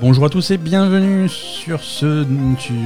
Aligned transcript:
Bonjour 0.00 0.24
à 0.24 0.30
tous 0.30 0.50
et 0.50 0.58
bienvenue 0.58 1.28
sur 1.28 1.82
ce, 1.82 2.24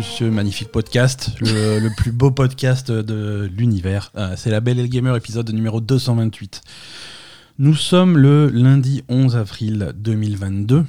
ce 0.03 0.25
magnifique 0.25 0.69
podcast, 0.69 1.31
le, 1.41 1.79
le 1.81 1.91
plus 1.97 2.11
beau 2.13 2.31
podcast 2.31 2.91
de 2.91 3.49
l'univers. 3.57 4.11
Euh, 4.17 4.35
c'est 4.37 4.51
la 4.51 4.61
Belle 4.61 4.79
et 4.79 4.83
le 4.83 4.89
Gamer, 4.89 5.15
épisode 5.17 5.51
numéro 5.53 5.81
228. 5.81 6.63
Nous 7.59 7.75
sommes 7.75 8.19
le 8.19 8.49
lundi 8.49 9.05
11 9.09 9.37
avril 9.37 9.93
2022. 9.97 10.85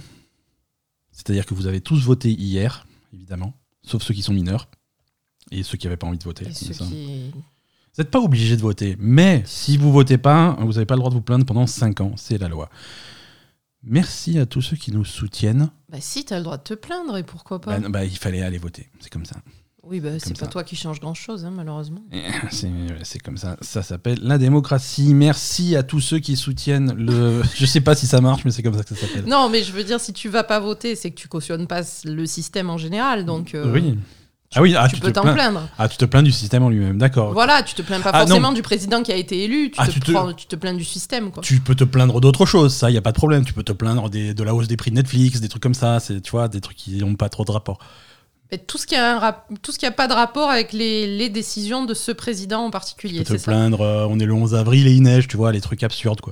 C'est-à-dire 1.11 1.45
que 1.45 1.53
vous 1.53 1.67
avez 1.67 1.81
tous 1.81 2.03
voté 2.03 2.31
hier, 2.31 2.87
évidemment, 3.13 3.53
sauf 3.83 4.01
ceux 4.03 4.13
qui 4.13 4.21
sont 4.23 4.33
mineurs 4.33 4.67
et 5.51 5.63
ceux 5.63 5.77
qui 5.77 5.85
n'avaient 5.85 5.97
pas 5.97 6.07
envie 6.07 6.17
de 6.17 6.23
voter. 6.23 6.47
Et 6.47 6.53
ceux 6.53 6.73
Ça. 6.73 6.85
qui- 6.85 7.31
Vous 7.33 8.01
n'êtes 8.01 8.11
pas 8.11 8.19
obligé 8.19 8.57
de 8.57 8.61
voter, 8.61 8.95
mais 8.99 9.43
si 9.45 9.77
vous 9.77 9.91
votez 9.91 10.17
pas, 10.17 10.57
vous 10.59 10.73
n'avez 10.73 10.85
pas 10.85 10.95
le 10.95 10.99
droit 10.99 11.11
de 11.11 11.15
vous 11.15 11.21
plaindre 11.21 11.45
pendant 11.45 11.67
5 11.67 12.01
ans, 12.01 12.13
c'est 12.17 12.37
la 12.39 12.47
loi. 12.47 12.69
Merci 13.85 14.39
à 14.39 14.45
tous 14.45 14.61
ceux 14.61 14.75
qui 14.77 14.91
nous 14.91 15.05
soutiennent. 15.05 15.69
Bah 15.91 15.97
si, 16.01 16.25
t'as 16.25 16.37
le 16.37 16.43
droit 16.43 16.57
de 16.57 16.63
te 16.63 16.73
plaindre 16.73 17.17
et 17.17 17.23
pourquoi 17.23 17.61
pas. 17.61 17.79
Bah, 17.79 17.89
bah, 17.89 18.05
il 18.05 18.17
fallait 18.17 18.41
aller 18.41 18.57
voter, 18.57 18.89
c'est 18.99 19.11
comme 19.11 19.25
ça. 19.25 19.35
oui, 19.83 19.99
bah 19.99 20.09
c'est 20.17 20.35
ça. 20.35 20.45
pas 20.45 20.51
toi 20.51 20.63
qui 20.63 20.75
change 20.75 20.99
grand-chose, 20.99 21.45
hein, 21.45 21.51
malheureusement. 21.55 22.01
C'est 22.51 22.71
c'est 23.03 23.19
comme 23.19 23.37
ça, 23.37 23.57
ça 23.61 23.83
s'appelle 23.83 24.17
la 24.23 24.37
démocratie. 24.39 25.13
Merci 25.13 25.75
à 25.75 25.83
tous 25.83 25.99
ceux 25.99 26.17
qui 26.19 26.35
soutiennent 26.35 26.93
le. 26.93 27.43
Je 27.55 27.65
sais 27.67 27.81
pas 27.81 27.93
si 27.95 28.07
ça 28.07 28.21
marche, 28.21 28.43
mais 28.45 28.51
c'est 28.51 28.63
comme 28.63 28.75
ça 28.75 28.83
que 28.83 28.95
ça 28.95 28.95
s'appelle. 28.95 29.25
Non, 29.25 29.49
mais 29.49 29.61
je 29.63 29.71
veux 29.71 29.83
dire, 29.83 29.99
si 29.99 30.11
tu 30.13 30.29
vas 30.29 30.43
pas 30.43 30.59
voter, 30.59 30.95
c'est 30.95 31.11
que 31.11 31.15
tu 31.15 31.27
cautionnes 31.27 31.67
pas 31.67 31.81
le 32.05 32.25
système 32.25 32.69
en 32.71 32.77
général, 32.79 33.25
donc 33.25 33.53
euh, 33.53 33.71
Oui. 33.71 33.97
Ah 34.53 34.61
oui, 34.61 34.73
ah, 34.77 34.87
tu, 34.87 34.95
tu, 34.95 35.01
peux 35.01 35.07
te 35.07 35.13
t'en 35.13 35.23
plains. 35.23 35.33
plaindre. 35.33 35.67
Ah, 35.77 35.89
tu 35.89 35.97
te 35.97 36.05
plains 36.05 36.23
du 36.23 36.31
système 36.31 36.63
en 36.63 36.69
lui-même, 36.69 36.97
d'accord. 36.97 37.33
Voilà, 37.33 37.61
tu 37.63 37.73
te 37.75 37.81
plains 37.81 37.99
pas 37.99 38.11
Ah, 38.13 38.21
non. 38.21 38.27
forcément 38.27 38.51
du 38.53 38.61
président 38.61 39.03
qui 39.03 39.11
a 39.11 39.15
été 39.15 39.43
élu, 39.43 39.69
tu, 39.71 39.75
Ah, 39.79 39.87
te, 39.87 39.91
tu 39.91 39.99
te- 39.99 40.11
prends- 40.11 40.31
tu 40.33 40.45
te 40.45 40.55
plains 40.55 40.73
du 40.73 40.85
système, 40.85 41.31
quoi. 41.31 41.43
Tu 41.43 41.59
peux 41.59 41.75
te 41.75 41.83
plaindre 41.83 42.21
d'autre 42.21 42.45
chose, 42.45 42.73
ça, 42.73 42.89
il 42.89 42.93
y 42.93 42.97
a 42.97 43.01
pas 43.01 43.11
de 43.11 43.17
problème. 43.17 43.43
Tu 43.43 43.53
peux 43.53 43.63
te 43.63 43.73
plaindre 43.73 44.09
des- 44.09 44.33
de 44.33 44.43
la 44.43 44.53
hausse 44.55 44.67
des 44.67 44.77
prix 44.77 44.91
de 44.91 44.95
Netflix, 44.95 45.41
des 45.41 45.49
trucs 45.49 45.63
comme 45.63 45.73
ça, 45.73 45.99
c'est 45.99 46.21
tu 46.21 46.31
vois, 46.31 46.47
des 46.47 46.61
trucs 46.61 46.77
qui 46.77 46.97
n'ont 46.97 47.15
pas 47.15 47.27
trop 47.27 47.43
de 47.43 47.51
rapport. 47.51 47.79
Mais 48.51 48.59
tout 48.59 48.77
ce 48.77 48.85
qui 48.85 48.95
a 48.95 49.15
un 49.15 49.19
rap- 49.19 49.49
tout 49.63 49.71
ce 49.71 49.79
qui 49.79 49.87
a 49.87 49.91
pas 49.91 50.07
de 50.07 50.13
rapport 50.13 50.49
avec 50.51 50.71
les, 50.71 51.17
les 51.17 51.29
décisions 51.29 51.83
de 51.83 51.93
ce 51.95 52.11
président 52.11 52.61
en 52.61 52.67
Tu 52.67 52.71
particulier, 52.71 53.23
peux 53.23 53.33
te 53.33 53.39
ça? 53.39 53.51
plaindre, 53.51 53.81
euh, 53.81 54.07
on 54.09 54.19
est 54.19 54.25
le 54.25 54.33
11 54.33 54.53
avril 54.55 54.87
et 54.87 54.91
il 54.91 55.01
neige, 55.01 55.27
tu 55.27 55.35
vois, 55.35 55.51
les 55.51 55.61
trucs 55.61 55.81
absurdes, 55.83 56.21
quoi. 56.21 56.31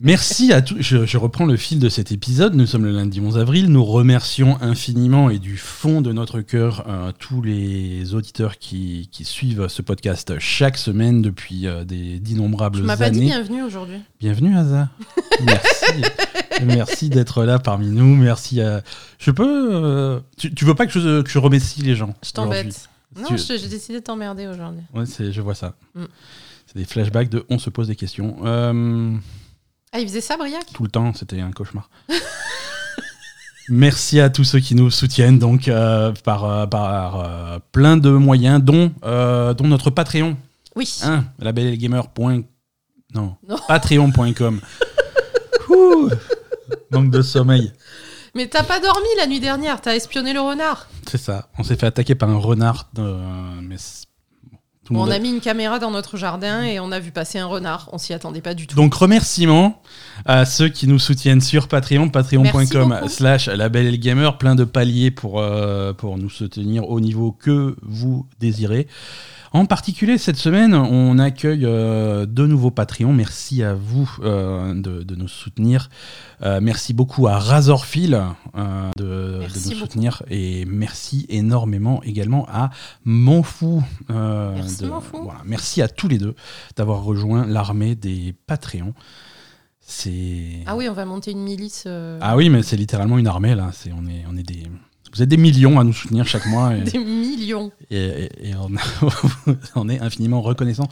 Merci 0.00 0.52
à 0.52 0.60
tous. 0.62 0.76
Je, 0.80 1.06
je 1.06 1.18
reprends 1.18 1.44
le 1.46 1.56
fil 1.56 1.78
de 1.78 1.88
cet 1.88 2.10
épisode. 2.12 2.54
Nous 2.54 2.66
sommes 2.66 2.84
le 2.84 2.90
lundi 2.92 3.20
11 3.20 3.38
avril. 3.38 3.66
Nous 3.68 3.84
remercions 3.84 4.60
infiniment 4.60 5.30
et 5.30 5.38
du 5.38 5.56
fond 5.56 6.00
de 6.00 6.12
notre 6.12 6.40
cœur 6.40 6.84
euh, 6.88 7.12
tous 7.16 7.42
les 7.42 8.14
auditeurs 8.14 8.58
qui, 8.58 9.08
qui 9.12 9.24
suivent 9.24 9.68
ce 9.68 9.82
podcast 9.82 10.34
chaque 10.40 10.76
semaine 10.78 11.22
depuis 11.22 11.66
euh, 11.68 11.84
des- 11.84 12.18
d'innombrables 12.18 12.78
Tu 12.78 12.82
m'as 12.84 12.94
années. 12.94 13.04
pas 13.04 13.10
dit 13.10 13.20
bienvenue 13.20 13.62
aujourd'hui. 13.62 13.98
Bienvenue, 14.20 14.56
Asa. 14.56 14.88
Merci. 15.44 16.02
Merci 16.64 17.08
d'être 17.08 17.44
là 17.44 17.60
parmi 17.60 17.88
nous. 17.90 18.16
Merci 18.16 18.60
à. 18.60 18.82
Je 19.20 19.30
peux. 19.30 19.70
euh, 19.74 20.20
Tu, 20.36 20.52
tu 20.54 20.64
veux 20.64 20.74
pas 20.74 20.86
que 20.86 20.92
je, 20.92 21.22
que 21.22 21.30
je 21.30 21.38
remercie 21.38 21.82
les 21.82 21.94
gens 21.94 22.14
Je 22.24 22.32
t'embête. 22.32 22.88
Non, 23.16 23.28
Tu- 23.28 23.36
j'ai 23.38 23.68
décidé 23.68 24.00
de 24.00 24.04
t'emmerder 24.04 24.48
aujourd'hui. 24.48 24.82
Ouais, 24.92 25.04
je 25.06 25.40
vois 25.40 25.54
ça. 25.54 25.74
Mm. 25.94 26.04
C'est 26.66 26.78
des 26.78 26.84
flashbacks 26.84 27.30
de 27.30 27.44
on 27.48 27.58
se 27.58 27.70
pose 27.70 27.86
des 27.86 27.96
questions. 27.96 28.36
Euh, 28.44 29.14
Ah, 29.92 30.00
il 30.00 30.06
faisait 30.06 30.20
ça, 30.20 30.36
Briac? 30.36 30.66
Tout 30.74 30.82
le 30.82 30.90
temps, 30.90 31.12
c'était 31.14 31.40
un 31.40 31.50
cauchemar. 31.50 31.88
Merci 33.70 34.18
à 34.20 34.30
tous 34.30 34.44
ceux 34.44 34.60
qui 34.60 34.74
nous 34.74 34.90
soutiennent 34.90 35.38
donc 35.38 35.68
euh, 35.68 36.12
par, 36.24 36.44
euh, 36.44 36.66
par 36.66 37.20
euh, 37.20 37.58
plein 37.72 37.96
de 37.98 38.10
moyens, 38.10 38.62
dont, 38.62 38.92
dont 39.02 39.66
notre 39.66 39.90
Patreon. 39.90 40.36
Oui. 40.74 40.98
Hein, 41.02 41.24
labellegamer. 41.38 42.00
Non, 43.14 43.36
Non. 43.46 43.58
patreon.com. 43.68 44.60
Manque 46.90 47.10
de 47.10 47.22
sommeil. 47.22 47.72
Mais 48.34 48.46
t'as 48.46 48.62
pas 48.62 48.80
dormi 48.80 49.08
la 49.18 49.26
nuit 49.26 49.40
dernière, 49.40 49.80
t'as 49.80 49.94
espionné 49.94 50.32
le 50.32 50.40
renard. 50.40 50.88
C'est 51.06 51.18
ça. 51.18 51.48
On 51.58 51.62
s'est 51.62 51.76
fait 51.76 51.86
attaquer 51.86 52.14
par 52.14 52.30
un 52.30 52.38
renard. 52.38 52.88
mais 53.62 53.76
tout 54.88 54.98
on 54.98 55.10
a 55.10 55.18
mis 55.18 55.30
une 55.30 55.40
caméra 55.40 55.78
dans 55.78 55.90
notre 55.90 56.16
jardin 56.16 56.62
et 56.62 56.80
on 56.80 56.90
a 56.92 56.98
vu 56.98 57.10
passer 57.10 57.38
un 57.38 57.46
renard. 57.46 57.88
On 57.92 57.98
s'y 57.98 58.14
attendait 58.14 58.40
pas 58.40 58.54
du 58.54 58.66
tout. 58.66 58.74
Donc 58.74 58.94
remerciements 58.94 59.82
à 60.24 60.44
ceux 60.44 60.68
qui 60.68 60.86
nous 60.86 60.98
soutiennent 60.98 61.40
sur 61.40 61.68
Patreon, 61.68 62.08
patreon.com 62.08 62.52
Merci 62.54 62.76
beaucoup. 62.76 63.08
slash 63.08 63.48
label 63.48 63.86
et 63.86 63.90
le 63.90 63.96
gamer, 63.96 64.38
plein 64.38 64.54
de 64.54 64.64
paliers 64.64 65.10
pour, 65.10 65.40
euh, 65.40 65.92
pour 65.92 66.16
nous 66.16 66.30
soutenir 66.30 66.88
au 66.88 67.00
niveau 67.00 67.32
que 67.32 67.76
vous 67.82 68.26
désirez. 68.40 68.88
En 69.52 69.64
particulier, 69.66 70.18
cette 70.18 70.36
semaine, 70.36 70.74
on 70.74 71.18
accueille 71.18 71.64
euh, 71.64 72.26
deux 72.26 72.46
nouveaux 72.46 72.70
Patreons. 72.70 73.12
Merci 73.12 73.62
à 73.62 73.74
vous 73.74 74.10
euh, 74.22 74.74
de, 74.74 75.02
de 75.02 75.14
nous 75.14 75.28
soutenir. 75.28 75.88
Euh, 76.42 76.60
merci 76.62 76.92
beaucoup 76.92 77.26
à 77.28 77.38
Razorfil 77.38 78.14
euh, 78.56 78.90
de, 78.96 79.38
nous 79.40 79.46
beaucoup. 79.48 79.74
soutenir. 79.74 80.22
Et 80.28 80.64
merci 80.66 81.24
énormément 81.30 82.02
également 82.02 82.46
à 82.50 82.70
Monfou. 83.04 83.82
Merci, 84.10 84.82
de- 84.82 84.88
Monfou. 84.88 85.22
voilà. 85.22 85.40
Merci 85.46 85.80
à 85.82 85.88
tous 85.88 86.08
les 86.08 86.18
deux 86.18 86.34
d'avoir 86.76 87.02
rejoint 87.02 87.46
l'armée 87.46 87.94
des 87.94 88.34
Patreons. 88.46 88.92
C'est. 89.80 90.64
Ah 90.66 90.76
oui, 90.76 90.86
on 90.90 90.92
va 90.92 91.06
monter 91.06 91.30
une 91.30 91.42
milice. 91.42 91.88
Ah 92.20 92.36
oui, 92.36 92.50
mais 92.50 92.62
c'est 92.62 92.76
littéralement 92.76 93.16
une 93.18 93.26
armée 93.26 93.54
là. 93.54 93.70
C'est 93.72 93.92
on 93.92 94.06
est 94.06 94.24
on 94.30 94.36
est 94.36 94.42
des. 94.42 94.64
Vous 95.14 95.22
êtes 95.22 95.28
des 95.28 95.36
millions 95.36 95.80
à 95.80 95.84
nous 95.84 95.92
soutenir 95.92 96.26
chaque 96.26 96.46
mois 96.46 96.76
et, 96.76 96.80
Des 96.82 96.98
millions. 96.98 97.72
et- 97.90 97.96
et- 97.96 98.48
et 98.50 98.54
on, 98.56 98.70
on 99.74 99.88
est 99.88 100.00
infiniment 100.00 100.42
reconnaissant. 100.42 100.88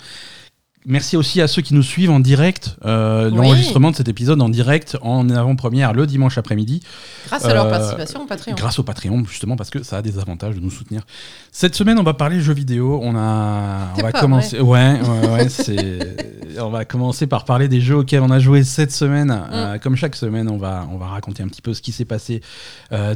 Merci 0.88 1.16
aussi 1.16 1.40
à 1.42 1.48
ceux 1.48 1.62
qui 1.62 1.74
nous 1.74 1.82
suivent 1.82 2.12
en 2.12 2.20
direct, 2.20 2.76
euh, 2.84 3.28
Oui. 3.28 3.36
l'enregistrement 3.36 3.90
de 3.90 3.96
cet 3.96 4.06
épisode 4.06 4.40
en 4.40 4.48
direct 4.48 4.96
en 5.02 5.28
avant-première 5.30 5.92
le 5.92 6.06
dimanche 6.06 6.38
après-midi. 6.38 6.80
Grâce 7.26 7.44
à 7.44 7.52
leur 7.52 7.66
Euh, 7.66 7.70
participation 7.70 8.22
au 8.22 8.26
Patreon. 8.26 8.54
Grâce 8.54 8.78
au 8.78 8.84
Patreon, 8.84 9.24
justement, 9.28 9.56
parce 9.56 9.70
que 9.70 9.82
ça 9.82 9.96
a 9.96 10.02
des 10.02 10.20
avantages 10.20 10.54
de 10.54 10.60
nous 10.60 10.70
soutenir. 10.70 11.02
Cette 11.50 11.74
semaine, 11.74 11.98
on 11.98 12.04
va 12.04 12.14
parler 12.14 12.40
jeux 12.40 12.54
vidéo. 12.54 13.00
On 13.02 13.16
a, 13.16 13.88
on 13.98 14.00
va 14.00 14.12
commencer. 14.12 14.60
Ouais, 14.60 15.00
ouais, 15.00 15.28
ouais, 15.28 15.48
c'est. 15.50 16.16
on 16.60 16.70
va 16.70 16.84
commencer 16.84 17.26
par 17.26 17.44
parler 17.44 17.66
des 17.66 17.80
jeux 17.80 17.96
auxquels 17.96 18.22
on 18.22 18.30
a 18.30 18.38
joué 18.38 18.62
cette 18.62 18.92
semaine. 18.92 19.30
Mm. 19.30 19.48
Euh, 19.52 19.78
comme 19.78 19.96
chaque 19.96 20.14
semaine, 20.14 20.48
on 20.48 20.56
va, 20.56 20.86
on 20.92 20.98
va 20.98 21.06
raconter 21.06 21.42
un 21.42 21.48
petit 21.48 21.62
peu 21.62 21.74
ce 21.74 21.82
qui 21.82 21.90
s'est 21.90 22.04
passé 22.04 22.42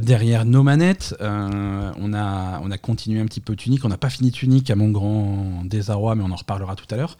derrière 0.01 0.43
nos 0.43 0.63
manettes. 0.63 1.15
On 1.21 2.13
a, 2.13 2.59
on 2.61 2.69
a 2.69 2.77
continué 2.77 3.21
un 3.21 3.25
petit 3.25 3.39
peu 3.39 3.55
Tunic. 3.55 3.85
On 3.85 3.89
n'a 3.89 3.97
pas 3.97 4.09
fini 4.09 4.31
Tunic 4.31 4.69
à 4.69 4.75
mon 4.75 4.89
grand 4.89 5.63
désarroi, 5.63 6.15
mais 6.15 6.23
on 6.27 6.31
en 6.31 6.35
reparlera 6.35 6.75
tout 6.75 6.93
à 6.93 6.97
l'heure. 6.97 7.17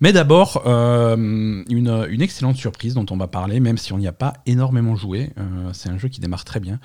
Mais 0.00 0.12
d'abord, 0.12 0.62
euh, 0.66 1.16
une, 1.16 2.22
excellente 2.22 2.56
surprise 2.56 2.94
dont 2.94 3.06
on 3.10 3.16
va 3.16 3.26
parler, 3.26 3.60
même 3.60 3.78
si 3.78 3.92
on 3.92 3.98
n'y 3.98 4.06
a 4.06 4.12
pas 4.12 4.34
énormément 4.46 4.94
joué. 4.96 5.30
Euh, 5.38 5.70
c'est 5.72 5.88
un 5.88 5.98
jeu 5.98 6.08
qui 6.08 6.20
démarre 6.20 6.44
très 6.44 6.60
bien. 6.60 6.78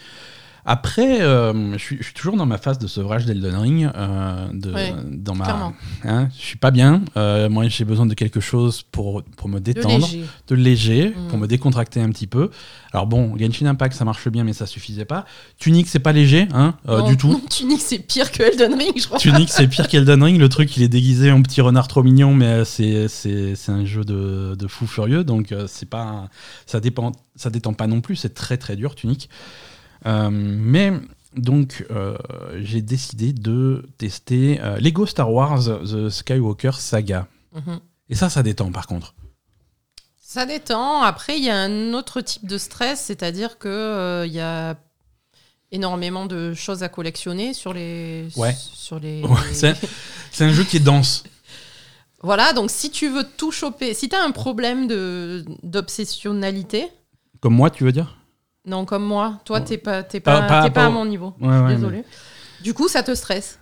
Après, 0.68 1.22
euh, 1.22 1.74
je, 1.74 1.78
suis, 1.78 1.98
je 2.00 2.04
suis 2.06 2.14
toujours 2.14 2.38
dans 2.38 2.48
ma 2.48 2.58
phase 2.58 2.80
de 2.80 2.88
sevrage 2.88 3.26
d'Elden 3.26 3.56
Ring. 3.56 3.90
euh, 3.96 4.48
de, 4.52 4.74
dans 5.16 5.36
ma, 5.36 5.74
hein, 6.04 6.28
je 6.36 6.42
suis 6.42 6.58
pas 6.58 6.72
bien. 6.72 7.04
Euh, 7.18 7.50
moi, 7.50 7.68
j'ai 7.68 7.86
besoin 7.86 8.08
de 8.08 8.16
quelque 8.16 8.40
chose 8.40 8.82
pour, 8.92 9.22
pour 9.38 9.48
me 9.48 9.60
De 9.60 9.64
détendre, 9.74 10.06
léger. 10.08 10.26
de 10.48 10.56
léger, 10.56 11.10
Mm. 11.10 11.28
pour 11.30 11.38
me 11.38 11.48
décontracter 11.48 12.02
un 12.02 12.10
petit 12.10 12.26
peu. 12.26 12.50
Alors 12.94 13.06
bon, 13.06 13.38
Genshin 13.38 13.68
Impact, 13.68 13.96
ça 13.96 14.06
marche 14.06 14.28
bien, 14.30 14.44
mais 14.44 14.54
ça 14.54 14.66
suffisait 14.66 15.06
pas. 15.06 15.26
Tunic, 15.60 15.88
c'est 15.88 16.00
pas 16.00 16.14
léger, 16.14 16.48
hein, 16.54 16.74
euh, 16.90 17.00
Non, 17.00 17.08
du 17.10 17.18
tout. 17.18 17.28
non, 17.30 17.42
Tunic, 17.50 17.80
c'est 17.82 18.00
pire 18.00 18.32
que 18.32 18.42
Elden 18.42 18.74
Ring, 18.74 18.94
je 19.00 19.06
crois. 19.06 19.20
Tunic, 19.20 19.50
c'est 19.52 19.68
pire 19.68 19.88
qu'Elden 19.88 20.24
Ring. 20.24 20.40
Le 20.40 20.50
truc, 20.50 20.76
il 20.78 20.82
est 20.84 20.88
déguisé 20.90 21.32
en 21.32 21.42
petit 21.44 21.62
renard 21.62 21.88
trop 21.88 22.02
mignon, 22.02 22.34
mais 22.34 22.66
c'est 22.66 23.06
un 23.68 23.86
jeu 23.86 24.04
de, 24.04 24.56
de 24.58 24.68
fou 24.68 24.88
furieux. 24.88 25.24
Donc, 25.24 25.54
c'est 25.68 25.90
pas 25.90 26.28
ça 26.66 26.80
dépend, 26.80 27.12
ça 27.36 27.52
détend 27.52 27.74
pas 27.74 27.86
non 27.86 28.02
plus. 28.02 28.16
C'est 28.16 28.34
très 28.34 28.58
très 28.58 28.76
dur, 28.76 28.96
Tunic. 28.96 29.30
Euh, 30.06 30.30
mais 30.32 30.94
donc, 31.36 31.86
euh, 31.92 32.18
j'ai 32.56 32.82
décidé 32.82 33.34
de 33.34 33.88
tester 33.98 34.60
euh, 34.62 34.78
Lego 34.78 35.06
Star 35.06 35.32
Wars 35.32 35.64
The 35.64 36.10
Skywalker 36.10 36.74
Saga. 36.74 37.28
Mhm. 37.54 37.80
Et 38.10 38.16
ça, 38.16 38.30
ça 38.30 38.44
détend 38.44 38.72
par 38.72 38.88
contre. 38.88 39.16
Ça 40.20 40.46
détend. 40.46 41.02
Après, 41.02 41.38
il 41.38 41.44
y 41.44 41.50
a 41.50 41.58
un 41.58 41.94
autre 41.94 42.22
type 42.22 42.46
de 42.48 42.58
stress, 42.58 43.00
c'est-à-dire 43.02 43.58
que 43.58 44.26
il 44.26 44.34
y 44.34 44.40
a 44.40 44.76
énormément 45.72 46.26
de 46.26 46.54
choses 46.54 46.84
à 46.84 46.90
collectionner 46.90 47.54
sur 47.54 47.74
les. 47.74 48.28
Ouais. 48.36 48.54
Sur 48.54 49.00
les. 49.00 49.24
Ouais, 49.24 49.54
c'est 49.54 49.76
c'est 50.32 50.44
un 50.44 50.52
jeu 50.52 50.64
qui 50.64 50.78
est 50.78 50.82
dense. 50.82 51.24
Voilà, 52.24 52.54
donc 52.54 52.72
si 52.72 52.90
tu 52.90 53.08
veux 53.10 53.24
tout 53.24 53.52
choper, 53.52 53.94
si 53.94 54.10
tu 54.10 54.16
as 54.16 54.24
un 54.24 54.32
problème 54.32 54.88
d'obsessionnalité, 55.62 56.88
Comme 57.40 57.54
moi, 57.54 57.70
tu 57.70 57.84
veux 57.84 57.92
dire? 57.92 58.18
Non 58.66 58.86
comme 58.86 59.04
moi, 59.04 59.40
toi 59.46 59.62
t'es 59.62 59.78
pas 59.78 60.04
t'es 60.04 60.20
pas, 60.20 60.42
Pas- 60.42 60.48
pas- 60.48 60.64
t'es 60.64 60.70
pas 60.72 60.86
à 60.86 60.90
mon 60.90 61.06
niveau. 61.06 61.34
Ouais, 61.42 61.48
ouais, 61.62 61.76
Désolé. 61.76 62.04
Du 62.64 62.74
coup, 62.74 62.88
ça 62.88 63.04
te 63.04 63.14
stresse. 63.14 63.60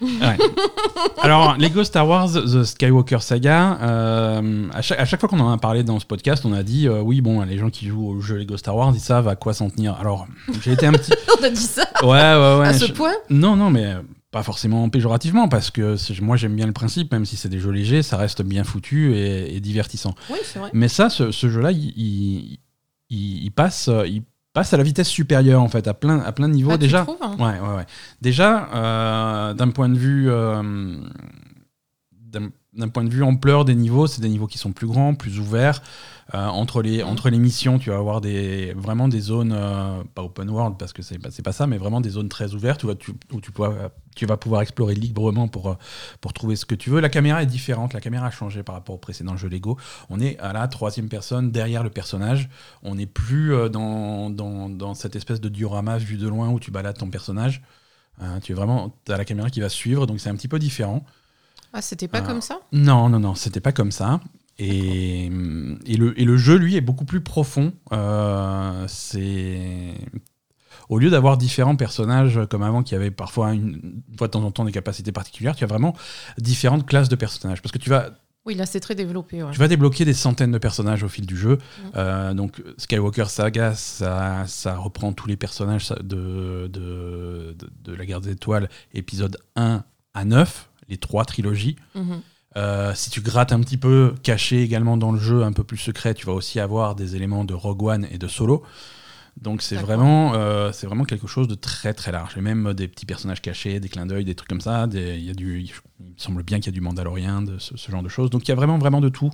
Ouais. 0.00 0.36
Alors, 1.22 1.56
Lego 1.58 1.82
Star 1.84 2.06
Wars 2.08 2.30
The 2.32 2.64
Skywalker 2.64 3.18
Saga, 3.20 3.78
euh, 3.82 4.68
à, 4.72 4.82
chaque, 4.82 4.98
à 5.00 5.04
chaque 5.04 5.20
fois 5.20 5.28
qu'on 5.28 5.40
en 5.40 5.50
a 5.50 5.58
parlé 5.58 5.82
dans 5.82 5.98
ce 5.98 6.06
podcast, 6.06 6.44
on 6.44 6.52
a 6.52 6.62
dit 6.62 6.86
euh, 6.88 7.00
oui, 7.00 7.20
bon, 7.20 7.42
les 7.42 7.58
gens 7.58 7.70
qui 7.70 7.86
jouent 7.88 8.08
au 8.08 8.20
jeu 8.20 8.36
Lego 8.36 8.56
Star 8.56 8.76
Wars, 8.76 8.92
ils 8.94 9.00
savent 9.00 9.28
à 9.28 9.36
quoi 9.36 9.54
s'en 9.54 9.68
tenir. 9.70 9.94
Alors, 10.00 10.26
j'ai 10.62 10.72
été 10.72 10.86
un 10.86 10.92
petit. 10.92 11.12
On 11.40 11.44
a 11.44 11.50
dit 11.50 11.56
ça 11.62 11.84
Ouais, 12.02 12.08
ouais, 12.08 12.58
ouais. 12.60 12.68
à 12.68 12.72
ce 12.74 12.86
je- 12.86 12.92
point 12.92 13.12
Non, 13.30 13.56
non, 13.56 13.70
mais 13.70 13.94
pas 14.30 14.42
forcément 14.42 14.88
péjorativement, 14.88 15.48
parce 15.48 15.70
que 15.70 15.96
moi 16.20 16.36
j'aime 16.36 16.54
bien 16.54 16.66
le 16.66 16.72
principe, 16.72 17.12
même 17.12 17.24
si 17.24 17.36
c'est 17.36 17.48
des 17.48 17.58
jeux 17.60 17.70
légers, 17.70 18.02
ça 18.02 18.16
reste 18.16 18.42
bien 18.42 18.64
foutu 18.64 19.14
et, 19.16 19.56
et 19.56 19.60
divertissant. 19.60 20.14
Oui, 20.30 20.38
c'est 20.44 20.58
vrai. 20.58 20.70
Mais 20.74 20.88
ça, 20.88 21.10
ce, 21.10 21.30
ce 21.32 21.48
jeu-là, 21.48 21.72
il, 21.72 21.92
il- 21.96 22.58
il- 23.10 23.44
il 23.44 23.50
passe, 23.50 23.90
il 24.06 24.22
passe 24.52 24.72
à 24.72 24.76
la 24.78 24.82
vitesse 24.82 25.08
supérieure 25.08 25.62
en 25.62 25.68
fait, 25.68 25.86
à 25.86 25.94
plein, 25.94 26.20
à 26.20 26.32
plein 26.32 26.48
de 26.48 26.54
niveaux 26.54 26.70
Ah, 26.72 26.78
déjà. 26.78 27.02
trouves, 27.02 27.18
hein 27.20 27.36
Ouais, 27.38 27.60
ouais, 27.60 27.76
ouais. 27.76 27.86
Déjà, 28.22 28.68
euh, 28.74 29.54
d'un 29.54 29.68
point 29.68 29.88
de 29.90 29.98
vue, 29.98 30.30
euh, 30.30 30.96
d'un 32.72 32.88
point 32.88 33.04
de 33.04 33.10
vue 33.10 33.22
ampleur 33.22 33.64
des 33.64 33.74
niveaux, 33.74 34.06
c'est 34.06 34.20
des 34.20 34.28
niveaux 34.28 34.46
qui 34.46 34.58
sont 34.58 34.72
plus 34.72 34.86
grands, 34.86 35.14
plus 35.14 35.38
ouverts. 35.40 35.82
Euh, 36.34 36.44
entre 36.48 36.82
les 36.82 37.04
Mhm. 37.04 37.08
entre 37.08 37.30
les 37.30 37.38
missions, 37.38 37.78
tu 37.78 37.90
vas 37.90 37.98
avoir 37.98 38.20
des 38.20 38.72
vraiment 38.74 39.06
des 39.06 39.20
zones 39.20 39.52
euh, 39.54 40.02
pas 40.12 40.22
open 40.22 40.50
world 40.50 40.74
parce 40.76 40.92
que 40.92 41.00
c'est 41.00 41.18
pas 41.20 41.30
c'est 41.30 41.42
pas 41.44 41.52
ça, 41.52 41.68
mais 41.68 41.78
vraiment 41.78 42.00
des 42.00 42.10
zones 42.10 42.28
très 42.28 42.52
ouvertes 42.54 42.82
où 42.82 42.92
tu 42.96 43.12
où 43.32 43.40
tu 43.40 43.52
pourras- 43.52 43.90
tu 44.16 44.26
vas 44.26 44.36
pouvoir 44.36 44.62
explorer 44.62 44.96
librement 44.96 45.46
pour 45.46 45.68
euh, 45.68 45.74
pour 46.20 46.32
trouver 46.32 46.56
ce 46.56 46.66
que 46.66 46.74
tu 46.74 46.90
veux. 46.90 46.98
La 47.00 47.10
caméra 47.10 47.44
est 47.44 47.46
différente, 47.46 47.92
la 47.92 48.00
caméra 48.00 48.26
a 48.26 48.30
changé 48.32 48.64
par 48.64 48.74
rapport 48.74 48.96
au 48.96 48.98
précédent 48.98 49.36
jeu 49.36 49.48
Lego. 49.48 49.76
On 50.10 50.18
est 50.18 50.36
à 50.40 50.52
la 50.52 50.66
troisième 50.66 51.08
personne 51.08 51.52
derrière 51.52 51.84
le 51.84 51.90
personnage. 51.90 52.48
On 52.82 52.96
n'est 52.96 53.06
plus 53.06 53.52
dans, 53.70 54.28
dans, 54.28 54.68
dans 54.68 54.94
cette 54.94 55.14
espèce 55.14 55.40
de 55.40 55.48
diorama 55.48 55.96
vu 55.98 56.16
de 56.16 56.26
loin 56.26 56.48
où 56.48 56.58
tu 56.58 56.72
balades 56.72 56.98
ton 56.98 57.08
personnage. 57.08 57.62
Euh, 58.20 58.40
tu 58.40 58.50
es 58.50 58.54
vraiment 58.56 58.92
as 59.08 59.16
la 59.16 59.24
caméra 59.24 59.48
qui 59.48 59.60
va 59.60 59.68
suivre, 59.68 60.06
donc 60.08 60.18
c'est 60.18 60.30
un 60.30 60.34
petit 60.34 60.48
peu 60.48 60.58
différent. 60.58 61.04
Ah, 61.72 61.82
c'était 61.82 62.08
pas 62.08 62.22
comme 62.22 62.40
ça? 62.40 62.58
Non, 62.72 63.08
non, 63.10 63.20
non, 63.20 63.34
c'était 63.34 63.60
pas 63.60 63.72
comme 63.72 63.92
ça. 63.92 64.20
Et, 64.58 65.26
et, 65.26 65.96
le, 65.96 66.18
et 66.20 66.24
le 66.24 66.36
jeu, 66.36 66.56
lui, 66.56 66.76
est 66.76 66.80
beaucoup 66.80 67.04
plus 67.04 67.20
profond. 67.20 67.72
Euh, 67.92 68.84
c'est 68.88 69.94
au 70.88 70.98
lieu 70.98 71.10
d'avoir 71.10 71.36
différents 71.36 71.76
personnages 71.76 72.40
comme 72.48 72.62
avant, 72.62 72.82
qui 72.82 72.94
avaient 72.94 73.10
parfois 73.10 73.52
une, 73.54 73.80
une 74.08 74.16
fois 74.16 74.28
de 74.28 74.32
temps 74.32 74.44
en 74.44 74.50
temps 74.52 74.64
des 74.64 74.72
capacités 74.72 75.10
particulières, 75.12 75.56
tu 75.56 75.64
as 75.64 75.66
vraiment 75.66 75.94
différentes 76.38 76.86
classes 76.86 77.08
de 77.08 77.16
personnages. 77.16 77.60
Parce 77.60 77.72
que 77.72 77.78
tu 77.78 77.90
vas, 77.90 78.10
Oui, 78.44 78.54
là, 78.54 78.66
c'est 78.66 78.78
très 78.80 78.94
développé. 78.94 79.42
ouais. 79.42 79.50
tu 79.50 79.58
vas 79.58 79.66
débloquer 79.68 80.04
des 80.04 80.14
centaines 80.14 80.52
de 80.52 80.58
personnages 80.58 81.02
au 81.02 81.08
fil 81.08 81.26
du 81.26 81.36
jeu. 81.36 81.58
Mhm. 81.58 81.90
Euh, 81.96 82.34
donc 82.34 82.62
Skywalker 82.78 83.24
Saga, 83.28 83.74
ça, 83.74 84.44
ça 84.46 84.76
reprend 84.76 85.12
tous 85.12 85.26
les 85.26 85.36
personnages 85.36 85.88
de, 85.88 86.68
de, 86.72 87.56
de, 87.58 87.68
de 87.82 87.94
la 87.94 88.06
Guerre 88.06 88.20
des 88.20 88.30
Étoiles, 88.30 88.68
épisode 88.94 89.38
1 89.56 89.82
à 90.14 90.24
9, 90.24 90.70
les 90.88 90.98
trois 90.98 91.24
trilogies. 91.24 91.74
Mhm. 91.96 92.20
Euh, 92.56 92.92
si 92.94 93.10
tu 93.10 93.20
grattes 93.20 93.52
un 93.52 93.60
petit 93.60 93.76
peu, 93.76 94.14
caché 94.22 94.62
également 94.62 94.96
dans 94.96 95.12
le 95.12 95.18
jeu, 95.20 95.42
un 95.44 95.52
peu 95.52 95.62
plus 95.64 95.76
secret, 95.76 96.14
tu 96.14 96.24
vas 96.26 96.32
aussi 96.32 96.58
avoir 96.58 96.94
des 96.94 97.14
éléments 97.14 97.44
de 97.44 97.52
Rogue 97.54 97.82
One 97.82 98.06
et 98.10 98.18
de 98.18 98.28
Solo. 98.28 98.62
Donc 99.42 99.60
c'est 99.60 99.76
vraiment, 99.76 100.32
euh, 100.34 100.72
c'est 100.72 100.86
vraiment 100.86 101.04
quelque 101.04 101.26
chose 101.26 101.46
de 101.46 101.54
très 101.54 101.92
très 101.92 102.10
large. 102.10 102.38
Et 102.38 102.40
même 102.40 102.72
des 102.72 102.88
petits 102.88 103.04
personnages 103.04 103.42
cachés, 103.42 103.78
des 103.80 103.90
clins 103.90 104.06
d'œil, 104.06 104.24
des 104.24 104.34
trucs 104.34 104.48
comme 104.48 104.62
ça. 104.62 104.86
des- 104.86 105.18
y 105.18 105.28
a 105.28 105.34
du, 105.34 105.60
il 105.60 105.70
me 106.06 106.12
semble 106.16 106.42
bien 106.42 106.58
qu'il 106.58 106.68
y 106.68 106.70
a 106.70 106.72
du 106.72 106.80
Mandalorien, 106.80 107.42
de 107.42 107.58
ce, 107.58 107.76
ce 107.76 107.90
genre 107.90 108.02
de 108.02 108.08
choses. 108.08 108.30
Donc 108.30 108.46
il 108.46 108.48
y 108.48 108.52
a 108.52 108.54
vraiment 108.54 108.78
vraiment 108.78 109.02
de 109.02 109.10
tout 109.10 109.30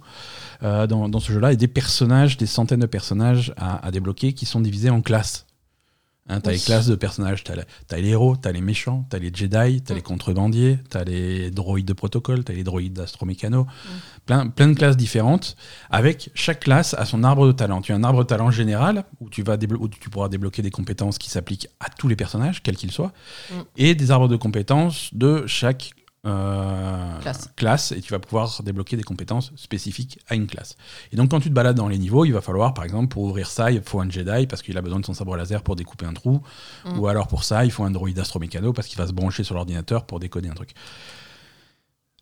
euh, 0.65 0.89
dans, 0.89 1.09
dans 1.09 1.21
ce 1.21 1.31
jeu-là 1.31 1.53
et 1.53 1.57
des 1.57 1.69
personnages, 1.69 2.37
des 2.37 2.47
centaines 2.47 2.81
de 2.81 2.87
personnages 2.87 3.55
à, 3.57 3.87
à 3.87 3.93
débloquer 3.93 4.33
qui 4.33 4.45
sont 4.45 4.61
divisés 4.61 4.91
en 4.91 5.03
classes. 5.03 5.47
Hein, 6.29 6.41
t'as 6.41 6.51
Oui. 6.51 6.57
les 6.57 6.63
classes 6.63 6.87
de 6.87 6.95
personnages, 6.95 7.43
t'as, 7.43 7.97
les 7.97 8.09
héros, 8.09 8.37
t'as 8.37 8.53
les 8.53 8.61
méchants, 8.61 9.05
t'as 9.11 9.19
les 9.19 9.33
Jedi, 9.35 9.83
t'as 9.83 9.93
Mm. 9.93 9.97
les 9.97 10.03
contrebandiers, 10.03 10.79
t'as 10.89 11.03
les 11.03 11.51
droïdes 11.51 11.85
de 11.87 11.93
protocole, 11.95 12.45
t'as 12.45 12.53
les 12.53 12.63
droïdes 12.63 12.93
d'astromécano, 12.93 13.67
plein, 14.25 14.47
plein 14.49 14.69
de 14.69 14.75
classes 14.75 14.97
différentes, 14.97 15.57
avec 15.91 16.31
chaque 16.35 16.61
classe 16.61 16.95
à 16.95 17.07
son 17.07 17.25
arbre 17.25 17.49
de 17.49 17.53
talent. 17.53 17.83
Tu 17.83 17.93
as 17.93 17.97
un 17.97 18.05
arbre 18.05 18.21
de 18.21 18.29
talent 18.29 18.53
général 18.53 19.05
où 19.21 19.29
tu, 19.31 19.43
vas 19.43 19.57
déblo- 19.57 19.79
où 19.81 19.89
tu 19.89 20.11
pourras 20.11 20.29
débloquer 20.29 20.63
des 20.63 20.71
compétences 20.71 21.19
qui 21.19 21.29
s'appliquent 21.29 21.67
à 21.81 21.89
tous 21.91 22.07
les 22.07 22.17
personnages, 22.17 22.63
quels 22.63 22.77
qu'ils 22.77 22.93
soient, 22.93 23.13
Mm. 23.51 23.55
et 23.79 23.95
des 23.97 24.11
arbres 24.13 24.29
de 24.29 24.37
compétences 24.37 25.11
de 25.13 25.45
chaque 25.49 25.91
euh, 26.25 27.19
Classe. 27.57 27.93
et 27.93 28.01
tu 28.01 28.13
vas 28.13 28.19
pouvoir 28.21 28.61
débloquer 28.63 28.97
des 28.97 29.03
compétences 29.03 29.53
spécifiques 29.57 30.21
à 30.29 30.35
une 30.37 30.47
classe. 30.47 30.77
Et 31.13 31.17
donc 31.17 31.31
quand 31.31 31.41
tu 31.41 31.49
te 31.49 31.55
balades 31.55 31.77
dans 31.77 31.89
les 31.89 31.99
niveaux, 31.99 32.25
il 32.25 32.33
va 32.33 32.41
falloir 32.41 32.75
par 32.75 32.85
exemple 32.85 33.09
pour 33.09 33.25
ouvrir 33.25 33.49
ça, 33.49 33.71
il 33.73 33.83
faut 33.83 34.01
un 34.01 34.09
Jedi 34.09 34.47
parce 34.47 34.63
qu'il 34.63 34.79
a 34.79 34.83
besoin 34.83 35.01
de 35.01 35.05
son 35.05 35.15
sabre 35.15 35.37
laser 35.37 35.63
pour 35.63 35.75
découper 35.77 36.07
un 36.07 36.13
trou, 36.15 36.41
Mm. 36.85 36.99
ou 36.99 37.07
alors 37.09 37.27
pour 37.29 37.43
ça, 37.45 37.65
il 37.65 37.71
faut 37.71 37.85
un 37.85 37.91
droïde 37.91 38.19
astromécano 38.19 38.73
parce 38.73 38.87
qu'il 38.89 38.99
va 38.99 39.07
se 39.07 39.13
brancher 39.13 39.43
sur 39.45 39.55
l'ordinateur 39.55 40.05
pour 40.05 40.21
décoder 40.21 40.49
un 40.49 40.55
truc. 40.55 40.75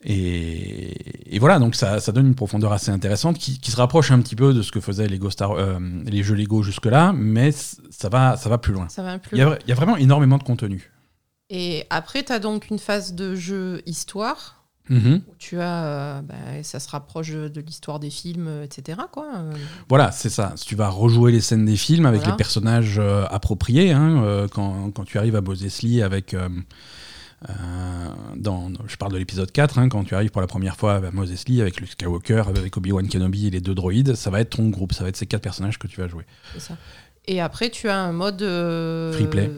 Et, 0.02 1.34
et 1.36 1.38
voilà, 1.38 1.58
donc 1.58 1.74
ça, 1.74 2.00
ça 2.00 2.10
donne 2.12 2.26
une 2.26 2.34
profondeur 2.34 2.72
assez 2.72 2.90
intéressante 2.90 3.36
qui, 3.38 3.58
qui 3.60 3.70
se 3.70 3.76
rapproche 3.76 4.10
un 4.10 4.20
petit 4.20 4.34
peu 4.34 4.54
de 4.54 4.62
ce 4.62 4.72
que 4.72 4.80
faisaient 4.80 5.06
Lego 5.08 5.28
Star, 5.28 5.52
euh, 5.52 5.78
les 6.06 6.22
jeux 6.22 6.34
Lego 6.34 6.62
jusque-là, 6.62 7.12
mais 7.14 7.52
ça 7.52 8.08
va, 8.08 8.36
ça 8.38 8.48
va 8.48 8.56
plus 8.56 8.72
loin. 8.72 8.88
Ça 8.88 9.02
va 9.02 9.18
plus 9.18 9.36
Il 9.36 9.40
y, 9.40 9.42
a, 9.42 9.58
il 9.62 9.68
y 9.68 9.72
a 9.72 9.74
vraiment 9.74 9.96
énormément 9.98 10.38
de 10.38 10.42
contenu. 10.42 10.90
Et 11.50 11.84
après, 11.90 12.22
tu 12.22 12.32
as 12.32 12.38
donc 12.38 12.70
une 12.70 12.78
phase 12.78 13.12
de 13.14 13.34
jeu 13.34 13.82
histoire 13.86 14.56
Mhm. 14.88 15.22
où 15.28 15.34
tu 15.38 15.60
as. 15.60 15.84
euh, 15.84 16.20
bah, 16.22 16.34
ça 16.62 16.80
se 16.80 16.88
rapproche 16.90 17.30
de 17.30 17.60
l'histoire 17.60 18.00
des 18.00 18.10
films, 18.10 18.46
euh, 18.48 18.64
etc. 18.64 18.98
Quoi. 19.12 19.26
Euh, 19.36 19.52
Voilà, 19.88 20.10
c'est 20.12 20.30
ça. 20.30 20.54
Tu 20.64 20.74
vas 20.74 20.88
rejouer 20.88 21.30
les 21.32 21.40
scènes 21.40 21.64
des 21.64 21.76
films 21.76 22.06
avec 22.06 22.20
Voilà. 22.20 22.34
les 22.34 22.36
personnages 22.36 22.98
euh, 22.98 23.24
appropriés, 23.30 23.92
hein, 23.92 24.22
euh, 24.24 24.48
quand, 24.48 24.90
quand 24.92 25.04
tu 25.04 25.18
arrives 25.18 25.36
à 25.36 25.40
Bozesley 25.40 26.02
avec. 26.02 26.34
euh, 26.34 26.48
dans, 28.36 28.70
je 28.86 28.96
parle 28.96 29.12
de 29.12 29.18
l'épisode 29.18 29.50
4, 29.50 29.78
hein, 29.78 29.88
quand 29.88 30.04
tu 30.04 30.14
arrives 30.14 30.30
pour 30.30 30.40
la 30.42 30.46
première 30.46 30.76
fois 30.76 30.96
à 30.96 31.10
Mos 31.10 31.24
Eisley 31.24 31.60
avec 31.62 31.80
Luke 31.80 31.90
Skywalker, 31.92 32.42
avec 32.48 32.76
Obi-Wan 32.76 33.08
Kenobi 33.08 33.46
et 33.46 33.50
les 33.50 33.60
deux 33.62 33.74
droïdes, 33.74 34.14
ça 34.14 34.28
va 34.30 34.40
être 34.40 34.56
ton 34.56 34.68
groupe, 34.68 34.92
ça 34.92 35.04
va 35.04 35.08
être 35.08 35.16
ces 35.16 35.26
quatre 35.26 35.42
personnages 35.42 35.78
que 35.78 35.86
tu 35.86 36.00
vas 36.00 36.08
jouer. 36.08 36.26
ça. 36.58 36.76
Et 37.26 37.40
après, 37.40 37.70
tu 37.70 37.88
as 37.88 37.96
un 37.98 38.12
mode. 38.12 38.42
euh, 38.42 39.12
Free 39.12 39.26
play. 39.26 39.50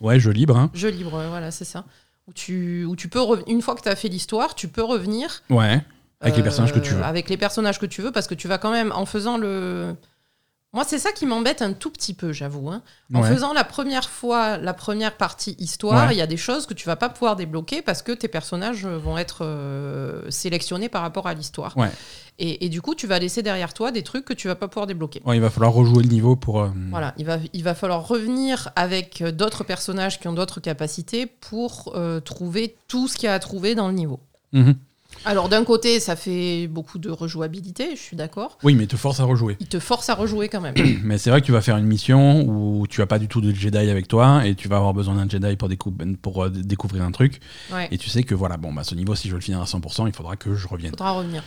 Ouais, 0.00 0.20
jeu 0.20 0.30
libre. 0.30 0.56
Hein. 0.56 0.70
Jeu 0.74 0.88
libre, 0.88 1.22
voilà, 1.28 1.50
c'est 1.50 1.64
ça. 1.64 1.84
Où 2.28 2.32
tu, 2.32 2.84
où 2.84 2.96
tu 2.96 3.08
peux. 3.08 3.20
Une 3.48 3.62
fois 3.62 3.74
que 3.74 3.82
tu 3.82 3.88
as 3.88 3.96
fait 3.96 4.08
l'histoire, 4.08 4.54
tu 4.54 4.68
peux 4.68 4.82
revenir. 4.82 5.42
Ouais, 5.50 5.80
avec 6.20 6.36
les 6.36 6.40
euh, 6.40 6.44
personnages 6.44 6.72
que 6.72 6.78
tu 6.78 6.94
veux. 6.94 7.02
Avec 7.02 7.28
les 7.28 7.36
personnages 7.36 7.78
que 7.78 7.86
tu 7.86 8.00
veux, 8.00 8.12
parce 8.12 8.26
que 8.28 8.34
tu 8.34 8.48
vas 8.48 8.58
quand 8.58 8.70
même, 8.70 8.92
en 8.92 9.06
faisant 9.06 9.38
le. 9.38 9.94
Moi, 10.74 10.84
c'est 10.86 10.98
ça 10.98 11.12
qui 11.12 11.26
m'embête 11.26 11.60
un 11.60 11.74
tout 11.74 11.90
petit 11.90 12.14
peu, 12.14 12.32
j'avoue. 12.32 12.70
hein. 12.70 12.82
En 13.12 13.20
Ouais. 13.20 13.28
faisant 13.28 13.52
la 13.52 13.62
première 13.62 14.08
fois, 14.08 14.56
la 14.56 14.72
première 14.72 15.18
partie 15.18 15.54
histoire, 15.58 16.04
il 16.06 16.14
Ouais. 16.14 16.16
y 16.16 16.22
a 16.22 16.26
des 16.26 16.38
choses 16.38 16.64
que 16.64 16.72
tu 16.72 16.86
vas 16.86 16.96
pas 16.96 17.10
pouvoir 17.10 17.36
débloquer 17.36 17.82
parce 17.82 18.00
que 18.00 18.10
tes 18.12 18.26
personnages 18.28 18.86
vont 18.86 19.18
être 19.18 19.44
euh, 19.44 20.22
sélectionnés 20.30 20.88
par 20.88 21.02
rapport 21.02 21.26
à 21.26 21.34
l'histoire. 21.34 21.76
Ouais. 21.76 21.90
Et, 22.38 22.64
et 22.64 22.68
du 22.70 22.80
coup, 22.80 22.94
tu 22.94 23.06
vas 23.06 23.18
laisser 23.18 23.42
derrière 23.42 23.74
toi 23.74 23.90
des 23.90 24.02
trucs 24.02 24.24
que 24.24 24.32
tu 24.32 24.48
vas 24.48 24.54
pas 24.54 24.66
pouvoir 24.66 24.86
débloquer. 24.86 25.20
Il 25.26 25.40
va 25.42 25.50
falloir 25.50 25.74
rejouer 25.74 26.04
le 26.04 26.08
niveau 26.08 26.36
pour. 26.36 26.62
euh, 26.62 26.70
Voilà, 26.90 27.12
il 27.18 27.26
va, 27.26 27.36
il 27.52 27.62
va 27.62 27.74
falloir 27.74 28.08
revenir 28.08 28.70
avec 28.74 29.22
d'autres 29.22 29.64
personnages 29.64 30.20
qui 30.20 30.28
ont 30.28 30.32
d'autres 30.32 30.60
capacités 30.60 31.26
pour 31.26 31.92
euh, 31.96 32.20
trouver 32.20 32.76
tout 32.88 33.08
ce 33.08 33.16
qu'il 33.18 33.24
y 33.26 33.28
a 33.28 33.34
à 33.34 33.38
trouver 33.40 33.74
dans 33.74 33.88
le 33.88 33.94
niveau. 33.94 34.20
mhm. 34.52 34.74
Alors 35.24 35.48
d'un 35.48 35.64
côté, 35.64 36.00
ça 36.00 36.16
fait 36.16 36.66
beaucoup 36.66 36.98
de 36.98 37.10
rejouabilité, 37.10 37.96
je 37.96 38.00
suis 38.00 38.16
d'accord. 38.16 38.58
Oui, 38.62 38.74
mais 38.74 38.84
il 38.84 38.88
te 38.88 38.96
force 38.96 39.20
à 39.20 39.24
rejouer. 39.24 39.56
Il 39.60 39.66
te 39.68 39.78
force 39.78 40.08
à 40.08 40.14
rejouer 40.14 40.48
quand 40.48 40.60
même. 40.60 40.74
Mais 41.04 41.18
c'est 41.18 41.30
vrai 41.30 41.40
que 41.40 41.46
tu 41.46 41.52
vas 41.52 41.60
faire 41.60 41.76
une 41.76 41.86
mission 41.86 42.42
où 42.46 42.86
tu 42.88 43.02
as 43.02 43.06
pas 43.06 43.18
du 43.18 43.28
tout 43.28 43.40
de 43.40 43.52
Jedi 43.54 43.76
avec 43.78 44.08
toi 44.08 44.46
et 44.46 44.54
tu 44.54 44.68
vas 44.68 44.76
avoir 44.76 44.94
besoin 44.94 45.14
d'un 45.14 45.28
Jedi 45.28 45.56
pour, 45.56 45.68
décou- 45.68 46.16
pour 46.16 46.44
euh, 46.44 46.50
découvrir 46.50 47.04
un 47.04 47.12
truc. 47.12 47.40
Ouais, 47.72 47.88
Et 47.92 47.98
tu 47.98 48.08
sais 48.10 48.22
que 48.24 48.34
voilà, 48.34 48.56
bon, 48.56 48.72
bah, 48.72 48.84
ce 48.84 48.94
niveau, 48.94 49.14
si 49.14 49.28
je 49.28 49.32
veux 49.34 49.38
le 49.38 49.44
finir 49.44 49.60
à 49.60 49.64
100%, 49.64 50.06
il 50.06 50.12
faudra 50.12 50.36
que 50.36 50.54
je 50.54 50.66
revienne. 50.68 50.90
faudra 50.90 51.12
revenir. 51.12 51.42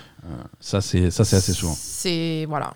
Ça, 0.60 0.82
c'est 0.82 1.12
ça, 1.12 1.24
c'est 1.26 1.36
assez 1.36 1.54
souvent. 1.54 1.76
C'est 1.78 2.46
voilà. 2.48 2.74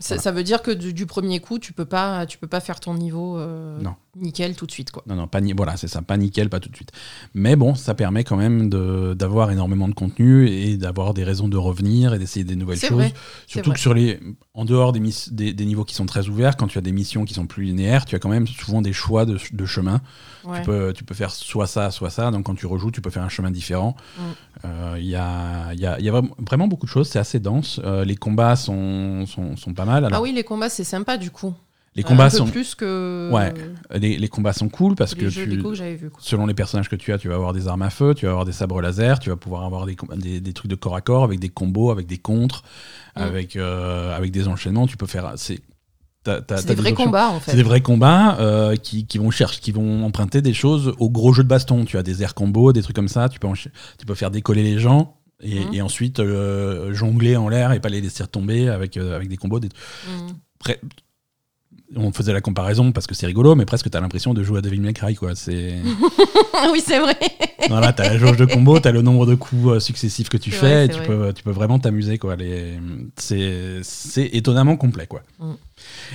Ça- 0.00 0.16
Voilà. 0.16 0.22
Ça 0.22 0.32
veut 0.32 0.42
dire 0.44 0.60
que 0.62 0.70
du, 0.70 0.92
du 0.92 1.06
premier 1.06 1.40
coup, 1.40 1.58
tu 1.58 1.72
peux 1.72 1.86
pas, 1.86 2.26
tu 2.26 2.36
peux 2.36 2.46
pas 2.46 2.60
faire 2.60 2.78
ton 2.80 2.92
niveau 2.94 3.38
euh, 3.38 3.80
Non. 3.80 3.94
Nickel 4.16 4.56
tout 4.56 4.66
de 4.66 4.70
suite 4.72 4.90
quoi. 4.90 5.02
Non, 5.06 5.14
non, 5.14 5.26
pas 5.28 5.40
voilà, 5.56 5.76
c'est 5.76 5.88
ça, 5.88 6.02
pas 6.02 6.16
nickel, 6.16 6.48
pas 6.48 6.60
tout 6.60 6.68
de 6.68 6.76
suite. 6.76 6.90
Mais 7.34 7.54
bon, 7.56 7.74
ça 7.74 7.94
permet 7.94 8.24
quand 8.24 8.36
même 8.36 8.68
de- 8.68 9.14
d'avoir 9.14 9.50
énormément 9.50 9.88
de 9.88 9.94
contenu 9.94 10.48
et 10.48 10.76
d'avoir 10.76 11.14
des 11.14 11.24
raisons 11.24 11.48
de 11.48 11.56
revenir 11.56 12.14
et 12.14 12.18
d'essayer 12.18 12.44
des 12.44 12.56
nouvelles 12.56 12.78
choses. 12.78 12.90
vrai. 12.90 13.12
Surtout 13.46 13.72
que 13.72 13.78
sur 13.78 13.94
les, 13.94 14.18
en 14.54 14.64
dehors 14.64 14.92
des, 14.92 15.00
des, 15.30 15.52
des 15.52 15.64
niveaux 15.66 15.84
qui 15.84 15.94
sont 15.94 16.06
très 16.06 16.28
ouverts, 16.28 16.56
quand 16.56 16.66
tu 16.66 16.78
as 16.78 16.80
des 16.82 16.92
missions 16.92 17.24
qui 17.24 17.34
sont 17.34 17.46
plus 17.46 17.64
linéaires, 17.64 18.04
tu 18.04 18.14
as 18.16 18.18
quand 18.18 18.28
même 18.28 18.46
souvent 18.46 18.82
des 18.82 18.92
choix 18.92 19.24
de, 19.26 19.38
de 19.52 19.66
chemin. 19.66 20.00
Ouais. 20.44 20.60
Tu, 20.60 20.64
peux, 20.66 20.92
tu 20.92 21.04
peux 21.04 21.14
faire 21.14 21.30
soit 21.30 21.66
ça, 21.66 21.90
soit 21.90 22.10
ça. 22.10 22.30
Donc 22.30 22.44
quand 22.46 22.54
tu 22.54 22.66
rejoues, 22.66 22.90
tu 22.90 23.00
peux 23.00 23.10
faire 23.10 23.22
un 23.24 23.28
chemin 23.28 23.50
différent. 23.50 23.96
Mm. 24.18 24.22
Euh, 24.64 24.94
Il 24.98 25.06
y, 25.06 25.16
a, 25.16 25.72
y, 25.74 25.84
a, 25.86 26.00
y 26.00 26.08
a 26.08 26.12
vraiment- 26.12 26.34
vraiment 26.38 26.68
beaucoup 26.68 26.86
de 26.86 26.90
choses, 26.90 27.08
c'est 27.08 27.18
assez 27.18 27.40
dense. 27.40 27.80
Euh, 27.84 28.04
les 28.04 28.16
combats 28.16 28.56
sont, 28.56 29.26
sont, 29.26 29.56
sont 29.56 29.74
pas 29.74 29.84
mal. 29.84 30.04
Alors, 30.04 30.18
ah 30.18 30.22
oui, 30.22 30.32
les 30.32 30.44
combats 30.44 30.68
c'est 30.68 30.84
sympa 30.84 31.18
du 31.18 31.30
coup. 31.30 31.52
Les 31.96 32.04
Euh, 32.04 32.06
combats 32.06 32.26
un 32.26 32.30
peu 32.30 32.36
sont 32.36 32.46
plus 32.46 32.74
que 32.74 33.30
Ouais, 33.32 33.52
les, 33.94 34.18
les 34.18 34.28
combats 34.28 34.52
sont 34.52 34.68
cool 34.68 34.94
parce 34.94 35.16
les 35.16 35.24
que 35.24 35.30
tu, 35.30 35.44
vu. 35.46 36.10
selon 36.20 36.46
les 36.46 36.54
personnages 36.54 36.88
que 36.88 36.96
tu 36.96 37.12
as, 37.12 37.18
tu 37.18 37.28
vas 37.28 37.34
avoir 37.34 37.52
des 37.52 37.66
armes 37.68 37.82
à 37.82 37.90
feu, 37.90 38.14
tu 38.14 38.26
vas 38.26 38.32
avoir 38.32 38.44
des 38.44 38.52
sabres 38.52 38.80
laser, 38.80 39.18
tu 39.18 39.30
vas 39.30 39.36
pouvoir 39.36 39.64
avoir 39.64 39.86
des, 39.86 39.96
des, 40.16 40.40
des 40.40 40.52
trucs 40.52 40.70
de 40.70 40.76
corps 40.76 40.94
à 40.94 41.00
corps 41.00 41.24
avec 41.24 41.40
des 41.40 41.48
combos, 41.48 41.90
avec 41.90 42.06
des 42.06 42.18
contres, 42.18 42.62
Mm. 43.16 43.20
avec, 43.22 43.56
euh, 43.56 44.14
avec 44.14 44.30
des 44.30 44.46
enchaînements. 44.46 44.86
Tu 44.86 44.96
peux 44.98 45.06
faire. 45.06 45.32
C'est 45.36 45.60
C'est 46.26 46.66
des 46.66 46.74
vrais 46.74 46.90
options. 46.90 47.04
combats 47.06 47.28
en 47.30 47.40
C'est 47.40 47.52
fait. 47.52 47.56
des 47.56 47.62
vrais 47.62 47.80
combats 47.80 48.36
euh, 48.40 48.76
qui, 48.76 49.06
qui 49.06 49.16
vont 49.18 49.30
chercher, 49.30 49.60
qui 49.60 49.72
vont 49.72 50.04
emprunter 50.04 50.42
des 50.42 50.52
choses 50.52 50.92
au 50.98 51.08
gros 51.08 51.32
jeu 51.32 51.42
de 51.44 51.48
baston. 51.48 51.84
Tu 51.86 51.96
as 51.98 52.02
des 52.02 52.22
air 52.22 52.34
combos, 52.34 52.72
des 52.74 52.82
trucs 52.82 52.96
comme 52.96 53.08
ça. 53.08 53.28
Tu 53.30 53.38
peux, 53.38 53.48
tu 53.54 54.04
peux 54.06 54.14
faire 54.14 54.30
décoller 54.30 54.62
les 54.64 54.78
gens 54.78 55.16
et, 55.40 55.62
et 55.72 55.80
ensuite 55.82 56.18
euh, 56.20 56.92
jongler 56.92 57.36
en 57.36 57.48
l'air 57.48 57.72
et 57.72 57.80
pas 57.80 57.88
les 57.88 58.00
laisser 58.02 58.26
tomber 58.26 58.68
avec, 58.68 58.96
euh, 58.96 59.14
avec 59.16 59.28
des 59.28 59.36
combos. 59.38 59.60
Des... 59.60 59.68
Mm. 59.68 60.32
On 61.94 62.12
faisait 62.12 62.32
la 62.32 62.40
comparaison 62.40 62.92
parce 62.92 63.06
que 63.06 63.14
c'est 63.14 63.26
rigolo, 63.26 63.54
mais 63.54 63.64
presque 63.64 63.88
t'as 63.90 64.00
l'impression 64.00 64.34
de 64.34 64.42
jouer 64.42 64.58
à 64.58 64.62
Devil 64.62 64.80
May 64.80 64.92
Cry, 64.92 65.14
quoi. 65.14 65.34
C'est 65.34 65.74
oui, 66.72 66.82
c'est 66.84 66.98
vrai. 66.98 67.16
voilà, 67.68 67.92
t'as 67.92 68.08
la 68.08 68.18
jauge 68.18 68.36
de 68.36 68.44
combo, 68.44 68.80
t'as 68.80 68.92
le 68.92 69.02
nombre 69.02 69.26
de 69.26 69.34
coups 69.34 69.68
euh, 69.68 69.80
successifs 69.80 70.28
que 70.28 70.36
tu 70.36 70.50
fais, 70.50 70.58
vrai, 70.58 70.84
et 70.84 70.86
c'est 70.88 70.94
tu 70.94 70.98
vrai. 70.98 71.06
peux, 71.06 71.32
tu 71.32 71.42
peux 71.42 71.50
vraiment 71.50 71.78
t'amuser, 71.78 72.18
quoi. 72.18 72.36
Les... 72.36 72.78
C'est 73.16 74.30
étonnamment 74.32 74.76
complet, 74.76 75.06
quoi. 75.06 75.22
Mm. 75.38 75.52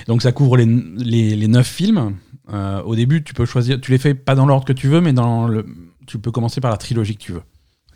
Donc 0.08 0.22
ça 0.22 0.32
couvre 0.32 0.56
les, 0.56 0.66
les, 0.66 1.36
les 1.36 1.48
neuf 1.48 1.66
films. 1.66 2.16
Euh, 2.52 2.82
au 2.82 2.94
début, 2.94 3.22
tu 3.22 3.34
peux 3.34 3.46
choisir, 3.46 3.80
tu 3.80 3.92
les 3.92 3.98
fais 3.98 4.14
pas 4.14 4.34
dans 4.34 4.46
l'ordre 4.46 4.66
que 4.66 4.72
tu 4.72 4.88
veux, 4.88 5.00
mais 5.00 5.12
dans 5.12 5.46
le, 5.46 5.64
tu 6.06 6.18
peux 6.18 6.30
commencer 6.30 6.60
par 6.60 6.70
la 6.70 6.76
trilogie 6.76 7.16
que 7.16 7.22
tu 7.22 7.32
veux. 7.32 7.42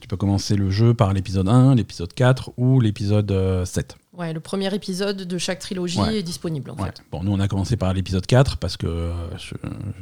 Tu 0.01 0.09
peux 0.09 0.17
commencer 0.17 0.57
le 0.57 0.71
jeu 0.71 0.95
par 0.95 1.13
l'épisode 1.13 1.49
1, 1.49 1.75
l'épisode 1.75 2.13
4 2.13 2.53
ou 2.57 2.81
l'épisode 2.81 3.31
euh, 3.33 3.65
7. 3.65 3.97
Ouais, 4.17 4.33
le 4.33 4.41
premier 4.41 4.75
épisode 4.75 5.19
de 5.19 5.39
chaque 5.39 5.59
trilogie 5.59 6.01
Ouais. 6.01 6.17
est 6.17 6.23
disponible 6.23 6.71
en 6.71 6.77
Ouais. 6.77 6.87
fait. 6.87 7.03
Bon, 7.11 7.23
nous 7.23 7.33
on 7.33 7.39
a 7.41 7.49
commencé 7.49 7.77
par 7.77 7.93
l'épisode 7.93 8.25
4 8.27 8.57
parce 8.57 8.79
que 8.79 8.87
euh, 8.87 9.13
je, 9.37 9.55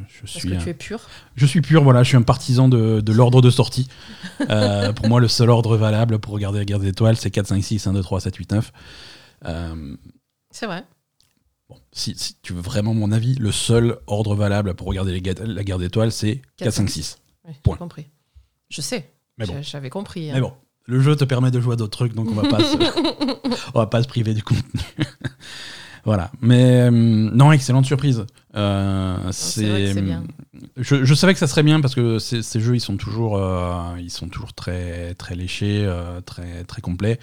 je 0.09 0.21
Parce 0.21 0.33
suis 0.33 0.49
que 0.51 0.55
un- 0.55 0.59
tu 0.59 0.69
es 0.69 0.75
pur. 0.75 1.01
je 1.35 1.45
suis 1.47 1.61
pur, 1.63 1.83
voilà, 1.83 2.05
je 2.05 2.09
suis 2.11 2.17
un 2.17 2.23
partisan 2.23 2.69
de, 2.69 3.01
de 3.01 3.13
l'ordre 3.13 3.43
de 3.43 3.51
sortie. 3.51 3.89
Euh, 4.51 4.93
pour 4.95 5.09
moi, 5.09 5.21
le 5.21 5.27
seul 5.27 5.51
ordre 5.51 5.77
valable 5.77 6.21
pour 6.21 6.33
regarder 6.33 6.61
la 6.61 6.65
guerre 6.65 6.79
des 6.79 6.89
étoiles, 6.89 7.17
c'est 7.17 7.31
4, 7.33 7.49
5, 7.49 7.61
6, 7.65 7.87
1, 7.89 7.93
2, 7.93 8.03
3, 8.03 8.21
7, 8.21 8.37
8, 8.37 8.53
9. 8.53 8.73
Euh, 9.47 9.97
C'est 10.53 10.67
vrai. 10.67 10.85
bon, 11.69 11.77
si, 11.93 12.15
si 12.17 12.37
tu 12.41 12.53
veux 12.53 12.63
vraiment 12.63 12.95
mon 12.95 13.11
avis, 13.11 13.35
le 13.35 13.51
seul 13.51 13.97
ordre 14.07 14.37
valable 14.37 14.75
pour 14.75 14.87
regarder 14.87 15.13
les 15.19 15.35
la 15.45 15.65
guerre 15.65 15.79
des 15.79 15.87
étoiles, 15.87 16.13
c'est 16.13 16.41
4, 16.59 16.73
5, 16.73 16.89
6. 16.89 17.19
Ouais, 17.45 17.51
j'ai 17.53 17.61
Point. 17.63 17.77
compris. 17.77 18.07
Je 18.71 18.81
sais. 18.81 19.11
Mais 19.39 19.47
bon. 19.47 19.55
J'a- 19.55 19.63
J'avais 19.63 19.91
compris. 19.91 20.31
hein. 20.31 20.35
Mais 20.35 20.41
bon, 20.41 20.53
le 20.87 21.01
jeu 21.01 21.17
te 21.17 21.25
permet 21.25 21.51
de 21.51 21.61
jouer 21.61 21.75
à 21.75 21.77
d'autres 21.77 21.97
trucs, 21.97 22.15
donc 22.15 22.29
on 22.31 22.35
va 22.35 22.49
pas 22.49 22.63
se, 22.63 22.77
on 23.75 23.79
va 23.79 23.87
pas 23.87 24.03
se 24.03 24.09
priver 24.09 24.35
du 24.35 24.43
contenu. 24.43 24.81
voilà. 26.05 26.31
Mais 26.41 26.83
euh, 26.83 26.91
non, 26.91 27.53
excellente 27.53 27.87
surprise. 27.87 28.25
Euh, 28.55 29.17
c'est. 29.33 29.95
Je, 30.77 31.05
je 31.05 31.15
savais 31.15 31.33
que 31.33 31.39
ça 31.39 31.47
serait 31.47 31.63
bien 31.63 31.81
parce 31.81 31.95
que 31.95 32.19
ces, 32.19 32.43
ces 32.43 32.61
jeux, 32.61 32.75
ils 32.75 32.81
sont 32.81 32.97
toujours, 32.97 33.39
euh, 33.39 33.97
ils 33.99 34.11
sont 34.11 34.29
toujours 34.29 34.53
très, 34.53 35.15
très 35.15 35.35
léchés, 35.35 35.91
très, 36.27 36.65
très 36.65 36.83
complets. 36.83 37.19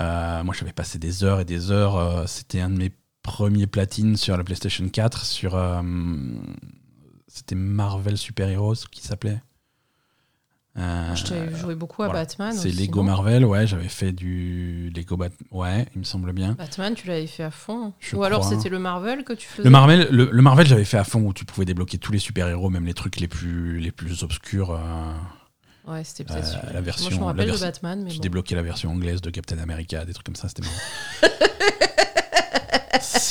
Moi, 0.00 0.54
j'avais 0.58 0.72
passé 0.72 0.98
des 0.98 1.24
heures 1.24 1.40
et 1.40 1.44
des 1.44 1.70
heures. 1.70 2.28
C'était 2.28 2.60
un 2.60 2.70
de 2.70 2.78
mes 2.78 2.92
premiers 3.22 3.66
platines 3.66 4.16
sur 4.16 4.36
la 4.36 4.44
PlayStation 4.44 4.88
4. 4.88 5.24
Sur, 5.24 5.60
c'était 7.28 7.54
Marvel 7.56 8.16
Super 8.16 8.48
Heroes 8.48 8.86
qui 8.90 9.02
s'appelait. 9.02 9.40
Euh, 10.78 11.14
Je 11.14 11.24
t'ai 11.24 11.56
joué 11.56 11.74
beaucoup 11.74 12.02
à 12.02 12.06
voilà. 12.06 12.20
Batman. 12.22 12.52
c'est 12.52 12.68
Lego 12.70 13.02
Marvel, 13.02 13.44
ouais, 13.46 13.66
j'avais 13.66 13.88
fait 13.88 14.12
du 14.12 14.92
Lego 14.94 15.16
Bat, 15.16 15.30
ouais, 15.50 15.86
il 15.94 16.00
me 16.00 16.04
semble 16.04 16.32
bien. 16.32 16.52
Batman, 16.52 16.94
tu 16.94 17.06
l'avais 17.06 17.26
fait 17.26 17.44
à 17.44 17.50
fond. 17.50 17.94
Je 17.98 18.14
Ou 18.14 18.24
alors 18.24 18.44
c'était 18.44 18.68
le 18.68 18.78
Marvel 18.78 19.24
que 19.24 19.32
tu 19.32 19.46
faisais 19.48 19.64
Le 19.64 19.70
Marvel, 19.70 20.06
le, 20.10 20.28
le 20.30 20.42
Marvel, 20.42 20.66
j'avais 20.66 20.84
fait 20.84 20.98
à 20.98 21.04
fond 21.04 21.20
où 21.22 21.32
tu 21.32 21.46
pouvais 21.46 21.64
débloquer 21.64 21.96
tous 21.96 22.12
les 22.12 22.18
super-héros, 22.18 22.68
même 22.68 22.84
les 22.84 22.92
trucs 22.94 23.20
les 23.20 23.28
plus, 23.28 23.78
les 23.80 23.90
plus 23.90 24.22
obscurs. 24.22 24.70
euh, 24.72 25.12
Ouais, 25.88 26.02
c'était 26.04 26.24
peut-être 26.24 26.56
Euh, 26.64 26.72
la 26.74 26.80
version- 26.80 27.04
Moi, 27.04 27.10
je 27.10 27.14
me 27.16 27.20
la 27.20 27.26
rappelle 27.28 27.50
de 27.52 27.56
Batman, 27.58 28.02
mais 28.02 28.10
tu 28.10 28.16
bon. 28.16 28.22
débloquais 28.22 28.54
la 28.56 28.62
version 28.62 28.90
anglaise 28.90 29.20
de 29.22 29.30
Captain 29.30 29.58
America, 29.58 30.04
des 30.04 30.12
trucs 30.12 30.26
comme 30.26 30.34
ça, 30.36 30.48
c'était 30.48 30.62
marrant. 30.62 30.74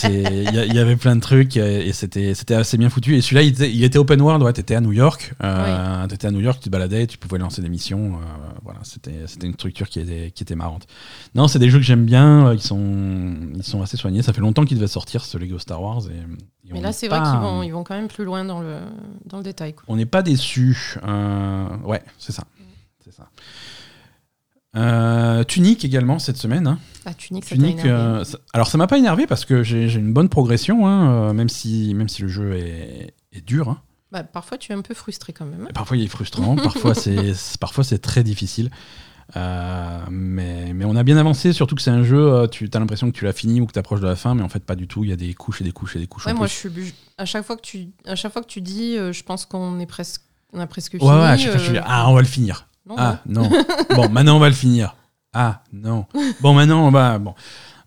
Il 0.03 0.73
y, 0.73 0.79
avait 0.79 0.95
plein 0.95 1.15
de 1.15 1.21
trucs 1.21 1.57
euh, 1.57 1.81
et 1.81 1.91
c'était 1.93 2.33
assez 2.55 2.77
bien 2.77 2.89
foutu. 2.89 3.15
Et 3.15 3.21
celui-là, 3.21 3.41
il, 3.43 3.49
était- 3.49 3.71
il 3.71 3.83
était 3.83 3.97
open 3.97 4.21
world, 4.21 4.43
ouais, 4.43 4.53
t'étais 4.53 4.75
à 4.75 4.81
New 4.81 4.91
York. 4.91 5.33
Euh, 5.43 6.07
T'étais 6.07 6.27
à 6.27 6.31
New 6.31 6.39
York, 6.39 6.59
tu 6.59 6.65
te 6.65 6.69
baladais, 6.69 7.07
tu 7.07 7.17
pouvais 7.17 7.37
lancer 7.37 7.61
des 7.61 7.69
missions. 7.69 8.15
euh, 8.15 8.51
voilà, 8.63 8.79
c'était 8.83 9.11
une 9.45 9.53
structure 9.53 9.89
qui 9.89 9.99
était, 9.99 10.31
qui 10.31 10.43
était 10.43 10.55
marrante. 10.55 10.85
Non, 11.33 11.47
c'est 11.47 11.59
des 11.59 11.69
jeux 11.69 11.79
que 11.79 11.85
j'aime 11.85 12.05
bien, 12.05 12.53
ils 12.53 12.61
sont, 12.61 13.35
ils 13.55 13.63
sont 13.63 13.81
assez 13.81 13.97
soignés. 13.97 14.21
Ça 14.21 14.33
fait 14.33 14.41
longtemps 14.41 14.65
qu'ils 14.65 14.77
devaient 14.77 14.87
sortir 14.87 15.23
ce 15.23 15.37
Lego 15.37 15.59
Star 15.59 15.81
Wars. 15.81 16.01
Et, 16.09 16.15
et 16.67 16.71
on 16.71 16.75
Mais 16.75 16.81
là, 16.81 16.91
c'est 16.91 17.07
vrai 17.07 17.19
qu'ils 17.21 17.39
vont, 17.39 17.63
ils 17.63 17.71
vont 17.71 17.83
quand 17.83 17.95
même 17.95 18.07
plus 18.07 18.25
loin 18.25 18.45
dans 18.45 18.61
le, 18.61 18.77
dans 19.25 19.37
le 19.37 19.43
détail. 19.43 19.73
Quoi. 19.73 19.83
On 19.87 19.95
n'est 19.95 20.05
pas 20.05 20.21
déçu. 20.21 20.97
ouais, 21.85 22.03
c'est 22.17 22.31
ça. 22.31 22.43
C'est 23.03 23.13
ça. 23.13 23.29
Euh, 24.75 25.43
Tunic 25.45 25.85
également 25.85 26.19
cette 26.19 26.37
semaine. 26.37 26.67
hein. 26.67 26.79
Ah, 27.05 27.13
Tunic, 27.13 27.45
ça 27.45 27.55
euh, 27.55 28.23
ça- 28.23 28.37
alors 28.53 28.67
ça 28.67 28.77
m'a 28.77 28.87
pas 28.87 28.97
énervé 28.97 29.25
parce 29.27 29.45
que 29.45 29.63
j'ai 29.63 29.93
une 29.93 30.11
bonne 30.11 30.27
progression, 30.29 30.87
hein, 30.87 31.29
euh, 31.29 31.33
même, 31.33 31.49
si, 31.49 31.93
même 31.93 32.09
si 32.09 32.21
le 32.23 32.27
jeu 32.27 32.53
est, 32.57 33.13
est 33.31 33.41
dur. 33.45 33.69
hein. 33.69 33.81
Bah, 34.11 34.23
parfois, 34.23 34.57
tu 34.57 34.71
es 34.71 34.75
un 34.75 34.81
peu 34.81 34.93
frustré 34.93 35.33
quand 35.33 35.45
même. 35.45 35.67
Parfois 35.73 35.97
il 35.97 36.03
est 36.03 36.07
frustrant, 36.07 36.55
parfois 37.59 37.83
c'est 37.83 37.99
très 37.99 38.23
difficile. 38.23 38.69
Euh, 39.35 39.99
mais, 40.11 40.73
mais 40.73 40.85
on 40.85 40.95
a 40.95 41.03
bien 41.03 41.17
avancé, 41.17 41.51
surtout 41.53 41.75
que 41.75 41.81
c'est 41.81 41.89
un 41.91 42.03
jeu, 42.03 42.47
tu 42.51 42.69
as 42.73 42.79
l'impression 42.79 43.09
que 43.11 43.17
tu 43.17 43.25
l'as 43.25 43.33
fini 43.33 43.59
ou 43.61 43.65
que 43.65 43.73
tu 43.73 43.79
approches 43.79 43.99
de 44.01 44.07
la 44.07 44.15
fin, 44.15 44.35
mais 44.35 44.43
en 44.43 44.49
fait 44.49 44.63
pas 44.63 44.75
du 44.75 44.87
tout. 44.87 45.03
Il 45.03 45.09
y 45.09 45.13
a 45.13 45.17
des 45.17 45.33
couches 45.33 45.61
et 45.61 45.63
des 45.63 45.71
couches 45.71 45.95
et 45.95 45.99
des 45.99 46.07
couches. 46.07 46.25
Ouais, 46.27 46.31
en 46.33 46.35
moi, 46.37 46.47
plus. 46.47 46.53
je 46.69 46.69
suis. 46.85 46.93
À 47.17 47.25
chaque 47.25 47.45
fois 47.45 47.55
que 47.55 47.61
tu, 47.61 47.87
à 48.05 48.15
chaque 48.15 48.31
fois 48.33 48.41
que 48.41 48.47
tu 48.47 48.61
dis, 48.61 48.95
je 48.97 49.23
pense 49.23 49.45
qu'on 49.45 49.79
est 49.79 49.85
presque, 49.85 50.21
on 50.53 50.59
a 50.59 50.67
presque 50.67 50.93
Ouais, 50.93 50.99
fini. 50.99 51.11
ouais, 51.11 51.17
à 51.25 51.37
chaque 51.37 51.51
fois, 51.53 51.61
je 51.61 51.71
dis, 51.71 51.79
ah, 51.83 52.09
on 52.09 52.13
va 52.13 52.21
le 52.21 52.27
finir. 52.27 52.67
Non, 52.87 52.95
Ah 52.97 53.19
non. 53.25 53.49
bon, 53.95 54.09
maintenant 54.09 54.35
on 54.37 54.39
va 54.39 54.49
le 54.49 54.55
finir. 54.55 54.95
Ah 55.33 55.61
non. 55.73 56.05
Bon, 56.41 56.53
maintenant 56.53 56.85
on 56.87 56.91
va. 56.91 57.17
Bon, 57.19 57.33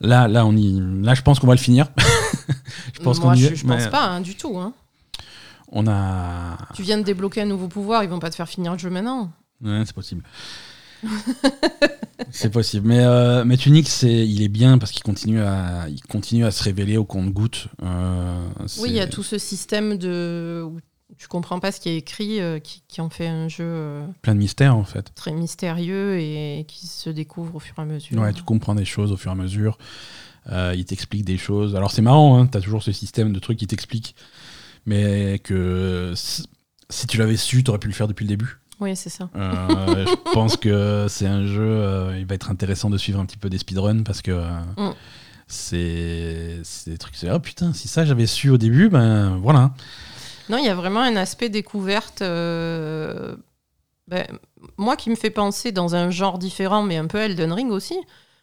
là, 0.00 0.28
là, 0.28 0.44
on 0.46 0.52
y. 0.56 0.80
Là, 1.02 1.14
je 1.14 1.22
pense 1.22 1.38
qu'on 1.40 1.46
va 1.46 1.54
le 1.54 1.60
finir. 1.60 1.88
je 2.94 3.00
pense 3.00 3.20
Moi, 3.20 3.32
qu'on 3.32 3.38
y 3.38 3.42
je, 3.42 3.54
je 3.54 3.66
pense 3.66 3.86
pas 3.86 4.04
hein, 4.06 4.20
du 4.20 4.34
tout. 4.34 4.58
hein. 4.58 4.72
On 5.72 5.86
a. 5.86 6.56
Tu 6.74 6.82
viens 6.82 6.98
de 6.98 7.02
débloquer 7.04 7.42
un 7.42 7.46
nouveau 7.46 7.68
pouvoir, 7.68 8.02
ils 8.04 8.10
vont 8.10 8.18
pas 8.18 8.30
te 8.30 8.34
faire 8.36 8.48
finir 8.48 8.72
le 8.72 8.78
jeu 8.78 8.90
maintenant. 8.90 9.30
Ouais, 9.62 9.82
c'est 9.86 9.94
possible. 9.94 10.22
c'est 12.30 12.50
possible. 12.50 12.86
Mais, 12.86 13.00
euh, 13.00 13.44
mais 13.44 13.56
Tunic, 13.56 13.88
c'est, 13.88 14.26
il 14.26 14.42
est 14.42 14.48
bien 14.48 14.78
parce 14.78 14.92
qu'il 14.92 15.02
continue 15.02 15.40
à, 15.40 15.86
il 15.88 16.02
continue 16.02 16.44
à 16.44 16.50
se 16.50 16.62
révéler 16.62 16.96
au 16.96 17.04
compte-goutte. 17.04 17.68
Euh, 17.82 18.48
Oui, 18.80 18.90
il 18.90 18.94
y 18.96 19.00
a 19.00 19.06
tout 19.06 19.22
ce 19.22 19.38
système 19.38 19.96
de 19.96 20.62
où 20.66 20.78
tu 21.16 21.26
comprends 21.26 21.58
pas 21.58 21.72
ce 21.72 21.80
qui 21.80 21.88
est 21.88 21.96
écrit, 21.96 22.40
euh, 22.40 22.58
qui, 22.58 22.82
qui 22.86 23.00
en 23.00 23.08
fait 23.08 23.26
un 23.26 23.48
jeu 23.48 23.64
euh, 23.64 24.06
plein 24.22 24.34
de 24.34 24.38
mystères 24.40 24.76
en 24.76 24.84
fait. 24.84 25.12
très 25.14 25.32
mystérieux 25.32 26.18
et 26.20 26.64
qui 26.68 26.86
se 26.86 27.10
découvre 27.10 27.56
au 27.56 27.58
fur 27.60 27.74
et 27.78 27.82
à 27.82 27.84
mesure. 27.84 28.20
Ouais, 28.20 28.32
tu 28.32 28.42
comprends 28.42 28.74
des 28.74 28.84
choses 28.84 29.10
au 29.12 29.16
fur 29.16 29.30
et 29.30 29.34
à 29.34 29.36
mesure. 29.36 29.78
Euh, 30.50 30.74
il 30.76 30.84
t'explique 30.84 31.24
des 31.24 31.38
choses. 31.38 31.74
Alors 31.76 31.90
c'est 31.90 32.02
marrant, 32.02 32.38
hein, 32.38 32.46
t'as 32.46 32.60
toujours 32.60 32.82
ce 32.82 32.92
système 32.92 33.32
de 33.32 33.38
trucs 33.38 33.58
qui 33.58 33.66
t'expliquent, 33.66 34.14
mais 34.86 35.38
que 35.40 36.12
si, 36.14 37.06
tu 37.06 37.16
l'avais 37.18 37.36
su, 37.36 37.64
t'aurais 37.64 37.78
pu 37.78 37.88
le 37.88 37.94
faire 37.94 38.08
depuis 38.08 38.24
le 38.24 38.28
début. 38.28 38.58
Oui, 38.80 38.94
c'est 38.94 39.10
ça. 39.10 39.28
Euh, 39.34 40.06
je 40.06 40.14
pense 40.32 40.56
que 40.56 41.06
c'est 41.08 41.26
un 41.26 41.44
jeu, 41.46 42.12
il 42.18 42.26
va 42.26 42.34
être 42.34 42.50
intéressant 42.50 42.90
de 42.90 42.96
suivre 42.98 43.18
un 43.18 43.26
petit 43.26 43.36
peu 43.38 43.50
des 43.50 43.58
speedruns 43.58 44.02
parce 44.04 44.22
que 44.22 44.30
Mm. 44.76 44.92
c'est 45.48 46.60
des 46.86 46.98
trucs. 46.98 47.16
Ah 47.28 47.40
putain, 47.40 47.72
si 47.72 47.88
ça 47.88 48.04
j'avais 48.04 48.26
su 48.26 48.50
au 48.50 48.58
début, 48.58 48.88
ben 48.88 49.36
voilà. 49.38 49.72
Non, 50.48 50.58
il 50.58 50.64
y 50.64 50.68
a 50.68 50.74
vraiment 50.74 51.00
un 51.02 51.16
aspect 51.16 51.48
découverte. 51.48 52.22
euh, 52.22 53.36
ben, 54.06 54.26
moi 54.78 54.96
qui 54.96 55.10
me 55.10 55.14
fait 55.16 55.30
penser 55.30 55.70
dans 55.72 55.94
un 55.94 56.10
genre 56.10 56.38
différent, 56.38 56.82
mais 56.82 56.96
un 56.96 57.06
peu 57.06 57.18
Elden 57.18 57.52
Ring 57.52 57.70
aussi. 57.70 57.96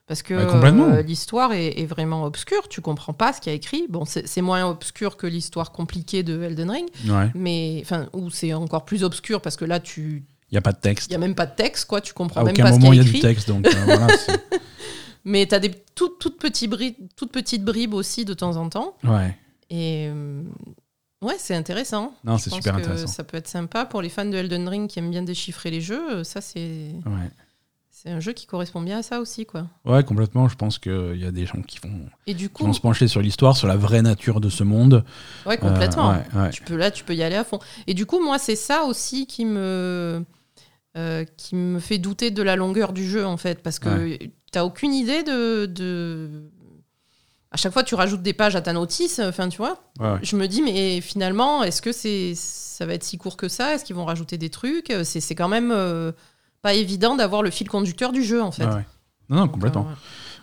Parce 0.07 0.21
que 0.21 0.35
euh, 0.35 1.01
l'histoire 1.01 1.51
est, 1.53 1.79
est 1.79 1.87
vraiment 1.87 2.25
obscure, 2.25 2.67
tu 2.69 2.79
comprends 2.79 3.13
pas 3.13 3.33
ce 3.33 3.41
qu'il 3.41 3.51
y 3.51 3.53
a 3.53 3.55
écrit. 3.55 3.87
Bon, 3.89 4.05
c'est 4.05 4.41
moins 4.41 4.63
obscur 4.69 5.17
que 5.17 5.25
l'histoire 5.25 5.71
compliquée 5.71 6.21
de 6.21 6.43
Elden 6.43 6.69
Ring, 6.69 6.87
Ouais. 7.09 7.31
mais 7.33 7.79
enfin, 7.81 8.07
ou 8.13 8.29
c'est 8.29 8.53
encore 8.53 8.85
plus 8.85 9.03
obscur 9.03 9.41
parce 9.41 9.55
que 9.55 9.65
là, 9.65 9.79
tu, 9.79 10.23
Il 10.51 10.55
y 10.55 10.57
a 10.59 10.61
pas 10.61 10.73
de 10.73 10.77
texte. 10.77 11.09
il 11.09 11.13
y 11.13 11.15
a 11.15 11.17
même 11.17 11.33
pas 11.33 11.47
de 11.47 11.55
texte, 11.55 11.85
quoi. 11.85 12.01
Tu 12.01 12.13
comprends 12.13 12.41
À 12.41 12.43
même 12.43 12.53
aucun 12.53 12.65
pas 12.65 12.69
ce 12.73 12.75
qu'il 12.75 12.83
moment 12.83 12.93
y 12.93 12.97
il 12.97 12.99
a 12.99 13.03
y 13.03 13.07
a 13.07 13.11
du 13.11 13.17
écrit. 13.17 13.21
texte, 13.21 13.47
donc 13.47 13.65
euh, 13.65 13.71
voilà. 13.83 14.05
Mais 15.25 15.47
tu 15.47 15.55
as 15.55 15.59
des 15.59 15.71
toutes, 15.95 16.19
toutes, 16.19 16.37
petites 16.37 16.69
bribes, 16.69 16.93
toutes 17.15 17.31
petites 17.31 17.63
bribes 17.65 17.95
aussi 17.95 18.25
de 18.25 18.35
temps 18.35 18.57
en 18.57 18.69
temps. 18.69 18.95
Ouais. 19.03 19.35
Et 19.71 20.11
ouais, 21.21 21.35
c'est 21.37 21.55
intéressant. 21.55 22.13
Non, 22.23 22.37
c'est 22.37 22.49
super 22.49 22.73
que 22.75 22.79
intéressant. 22.81 23.07
Ça 23.07 23.23
peut 23.23 23.37
être 23.37 23.47
sympa 23.47 23.85
pour 23.85 24.01
les 24.01 24.09
fans 24.09 24.25
de 24.25 24.35
Elden 24.37 24.67
Ring 24.67 24.89
qui 24.89 24.99
aiment 24.99 25.11
bien 25.11 25.23
déchiffrer 25.23 25.71
les 25.71 25.81
jeux. 25.81 26.23
Ça, 26.23 26.41
c'est 26.41 26.91
Ouais. 27.05 27.29
c'est 27.89 28.09
un 28.09 28.19
jeu 28.19 28.33
qui 28.33 28.45
correspond 28.45 28.81
bien 28.81 28.99
à 28.99 29.03
ça 29.03 29.19
aussi, 29.19 29.45
quoi. 29.45 29.67
ouais, 29.85 30.03
complètement. 30.03 30.47
Je 30.47 30.55
pense 30.55 30.77
qu'il 30.77 31.17
y 31.17 31.25
a 31.25 31.31
des 31.31 31.45
gens 31.45 31.61
qui 31.61 31.79
vont, 31.81 32.07
Et 32.27 32.33
du 32.33 32.47
qui 32.49 32.53
coup, 32.53 32.65
vont 32.65 32.73
se 32.73 32.81
pencher 32.81 33.07
sur 33.07 33.21
l'histoire, 33.21 33.55
sur 33.57 33.67
la 33.67 33.77
vraie 33.77 34.01
nature 34.01 34.39
de 34.41 34.49
ce 34.49 34.63
monde. 34.63 35.03
ouais, 35.45 35.57
complètement. 35.57 36.11
Euh, 36.11 36.15
ouais, 36.35 36.41
ouais. 36.41 36.49
Tu 36.51 36.61
peux 36.63 36.75
là, 36.75 36.91
tu 36.91 37.03
peux 37.03 37.15
y 37.15 37.23
aller 37.23 37.35
à 37.35 37.43
fond. 37.43 37.59
Et 37.87 37.93
du 37.93 38.05
coup, 38.05 38.23
moi, 38.23 38.37
c'est 38.37 38.55
ça 38.57 38.83
aussi 38.83 39.25
qui 39.27 39.45
me 39.45 40.23
euh, 40.97 41.25
qui 41.37 41.55
me 41.55 41.79
fait 41.79 41.97
douter 41.97 42.31
de 42.31 42.41
la 42.41 42.55
longueur 42.55 42.93
du 42.93 43.05
jeu, 43.05 43.25
en 43.25 43.35
fait, 43.37 43.61
parce 43.61 43.79
que 43.79 44.17
t'as 44.53 44.63
aucune 44.63 44.93
idée 44.93 45.23
de, 45.23 45.65
de 45.65 46.49
à 47.55 47.57
chaque 47.57 47.71
fois, 47.71 47.83
tu 47.83 47.95
rajoutes 47.95 48.21
des 48.21 48.33
pages 48.33 48.55
à 48.57 48.61
ta 48.61 48.73
notice. 48.73 49.19
Enfin, 49.19 49.47
tu 49.47 49.57
vois. 49.57 49.77
Ouais, 49.99 50.11
ouais. 50.11 50.19
Je 50.21 50.35
me 50.35 50.45
dis, 50.47 50.61
mais 50.61 50.99
finalement, 50.99 51.63
est-ce 51.63 51.81
que 51.81 51.91
c'est 51.93 52.33
ça 52.35 52.85
va 52.85 52.93
être 52.93 53.03
si 53.05 53.17
court 53.17 53.37
que 53.37 53.47
ça? 53.47 53.73
Est-ce 53.73 53.85
qu'ils 53.85 53.95
vont 53.95 54.03
rajouter 54.05 54.37
des 54.37 54.49
trucs? 54.49 54.91
C'est 55.05 55.21
c'est 55.21 55.35
quand 55.35 55.47
même 55.47 55.71
euh, 55.71 56.11
pas 56.61 56.73
évident 56.73 57.15
d'avoir 57.15 57.41
le 57.43 57.49
fil 57.51 57.69
conducteur 57.69 58.11
du 58.11 58.23
jeu, 58.23 58.41
en 58.43 58.51
fait. 58.51 58.65
Ouais. 58.65 58.85
Non, 59.29 59.37
non, 59.37 59.47
complètement. 59.47 59.83
Donc, 59.83 59.91
euh, 59.93 59.95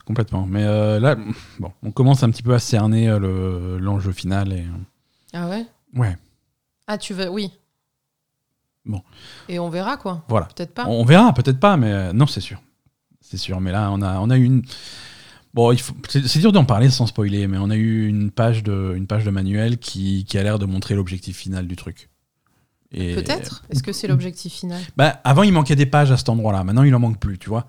Complètement. 0.06 0.46
Mais 0.48 0.64
euh, 0.64 0.98
là, 0.98 1.16
bon, 1.60 1.70
on 1.82 1.90
commence 1.92 2.22
un 2.22 2.30
petit 2.30 2.42
peu 2.42 2.54
à 2.54 2.58
cerner 2.58 3.08
euh, 3.08 3.18
le- 3.20 3.78
l'enjeu 3.78 4.10
final. 4.12 4.52
Et, 4.52 4.64
Ah 5.34 5.48
ouais? 5.50 5.66
Ouais, 5.94 6.16
Ah, 6.86 6.96
tu 6.98 7.12
veux, 7.14 7.28
oui. 7.28 7.52
Bon. 8.84 9.00
Et 9.48 9.58
on 9.58 9.68
verra, 9.68 9.96
quoi. 9.96 10.24
voilà. 10.28 10.46
Peut-être 10.56 10.74
pas. 10.74 10.86
On, 10.86 11.02
on 11.02 11.04
verra, 11.04 11.32
peut-être 11.34 11.60
pas, 11.60 11.76
mais 11.76 11.92
euh, 11.92 12.12
non, 12.12 12.26
c'est 12.26 12.40
sûr. 12.40 12.60
C'est 13.20 13.36
sûr. 13.36 13.60
Mais 13.60 13.70
là, 13.70 13.90
on 13.92 14.02
a, 14.02 14.18
on 14.18 14.30
a 14.30 14.36
eu 14.38 14.44
une. 14.44 14.62
Bon, 15.54 15.74
c'est 16.08 16.38
dur 16.38 16.52
d'en 16.52 16.64
parler 16.64 16.88
sans 16.88 17.06
spoiler, 17.06 17.46
mais 17.46 17.58
on 17.58 17.68
a 17.68 17.76
eu 17.76 18.06
une 18.08 18.30
page 18.30 18.62
de, 18.62 18.94
une 18.96 19.06
page 19.06 19.24
de 19.24 19.30
manuel 19.30 19.78
qui, 19.78 20.24
qui 20.24 20.38
a 20.38 20.42
l'air 20.42 20.58
de 20.58 20.64
montrer 20.64 20.94
l'objectif 20.94 21.36
final 21.36 21.66
du 21.66 21.76
truc. 21.76 22.08
Peut-être 22.90 23.62
Est-ce 23.70 23.82
que 23.82 23.92
c'est 23.92 24.06
l'objectif 24.06 24.52
final? 24.52 24.80
Bah, 24.96 25.20
avant, 25.24 25.42
il 25.42 25.52
manquait 25.52 25.76
des 25.76 25.86
pages 25.86 26.10
à 26.12 26.16
cet 26.16 26.28
endroit-là. 26.28 26.62
Maintenant, 26.64 26.82
il 26.82 26.94
en 26.94 26.98
manque 26.98 27.18
plus, 27.18 27.38
tu 27.38 27.48
vois. 27.48 27.66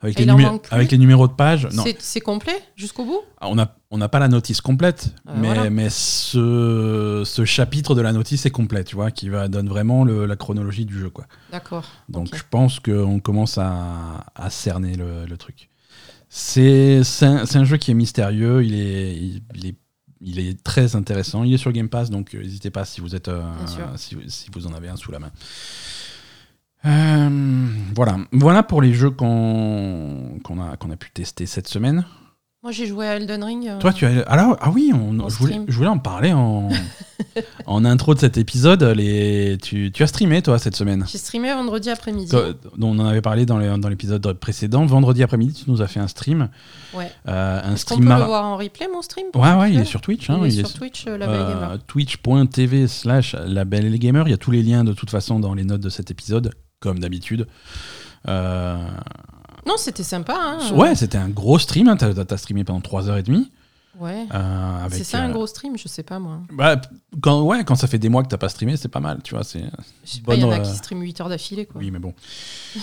Avec, 0.00 0.18
Et 0.18 0.24
les, 0.24 0.32
numé- 0.32 0.60
avec 0.70 0.92
numéros 0.92 1.28
de 1.28 1.32
pages. 1.32 1.68
C'est- 2.00 2.20
complet 2.20 2.54
jusqu'au 2.74 3.04
bout? 3.04 3.20
On 3.40 3.54
n'a 3.54 3.76
on 3.92 3.98
n'a 3.98 4.08
pas 4.08 4.18
la 4.18 4.26
notice 4.28 4.60
complète, 4.60 5.14
Euh, 5.28 5.32
mais, 5.36 5.46
voilà. 5.54 5.70
mais 5.70 5.90
ce, 5.90 7.22
ce 7.24 7.44
chapitre 7.44 7.94
de 7.94 8.00
la 8.00 8.12
notice 8.12 8.46
est 8.46 8.50
complet, 8.50 8.82
tu 8.84 8.96
vois, 8.96 9.10
qui 9.12 9.28
va, 9.28 9.46
donne 9.48 9.68
vraiment 9.68 10.02
le- 10.02 10.26
la 10.26 10.34
chronologie 10.34 10.86
du 10.86 10.98
jeu, 10.98 11.10
quoi. 11.10 11.26
D'accord. 11.52 11.84
Donc 12.08 12.34
je 12.34 12.42
pense 12.50 12.80
qu'on 12.80 13.20
commence 13.20 13.58
à, 13.58 14.24
à 14.34 14.50
cerner 14.50 14.96
le, 14.96 15.24
le 15.26 15.36
truc. 15.36 15.68
C'est 16.34 17.02
un, 17.20 17.64
jeu 17.64 17.76
qui 17.76 17.90
est 17.90 17.94
mystérieux, 17.94 18.64
il 18.64 18.74
est, 18.74 19.16
il, 19.16 19.42
il 19.54 19.66
est, 19.66 19.74
il 20.22 20.38
est 20.38 20.62
très 20.64 20.96
intéressant. 20.96 21.44
Il 21.44 21.52
est 21.52 21.58
sur 21.58 21.72
Game 21.72 21.90
Pass, 21.90 22.08
donc 22.08 22.34
euh, 22.34 22.40
n'hésitez 22.40 22.70
pas 22.70 22.86
si 22.86 23.02
vous, 23.02 23.14
êtes, 23.14 23.28
euh, 23.28 23.42
si, 23.96 24.16
si 24.28 24.48
vous 24.54 24.66
en 24.66 24.72
avez 24.72 24.88
un 24.88 24.96
sous 24.96 25.12
la 25.12 25.18
main. 25.18 25.30
Euh, 26.86 27.68
voilà. 27.94 28.16
voilà 28.32 28.62
pour 28.62 28.80
les 28.80 28.94
jeux 28.94 29.10
qu'on 29.10 30.38
qu'on 30.42 30.58
a, 30.58 30.78
qu'on 30.78 30.90
a 30.90 30.96
pu 30.96 31.10
tester 31.10 31.44
cette 31.44 31.68
semaine. 31.68 32.06
Moi, 32.62 32.70
j'ai 32.70 32.86
joué 32.86 33.08
à 33.08 33.16
Elden 33.16 33.42
Ring. 33.42 33.66
euh, 33.66 33.78
Toi, 33.80 33.92
tu 33.92 34.06
as. 34.06 34.20
Alors, 34.28 34.56
ah 34.60 34.70
oui, 34.70 34.92
on, 34.94 35.28
je, 35.28 35.34
voulais, 35.36 35.52
stream. 35.54 35.64
je 35.66 35.74
voulais 35.76 35.88
en 35.88 35.98
parler 35.98 36.32
en, 36.32 36.68
en 37.66 37.84
intro 37.84 38.14
de 38.14 38.20
cet 38.20 38.38
épisode. 38.38 38.84
Les, 38.84 39.58
tu, 39.60 39.90
tu 39.90 40.04
as 40.04 40.06
streamé, 40.06 40.42
toi, 40.42 40.60
cette 40.60 40.76
semaine 40.76 41.04
J'ai 41.10 41.18
streamé 41.18 41.52
vendredi 41.52 41.90
après-midi. 41.90 42.30
Toi, 42.30 42.52
dont 42.76 42.90
on 42.90 43.00
en 43.00 43.06
avait 43.06 43.20
parlé 43.20 43.46
dans 43.46 43.58
les- 43.58 43.76
dans 43.78 43.88
l'épisode 43.88 44.32
précédent. 44.34 44.86
Vendredi 44.86 45.24
après-midi, 45.24 45.64
tu 45.64 45.70
nous 45.72 45.82
as 45.82 45.88
fait 45.88 45.98
un 45.98 46.06
stream. 46.06 46.50
Ouais. 46.94 47.10
Euh, 47.26 47.60
un 47.64 47.72
Est-ce 47.74 47.84
qu'on 47.84 47.94
stream 47.96 48.00
peut 48.02 48.08
mar- 48.10 48.18
le 48.20 48.24
voir 48.26 48.44
en 48.44 48.56
replay, 48.56 48.86
mon 48.86 49.02
stream 49.02 49.26
pour 49.32 49.42
Ouais, 49.42 49.48
ceux 49.48 49.56
ouais, 49.58 49.66
qui 49.66 49.72
il 49.72 49.74
est 49.74 49.78
veulent 49.78 49.86
sur 49.88 50.00
Twitch. 50.00 50.30
hein, 50.30 50.38
Il 50.42 50.46
est 50.46 50.48
il 50.54 50.60
est 50.60 50.64
sur 50.68 50.78
Twitch, 50.78 51.04
euh, 51.08 51.18
la 51.18 51.28
euh, 51.28 51.36
Belle 51.46 51.54
Gamer. 51.54 51.78
Twitch.tv 51.88 52.86
slash 52.86 53.34
la 53.44 53.64
belle 53.64 53.98
gamer. 53.98 54.28
Il 54.28 54.30
y 54.30 54.34
a 54.34 54.38
tous 54.38 54.52
les 54.52 54.62
liens 54.62 54.84
de 54.84 54.92
toute 54.92 55.10
façon 55.10 55.40
dans 55.40 55.54
les 55.54 55.64
notes 55.64 55.80
de 55.80 55.88
cet 55.88 56.12
épisode, 56.12 56.52
comme 56.78 57.00
d'habitude. 57.00 57.48
Euh, 58.28 58.76
Non, 59.66 59.74
c'était 59.76 60.02
sympa. 60.02 60.34
Hein, 60.38 60.74
ouais, 60.74 60.94
c'était 60.94 61.18
un 61.18 61.28
gros 61.28 61.58
stream. 61.58 61.88
hein, 61.88 61.96
T'as 61.96 62.10
as 62.28 62.36
streamé 62.36 62.64
pendant 62.64 62.80
3h30. 62.80 63.46
Ouais. 64.00 64.26
Euh, 64.32 64.86
C'est 64.90 65.04
ça 65.04 65.18
un 65.20 65.28
euh, 65.28 65.32
gros 65.34 65.46
stream 65.46 65.76
Je 65.76 65.86
sais 65.86 66.02
pas, 66.02 66.18
moi. 66.18 66.38
bah, 66.50 66.80
quand, 67.20 67.42
ouais, 67.42 67.62
quand 67.62 67.74
ça 67.74 67.86
fait 67.86 67.98
des 67.98 68.08
mois 68.08 68.22
que 68.22 68.28
t'as 68.28 68.38
pas 68.38 68.48
streamé, 68.48 68.78
c'est 68.78 68.88
pas 68.88 69.00
mal, 69.00 69.20
tu 69.22 69.34
vois. 69.34 69.44
C'est 69.44 69.64
il 70.28 70.40
y 70.40 70.44
en 70.44 70.50
a 70.50 70.60
qui 70.60 70.74
streament 70.74 71.02
8 71.02 71.20
heures 71.20 71.28
d'affilée, 71.28 71.66
quoi. 71.66 71.78
Oui, 71.78 71.90
mais 71.90 71.98
bon. 71.98 72.14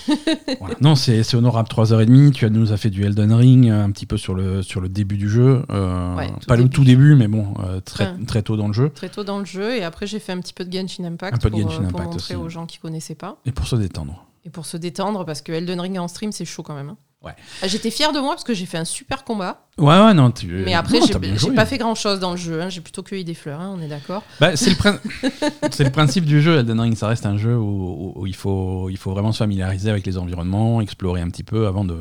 Voilà. 0.60 0.76
Non, 0.82 0.96
c'est 0.96 1.34
honorable 1.34 1.68
3h30. 1.68 2.32
Tu 2.32 2.50
nous 2.52 2.72
as 2.72 2.78
fait 2.78 2.92
du 2.92 3.04
Elden 3.04 3.34
Ring 3.34 3.68
euh, 3.70 3.84
un 3.84 3.90
petit 3.92 4.06
peu 4.06 4.18
sur 4.18 4.36
le, 4.36 4.62
sur 4.62 4.82
le 4.82 4.88
début 4.90 5.18
du 5.18 5.30
jeu. 5.30 5.64
Euh, 5.72 6.16
Ouais, 6.16 6.32
pas 6.48 6.56
le 6.56 6.70
tout 6.70 6.84
début, 6.84 7.16
mais 7.16 7.28
bon, 7.28 7.56
très, 7.86 8.16
très 8.28 8.44
tôt 8.44 8.56
dans 8.56 8.68
le 8.68 8.74
jeu. 8.74 8.90
Très 8.94 9.10
tôt 9.10 9.24
dans 9.24 9.40
le 9.40 9.46
jeu, 9.46 9.76
et 9.76 9.84
après, 9.84 10.06
j'ai 10.06 10.20
fait 10.20 10.32
un 10.32 10.40
petit 10.40 10.54
peu 10.54 10.64
de 10.64 10.72
Genshin 10.72 11.06
Impact 11.06 11.34
Un 11.36 11.38
peu 11.40 11.50
de 11.50 11.56
pour, 11.62 11.72
Genshin 11.72 11.86
euh, 11.86 11.88
pour 11.90 12.00
Impact 12.02 12.14
montrer 12.14 12.36
aussi. 12.36 12.46
aux 12.46 12.50
gens 12.50 12.66
qui 12.68 12.78
connaissaient 12.78 13.16
pas. 13.16 13.38
Et 13.48 13.52
pour 13.52 13.68
se 13.68 13.76
détendre. 13.76 14.26
Et 14.50 14.52
pour 14.52 14.66
se 14.66 14.78
détendre, 14.78 15.26
parce 15.26 15.42
que 15.44 15.52
Elden 15.52 15.80
Ring 15.80 16.00
en 16.00 16.08
stream, 16.08 16.32
c'est 16.32 16.44
chaud 16.46 16.64
quand 16.64 16.74
même. 16.74 16.90
hein. 16.90 16.98
Ouais. 17.22 17.34
Ah, 17.62 17.68
J'étais 17.68 17.92
fière 17.92 18.14
de 18.14 18.20
moi 18.20 18.30
parce 18.30 18.46
que 18.46 18.54
j'ai 18.54 18.66
fait 18.66 18.78
un 18.78 18.86
super 18.86 19.26
combat. 19.26 19.68
Ouais, 19.78 19.88
ouais, 20.00 20.14
non. 20.14 20.32
Tu, 20.32 20.48
Mais 20.48 20.74
après, 20.74 21.00
j'ai- 21.06 21.52
pas 21.54 21.66
fait 21.66 21.78
grand 21.78 21.94
chose 21.94 22.20
dans 22.22 22.32
le 22.32 22.38
jeu. 22.38 22.62
hein. 22.62 22.70
J'ai 22.70 22.80
plutôt 22.80 23.04
cueilli 23.04 23.26
des 23.26 23.34
fleurs, 23.34 23.60
hein, 23.60 23.76
on 23.78 23.82
est 23.82 23.90
d'accord. 23.90 24.24
Bah, 24.40 24.56
c'est 24.56 24.70
le, 24.70 24.76
prin- 24.78 25.00
c'est 25.72 25.84
le 25.84 25.92
principe 25.92 26.24
du 26.24 26.42
jeu, 26.42 26.58
Elden 26.60 26.80
Ring. 26.80 26.96
Ça 26.96 27.10
reste 27.10 27.26
un 27.26 27.38
jeu 27.38 27.58
où, 27.58 28.14
où- 28.16 28.22
où 28.22 28.26
il, 28.26 28.36
faut, 28.36 28.90
il 28.90 28.96
faut 28.98 29.12
vraiment 29.12 29.34
se 29.34 29.38
familiariser 29.40 29.90
avec 29.90 30.06
les 30.08 30.18
environnements, 30.18 30.80
explorer 30.80 31.20
un 31.20 31.30
petit 31.30 31.44
peu 31.44 31.68
avant 31.68 31.84
de. 31.84 31.98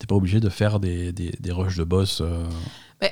T'es 0.00 0.06
pas 0.08 0.16
obligé 0.16 0.40
de 0.40 0.48
faire 0.48 0.80
des, 0.80 1.12
des, 1.12 1.32
des 1.38 1.52
rushs 1.52 1.76
de 1.76 1.84
boss. 1.84 2.20
euh, 2.20 2.44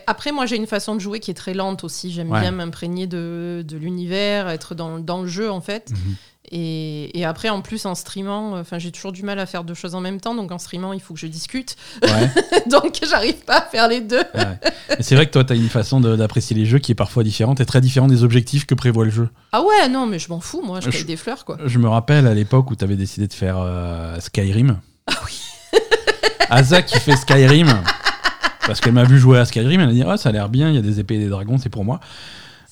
après, 0.09 0.33
moi, 0.33 0.47
j'ai 0.47 0.57
une 0.57 0.67
façon 0.67 0.95
de 0.97 1.01
jouer 1.01 1.21
qui 1.21 1.31
est 1.31 1.35
très 1.35 1.55
lente 1.55 1.85
aussi. 1.85 2.11
J'aime 2.11 2.31
Ouais. 2.33 2.41
bien 2.41 2.51
m'imprégner 2.51 3.07
de, 3.07 3.63
de 3.67 3.77
l'univers, 3.77 4.49
être 4.49 4.75
dans, 4.75 4.99
dans 4.99 5.23
le 5.23 5.29
jeu, 5.29 5.51
en 5.53 5.61
fait. 5.61 5.91
Mhm. 5.93 6.17
Et, 6.53 7.19
et 7.19 7.25
après, 7.25 7.49
en 7.49 7.63
plus, 7.63 7.87
en 7.87 7.95
streamant, 7.95 8.53
enfin, 8.59 8.79
j'ai 8.79 8.93
toujours 8.93 9.13
du 9.13 9.23
mal 9.23 9.39
à 9.39 9.47
faire 9.47 9.65
deux 9.65 9.75
choses 9.75 9.95
en 9.95 10.01
même 10.01 10.21
temps. 10.21 10.35
Donc, 10.35 10.53
en 10.53 10.59
streamant, 10.59 10.93
il 10.93 11.01
faut 11.01 11.15
que 11.15 11.21
je 11.21 11.27
discute. 11.27 11.75
Ouais. 12.03 12.31
donc, 12.71 13.01
j'arrive 13.09 13.37
pas 13.47 13.59
à 13.59 13.63
faire 13.63 13.89
les 13.89 14.01
deux. 14.03 14.23
Ouais. 14.35 14.59
C'est 15.01 15.15
vrai 15.17 15.27
que 15.27 15.31
toi, 15.33 15.43
tu 15.45 15.53
as 15.55 15.57
une 15.57 15.69
façon 15.71 16.01
d'apprécier 16.01 16.55
les 16.55 16.67
jeux 16.67 16.79
qui 16.79 16.93
est 16.93 16.95
parfois 16.95 17.25
différente 17.25 17.61
et 17.61 17.67
très 17.67 17.81
différente 17.81 18.11
des 18.11 18.25
objectifs 18.25 18.67
que 18.67 18.75
prévoit 18.75 19.05
le 19.07 19.11
jeu. 19.11 19.29
Ah 19.53 19.63
ouais, 19.63 19.89
non, 19.89 20.07
mais 20.07 20.19
je 20.19 20.29
m'en 20.29 20.41
fous. 20.41 20.61
Moi, 20.63 20.81
je 20.81 20.87
Je- 20.87 20.91
cueille 20.91 21.05
des 21.05 21.17
fleurs, 21.17 21.45
quoi. 21.45 21.57
Je 21.65 21.79
me 21.79 21.89
rappelle 21.89 22.27
à 22.27 22.35
l'époque 22.35 22.71
où 22.71 22.77
tu 22.77 22.85
avais 22.85 22.97
décidé 22.97 23.27
de 23.27 23.33
faire 23.33 23.57
euh, 23.59 24.21
Skyrim. 24.21 24.79
Ah 25.07 25.15
oui. 25.25 25.41
Asa 26.51 26.83
qui 26.83 26.99
fait 27.01 27.17
Skyrim. 27.17 27.69
Parce 28.67 28.81
qu'elle 28.81 28.93
m'a 28.95 29.05
vu 29.05 29.19
jouer 29.19 29.39
à 29.39 29.45
Skyrim, 29.45 29.81
elle 29.81 29.89
a 29.89 29.93
dit 29.93 30.03
Ah, 30.07 30.17
ça 30.17 30.29
a 30.29 30.33
l'air 30.33 30.49
bien, 30.49 30.69
il 30.69 30.75
y 30.75 30.79
a 30.79 30.83
des 30.83 31.01
épées 31.01 31.17
et 31.17 31.19
des 31.19 31.29
dragons, 31.29 31.59
c'est 31.59 31.69
pour 31.69 31.85
moi. 31.85 32.01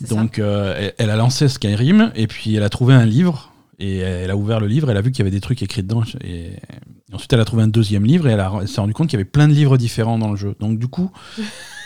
Donc 0.00 0.38
euh, 0.38 0.74
elle, 0.78 0.94
elle 0.98 1.10
a 1.10 1.16
lancé 1.16 1.48
Skyrim 1.48 2.10
et 2.14 2.26
puis 2.26 2.56
elle 2.56 2.62
a 2.64 2.68
trouvé 2.70 2.94
un 2.94 3.04
livre. 3.06 3.51
Et 3.78 3.98
elle 3.98 4.30
a 4.30 4.36
ouvert 4.36 4.60
le 4.60 4.66
livre, 4.68 4.90
elle 4.90 4.96
a 4.96 5.00
vu 5.00 5.10
qu'il 5.10 5.20
y 5.20 5.22
avait 5.22 5.30
des 5.30 5.40
trucs 5.40 5.62
écrits 5.62 5.82
dedans. 5.82 6.02
Et, 6.22 6.52
et 6.52 7.14
ensuite, 7.14 7.32
elle 7.32 7.40
a 7.40 7.44
trouvé 7.44 7.62
un 7.62 7.68
deuxième 7.68 8.04
livre 8.04 8.28
et 8.28 8.32
elle, 8.32 8.68
s'est 8.68 8.80
rendue 8.80 8.92
compte 8.94 9.08
qu'il 9.08 9.18
y 9.18 9.20
avait 9.22 9.28
plein 9.28 9.48
de 9.48 9.52
livres 9.54 9.76
différents 9.76 10.18
dans 10.18 10.30
le 10.30 10.36
jeu. 10.36 10.54
Donc, 10.60 10.78
du 10.78 10.88
coup, 10.88 11.10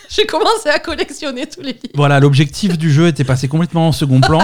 J'ai 0.09 0.25
commencé 0.27 0.68
à 0.68 0.79
collectionner 0.79 1.46
tous 1.46 1.61
les 1.62 1.72
livres. 1.72 1.94
Voilà, 1.94 2.20
l'objectif 2.20 2.79
du 2.79 2.92
jeu 2.92 3.09
était 3.09 3.25
passé 3.25 3.49
complètement 3.49 3.88
en 3.88 3.92
second 3.92 4.20
plan. 4.20 4.40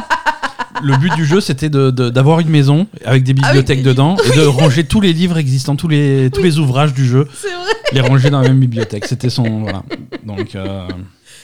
Le 0.83 0.97
but 0.97 1.15
du 1.15 1.25
jeu, 1.25 1.41
c'était 1.41 1.71
d'avoir 1.71 2.41
une 2.41 2.49
maison 2.49 2.89
avec 3.05 3.23
des 3.23 3.35
bibliothèques 3.35 3.83
des 3.83 3.91
dedans 3.91 4.17
et 4.17 4.37
de 4.37 4.45
ranger 4.45 4.85
tous 4.85 5.01
les 5.01 5.13
livres 5.13 5.39
existants, 5.39 5.77
tous 5.77 5.87
les, 5.87 6.31
tous 6.33 6.43
les 6.43 6.59
ouvrages 6.59 6.93
du 6.95 7.07
jeu, 7.07 7.29
C'est 7.35 7.53
vrai. 7.53 7.73
les 7.93 8.01
ranger 8.01 8.31
dans 8.31 8.41
la 8.41 8.49
même 8.49 8.59
bibliothèque. 8.59 9.05
C'était 9.07 9.31
son. 9.31 9.61
Voilà. 9.61 9.85
Donc, 10.25 10.57
euh, 10.57 10.89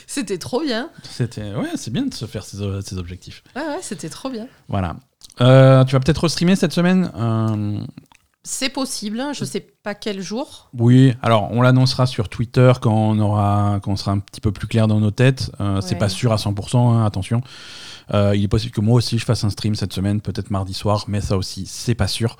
C'était 0.08 0.38
trop 0.38 0.62
bien. 0.62 0.90
c'était. 1.08 1.54
Ouais, 1.54 1.68
c'est 1.76 1.92
bien 1.92 2.06
de 2.06 2.14
se 2.14 2.24
faire 2.24 2.42
ces 2.42 2.98
objectifs. 2.98 3.44
Ouais, 3.54 3.62
ouais, 3.62 3.78
c'était 3.82 4.08
trop 4.08 4.30
bien. 4.30 4.48
Voilà. 4.68 4.96
Euh, 5.40 5.84
tu 5.84 5.92
vas 5.92 6.00
peut-être 6.00 6.22
restreamer 6.24 6.56
cette 6.56 6.72
semaine 6.72 7.10
Euh, 7.16 7.80
C'est 8.42 8.70
possible. 8.70 9.22
Je 9.34 9.44
sais 9.44 9.60
pas 9.82 9.94
quel 9.94 10.20
jour. 10.20 10.70
Oui, 10.76 11.12
alors 11.22 11.48
on 11.52 11.60
l'annoncera 11.62 12.06
sur 12.06 12.28
Twitter 12.28 12.72
quand 12.80 12.92
on, 12.94 13.18
aura, 13.18 13.78
quand 13.82 13.92
on 13.92 13.96
sera 13.96 14.12
un 14.12 14.18
petit 14.20 14.40
peu 14.40 14.52
plus 14.52 14.66
clair 14.66 14.88
dans 14.88 15.00
nos 15.00 15.10
têtes. 15.10 15.50
Euh, 15.60 15.80
C'est 15.80 15.94
Ouais. 15.94 15.98
pas 15.98 16.08
sûr 16.08 16.32
à 16.32 16.36
100%, 16.38 16.92
hein, 16.92 17.04
attention. 17.04 17.42
Euh, 18.14 18.34
il 18.34 18.44
est 18.44 18.48
possible 18.48 18.72
que 18.72 18.80
moi 18.80 18.94
aussi 18.94 19.18
je 19.18 19.24
fasse 19.26 19.44
un 19.44 19.50
stream 19.50 19.74
cette 19.74 19.92
semaine, 19.92 20.20
peut-être 20.22 20.50
mardi 20.50 20.72
soir, 20.72 21.04
mais 21.08 21.20
ça 21.20 21.36
aussi, 21.36 21.66
c'est 21.66 21.94
pas 21.94 22.08
sûr. 22.08 22.36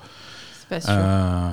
C'est 0.69 0.75
pas 0.75 0.81
sûr. 0.81 0.93
Euh, 0.93 1.49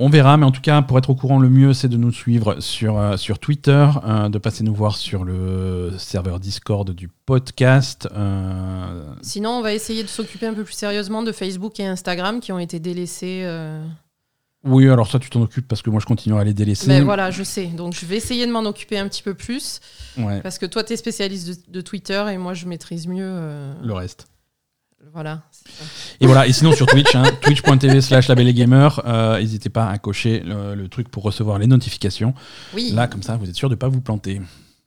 on, 0.00 0.08
verra, 0.08 0.36
mais 0.36 0.46
en 0.46 0.50
tout 0.50 0.60
cas, 0.60 0.82
pour 0.82 0.98
être 0.98 1.10
au 1.10 1.14
courant, 1.14 1.38
le 1.38 1.48
mieux 1.48 1.74
c'est 1.74 1.88
de 1.88 1.96
nous 1.96 2.12
suivre 2.12 2.60
sur, 2.60 2.98
euh, 2.98 3.16
sur 3.16 3.38
Twitter, 3.38 3.88
euh, 4.06 4.28
de 4.28 4.38
passer 4.38 4.62
nous 4.64 4.74
voir 4.74 4.96
sur 4.96 5.24
le 5.24 5.92
serveur 5.98 6.38
Discord 6.40 6.90
du 6.90 7.08
podcast. 7.08 8.08
Sinon, 9.22 9.50
on 9.50 9.62
va 9.62 9.74
essayer 9.74 10.02
de 10.02 10.08
s'occuper 10.08 10.46
un 10.46 10.54
peu 10.54 10.64
plus 10.64 10.74
sérieusement 10.74 11.22
de 11.22 11.32
Facebook 11.32 11.78
et 11.80 11.86
Instagram 11.86 12.40
qui 12.40 12.52
ont 12.52 12.58
été 12.58 12.78
délaissés. 12.78 13.46
Oui, 14.66 14.88
alors 14.88 15.10
ça, 15.10 15.18
tu 15.18 15.28
t'en 15.28 15.42
occupes 15.42 15.68
parce 15.68 15.82
que 15.82 15.90
moi 15.90 16.00
je 16.00 16.06
continue 16.06 16.38
à 16.38 16.44
les 16.44 16.54
délaisser. 16.54 16.88
Mais 16.88 17.02
voilà, 17.02 17.30
je 17.30 17.42
sais. 17.42 17.66
Donc, 17.66 17.92
je 17.92 18.06
vais 18.06 18.16
essayer 18.16 18.46
de 18.46 18.50
m'en 18.50 18.64
occuper 18.64 18.98
un 18.98 19.06
petit 19.08 19.22
peu 19.22 19.34
plus. 19.34 19.80
Ouais, 20.16 20.40
Parce 20.40 20.58
que 20.58 20.64
toi, 20.64 20.82
tu 20.82 20.94
es 20.94 20.96
spécialiste 20.96 21.68
de, 21.68 21.72
de 21.72 21.80
Twitter 21.82 22.24
et 22.32 22.38
moi, 22.38 22.54
je 22.54 22.66
maîtrise 22.66 23.06
mieux. 23.06 23.74
le 23.82 23.92
reste. 23.92 24.26
Voilà. 25.12 25.42
Et 26.20 26.26
voilà, 26.26 26.46
et 26.46 26.52
sinon 26.52 26.72
sur 26.72 26.86
Twitch, 26.86 27.14
hein, 27.14 27.24
twitch.tv 27.40 28.00
slash 28.00 28.28
labellegamer, 28.28 28.88
euh, 29.04 29.38
n'hésitez 29.38 29.68
pas 29.68 29.88
à 29.88 29.98
cocher 29.98 30.40
le, 30.40 30.74
le 30.74 30.88
truc 30.88 31.08
pour 31.08 31.22
recevoir 31.22 31.58
les 31.58 31.66
notifications. 31.66 32.34
Oui. 32.74 32.90
Là, 32.92 33.06
comme 33.06 33.22
ça, 33.22 33.36
vous 33.36 33.48
êtes 33.48 33.54
sûr 33.54 33.68
de 33.68 33.74
ne 33.74 33.78
pas 33.78 33.88
vous 33.88 34.00
planter. 34.00 34.40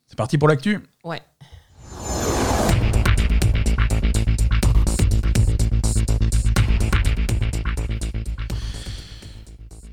C'est 0.08 0.18
parti 0.18 0.38
pour 0.38 0.48
l'actu 0.48 0.80
Ouais. 1.04 1.22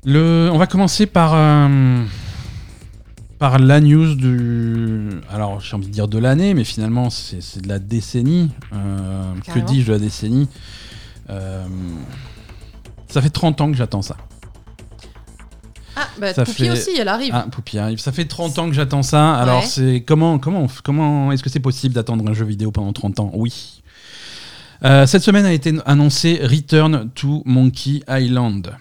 Le, 0.03 0.49
on 0.53 0.57
va 0.57 0.67
commencer 0.67 1.07
par, 1.07 1.33
euh, 1.33 2.03
par 3.45 3.59
la 3.59 3.79
news 3.79 4.15
du. 4.15 5.07
Alors, 5.31 5.59
j'ai 5.61 5.75
envie 5.75 5.85
de 5.85 5.91
dire 5.91 6.07
de 6.07 6.17
l'année, 6.17 6.55
mais 6.55 6.63
finalement, 6.63 7.11
c'est 7.11 7.61
de 7.61 7.67
la 7.67 7.77
décennie. 7.77 8.49
Euh, 8.73 9.33
que 9.53 9.59
dis-je 9.59 9.85
de 9.87 9.91
la 9.91 9.99
décennie 9.99 10.47
Euh, 11.29 11.63
Ça 13.07 13.21
fait 13.21 13.29
30 13.29 13.61
ans 13.61 13.69
que 13.69 13.77
j'attends 13.77 14.01
ça. 14.01 14.17
Ah, 15.95 16.07
bah, 16.19 16.33
Ça 16.33 16.43
Poupie 16.43 16.63
fait- 16.63 16.69
aussi, 16.71 16.89
elle 16.99 17.07
arrive. 17.07 17.33
Ah, 17.35 17.45
Poupie 17.51 17.77
arrive. 17.77 17.99
Ça 17.99 18.11
fait 18.11 18.25
30 18.25 18.57
ans 18.57 18.67
que 18.67 18.73
j'attends 18.73 19.03
ça. 19.03 19.35
Alors, 19.35 19.59
Ouais. 19.59 19.65
c'est 19.67 20.03
comment, 20.05 20.39
comment, 20.39 20.65
comment 20.83 21.31
est-ce 21.31 21.43
que 21.43 21.49
c'est 21.51 21.59
possible 21.59 21.93
d'attendre 21.93 22.27
un 22.27 22.33
jeu 22.33 22.45
vidéo 22.45 22.71
pendant 22.71 22.93
30 22.93 23.19
ans? 23.19 23.29
Oui. 23.35 23.83
Euh, 24.83 25.05
cette 25.05 25.21
semaine 25.21 25.45
a 25.45 25.53
été 25.53 25.71
annoncé 25.85 26.39
Return 26.43 27.09
to 27.13 27.43
Monkey 27.45 28.01
Island. 28.09 28.71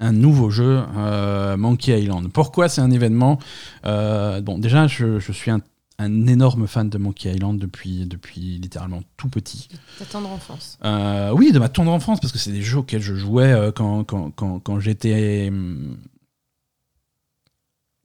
Un 0.00 0.12
nouveau 0.12 0.48
jeu, 0.50 0.82
euh, 0.96 1.56
Monkey 1.56 2.00
Island. 2.00 2.28
Pourquoi 2.32 2.68
c'est 2.68 2.80
un 2.80 2.90
événement 2.90 3.38
Euh, 3.84 4.40
Bon, 4.40 4.58
déjà, 4.58 4.86
je, 4.86 5.18
je 5.18 5.32
suis 5.32 5.50
un, 5.50 5.60
un 5.98 6.26
énorme 6.28 6.68
fan 6.68 6.88
de 6.88 6.98
Monkey 6.98 7.32
Island 7.34 7.58
depuis, 7.58 8.06
depuis 8.06 8.58
littéralement 8.58 9.00
tout 9.16 9.28
petit. 9.28 9.68
Ta 9.98 10.04
tendre 10.04 10.30
enfance. 10.30 10.78
Euh, 10.84 11.32
oui, 11.34 11.50
de 11.50 11.58
ma 11.58 11.68
tendre 11.68 11.90
enfance, 11.90 12.20
parce 12.20 12.32
que 12.32 12.38
c'est 12.38 12.52
des 12.52 12.62
jeux 12.62 12.78
auxquels 12.78 13.02
je 13.02 13.16
jouais 13.16 13.72
quand, 13.74 14.04
quand, 14.04 14.30
quand, 14.30 14.60
quand 14.60 14.78
j'étais. 14.78 15.48
hum, 15.48 15.96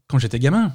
Quand 0.07 0.17
j'étais 0.19 0.39
gamin. 0.39 0.73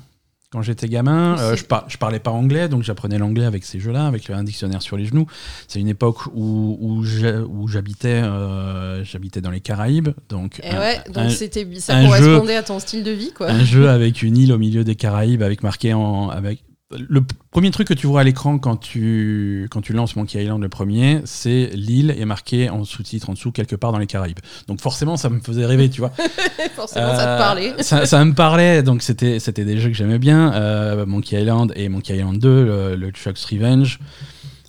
Quand 0.50 0.62
j'étais 0.62 0.88
gamin. 0.88 1.36
Euh, 1.38 1.56
je, 1.56 1.64
par, 1.64 1.84
je 1.88 1.98
parlais 1.98 2.18
pas 2.18 2.30
anglais, 2.30 2.68
donc 2.68 2.82
j'apprenais 2.82 3.18
l'anglais 3.18 3.44
avec 3.44 3.64
ces 3.64 3.80
jeux-là, 3.80 4.06
avec 4.06 4.28
un 4.30 4.44
dictionnaire 4.44 4.82
sur 4.82 4.96
les 4.96 5.06
genoux. 5.06 5.26
C'est 5.66 5.80
une 5.80 5.88
époque 5.88 6.26
où, 6.34 6.78
où 6.80 7.68
j'habitais 7.68 8.22
euh, 8.22 9.04
j'habitais 9.04 9.40
dans 9.40 9.50
les 9.50 9.60
Caraïbes. 9.60 10.10
Donc, 10.28 10.60
Et 10.62 10.70
ouais, 10.70 11.00
donc 11.12 11.30
c'était, 11.30 11.66
ça 11.78 12.02
correspondait 12.02 12.56
à 12.56 12.62
ton 12.62 12.78
style 12.78 13.04
de 13.04 13.10
vie. 13.10 13.32
Quoi. 13.32 13.50
Un 13.50 13.64
jeu 13.64 13.88
avec 13.88 14.22
une 14.22 14.36
île 14.36 14.52
au 14.52 14.58
milieu 14.58 14.84
des 14.84 14.94
Caraïbes, 14.94 15.42
avec 15.42 15.62
marqué 15.62 15.92
en, 15.92 16.28
avec, 16.28 16.62
le 16.90 17.20
premier 17.50 17.70
truc 17.70 17.88
que 17.88 17.94
tu 17.94 18.06
vois 18.06 18.22
à 18.22 18.24
l'écran 18.24 18.58
quand 18.58 18.76
tu, 18.76 19.68
quand 19.70 19.82
tu 19.82 19.92
lances 19.92 20.16
Monkey 20.16 20.42
Island, 20.42 20.62
le 20.62 20.70
premier, 20.70 21.20
c'est 21.24 21.70
l'île 21.74 22.14
est 22.18 22.24
marquée 22.24 22.70
en 22.70 22.84
sous-titre 22.84 23.28
en 23.28 23.34
dessous 23.34 23.52
quelque 23.52 23.76
part 23.76 23.92
dans 23.92 23.98
les 23.98 24.06
Caraïbes. 24.06 24.38
Donc 24.68 24.80
forcément, 24.80 25.18
ça 25.18 25.28
me 25.28 25.40
faisait 25.40 25.66
rêver, 25.66 25.90
tu 25.90 26.00
vois. 26.00 26.12
forcément, 26.74 27.14
ça 27.14 27.22
te 27.22 27.38
parlait. 27.38 27.74
Euh, 27.78 28.06
ça, 28.06 28.24
me 28.24 28.32
parlait, 28.32 28.82
donc 28.82 29.02
c'était, 29.02 29.38
c'était 29.38 29.66
des 29.66 29.78
jeux 29.78 29.90
que 29.90 29.96
j'aimais 29.96 30.18
bien. 30.18 30.54
Euh, 30.54 31.04
Monkey 31.04 31.40
Island 31.40 31.72
et 31.76 31.90
Monkey 31.90 32.16
Island 32.16 32.38
2, 32.38 32.96
le, 32.96 33.10
Chuck's 33.10 33.44
Revenge. 33.44 33.98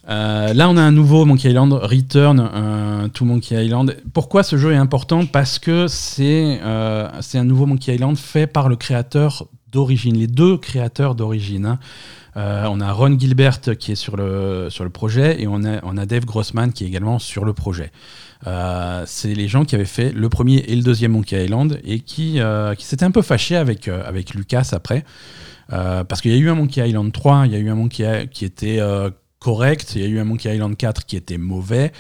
Euh, 0.10 0.53
là, 0.53 0.69
on 0.69 0.75
a 0.75 0.82
un 0.82 0.91
nouveau 0.91 1.23
Monkey 1.23 1.49
Island, 1.49 1.71
Return 1.71 3.10
to 3.13 3.23
Monkey 3.23 3.65
Island. 3.65 3.95
Pourquoi 4.13 4.43
ce 4.43 4.58
jeu 4.58 4.73
est 4.73 4.77
important? 4.77 5.25
Parce 5.25 5.58
que 5.58 5.88
c'est, 5.88 6.60
c'est 7.21 7.38
un 7.38 7.45
nouveau 7.45 7.65
Monkey 7.65 7.95
Island 7.95 8.17
fait 8.17 8.47
par 8.47 8.67
le 8.67 8.75
créateur 8.75 9.47
d'origine, 9.71 10.17
les 10.17 10.27
deux 10.27 10.58
créateurs 10.58 11.15
d'origine. 11.15 11.65
Hein. 11.65 11.79
Euh, 12.38 12.65
on 12.69 12.79
a 12.79 12.91
Ron 12.91 13.17
Gilbert 13.19 13.60
qui 13.62 13.91
est 13.91 13.95
sur 13.95 14.15
le, 14.15 14.69
projet 14.93 15.41
et 15.41 15.47
on 15.47 15.63
a, 15.63 16.05
Dave 16.05 16.25
Grossman 16.25 16.71
qui 16.71 16.84
est 16.84 16.88
également 16.88 17.19
sur 17.19 17.45
le 17.45 17.53
projet. 17.53 17.91
Euh, 18.47 19.03
c'est 19.05 19.34
les 19.34 19.47
gens 19.47 19.65
qui 19.65 19.75
avaient 19.75 19.86
fait 19.86 20.12
le 20.12 20.29
premier 20.29 20.58
et 20.58 20.75
le 20.75 20.84
deuxième 20.84 21.12
Monkey 21.12 21.43
Island 21.43 21.79
et 21.84 21.99
qui, 21.99 22.39
euh, 22.39 22.73
s'étaient 22.77 23.05
un 23.05 23.12
peu 23.12 23.21
fâchés 23.21 23.55
avec, 23.55 23.88
avec 23.88 24.34
Lucas 24.34 24.69
après. 24.71 25.03
parce 25.69 26.21
qu'il 26.21 26.32
y 26.32 26.36
a 26.36 26.38
eu 26.38 26.49
un 26.49 26.55
Monkey 26.55 26.88
Island 26.88 27.12
3, 27.12 27.47
il 27.47 27.51
y 27.51 27.55
a 27.55 27.60
eu 27.60 27.69
un 27.69 27.75
Monkey 27.75 28.29
qui 28.32 28.45
était 28.45 28.79
correct. 29.39 29.93
Il 29.95 30.02
y 30.02 30.06
a 30.06 30.08
eu 30.08 30.19
un 30.19 30.25
Monkey 30.25 30.54
Island 30.54 30.75
4 30.75 31.06
qui 31.06 31.15
était 31.15 31.38
mauvais. 31.38 31.91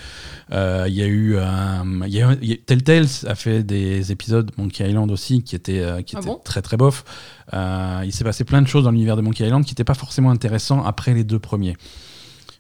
Euh, 0.51 0.85
il 0.87 0.93
y 0.93 1.01
a 1.01 1.07
eu 1.07 1.37
un, 1.37 2.01
Telltale 2.65 3.05
a 3.25 3.35
fait 3.35 3.63
des 3.63 4.11
épisodes 4.11 4.51
Monkey 4.57 4.87
Island 4.87 5.09
aussi 5.11 5.43
qui 5.43 5.55
étaient, 5.55 5.79
euh, 5.79 6.01
qui 6.01 6.15
ah 6.15 6.19
étaient 6.19 6.31
très 6.43 6.61
très 6.61 6.77
bof. 6.77 7.03
Euh, 7.53 8.01
il 8.05 8.11
s'est 8.11 8.23
passé 8.23 8.43
plein 8.43 8.61
de 8.61 8.67
choses 8.67 8.83
dans 8.83 8.91
l'univers 8.91 9.15
de 9.15 9.21
Monkey 9.21 9.45
Island 9.45 9.63
qui 9.65 9.71
n'étaient 9.71 9.83
pas 9.83 9.93
forcément 9.93 10.29
intéressants 10.29 10.83
après 10.83 11.13
les 11.13 11.23
deux 11.23 11.39
premiers. 11.39 11.77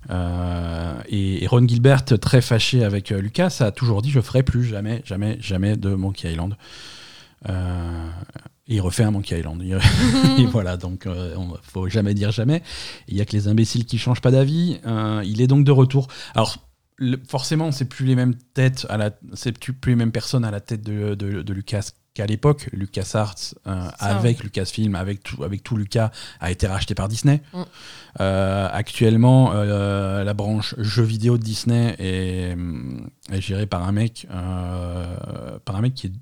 Et, 0.09 1.45
Ron 1.47 1.67
Gilbert, 1.67 2.05
très 2.05 2.41
fâché 2.41 2.83
avec 2.83 3.09
Lucas, 3.09 3.57
a 3.59 3.71
toujours 3.71 4.01
dit 4.01 4.09
je 4.09 4.21
ferai 4.21 4.43
plus 4.43 4.63
jamais, 4.63 5.01
jamais, 5.05 5.37
jamais 5.41 5.75
de 5.75 5.93
Monkey 5.93 6.31
Island 6.31 6.55
il 8.69 8.81
refait 8.81 9.03
un 9.03 9.11
Monkey 9.11 9.37
Island. 9.37 9.61
et 10.37 10.45
voilà, 10.45 10.77
donc 10.77 11.03
il 11.05 11.11
euh, 11.11 11.35
ne 11.35 11.55
faut 11.61 11.89
jamais 11.89 12.13
dire 12.13 12.31
jamais. 12.31 12.61
Il 13.07 13.17
y 13.17 13.21
a 13.21 13.25
que 13.25 13.33
les 13.33 13.47
imbéciles 13.47 13.85
qui 13.85 13.97
changent 13.97 14.21
pas 14.21 14.31
d'avis. 14.31 14.79
Euh, 14.85 15.21
il 15.25 15.41
est 15.41 15.47
donc 15.47 15.65
de 15.65 15.71
retour. 15.71 16.07
Alors 16.35 16.57
forcément, 17.27 17.71
c'est 17.71 17.85
plus 17.85 18.05
les 18.05 18.15
mêmes 18.15 18.35
têtes 18.53 18.85
à 18.89 18.97
la, 18.97 19.11
c'est 19.33 19.57
plus 19.57 19.73
les 19.91 19.95
mêmes 19.95 20.11
personnes 20.11 20.45
à 20.45 20.51
la 20.51 20.59
tête 20.59 20.83
de, 20.83 21.15
de, 21.15 21.53
Lucas 21.53 21.91
qu'à 22.13 22.25
l'époque. 22.25 22.69
Lucas 22.73 23.11
Arts 23.13 23.55
euh, 23.67 23.87
avec 23.99 24.43
Lucasfilm, 24.43 24.95
avec 24.95 25.23
tout, 25.23 25.43
avec 25.43 25.63
tout 25.63 25.77
Lucas, 25.77 26.11
a 26.41 26.51
été 26.51 26.67
racheté 26.67 26.95
par 26.95 27.07
Disney. 27.07 27.41
Mm. 27.53 27.63
actuellement, 28.19 29.53
la 29.53 30.33
branche 30.33 30.75
jeux 30.77 31.03
vidéo 31.03 31.37
de 31.37 31.43
Disney 31.43 31.95
est, 31.97 32.55
est 33.31 33.41
gérée 33.41 33.65
par 33.65 33.87
un 33.87 33.93
mec, 33.93 34.27
par 34.29 35.75
un 35.75 35.81
mec 35.81 35.93
qui 35.93 36.07
est 36.07 36.13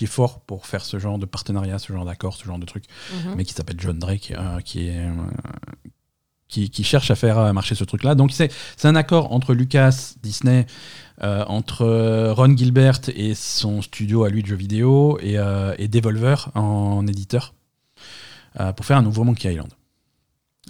qui 0.00 0.04
est 0.04 0.06
fort 0.06 0.40
pour 0.40 0.66
faire 0.66 0.82
ce 0.82 0.98
genre 0.98 1.18
de 1.18 1.26
partenariat, 1.26 1.78
ce 1.78 1.92
genre 1.92 2.06
d'accord, 2.06 2.34
ce 2.34 2.46
genre 2.46 2.58
de 2.58 2.64
truc, 2.64 2.84
mhm. 3.12 3.34
mais 3.36 3.44
qui 3.44 3.52
s'appelle 3.52 3.76
John 3.78 3.98
Drake, 3.98 4.32
euh, 4.34 4.60
qui 4.60 4.88
est. 4.88 4.96
Euh, 4.96 5.12
qui, 6.48 6.70
qui, 6.70 6.82
cherche 6.82 7.10
à 7.12 7.14
faire 7.14 7.38
euh, 7.38 7.52
marcher 7.52 7.74
ce 7.74 7.84
truc-là. 7.84 8.14
Donc 8.14 8.32
c'est 8.32 8.50
un 8.82 8.96
accord 8.96 9.32
entre 9.32 9.52
Lucas, 9.52 10.14
Disney, 10.22 10.66
entre 11.20 12.32
Ron 12.32 12.56
Gilbert 12.56 12.98
et 13.14 13.34
son 13.34 13.82
studio 13.82 14.24
à 14.24 14.30
lui 14.30 14.42
de 14.42 14.48
jeux 14.48 14.56
vidéo 14.56 15.18
et, 15.20 15.36
et 15.78 15.86
Devolver 15.86 16.50
en 16.54 17.06
éditeur 17.06 17.54
pour 18.74 18.84
faire 18.84 18.96
un 18.96 19.02
nouveau 19.02 19.22
Monkey 19.22 19.52
Island. 19.52 19.70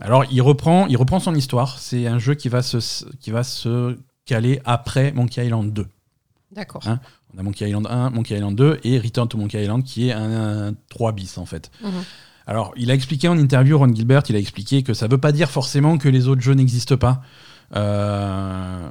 Alors 0.02 0.26
il 0.30 0.42
reprend, 0.42 0.86
il 0.88 0.98
reprend 0.98 1.18
son 1.18 1.34
histoire. 1.34 1.78
C'est 1.78 2.06
un 2.06 2.18
jeu 2.18 2.34
qui 2.34 2.50
va 2.50 2.60
se, 2.60 3.06
qui 3.20 3.30
va 3.30 3.42
se 3.42 3.96
caler 4.26 4.60
après 4.66 5.12
Monkey 5.12 5.46
Island 5.46 5.72
2. 5.72 5.86
D'accord. 6.52 6.82
Hein 6.86 7.00
on 7.34 7.38
a 7.38 7.42
Monkey 7.42 7.68
Island 7.68 7.86
1, 7.88 8.10
Monkey 8.10 8.36
Island 8.36 8.56
2 8.56 8.80
et 8.84 8.98
Return 8.98 9.28
to 9.28 9.38
Monkey 9.38 9.62
Island 9.62 9.84
qui 9.84 10.08
est 10.08 10.12
un, 10.12 10.74
3 10.88 11.12
bis 11.12 11.38
en 11.38 11.46
fait. 11.46 11.70
Mhm. 11.82 11.90
Alors, 12.46 12.72
il 12.76 12.90
a 12.90 12.94
expliqué 12.94 13.28
en 13.28 13.38
interview, 13.38 13.78
Ron 13.78 13.94
Gilbert, 13.94 14.22
il 14.28 14.34
a 14.34 14.38
expliqué 14.38 14.82
que 14.82 14.92
ça 14.92 15.06
ne 15.06 15.12
veut 15.12 15.18
pas 15.18 15.30
dire 15.30 15.50
forcément 15.50 15.98
que 15.98 16.08
les 16.08 16.26
autres 16.26 16.40
jeux 16.40 16.54
n'existent 16.54 16.96
pas. 16.96 17.22
Euh, 17.76 18.88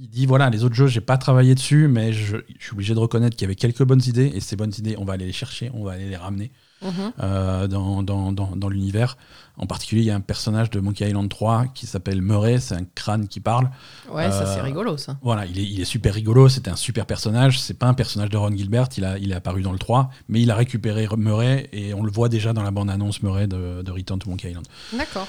il 0.00 0.08
dit 0.08 0.26
voilà, 0.26 0.50
les 0.50 0.62
autres 0.62 0.76
jeux, 0.76 0.86
j'ai 0.86 1.00
pas 1.00 1.18
travaillé 1.18 1.54
dessus, 1.54 1.88
mais 1.88 2.12
je, 2.12 2.36
je 2.58 2.64
suis 2.64 2.74
obligé 2.74 2.94
de 2.94 3.00
reconnaître 3.00 3.36
qu'il 3.36 3.44
y 3.44 3.46
avait 3.46 3.56
quelques 3.56 3.82
bonnes 3.82 4.02
idées, 4.06 4.30
et 4.34 4.40
ces 4.40 4.54
bonnes 4.54 4.72
idées, 4.78 4.94
on 4.98 5.04
va 5.04 5.14
aller 5.14 5.26
les 5.26 5.32
chercher, 5.32 5.70
on 5.74 5.82
va 5.82 5.92
aller 5.92 6.08
les 6.08 6.16
ramener. 6.16 6.52
Mhm. 6.82 7.12
Euh, 7.22 7.66
dans, 7.68 8.02
dans, 8.02 8.32
dans, 8.32 8.68
l'univers. 8.68 9.16
En 9.56 9.66
particulier, 9.66 10.02
il 10.02 10.06
y 10.06 10.10
a 10.10 10.14
un 10.14 10.20
personnage 10.20 10.70
de 10.70 10.80
Monkey 10.80 11.06
Island 11.06 11.28
3 11.28 11.66
qui 11.74 11.86
s'appelle 11.86 12.22
Murray, 12.22 12.58
c'est 12.58 12.74
un 12.74 12.84
crâne 12.94 13.28
qui 13.28 13.40
parle. 13.40 13.70
Ouais, 14.10 14.30
ça 14.30 14.46
c'est 14.46 14.60
euh, 14.60 14.62
rigolo 14.62 14.96
ça. 14.96 15.16
Voilà, 15.22 15.46
il 15.46 15.58
est, 15.58 15.64
il 15.64 15.80
est 15.80 15.84
super 15.84 16.14
rigolo, 16.14 16.48
c'était 16.48 16.70
un 16.70 16.76
super 16.76 17.06
personnage. 17.06 17.60
C'est 17.60 17.78
pas 17.78 17.86
un 17.86 17.94
personnage 17.94 18.30
de 18.30 18.36
Ron 18.36 18.56
Gilbert, 18.56 18.88
il, 18.96 19.04
a, 19.04 19.18
il 19.18 19.30
est 19.30 19.36
apparu 19.36 19.62
dans 19.62 19.72
le 19.72 19.78
3, 19.78 20.10
mais 20.28 20.40
il 20.40 20.50
a 20.50 20.56
récupéré 20.56 21.06
Murray 21.16 21.68
et 21.72 21.94
on 21.94 22.02
le 22.02 22.10
voit 22.10 22.28
déjà 22.28 22.52
dans 22.52 22.62
la 22.62 22.70
bande-annonce 22.70 23.22
Murray 23.22 23.46
de, 23.46 23.82
de 23.82 23.90
Return 23.90 24.18
to 24.18 24.30
Monkey 24.30 24.50
Island. 24.50 24.66
D'accord. 24.92 25.28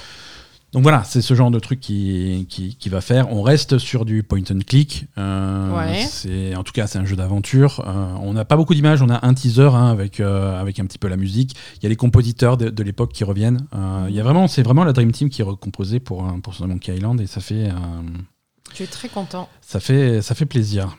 Donc 0.74 0.82
voilà, 0.82 1.04
c'est 1.04 1.22
ce 1.22 1.34
genre 1.34 1.52
de 1.52 1.60
truc 1.60 1.78
qui, 1.78 2.48
qui, 2.48 2.88
va 2.88 3.00
faire. 3.00 3.32
On 3.32 3.42
reste 3.42 3.78
sur 3.78 4.04
du 4.04 4.24
point 4.24 4.42
and 4.50 4.58
click. 4.66 5.06
Euh, 5.16 5.94
c'est, 6.08 6.56
en 6.56 6.64
tout 6.64 6.72
cas, 6.72 6.88
c'est 6.88 6.98
un 6.98 7.04
jeu 7.04 7.14
d'aventure. 7.14 7.84
Euh, 7.86 8.16
on 8.20 8.32
n'a 8.32 8.44
pas 8.44 8.56
beaucoup 8.56 8.74
d'images. 8.74 9.00
On 9.00 9.08
a 9.08 9.24
un 9.24 9.34
teaser 9.34 9.70
hein, 9.72 9.86
avec, 9.86 10.18
euh, 10.18 10.60
avec 10.60 10.80
un 10.80 10.86
petit 10.86 10.98
peu 10.98 11.06
la 11.06 11.16
musique. 11.16 11.54
Il 11.76 11.84
y 11.84 11.86
a 11.86 11.90
les 11.90 11.96
compositeurs 11.96 12.56
de, 12.56 12.82
l'époque 12.82 13.12
qui 13.12 13.22
reviennent. 13.22 13.68
il 14.08 14.14
y 14.16 14.18
a 14.18 14.24
vraiment, 14.24 14.48
c'est 14.48 14.64
vraiment 14.64 14.82
la 14.82 14.92
Dream 14.92 15.12
Team 15.12 15.30
qui 15.30 15.42
est 15.42 15.44
recomposée 15.44 16.00
pour, 16.00 16.26
pour 16.42 16.54
ce 16.54 16.64
Monkey 16.64 16.92
Island 16.92 17.20
et 17.20 17.28
ça 17.28 17.40
fait. 17.40 17.68
Tu 18.74 18.82
es 18.82 18.86
très 18.88 19.08
content. 19.08 19.48
Ça 19.60 19.78
fait, 19.78 20.22
ça 20.22 20.34
fait 20.34 20.44
plaisir. 20.44 20.98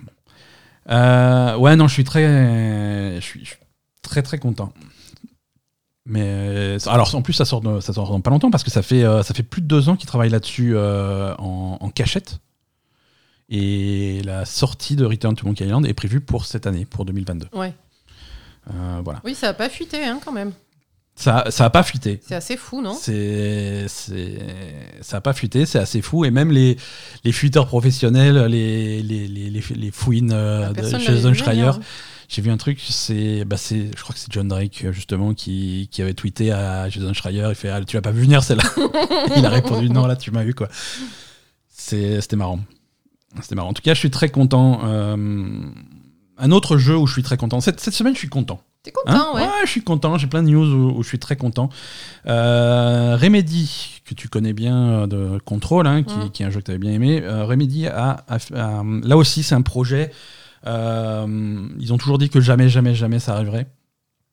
ouais, 0.87 1.75
non, 1.75 1.89
je 1.89 1.93
suis 1.93 2.05
très, 2.05 3.19
je 3.19 3.25
suis 3.25 3.43
très 4.01 4.21
très 4.21 4.37
content. 4.37 4.71
Mais 6.05 6.21
euh, 6.23 6.77
alors 6.85 7.15
en 7.15 7.21
plus 7.23 7.33
ça 7.33 7.45
sort, 7.45 7.63
ça 7.81 7.93
sort 7.93 8.09
dans 8.09 8.21
pas 8.21 8.29
longtemps 8.29 8.51
parce 8.51 8.63
que 8.63 8.69
ça 8.69 8.83
fait, 8.83 9.03
euh, 9.03 9.23
ça 9.23 9.33
fait 9.33 9.43
plus 9.43 9.61
de 9.61 9.67
deux 9.67 9.89
ans 9.89 9.95
qu'il 9.95 10.07
travaille 10.07 10.29
là-dessus 10.29 10.73
euh, 10.75 11.33
en, 11.37 11.89
cachette. 11.89 12.39
Et 13.49 14.21
la 14.23 14.45
sortie 14.45 14.95
de 14.95 15.05
Return 15.05 15.35
to 15.35 15.45
Monkey 15.47 15.65
Island 15.65 15.85
est 15.85 15.93
prévue 15.93 16.21
pour 16.21 16.45
cette 16.45 16.67
année, 16.67 16.85
pour 16.85 17.05
2022. 17.05 17.47
Ouais. 17.53 17.73
voilà. 19.03 19.21
Oui, 19.23 19.35
ça 19.35 19.49
a 19.49 19.53
pas 19.53 19.69
fuité 19.69 20.03
hein, 20.03 20.19
quand 20.23 20.31
même. 20.31 20.51
Ça, 21.15 21.45
ça 21.49 21.65
a 21.65 21.69
pas 21.69 21.83
fuité. 21.83 22.19
C'est 22.27 22.35
assez 22.35 22.57
fou, 22.57 22.81
non? 22.81 22.93
C'est, 22.93 23.85
ça 23.87 25.17
a 25.17 25.21
pas 25.21 25.33
fuité, 25.33 25.65
c'est 25.65 25.79
assez 25.79 26.01
fou. 26.01 26.25
Et 26.25 26.31
même 26.31 26.51
les, 26.51 26.75
les 27.23 27.31
fuiteurs 27.31 27.67
professionnels, 27.67 28.45
les, 28.47 29.01
les, 29.01 29.27
les, 29.27 29.49
les 29.49 29.91
fouines 29.91 30.29
de, 30.29 30.99
chez 30.99 31.33
Schreier, 31.33 31.71
j'ai 32.27 32.41
vu 32.41 32.51
un 32.51 32.57
truc, 32.57 32.79
c'est, 32.81 33.45
bah 33.45 33.57
c'est, 33.57 33.91
je 33.95 34.01
crois 34.01 34.13
que 34.13 34.19
c'est 34.19 34.31
John 34.31 34.47
Drake 34.47 34.85
justement 34.91 35.33
qui, 35.33 35.89
qui, 35.91 36.01
avait 36.01 36.13
tweeté 36.13 36.51
à 36.51 36.89
Jason 36.89 37.13
Schreier, 37.13 37.47
il 37.49 37.55
fait 37.55 37.69
ah, 37.69 37.83
tu 37.83 37.95
l'as 37.95 38.01
pas 38.01 38.11
vu 38.11 38.21
venir 38.21 38.43
celle-là 38.43 38.63
Il 39.37 39.45
a 39.45 39.49
répondu 39.49 39.89
non 39.89 40.07
là 40.07 40.15
tu 40.15 40.31
m'as 40.31 40.43
vu 40.43 40.53
quoi. 40.53 40.69
c'était 41.69 42.35
marrant. 42.35 42.59
C'était 43.41 43.55
marrant. 43.55 43.69
En 43.69 43.73
tout 43.73 43.81
cas, 43.81 43.93
je 43.93 43.99
suis 43.99 44.11
très 44.11 44.29
content. 44.29 44.81
Euh, 44.85 45.15
un 46.37 46.51
autre 46.51 46.77
jeu 46.77 46.97
où 46.97 47.07
je 47.07 47.13
suis 47.13 47.23
très 47.23 47.37
content. 47.37 47.59
Cette, 47.61 47.79
cette 47.79 47.93
semaine, 47.93 48.13
je 48.13 48.19
suis 48.19 48.29
content. 48.29 48.61
T'es 48.83 48.91
content, 48.91 49.35
hein 49.35 49.35
ouais. 49.35 49.65
je 49.65 49.71
suis 49.71 49.83
content. 49.83 50.17
J'ai 50.17 50.27
plein 50.27 50.43
de 50.43 50.49
news 50.49 50.93
où, 50.95 51.01
je 51.01 51.07
suis 51.07 51.19
très 51.19 51.35
content. 51.35 51.69
Euh, 52.27 53.17
Remedy, 53.19 54.01
que 54.05 54.13
tu 54.13 54.29
connais 54.29 54.53
bien 54.53 54.77
euh, 54.77 55.07
de 55.07 55.39
Control, 55.39 55.87
hein, 55.87 56.03
qui, 56.03 56.29
qui, 56.31 56.43
est 56.43 56.45
un 56.45 56.49
jeu 56.51 56.59
que 56.59 56.65
tu 56.65 56.71
avais 56.71 56.79
bien 56.79 56.91
aimé. 56.91 57.21
Euh, 57.23 57.45
Remedy 57.45 57.87
a, 57.87 58.23
là 58.59 59.17
aussi, 59.17 59.41
c'est 59.41 59.55
un 59.55 59.63
projet 59.63 60.11
euh, 60.67 61.67
ils 61.79 61.93
ont 61.93 61.97
toujours 61.97 62.17
dit 62.17 62.29
que 62.29 62.41
jamais, 62.41 62.69
jamais, 62.69 62.95
jamais 62.95 63.19
ça 63.19 63.35
arriverait. 63.35 63.67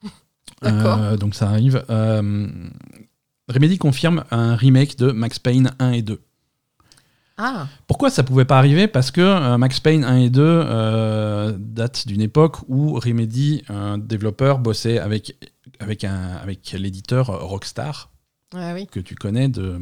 Euh, 0.64 1.16
donc 1.16 1.34
ça 1.34 1.48
arrive. 1.48 1.84
Euh, 1.90 2.46
Remedy 3.48 3.78
confirme 3.78 4.22
un 4.30 4.54
remake 4.54 4.96
de 4.96 5.10
Max 5.10 5.40
Payne 5.40 5.72
1 5.80 5.90
et 5.90 6.02
2. 6.02 6.20
Ah. 7.36 7.66
Pourquoi 7.88 8.10
ça 8.10 8.22
pouvait 8.22 8.44
pas 8.44 8.58
arriver? 8.58 8.86
Parce 8.86 9.10
que 9.10 9.56
Max 9.56 9.80
Payne 9.80 10.04
1 10.04 10.16
et 10.18 10.30
2 10.30 11.56
datent 11.58 12.06
d'une 12.06 12.20
époque 12.20 12.58
où 12.68 12.94
Remedy, 12.94 13.64
un 13.68 13.98
développeur, 13.98 14.60
bossait 14.60 15.00
avec, 15.00 15.36
avec, 15.80 16.04
un, 16.04 16.36
avec 16.40 16.70
l'éditeur 16.78 17.26
Rockstar, 17.26 18.12
ah 18.54 18.74
que 18.88 19.00
tu 19.00 19.16
connais 19.16 19.48
de, 19.48 19.80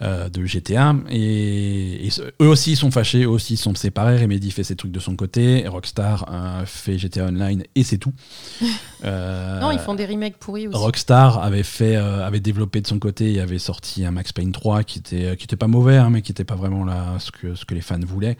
euh, 0.00 0.28
de 0.28 0.44
GTA. 0.44 0.94
Et, 1.10 2.08
eux 2.40 2.46
aussi 2.46 2.76
sont 2.76 2.90
fâchés, 2.90 3.24
eux 3.24 3.28
aussi 3.28 3.56
sont 3.56 3.74
séparés. 3.74 4.16
Remedy 4.16 4.50
fait 4.50 4.64
ses 4.64 4.76
trucs 4.76 4.92
de 4.92 5.00
son 5.00 5.16
côté, 5.16 5.66
Rockstar 5.66 6.26
euh, 6.30 6.66
fait 6.66 6.98
GTA 6.98 7.26
Online 7.26 7.64
et 7.74 7.82
c'est 7.82 7.98
tout. 7.98 8.12
non, 9.04 9.70
ils 9.70 9.78
font 9.78 9.94
des 9.94 10.06
remakes 10.06 10.38
pourris 10.38 10.68
aussi. 10.68 10.76
Rockstar 10.76 11.42
avait 11.42 11.62
fait, 11.62 11.96
avait 11.96 12.40
développé 12.40 12.80
de 12.80 12.86
son 12.86 12.98
côté 12.98 13.32
et 13.32 13.40
avait 13.40 13.58
sorti 13.58 14.04
un 14.04 14.10
Max 14.10 14.32
Payne 14.32 14.52
3 14.52 14.84
qui 14.84 14.98
était, 15.00 15.36
qui 15.36 15.44
était 15.44 15.56
pas 15.56 15.66
mauvais, 15.66 15.96
hein, 15.96 16.10
mais 16.10 16.22
qui 16.22 16.32
était 16.32 16.44
pas 16.44 16.56
vraiment 16.56 16.84
là 16.84 17.16
ce 17.18 17.30
que, 17.30 17.54
ce 17.54 17.64
que 17.64 17.74
les 17.74 17.80
fans 17.80 17.98
voulaient. 18.00 18.36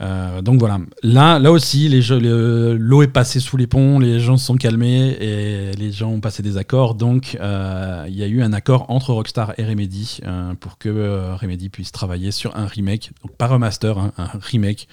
Euh, 0.00 0.42
donc 0.42 0.58
voilà, 0.58 0.78
là, 1.02 1.38
là 1.38 1.50
aussi, 1.50 1.88
l'eau 1.88 3.02
est 3.02 3.08
passée 3.08 3.40
sous 3.40 3.56
les 3.56 3.66
ponts, 3.66 3.98
les 3.98 4.20
gens 4.20 4.36
se 4.36 4.46
sont 4.46 4.56
calmés 4.56 5.16
et 5.20 5.72
les 5.72 5.92
gens 5.92 6.10
ont 6.10 6.20
passé 6.20 6.42
des 6.42 6.56
accords. 6.56 6.94
Donc 6.94 7.36
euh, 7.40 8.04
il 8.08 8.14
y 8.14 8.22
a 8.22 8.26
eu 8.26 8.42
un 8.42 8.52
accord 8.52 8.86
entre 8.90 9.12
Rockstar 9.12 9.54
et 9.58 9.64
Remedy 9.64 10.20
euh, 10.24 10.54
pour 10.54 10.78
que 10.78 11.34
Remedy 11.34 11.68
puisse 11.68 11.92
travailler 11.92 12.30
sur 12.30 12.56
un 12.56 12.66
remake, 12.66 13.12
donc 13.22 13.36
pas 13.36 13.46
remaster, 13.46 13.98
hein, 13.98 14.12
un 14.18 14.30
remake 14.40 14.88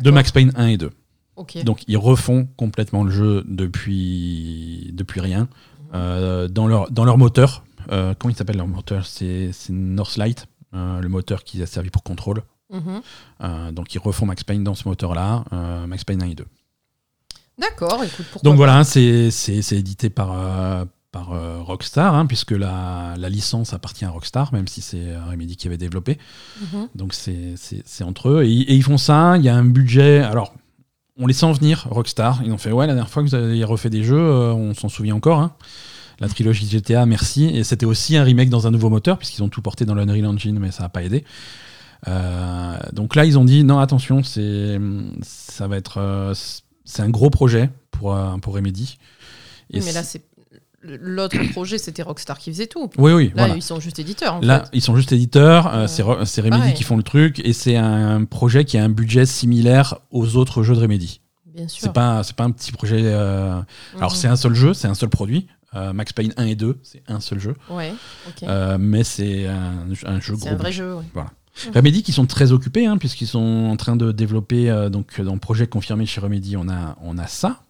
de 0.00 0.10
Max 0.10 0.30
Payne 0.30 0.52
1 0.56 0.66
et 0.68 0.76
2. 0.76 0.90
Donc 1.64 1.82
ils 1.88 1.96
refont 1.96 2.46
complètement 2.56 3.04
le 3.04 3.10
jeu 3.10 3.44
depuis, 3.48 4.90
depuis 4.92 5.20
rien 5.20 5.48
dans, 5.92 6.66
leur, 6.66 6.90
dans 6.90 7.04
leur 7.04 7.18
moteur. 7.18 7.64
comment 7.88 8.30
il 8.30 8.36
s'appelle 8.36 8.58
leur 8.58 8.68
moteur? 8.68 9.06
C'est 9.06 9.50
Northlight, 9.70 10.46
le 10.72 11.06
moteur 11.08 11.44
qui 11.44 11.62
a 11.62 11.66
servi 11.66 11.90
pour 11.90 12.02
Control. 12.02 12.42
Mhm. 12.72 13.02
Euh, 13.42 13.72
donc 13.72 13.94
ils 13.94 13.98
refont 13.98 14.26
Max 14.26 14.44
Payne 14.44 14.64
dans 14.64 14.74
ce 14.74 14.88
moteur-là, 14.88 15.44
euh, 15.52 15.86
Max 15.86 16.04
Payne 16.04 16.22
1 16.22 16.26
et 16.26 16.34
2. 16.34 16.46
D'accord, 17.58 18.02
écoute, 18.02 18.26
pourquoi 18.32 18.50
Donc 18.50 18.56
voilà, 18.56 18.82
c'est 18.82 19.28
édité 19.72 20.08
par, 20.10 20.32
euh, 20.32 20.84
par 21.12 21.28
Rockstar, 21.64 22.14
hein, 22.14 22.26
puisque 22.26 22.52
la, 22.52 23.14
la, 23.18 23.28
licence 23.28 23.74
appartient 23.74 24.06
à 24.06 24.10
Rockstar, 24.10 24.52
même 24.54 24.66
si 24.66 24.80
c'est 24.80 25.16
Remedy 25.30 25.56
qui 25.56 25.68
avait 25.68 25.76
développé. 25.76 26.18
Mhm. 26.60 26.88
Donc 26.94 27.12
c'est 27.12 28.04
entre 28.04 28.30
eux. 28.30 28.44
Et, 28.44 28.74
ils 28.74 28.82
font 28.82 28.96
ça, 28.96 29.36
il 29.36 29.44
y 29.44 29.50
a 29.50 29.54
un 29.54 29.64
budget. 29.64 30.20
Alors, 30.20 30.54
on 31.18 31.26
les 31.26 31.34
sent 31.34 31.52
venir, 31.52 31.86
Rockstar. 31.90 32.40
Ils 32.42 32.52
ont 32.52 32.58
fait 32.58 32.72
Ouais, 32.72 32.86
la 32.86 32.94
dernière 32.94 33.10
fois 33.10 33.22
que 33.22 33.28
vous 33.28 33.34
avez 33.34 33.62
refait 33.64 33.90
des 33.90 34.02
jeux, 34.02 34.18
on 34.18 34.72
s'en 34.74 34.88
souvient 34.88 35.14
encore. 35.14 35.40
Hein. 35.40 35.52
La 36.20 36.28
trilogie 36.28 36.66
GTA, 36.66 37.04
merci. 37.04 37.46
Et 37.46 37.64
c'était 37.64 37.86
aussi 37.86 38.16
un 38.16 38.24
remake 38.24 38.48
dans 38.48 38.66
un 38.66 38.70
nouveau 38.70 38.88
moteur, 38.88 39.18
puisqu'ils 39.18 39.42
ont 39.42 39.48
tout 39.48 39.60
porté 39.60 39.84
dans 39.84 39.94
l'Unreal 39.94 40.26
Engine, 40.26 40.58
mais 40.58 40.70
ça 40.70 40.84
n'a 40.84 40.88
pas 40.88 41.02
aidé. 41.02 41.24
Euh, 42.08 42.76
donc 42.92 43.14
là, 43.14 43.24
ils 43.24 43.38
ont 43.38 43.44
dit 43.44 43.64
non, 43.64 43.78
attention, 43.78 44.22
c'est 44.22 44.78
ça 45.22 45.68
va 45.68 45.76
être 45.76 45.98
euh, 45.98 46.34
c'est 46.84 47.02
un 47.02 47.10
gros 47.10 47.30
projet 47.30 47.70
pour 47.90 48.14
euh, 48.14 48.36
pour 48.38 48.54
Remedy. 48.54 48.98
Et 49.70 49.80
mais 49.80 49.92
là, 49.92 50.02
c'est 50.02 50.22
l'autre 50.82 51.38
projet, 51.52 51.78
c'était 51.78 52.02
Rockstar 52.02 52.38
qui 52.38 52.50
faisait 52.50 52.66
tout. 52.66 52.90
Oui, 52.98 53.12
oui. 53.12 53.32
Là, 53.36 53.54
ils 53.54 53.62
sont 53.62 53.78
juste 53.78 54.00
éditeurs. 54.00 54.40
là, 54.42 54.64
ils 54.72 54.82
sont 54.82 54.96
juste 54.96 55.12
éditeurs. 55.12 55.88
c'est 55.88 56.02
Remedy 56.40 56.74
qui 56.74 56.82
font 56.82 56.96
le 56.96 57.04
truc 57.04 57.40
et 57.44 57.52
c'est 57.52 57.76
un 57.76 58.24
projet 58.24 58.64
qui 58.64 58.78
a 58.78 58.84
un 58.84 58.88
budget 58.88 59.26
similaire 59.26 59.98
aux 60.10 60.36
autres 60.36 60.62
jeux 60.62 60.74
de 60.74 60.80
Remedy. 60.80 61.20
Bien 61.46 61.68
sûr. 61.68 61.82
C'est 61.82 61.92
pas, 61.92 62.22
c'est 62.22 62.34
pas 62.34 62.44
un 62.44 62.50
petit 62.50 62.72
projet. 62.72 63.12
Alors, 63.12 63.64
mhm. 63.94 64.10
c'est 64.10 64.28
un 64.28 64.36
seul 64.36 64.54
jeu, 64.54 64.74
c'est 64.74 64.88
un 64.88 64.94
seul 64.94 65.08
produit. 65.08 65.46
Max 65.94 66.12
Payne 66.12 66.34
1 66.36 66.46
et 66.46 66.54
2, 66.54 66.80
c'est 66.82 67.02
un 67.08 67.20
seul 67.20 67.38
jeu. 67.38 67.54
Ouais, 67.70 67.94
mais 68.78 69.04
c'est 69.04 69.46
un, 69.46 69.86
un, 70.04 70.20
jeu 70.20 70.34
gros. 70.34 70.42
C'est 70.42 70.50
un 70.50 70.56
vrai 70.56 70.72
jeu, 70.72 70.96
oui. 70.96 71.04
Voilà. 71.14 71.30
Remedy 71.74 72.02
qui 72.02 72.12
sont 72.12 72.26
très 72.26 72.52
occupés, 72.52 72.86
hein, 72.86 72.98
puisqu'ils 72.98 73.26
sont 73.26 73.68
en 73.70 73.76
train 73.76 73.96
de 73.96 74.12
développer, 74.12 74.70
euh, 74.70 74.88
donc 74.88 75.20
dans 75.20 75.34
le 75.34 75.40
projet 75.40 75.66
confirmé 75.66 76.06
chez 76.06 76.20
Remedy, 76.20 76.56
on 76.56 76.68
a, 76.68 76.96
on 77.02 77.18
a 77.18 77.26
ça, 77.26 77.62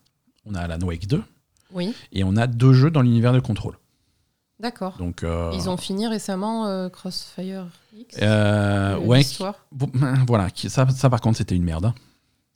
on 0.46 0.54
a 0.54 0.60
Alan 0.60 0.84
Wake 0.86 1.06
2, 1.06 1.22
oui. 1.72 1.94
et 2.12 2.24
on 2.24 2.36
a 2.36 2.46
deux 2.46 2.72
jeux 2.72 2.90
dans 2.90 3.02
l'univers 3.02 3.32
de 3.32 3.40
contrôle. 3.40 3.78
D'accord. 4.60 4.96
Donc, 4.98 5.24
euh, 5.24 5.50
Ils 5.54 5.68
ont 5.68 5.76
fini 5.76 6.06
récemment 6.06 6.66
euh, 6.66 6.88
Crossfire 6.88 7.66
X 7.96 8.16
Ouais, 8.18 9.22
voilà, 10.26 10.48
ça, 10.54 10.88
ça 10.88 11.10
par 11.10 11.20
contre 11.20 11.38
c'était 11.38 11.56
une 11.56 11.64
merde. 11.64 11.86
Hein. 11.86 11.94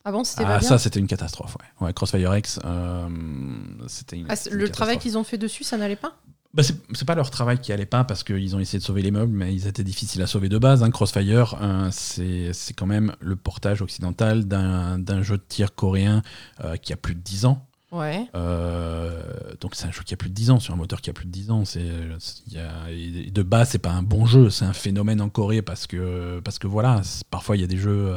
Ah 0.05 0.13
bon, 0.13 0.23
c'était 0.23 0.45
ah, 0.45 0.61
Ça 0.61 0.77
c'était 0.77 1.01
une 1.01 1.07
catastrophe, 1.07 1.57
ouais. 1.81 1.93
Crossfire 1.93 2.37
X, 2.37 2.59
c'était 3.87 4.23
ah, 4.29 4.35
Le 4.49 4.69
travail 4.69 4.97
qu'ils 4.97 5.17
ont 5.17 5.25
fait 5.25 5.37
dessus, 5.37 5.65
ça 5.65 5.75
n'allait 5.75 5.97
pas? 5.97 6.15
Bah 6.57 6.63
c'est 6.63 7.05
pas 7.05 7.13
leur 7.13 7.29
travail 7.29 7.59
qui 7.59 7.71
allait 7.71 7.85
pas 7.85 8.03
parce 8.03 8.23
qu'ils 8.23 8.55
ont 8.55 8.59
essayé 8.59 8.79
de 8.79 8.83
sauver 8.83 9.03
les 9.03 9.11
meubles, 9.11 9.31
mais 9.31 9.53
ils 9.53 9.67
étaient 9.67 9.83
difficiles 9.83 10.23
à 10.23 10.27
sauver 10.27 10.49
de 10.49 10.57
base. 10.57 10.81
Hein. 10.81 10.89
Crossfire, 10.89 11.53
hein, 11.61 11.89
c'est 11.91 12.73
quand 12.75 12.87
même 12.87 13.15
le 13.19 13.35
portage 13.35 13.83
occidental 13.83 14.45
d'un 14.45 15.21
jeu 15.21 15.37
de 15.37 15.43
tir 15.47 15.75
coréen 15.75 16.23
euh, 16.63 16.75
qui 16.75 16.93
a 16.93 16.97
plus 16.97 17.13
de 17.13 17.19
10 17.19 17.45
ans. 17.45 17.67
Ouais. 17.91 18.25
Euh, 18.33 19.21
donc 19.61 19.75
c'est 19.75 19.85
un 19.85 19.91
jeu 19.91 20.01
qui 20.03 20.15
a 20.15 20.17
plus 20.17 20.29
de 20.29 20.33
10 20.33 20.49
ans, 20.49 20.59
sur 20.59 20.73
un 20.73 20.77
moteur 20.77 21.01
qui 21.01 21.11
a 21.11 21.13
plus 21.13 21.27
de 21.27 21.31
10 21.31 21.51
ans. 21.51 21.63
C'est, 21.63 21.85
de 21.85 23.43
base, 23.43 23.69
c'est 23.69 23.77
pas 23.77 23.91
un 23.91 24.01
bon 24.01 24.25
jeu, 24.25 24.49
c'est 24.49 24.65
un 24.65 24.73
phénomène 24.73 25.21
en 25.21 25.29
Corée 25.29 25.61
parce 25.61 25.85
que, 25.85 26.39
parce 26.43 26.57
que 26.57 26.65
voilà, 26.65 27.03
parfois 27.29 27.55
il 27.55 27.61
y 27.61 27.65
a 27.65 27.67
des 27.67 27.77
jeux. 27.77 28.15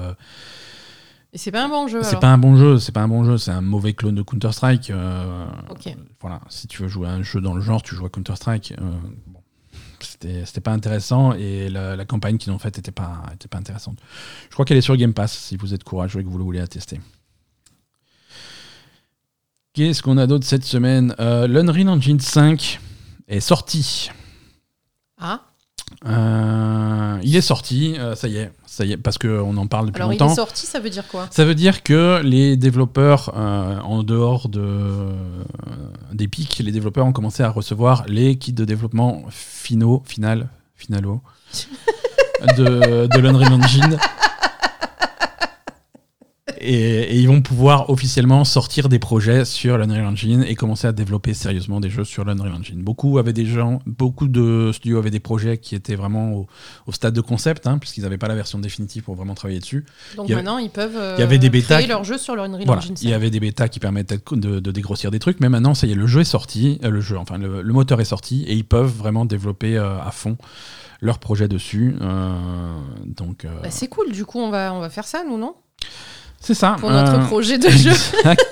Et 1.32 1.38
c'est 1.38 1.52
pas 1.52 1.64
un 1.64 1.68
bon 1.68 1.86
jeu. 1.86 2.02
C'est 2.02 2.18
pas 2.18 2.32
un 2.32 2.38
bon 2.38 2.56
jeu, 2.56 2.78
c'est 2.78 2.92
pas 2.92 3.02
un 3.02 3.08
bon 3.08 3.24
jeu, 3.24 3.38
c'est 3.38 3.52
un 3.52 3.60
mauvais 3.60 3.92
clone 3.92 4.16
de 4.16 4.22
Counter 4.22 4.52
Strike. 4.52 4.90
Euh, 4.90 5.46
voilà, 6.20 6.40
si 6.48 6.66
tu 6.66 6.82
veux 6.82 6.88
jouer 6.88 7.06
à 7.06 7.12
un 7.12 7.22
jeu 7.22 7.40
dans 7.40 7.54
le 7.54 7.60
genre, 7.60 7.82
tu 7.82 7.94
joues 7.94 8.06
à 8.06 8.08
Counter 8.08 8.34
Strike. 8.34 8.72
Euh, 8.72 8.96
bon, 9.28 9.40
c'était 10.00 10.60
pas 10.60 10.72
intéressant 10.72 11.32
et 11.32 11.68
la, 11.68 12.04
campagne 12.04 12.36
qu'ils 12.36 12.50
ont 12.52 12.58
faite 12.58 12.78
était 12.78 12.90
pas, 12.90 13.22
était 13.32 13.46
pas 13.46 13.58
intéressante. 13.58 13.98
Je 14.48 14.54
crois 14.54 14.64
qu'elle 14.64 14.76
est 14.76 14.82
sur 14.82 14.96
Game 14.96 15.14
Pass 15.14 15.32
si 15.32 15.56
vous 15.56 15.72
êtes 15.72 15.84
courageux 15.84 16.20
et 16.20 16.24
que 16.24 16.28
vous 16.28 16.38
le 16.38 16.44
voulez 16.44 16.58
la 16.58 16.66
tester. 16.66 17.00
Qu'est-ce 19.72 20.02
qu'on 20.02 20.18
a 20.18 20.26
d'autre 20.26 20.44
cette 20.44 20.64
semaine? 20.64 21.14
Euh, 21.20 21.46
L'Unreal 21.46 21.88
Engine 21.90 22.18
5 22.18 22.80
est 23.28 23.38
sorti. 23.38 24.10
Ah 25.16 25.49
euh, 26.06 27.18
il 27.22 27.36
est 27.36 27.42
sorti, 27.42 27.94
euh, 27.98 28.14
ça 28.14 28.26
y 28.28 28.38
est, 28.38 28.50
ça 28.66 28.84
y 28.84 28.92
est, 28.92 28.96
parce 28.96 29.18
qu'on 29.18 29.56
en 29.56 29.66
parle 29.66 29.86
depuis 29.86 30.00
Alors, 30.00 30.12
longtemps. 30.12 30.28
il 30.28 30.32
est 30.32 30.36
sorti, 30.36 30.66
ça 30.66 30.80
veut 30.80 30.88
dire 30.88 31.06
quoi? 31.06 31.28
Ça 31.30 31.44
veut 31.44 31.54
dire 31.54 31.82
que 31.82 32.22
les 32.22 32.56
développeurs, 32.56 33.32
euh, 33.36 33.78
en 33.80 34.02
dehors 34.02 34.48
de, 34.48 35.12
d'Epic, 36.12 36.58
les 36.64 36.72
développeurs 36.72 37.04
ont 37.04 37.12
commencé 37.12 37.42
à 37.42 37.50
recevoir 37.50 38.04
les 38.08 38.36
kits 38.36 38.52
de 38.54 38.64
développement 38.64 39.24
finaux, 39.28 40.02
final, 40.06 40.48
finalo, 40.74 41.20
de, 42.56 43.06
de 43.06 43.18
l'Unreal 43.18 43.52
Engine 43.52 43.98
et, 46.60 47.18
ils 47.18 47.26
vont 47.26 47.42
pouvoir 47.42 47.90
officiellement 47.90 48.44
sortir 48.44 48.88
des 48.88 48.98
projets 48.98 49.44
sur 49.44 49.78
l'Unreal 49.78 50.04
Engine 50.04 50.44
et 50.46 50.54
commencer 50.54 50.86
à 50.86 50.92
développer 50.92 51.34
sérieusement 51.34 51.80
des 51.80 51.90
jeux 51.90 52.04
sur 52.04 52.24
l'Unreal 52.24 52.52
Engine. 52.52 52.82
Beaucoup 52.82 53.18
avaient 53.18 53.32
des 53.32 53.46
gens, 53.46 53.80
beaucoup 53.86 54.28
de 54.28 54.70
studios 54.72 54.98
avaient 54.98 55.10
des 55.10 55.20
projets 55.20 55.58
qui 55.58 55.74
étaient 55.74 55.94
vraiment 55.94 56.46
au, 56.86 56.92
stade 56.92 57.14
de 57.14 57.20
concept, 57.20 57.66
hein, 57.66 57.78
puisqu'ils 57.78 58.02
n'avaient 58.02 58.18
pas 58.18 58.28
la 58.28 58.34
version 58.34 58.58
définitive 58.58 59.02
pour 59.02 59.14
vraiment 59.14 59.34
travailler 59.34 59.60
dessus. 59.60 59.84
Donc 60.16 60.28
maintenant, 60.28 60.58
ils 60.58 60.70
peuvent 60.70 61.18
y 61.18 61.22
avait 61.22 61.38
des 61.38 61.50
créer 61.62 61.86
leur 61.86 62.04
jeu 62.04 62.18
sur 62.18 62.36
l'Unreal 62.36 62.68
Engine. 62.68 62.94
Il 63.00 63.08
y 63.08 63.14
avait 63.14 63.30
des 63.30 63.40
bêtas 63.40 63.68
qui 63.68 63.80
permettaient 63.80 64.18
de, 64.32 64.70
dégrossir 64.70 65.10
des 65.10 65.18
trucs, 65.18 65.40
mais 65.40 65.48
maintenant, 65.48 65.74
ça 65.74 65.86
y 65.86 65.92
est, 65.92 65.94
le 65.94 66.06
jeu 66.06 66.20
est 66.20 66.24
sorti, 66.24 66.78
euh, 66.84 66.90
le 66.90 67.00
jeu, 67.00 67.16
enfin 67.18 67.38
le, 67.38 67.62
moteur 67.72 68.00
est 68.00 68.04
sorti, 68.04 68.44
et 68.46 68.54
ils 68.54 68.64
peuvent 68.64 68.92
vraiment 68.92 69.24
développer 69.24 69.76
euh, 69.76 70.00
à 70.00 70.10
fond 70.10 70.36
leur 71.00 71.18
projet 71.18 71.48
dessus. 71.48 71.96
Euh, 72.00 72.34
donc, 73.06 73.46
bah, 73.46 73.70
c'est 73.70 73.88
cool. 73.88 74.12
Du 74.12 74.26
coup, 74.26 74.38
on 74.38 74.50
va 74.50 74.74
on 74.74 74.80
va 74.80 74.90
faire 74.90 75.06
ça, 75.06 75.24
nous, 75.24 75.38
non? 75.38 75.54
C'est 76.40 76.54
ça. 76.54 76.76
Pour 76.80 76.90
notre 76.90 77.20
euh, 77.20 77.26
projet 77.26 77.58
de 77.58 77.68
jeu. 77.68 77.92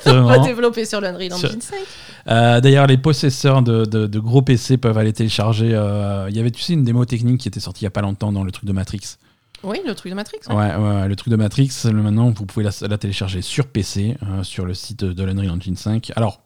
Développer 0.44 0.84
sur 0.84 1.00
l'Unreal 1.00 1.32
Engine 1.32 1.60
5. 1.60 1.76
Euh, 2.28 2.60
d'ailleurs, 2.60 2.86
les 2.86 2.98
possesseurs 2.98 3.62
de, 3.62 4.18
gros 4.18 4.42
PC 4.42 4.76
peuvent 4.76 4.98
aller 4.98 5.14
télécharger. 5.14 5.70
Euh, 5.72 6.26
il 6.28 6.36
y 6.36 6.40
avait, 6.40 6.50
tu 6.50 6.62
sais, 6.62 6.74
une 6.74 6.84
démo 6.84 7.06
technique 7.06 7.40
qui 7.40 7.48
était 7.48 7.60
sortie 7.60 7.82
il 7.82 7.84
n'y 7.84 7.88
a 7.88 7.92
pas 7.92 8.02
longtemps 8.02 8.30
dans 8.30 8.44
le 8.44 8.52
truc 8.52 8.66
de 8.66 8.72
Matrix. 8.72 9.16
Oui, 9.64 9.78
le 9.86 9.94
truc 9.94 10.10
de 10.10 10.16
Matrix. 10.16 10.38
Ouais, 10.50 11.08
le 11.08 11.16
truc 11.16 11.30
de 11.30 11.36
Matrix. 11.36 11.70
Maintenant, 11.86 12.30
vous 12.30 12.44
pouvez 12.44 12.64
la, 12.64 12.98
télécharger 12.98 13.40
sur 13.40 13.66
PC, 13.66 14.16
sur 14.42 14.66
le 14.66 14.74
site 14.74 15.04
de 15.04 15.24
l'Unreal 15.24 15.50
Engine 15.50 15.76
5. 15.76 16.12
Alors, 16.14 16.42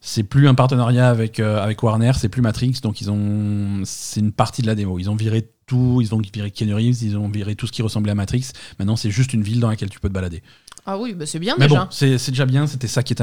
c'est 0.00 0.22
plus 0.22 0.46
un 0.46 0.54
partenariat 0.54 1.10
avec, 1.10 1.40
avec 1.40 1.82
Warner, 1.82 2.12
c'est 2.16 2.28
plus 2.28 2.40
Matrix, 2.40 2.78
donc 2.82 3.00
ils 3.00 3.10
ont, 3.10 3.82
c'est 3.84 4.20
une 4.20 4.32
partie 4.32 4.62
de 4.62 4.68
la 4.68 4.76
démo. 4.76 4.98
Ils 5.00 5.10
ont 5.10 5.16
viré 5.16 5.50
tout, 5.66 6.00
ils 6.00 6.14
ont 6.14 6.22
viré 6.32 6.50
Keanu 6.50 6.74
Reeves, 6.74 7.02
ils 7.02 7.18
ont 7.18 7.28
viré 7.28 7.54
tout 7.54 7.66
ce 7.66 7.72
qui 7.72 7.82
ressemblait 7.82 8.12
à 8.12 8.14
Matrix. 8.14 8.50
Maintenant, 8.78 8.96
c'est 8.96 9.10
juste 9.10 9.34
une 9.34 9.42
ville 9.42 9.60
dans 9.60 9.68
laquelle 9.68 9.90
tu 9.90 10.00
peux 10.00 10.08
te 10.08 10.14
balader. 10.14 10.42
Ah 10.90 10.96
oui, 10.96 11.12
bah 11.12 11.26
c'est 11.26 11.38
bien 11.38 11.54
mais 11.58 11.68
déjà. 11.68 11.84
bon, 11.84 11.88
c'est 11.90 12.30
déjà 12.30 12.46
bien, 12.46 12.66
c'était 12.66 12.88
ça 12.88 13.02
qui 13.02 13.12
était, 13.12 13.22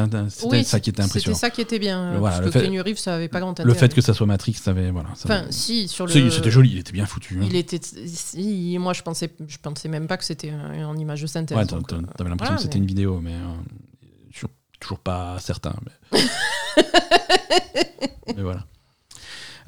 ça 0.64 0.80
qui 0.80 0.92
était 0.92 1.02
impressionnant. 1.02 1.36
C'était 1.36 1.48
ça 1.48 1.50
qui 1.50 1.62
était 1.62 1.80
bien. 1.80 2.20
Voilà, 2.20 2.40
parce 2.40 2.52
que 2.52 2.60
Keanu 2.60 2.80
Reeves, 2.80 3.00
ça 3.00 3.16
avait 3.16 3.28
pas 3.28 3.40
grand 3.40 3.50
intérêt. 3.50 3.68
Le 3.68 3.74
fait 3.74 3.92
que 3.92 4.02
ça 4.02 4.14
soit 4.14 4.28
Matrix, 4.28 4.54
ça 4.54 4.70
avait. 4.70 4.92
Voilà, 4.92 5.10
enfin, 5.12 5.46
si, 5.50 5.88
sur 5.88 6.06
le. 6.06 6.30
C'était 6.30 6.52
joli, 6.52 6.74
il 6.74 6.78
était 6.78 6.92
bien 6.92 7.08
foutu. 7.08 7.40
Hein. 7.42 7.46
Il 7.48 7.56
était. 7.56 7.80
Si, 7.82 8.78
moi, 8.80 8.94
je 8.94 9.02
pensais, 9.02 9.32
je 9.48 9.58
pensais 9.58 9.90
même 9.90 10.06
pas 10.06 10.18
que 10.18 10.26
c'était 10.26 10.54
en 10.54 10.96
image 10.96 11.24
de 11.24 11.28
synthèse. 11.28 11.58
Ouais, 11.58 11.66
t'avais 11.66 12.30
l'impression 12.30 12.56
que 12.56 12.62
c'était 12.62 12.78
une 12.78 12.86
vidéo, 12.86 13.20
mais. 13.20 13.34
Euh, 13.34 14.48
toujours 14.80 15.00
pas 15.00 15.40
certain. 15.40 15.74
Mais, 16.12 16.20
mais 18.36 18.44
voilà. 18.44 18.66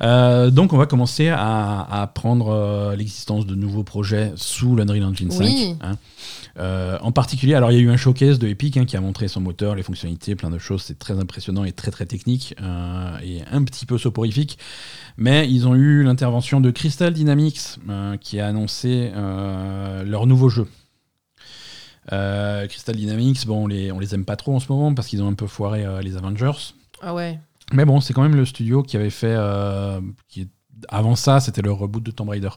Euh, 0.01 0.51
donc 0.51 0.73
on 0.73 0.77
va 0.77 0.85
commencer 0.85 1.29
à, 1.29 1.39
à 1.39 2.03
apprendre 2.03 2.49
euh, 2.49 2.95
l'existence 2.95 3.47
de 3.47 3.55
nouveaux 3.55 3.83
projets 3.83 4.31
sous 4.35 4.75
l'Unreal 4.75 5.03
Engine 5.03 5.31
5. 5.31 5.43
Oui. 5.43 5.75
Hein. 5.81 5.97
Euh, 6.57 6.97
en 7.01 7.11
particulier, 7.11 7.53
alors 7.53 7.71
il 7.71 7.75
y 7.75 7.77
a 7.77 7.83
eu 7.83 7.89
un 7.89 7.97
showcase 7.97 8.39
de 8.39 8.47
Epic 8.47 8.77
hein, 8.77 8.85
qui 8.85 8.97
a 8.97 9.01
montré 9.01 9.27
son 9.27 9.41
moteur, 9.41 9.75
les 9.75 9.83
fonctionnalités, 9.83 10.35
plein 10.35 10.49
de 10.49 10.57
choses. 10.57 10.83
C'est 10.83 10.97
très 10.97 11.19
impressionnant 11.19 11.63
et 11.63 11.71
très 11.71 11.91
très 11.91 12.05
technique 12.05 12.55
euh, 12.61 13.17
et 13.23 13.43
un 13.51 13.63
petit 13.63 13.85
peu 13.85 13.97
soporifique. 13.97 14.57
Mais 15.17 15.49
ils 15.49 15.67
ont 15.67 15.75
eu 15.75 16.03
l'intervention 16.03 16.59
de 16.59 16.71
Crystal 16.71 17.13
Dynamics 17.13 17.79
euh, 17.89 18.17
qui 18.17 18.39
a 18.39 18.47
annoncé 18.47 19.11
leur 19.13 20.25
nouveau 20.25 20.49
jeu. 20.49 20.67
Crystal 22.09 22.95
Dynamics, 22.95 23.45
bon, 23.45 23.65
on 23.65 23.67
les, 23.67 23.91
on 23.91 23.99
les 23.99 24.15
aime 24.15 24.25
pas 24.25 24.35
trop 24.35 24.55
en 24.55 24.59
ce 24.59 24.71
moment 24.71 24.93
parce 24.93 25.07
qu'ils 25.07 25.21
ont 25.21 25.27
un 25.27 25.33
peu 25.33 25.47
foiré 25.47 25.85
les 26.01 26.15
Avengers. 26.17 26.73
Ah 27.01 27.13
ouais. 27.13 27.39
Mais 27.73 27.83
bon, 27.83 27.99
c'est 27.99 28.13
quand 28.13 28.21
même 28.21 28.35
le 28.35 28.45
studio 28.45 28.81
qui 28.81 28.95
avait 28.95 29.09
fait. 29.09 29.35
qui, 30.29 30.47
avant 30.87 31.15
ça, 31.15 31.39
c'était 31.39 31.61
le 31.61 31.71
reboot 31.71 32.03
de 32.03 32.11
Tomb 32.11 32.29
Raider. 32.29 32.49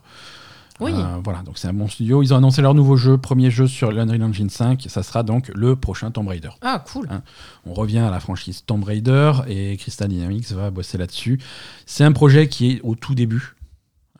Oui. 0.81 0.91
Euh, 0.93 1.19
voilà, 1.23 1.43
donc 1.43 1.57
c'est 1.57 1.67
un 1.67 1.73
bon 1.73 1.87
studio. 1.87 2.23
Ils 2.23 2.33
ont 2.33 2.37
annoncé 2.37 2.61
leur 2.61 2.73
nouveau 2.73 2.97
jeu, 2.97 3.17
premier 3.17 3.51
jeu 3.51 3.67
sur 3.67 3.91
l'Unreal 3.91 4.21
Engine 4.23 4.49
5. 4.49 4.85
Ça 4.89 5.03
sera 5.03 5.23
donc 5.23 5.51
le 5.53 5.75
prochain 5.75 6.11
Tomb 6.11 6.27
Raider. 6.27 6.49
Ah, 6.61 6.83
cool. 6.91 7.07
Hein. 7.09 7.21
On 7.65 7.73
revient 7.73 7.99
à 7.99 8.09
la 8.09 8.19
franchise 8.19 8.63
Tomb 8.65 8.83
Raider 8.83 9.31
et 9.47 9.77
Crystal 9.77 10.07
Dynamics 10.09 10.51
va 10.51 10.71
bosser 10.71 10.97
là-dessus. 10.97 11.39
C'est 11.85 12.03
un 12.03 12.11
projet 12.11 12.47
qui 12.49 12.71
est 12.71 12.81
au 12.81 12.95
tout 12.95 13.13
début. 13.15 13.55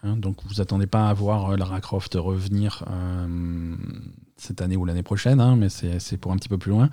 hein, 0.03 0.15
donc 0.17 0.37
vous 0.45 0.61
attendez 0.61 0.87
pas 0.87 1.09
à 1.09 1.13
voir 1.13 1.51
euh, 1.51 1.57
Lara 1.57 1.81
Croft 1.81 2.13
revenir 2.15 2.83
euh, 2.89 3.75
cette 4.37 4.61
année 4.61 4.75
ou 4.77 4.85
l'année 4.85 5.03
prochaine, 5.03 5.39
hein, 5.39 5.55
mais 5.55 5.69
c'est 5.69 5.99
c'est 5.99 6.17
pour 6.17 6.31
un 6.31 6.37
petit 6.37 6.49
peu 6.49 6.57
plus 6.57 6.71
loin. 6.71 6.89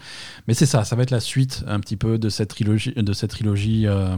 Mais 0.47 0.55
c'est 0.55 0.67
ça, 0.67 0.85
ça 0.85 0.97
va 0.97 1.03
être 1.03 1.11
la 1.11 1.21
suite 1.21 1.65
un 1.67 1.81
petit 1.81 1.97
peu 1.97 2.19
de 2.19 2.29
cette 2.29 2.51
trilogie. 2.51 2.93
De 2.95 3.13
cette 3.13 3.31
trilogie 3.31 3.87
euh, 3.87 4.17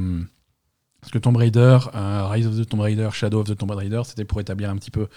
parce 1.01 1.13
que 1.13 1.19
Tomb 1.19 1.37
Raider, 1.37 1.79
euh, 1.95 2.27
Rise 2.29 2.47
of 2.47 2.57
the 2.57 2.69
Tomb 2.69 2.81
Raider, 2.81 3.09
Shadow 3.13 3.41
of 3.41 3.47
the 3.49 3.57
Tomb 3.57 3.71
Raider, 3.71 4.03
c'était 4.05 4.25
pour 4.25 4.41
établir 4.41 4.71
un 4.71 4.77
petit 4.77 4.91
peu 4.91 5.09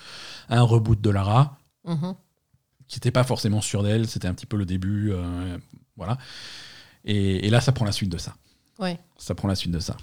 un 0.49 0.61
reboot 0.61 0.99
de 1.01 1.09
Lara 1.09 1.57
Mhm. 1.85 2.15
qui 2.87 2.97
n'était 2.97 3.11
pas 3.11 3.23
forcément 3.23 3.61
sûr 3.61 3.83
d'elle, 3.83 4.07
c'était 4.07 4.27
un 4.27 4.33
petit 4.33 4.45
peu 4.45 4.57
le 4.57 4.65
début, 4.65 5.11
euh, 5.11 5.57
voilà. 5.97 6.17
Et, 7.05 7.47
et 7.47 7.49
là, 7.49 7.59
ça 7.61 7.71
prend 7.71 7.85
la 7.85 7.91
suite 7.91 8.09
de 8.11 8.17
ça. 8.17 8.33
Ouais. 8.79 8.97
Ça 9.17 9.35
prend 9.35 9.47
la 9.47 9.55
suite 9.55 9.71
de 9.71 9.79
ça. 9.79 9.97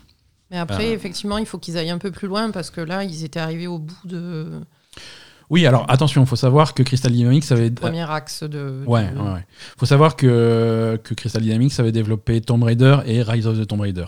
Mais 0.51 0.59
après, 0.59 0.89
Euh. 0.91 0.95
effectivement, 0.95 1.39
il 1.39 1.47
faut 1.47 1.59
qu'ils 1.59 1.79
aillent 1.79 1.91
un 1.91 1.99
peu 1.99 2.11
plus 2.11 2.29
loin 2.29 2.51
parce 2.51 2.71
que 2.71 2.81
là, 2.81 3.05
ils 3.05 3.25
étaient 3.25 3.41
arrivés 3.41 3.67
au 3.69 3.79
bout 3.79 3.97
de 4.07 4.61
Oui, 5.49 5.67
alors 5.67 5.85
attention, 5.91 6.23
il 6.23 6.27
faut 6.27 6.37
savoir 6.37 6.75
que 6.75 6.83
Crystal 6.83 7.11
Dynamics 7.11 7.51
avait. 7.51 7.71
premier 7.71 8.09
axe 8.09 8.43
de. 8.45 8.85
Ouais, 8.87 9.11
de- 9.11 9.19
ouais, 9.19 9.33
ouais. 9.33 9.47
faut 9.79 9.87
savoir 9.87 10.15
que, 10.15 11.01
que 11.03 11.15
Crystal 11.15 11.43
Dynamics 11.43 11.79
avait 11.81 11.91
développé 11.93 12.41
Tomb 12.41 12.63
Raider 12.63 12.99
et 13.07 13.23
Rise 13.23 13.47
of 13.49 13.59
the 13.59 13.67
Tomb 13.67 13.81
Raider. 13.81 14.05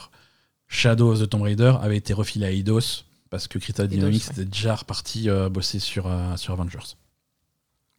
Shadow 0.73 1.13
of 1.13 1.21
the 1.21 1.29
Tomb 1.29 1.43
Raider 1.43 1.75
avait 1.83 1.97
été 1.99 2.15
refilé 2.15 2.47
à 2.47 2.51
Eidos 2.51 3.05
parce 3.31 3.47
que 3.47 3.59
Crystal 3.59 3.87
Dynamics 3.89 4.25
ouais. 4.29 4.33
était 4.33 4.45
déjà 4.47 4.75
reparti 4.75 5.29
euh, 5.29 5.49
bosser 5.49 5.79
sur, 5.79 6.07
euh, 6.07 6.37
sur 6.37 6.55
Avengers. 6.55 6.97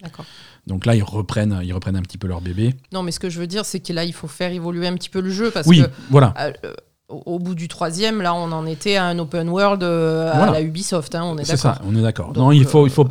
D'accord. 0.01 0.25
Donc 0.67 0.85
là, 0.85 0.95
ils 0.95 1.03
reprennent, 1.03 1.61
ils 1.63 1.71
reprennent 1.73 1.95
un 1.95 2.01
petit 2.01 2.17
peu 2.17 2.27
leur 2.27 2.41
bébé. 2.41 2.73
Non, 2.91 3.03
mais 3.03 3.11
ce 3.11 3.19
que 3.19 3.29
je 3.29 3.39
veux 3.39 3.47
dire, 3.47 3.63
c'est 3.63 3.79
que 3.79 3.93
là, 3.93 4.03
il 4.03 4.11
faut 4.13 4.27
faire 4.27 4.51
évoluer 4.51 4.87
un 4.87 4.95
petit 4.95 5.09
peu 5.09 5.21
le 5.21 5.29
jeu 5.29 5.49
parce 5.51 5.67
oui, 5.67 5.81
que 5.83 5.87
voilà. 6.09 6.33
euh, 6.39 6.51
au 7.09 7.37
bout 7.39 7.53
du 7.55 7.67
troisième, 7.67 8.21
là, 8.21 8.33
on 8.33 8.51
en 8.51 8.65
était 8.65 8.95
à 8.95 9.05
un 9.05 9.17
open 9.19 9.47
world 9.49 9.83
euh, 9.83 10.31
à 10.33 10.51
la 10.51 10.61
Ubisoft. 10.61 11.13
hein, 11.15 11.23
on 11.25 11.37
est 11.37 11.45
C'est 11.45 11.57
ça, 11.57 11.79
on 11.85 11.95
est 11.95 12.01
d'accord. 12.01 12.33
Non, 12.35 12.51
il 12.51 12.65
faut, 12.65 12.85
il 12.87 12.91
faut, 12.91 13.07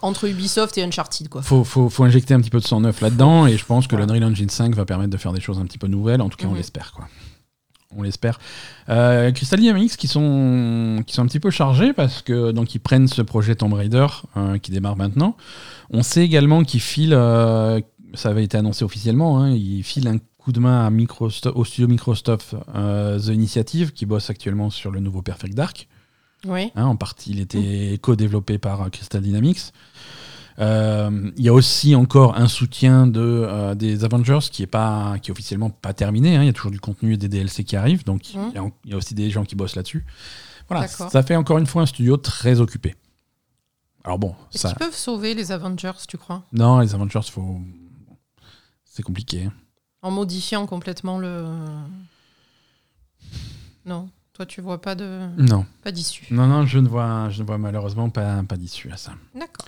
entre 0.00 0.24
Ubisoft 0.26 0.78
et 0.78 0.82
Uncharted, 0.82 1.28
quoi. 1.28 1.42
faut, 1.42 1.62
faut, 1.64 1.88
faut 1.90 2.04
injecter 2.04 2.34
un 2.34 2.40
petit 2.40 2.50
peu 2.50 2.60
de 2.60 2.66
sang 2.66 2.80
neuf 2.80 3.00
là-dedans 3.02 3.46
et 3.46 3.56
je 3.58 3.64
pense 3.64 3.86
que 3.86 3.94
Voilà. 3.94 4.06
l'Unreal 4.14 4.32
Engine 4.32 4.48
5 4.48 4.74
va 4.74 4.84
permettre 4.86 5.10
de 5.10 5.16
faire 5.18 5.32
des 5.32 5.40
choses 5.40 5.58
un 5.58 5.64
petit 5.66 5.78
peu 5.78 5.86
nouvelles. 5.86 6.22
En 6.22 6.28
tout 6.30 6.38
cas, 6.38 6.46
on 6.46 6.52
Mhm. 6.52 6.56
l'espère. 6.56 6.92
quoi. 6.92 7.06
On 7.96 8.02
l'espère. 8.02 8.38
Euh, 8.88 9.30
Crystal 9.32 9.60
Dynamics 9.60 9.96
qui 9.96 10.08
sont, 10.08 11.02
qui 11.06 11.14
sont 11.14 11.22
un 11.22 11.26
petit 11.26 11.40
peu 11.40 11.50
chargés 11.50 11.92
parce 11.92 12.22
que 12.22 12.50
donc 12.52 12.74
ils 12.74 12.80
prennent 12.80 13.08
ce 13.08 13.22
projet 13.22 13.54
Tomb 13.54 13.72
Raider 13.72 14.06
euh, 14.36 14.58
qui 14.58 14.70
démarre 14.70 14.96
maintenant. 14.96 15.36
On 15.90 16.02
sait 16.02 16.24
également 16.24 16.64
qu'ils 16.64 16.80
filent, 16.80 17.14
euh, 17.14 17.80
ça 18.14 18.30
avait 18.30 18.44
été 18.44 18.56
annoncé 18.56 18.84
officiellement, 18.84 19.40
hein, 19.40 19.50
ils 19.50 19.82
filent 19.82 20.08
un 20.08 20.18
coup 20.38 20.52
de 20.52 20.60
main 20.60 20.86
à 20.86 21.50
au 21.54 21.64
studio 21.64 21.88
Microsoft 21.88 22.56
euh, 22.74 23.18
The 23.18 23.28
Initiative 23.28 23.92
qui 23.92 24.06
bosse 24.06 24.30
actuellement 24.30 24.70
sur 24.70 24.90
le 24.90 25.00
nouveau 25.00 25.22
Perfect 25.22 25.54
Dark. 25.54 25.88
Oui. 26.44 26.72
Hein, 26.74 26.86
en 26.86 26.96
partie, 26.96 27.30
il 27.30 27.40
était 27.40 27.98
co-développé 28.02 28.58
par 28.58 28.90
Crystal 28.90 29.22
Dynamics. 29.22 29.72
Euh, 30.58 31.30
Il 31.36 31.44
y 31.44 31.48
a 31.48 31.52
aussi 31.52 31.94
encore 31.94 32.36
un 32.36 32.48
soutien 32.48 33.06
de, 33.06 33.20
euh, 33.20 33.74
des 33.74 34.04
Avengers 34.04 34.38
qui 34.50 34.62
est, 34.62 34.66
pas, 34.66 35.18
qui 35.20 35.30
est 35.30 35.32
officiellement 35.32 35.70
pas 35.70 35.94
terminé. 35.94 36.36
hein. 36.36 36.42
Il 36.42 36.46
y 36.46 36.48
a 36.48 36.52
toujours 36.52 36.70
du 36.70 36.80
contenu 36.80 37.14
et 37.14 37.16
des 37.16 37.28
DLC 37.28 37.64
qui 37.64 37.76
arrivent, 37.76 38.04
donc 38.04 38.32
il 38.34 38.40
Mhm. 38.40 38.50
y 38.54 38.58
a 38.58 38.64
en- 38.64 38.72
il 38.84 38.90
y, 38.90 38.94
a 38.94 38.96
aussi 38.96 39.14
des 39.14 39.30
gens 39.30 39.44
qui 39.44 39.54
bossent 39.56 39.76
là-dessus. 39.76 40.04
Voilà, 40.68 40.86
ça 40.88 41.22
fait 41.22 41.36
encore 41.36 41.58
une 41.58 41.66
fois 41.66 41.82
un 41.82 41.86
studio 41.86 42.16
très 42.16 42.60
occupé. 42.60 42.94
Alors 44.04 44.18
bon, 44.18 44.34
ça, 44.50 44.68
qu'ils 44.70 44.78
peuvent 44.78 44.94
sauver 44.96 45.34
les 45.34 45.52
Avengers, 45.52 45.92
tu 46.08 46.18
crois? 46.18 46.42
Non, 46.52 46.80
les 46.80 46.94
Avengers, 46.94 47.20
faut, 47.30 47.60
c'est 48.84 49.02
compliqué. 49.02 49.44
hein. 49.44 49.52
En 50.02 50.10
modifiant 50.10 50.66
complètement 50.66 51.18
le. 51.18 51.44
Non, 53.84 54.08
toi, 54.32 54.46
tu 54.46 54.60
vois 54.60 54.80
pas 54.80 54.94
de 54.94 55.20
Non, 55.38 55.66
pas 55.82 55.92
d'issue. 55.92 56.26
non, 56.32 56.46
non, 56.46 56.66
je 56.66 56.78
ne 56.78 56.88
vois, 56.88 57.28
je 57.30 57.42
ne 57.42 57.46
vois 57.46 57.58
malheureusement 57.58 58.10
pas, 58.10 58.42
pas 58.44 58.56
d'issue 58.56 58.90
à 58.90 58.96
ça. 58.96 59.12
D'accord. 59.34 59.66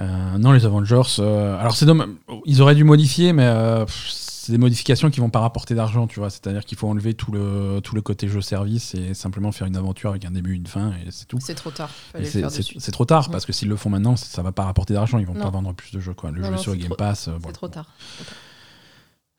Euh, 0.00 0.38
non, 0.38 0.52
les 0.52 0.64
Avengers. 0.64 1.02
euh, 1.18 1.58
alors 1.58 1.74
c'est 1.76 1.86
dommage. 1.86 2.08
Ils 2.44 2.62
auraient 2.62 2.74
dû 2.76 2.84
modifier, 2.84 3.32
mais 3.32 3.44
euh, 3.46 3.84
c'est 3.88 4.52
des 4.52 4.58
modifications 4.58 5.10
qui 5.10 5.18
vont 5.20 5.28
pas 5.30 5.40
rapporter 5.40 5.74
d'argent, 5.74 6.06
tu 6.06 6.20
vois. 6.20 6.30
C'est-à-dire 6.30 6.64
qu'il 6.64 6.78
faut 6.78 6.88
enlever 6.88 7.14
tout 7.14 7.32
le 7.32 7.80
tout 7.82 7.94
le 7.96 8.00
côté 8.00 8.28
jeu 8.28 8.40
service 8.40 8.94
et 8.94 9.12
simplement 9.14 9.50
faire 9.50 9.66
une 9.66 9.76
aventure 9.76 10.10
avec 10.10 10.24
un 10.24 10.30
début, 10.30 10.54
une 10.54 10.66
fin 10.68 10.92
et 11.04 11.10
c'est 11.10 11.26
tout. 11.26 11.38
C'est 11.40 11.54
trop 11.56 11.70
tard. 11.72 11.90
C'est 12.22 12.92
trop 12.92 13.04
tard 13.04 13.28
Mm. 13.28 13.32
parce 13.32 13.44
que 13.44 13.52
s'ils 13.52 13.68
le 13.68 13.76
font 13.76 13.90
maintenant, 13.90 14.14
ça, 14.16 14.40
va 14.42 14.52
pas 14.52 14.64
rapporter 14.64 14.94
d'argent. 14.94 15.18
Ils 15.18 15.26
vont 15.26 15.34
Non. 15.34 15.42
pas 15.42 15.50
vendre 15.50 15.74
plus 15.74 15.90
de 15.92 15.98
jeux, 16.00 16.14
quoi. 16.14 16.30
Le 16.30 16.40
Non, 16.42 16.46
jeu 16.46 16.52
non, 16.52 16.58
sur 16.58 16.76
Game 16.76 16.86
trop- 16.86 16.94
Pass. 16.96 17.28
C'est 17.44 17.52
trop 17.52 17.68
tard. 17.68 17.86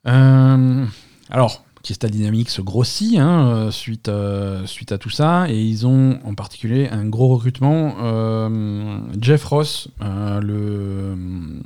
Euh, 0.08 0.86
alors, 1.30 1.63
Crystal 1.84 2.10
Dynamics 2.12 2.60
grossit 2.62 3.18
hein, 3.18 3.48
euh, 3.48 3.72
suite, 3.72 4.10
euh, 4.10 4.65
suite 4.65 4.92
à 4.92 4.98
tout 4.98 5.10
ça, 5.10 5.50
et 5.50 5.62
ils 5.62 5.88
ont 5.88 6.20
en 6.26 6.34
particulier 6.36 6.89
un 6.89 7.06
gros 7.06 7.30
recrutement. 7.30 7.96
Euh, 8.02 9.00
Jeff 9.22 9.44
Ross, 9.46 9.88
euh, 10.02 10.39
le 10.42 11.62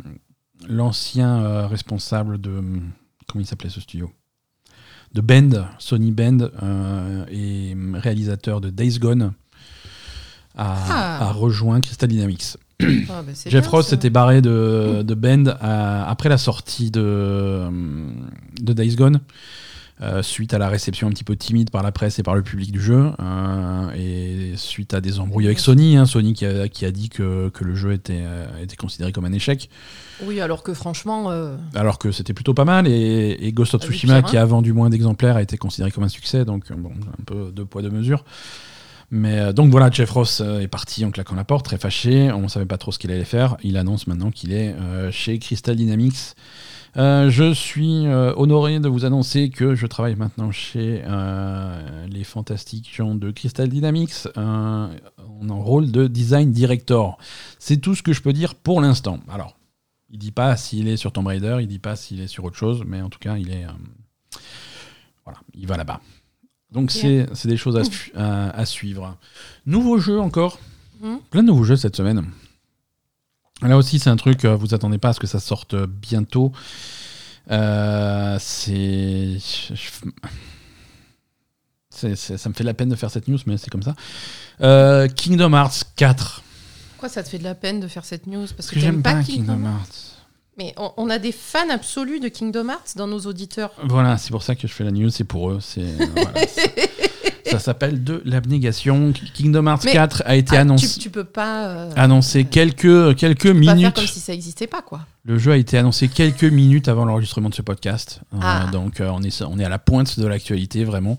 l'ancien 0.70 1.68
responsable 1.68 2.40
de 2.40 2.62
comment 3.28 3.42
il 3.42 3.46
s'appelait 3.46 3.70
ce 3.70 3.82
studio? 3.82 4.12
De 5.14 5.22
Bend, 5.22 5.68
Sony 5.78 6.12
Bend, 6.12 6.50
et 7.30 7.76
réalisateur 7.96 8.62
de 8.62 8.70
Days 8.70 8.98
Gone, 9.00 9.34
a, 10.56 10.76
Ah. 10.90 11.28
a 11.28 11.32
rejoint 11.34 11.82
Crystal 11.82 12.08
Dynamics. 12.10 12.58
Ah, 13.10 13.22
bah, 13.26 13.32
Jeff 13.48 13.68
Ross 13.68 13.88
s'était 13.88 14.10
barré 14.10 14.42
de, 14.42 15.04
de 15.06 15.14
Bend 15.16 15.56
à- 15.62 16.10
après 16.10 16.30
la 16.30 16.38
sortie 16.38 16.92
de, 16.92 17.68
de 18.62 18.74
Days 18.74 18.96
Gone, 18.96 19.20
suite 20.22 20.54
à 20.54 20.58
la 20.58 20.70
réception 20.70 21.08
un 21.08 21.12
petit 21.12 21.24
peu 21.24 21.36
timide 21.36 21.70
par 21.70 21.84
la 21.84 21.92
presse 21.92 22.20
et 22.20 22.24
par 22.24 22.36
le 22.36 22.42
public 22.42 22.72
du 22.72 22.82
jeu, 22.82 23.12
euh, 23.20 23.92
et 23.96 24.54
suite 24.58 24.94
à 24.94 25.02
des 25.02 25.20
embrouilles 25.20 25.46
avec 25.46 25.60
Sony, 25.60 25.98
hein, 25.98 26.06
Sony 26.06 26.34
qui 26.34 26.46
a, 26.46 26.68
qui 26.68 26.86
a 26.86 26.92
dit 26.92 27.10
que, 27.10 27.50
que 27.50 27.64
le 27.64 27.76
jeu 27.76 27.94
était, 27.94 28.22
euh, 28.24 28.46
était 28.62 28.76
considéré 28.76 29.12
comme 29.12 29.26
un 29.26 29.34
échec, 29.34 29.70
Oui, 30.24 30.42
alors 30.42 30.64
que 30.64 30.74
franchement, 30.74 31.32
euh, 31.32 31.56
alors 31.76 32.00
que 32.00 32.12
c'était 32.12 32.34
plutôt 32.34 32.54
pas 32.54 32.66
mal, 32.66 32.88
et, 32.88 33.38
et 33.40 33.52
Ghost 33.52 33.76
of 33.76 33.82
Ah 33.84 33.88
Tsushima, 33.88 34.22
qui 34.22 34.38
a 34.38 34.46
vendu 34.46 34.74
moins 34.74 34.90
d'exemplaires, 34.90 35.38
a 35.38 35.42
été 35.42 35.58
considéré 35.58 35.92
comme 35.92 36.04
un 36.04 36.10
succès, 36.10 36.46
donc 36.46 36.72
euh, 36.72 36.76
bon, 36.76 36.92
un 36.92 37.24
peu 37.26 37.52
deux 37.52 37.66
poids, 37.66 37.82
deux 37.82 37.90
mesures. 37.92 38.24
Mais 39.16 39.40
euh, 39.40 39.54
donc 39.54 39.70
voilà, 39.70 39.92
Jeff 39.92 40.10
Ross 40.10 40.42
euh, 40.42 40.60
est 40.60 40.68
parti 40.68 41.06
en 41.06 41.12
claquant 41.12 41.36
la 41.36 41.44
porte, 41.44 41.66
très 41.66 41.78
fâché. 41.78 42.32
On 42.32 42.42
ne 42.42 42.48
savait 42.48 42.66
pas 42.66 42.80
trop 42.80 42.92
ce 42.92 42.98
qu'il 42.98 43.12
allait 43.12 43.26
faire. 43.26 43.58
Il 43.64 43.78
annonce 43.78 44.08
maintenant 44.08 44.32
qu'il 44.32 44.52
est 44.52 44.74
euh, 44.74 45.12
chez 45.12 45.38
Crystal 45.38 45.76
Dynamics. 45.76 46.34
Euh, 46.96 47.32
je 47.32 47.54
suis 47.54 48.06
euh, 48.06 48.34
honoré 48.38 48.80
de 48.80 48.88
vous 48.88 49.04
annoncer 49.04 49.50
que 49.50 49.74
je 49.74 49.88
travaille 49.88 50.16
maintenant 50.16 50.52
chez 50.52 51.02
euh, 51.08 52.06
les 52.08 52.24
fantastiques 52.24 52.94
gens 52.96 53.16
de 53.16 53.32
Crystal 53.32 53.68
Dynamics 53.68 54.28
en 54.36 54.90
rôle 55.50 55.92
de 55.92 56.06
design 56.08 56.52
director. 56.52 57.18
C'est 57.58 57.78
tout 57.78 57.96
ce 57.96 58.04
que 58.04 58.14
je 58.14 58.22
peux 58.22 58.34
dire 58.34 58.54
pour 58.54 58.80
l'instant. 58.80 59.20
Alors, 59.28 59.58
il 60.12 60.20
dit 60.20 60.32
pas 60.32 60.56
s'il 60.56 60.88
est 60.88 60.98
sur 60.98 61.12
Tomb 61.12 61.26
Raider, 61.26 61.58
il 61.62 61.68
dit 61.68 61.80
pas 61.80 61.96
s'il 61.96 62.22
est 62.22 62.28
sur 62.28 62.44
autre 62.44 62.58
chose, 62.58 62.84
mais 62.86 63.02
en 63.02 63.10
tout 63.10 63.20
cas, 63.20 63.38
il 63.38 63.50
est 63.52 63.66
voilà, 65.26 65.40
il 65.56 65.66
va 65.66 65.78
là-bas. 65.78 66.00
Donc 66.72 66.92
c'est 66.92 67.28
c'est 67.34 67.48
des 67.48 67.58
choses 67.58 67.78
à, 67.78 67.84
su- 67.84 68.12
à- 68.16 68.50
à 68.52 68.66
suivre. 68.66 69.18
Nouveau 69.66 69.98
jeu 69.98 70.20
encore, 70.20 70.60
Mhm. 71.02 71.20
plein 71.32 71.42
de 71.42 71.48
nouveaux 71.48 71.64
jeux 71.64 71.76
cette 71.76 71.96
semaine. 71.96 72.26
Là 73.68 73.78
aussi, 73.78 74.00
c'est 74.00 74.10
un 74.10 74.16
truc, 74.16 74.46
euh, 74.46 74.56
vous 74.56 74.74
attendez 74.74 74.98
pas 74.98 75.10
à 75.10 75.14
ce 75.14 75.20
que 75.20 75.28
ça 75.28 75.40
sorte 75.40 75.76
bientôt. 75.76 76.52
Euh, 77.52 78.38
c'est. 78.40 79.38
ça 81.90 82.50
me 82.50 82.54
fait 82.54 82.64
la 82.64 82.74
peine 82.74 82.90
de 82.90 82.96
faire 82.96 83.12
cette 83.12 83.28
news, 83.28 83.40
mais 83.46 83.58
c'est 83.58 83.70
comme 83.70 83.84
ça. 83.84 83.96
Euh, 84.62 85.08
Kingdom 85.08 85.54
Hearts 85.54 85.84
4. 85.96 86.42
pourquoi 86.92 87.10
ça 87.10 87.24
te 87.24 87.30
fait 87.30 87.38
de 87.40 87.44
la 87.44 87.56
peine 87.56 87.80
de 87.80 87.88
faire 87.88 88.06
cette 88.06 88.28
news? 88.28 88.48
Parce 88.56 88.70
que, 88.70 88.76
que 88.76 88.80
j'aime 88.82 89.02
pas 89.02 89.14
pas 89.16 89.24
Kingdom, 89.24 89.54
Kingdom 89.54 89.66
Hearts. 89.70 90.10
Mais 90.58 90.74
on, 90.78 90.92
on 90.98 91.10
a 91.10 91.18
des 91.18 91.32
fans 91.32 91.70
absolus 91.72 92.20
de 92.20 92.28
Kingdom 92.28 92.70
Hearts 92.70 92.96
dans 92.96 93.08
nos 93.08 93.22
auditeurs. 93.22 93.72
Voilà, 93.84 94.18
c'est 94.18 94.30
pour 94.32 94.44
ça 94.44 94.56
que 94.56 94.68
je 94.68 94.74
fais 94.74 94.84
la 94.84 94.92
news, 94.92 95.10
c'est 95.10 95.24
pour 95.24 95.50
eux. 95.52 95.60
C'est, 95.62 95.82
voilà, 96.16 96.48
c'est- 96.48 96.92
ça 97.54 97.60
s'appelle 97.60 98.04
de 98.04 98.22
l'abnégation. 98.26 99.14
Kingdom 99.34 99.66
Hearts 99.68 99.82
Mais- 99.86 99.92
4 99.94 100.24
a 100.26 100.36
été 100.36 100.56
Ah, 100.58 100.62
annoncé, 100.62 100.88
tu, 100.88 101.00
tu 101.00 101.10
peux 101.10 101.24
pas. 101.24 101.66
euh, 101.68 101.90
annoncé 101.96 102.44
quelques, 102.46 103.16
quelques 103.16 103.44
pas 103.54 103.64
faire 103.64 103.76
minutes. 103.76 103.96
comme 103.96 104.06
si 104.08 104.20
ça 104.20 104.34
existait 104.34 104.68
pas, 104.68 104.82
quoi. 104.82 105.02
Le 105.26 105.38
jeu 105.38 105.52
a 105.54 105.58
été 105.58 105.78
annoncé 105.78 106.08
quelques 106.10 106.44
minutes 106.44 106.88
avant 106.88 107.06
l'enregistrement 107.06 107.50
de 107.50 107.56
ce 107.56 107.62
podcast. 107.62 108.20
Euh, 108.34 108.38
Ah. 108.42 108.68
donc 108.72 109.00
euh, 109.00 109.10
on, 109.14 109.22
est, 109.24 109.42
on 109.44 109.58
est 109.60 109.66
à 109.66 109.70
la 109.70 109.80
pointe 109.80 110.20
de 110.20 110.26
l'actualité, 110.28 110.84
vraiment. 110.84 111.18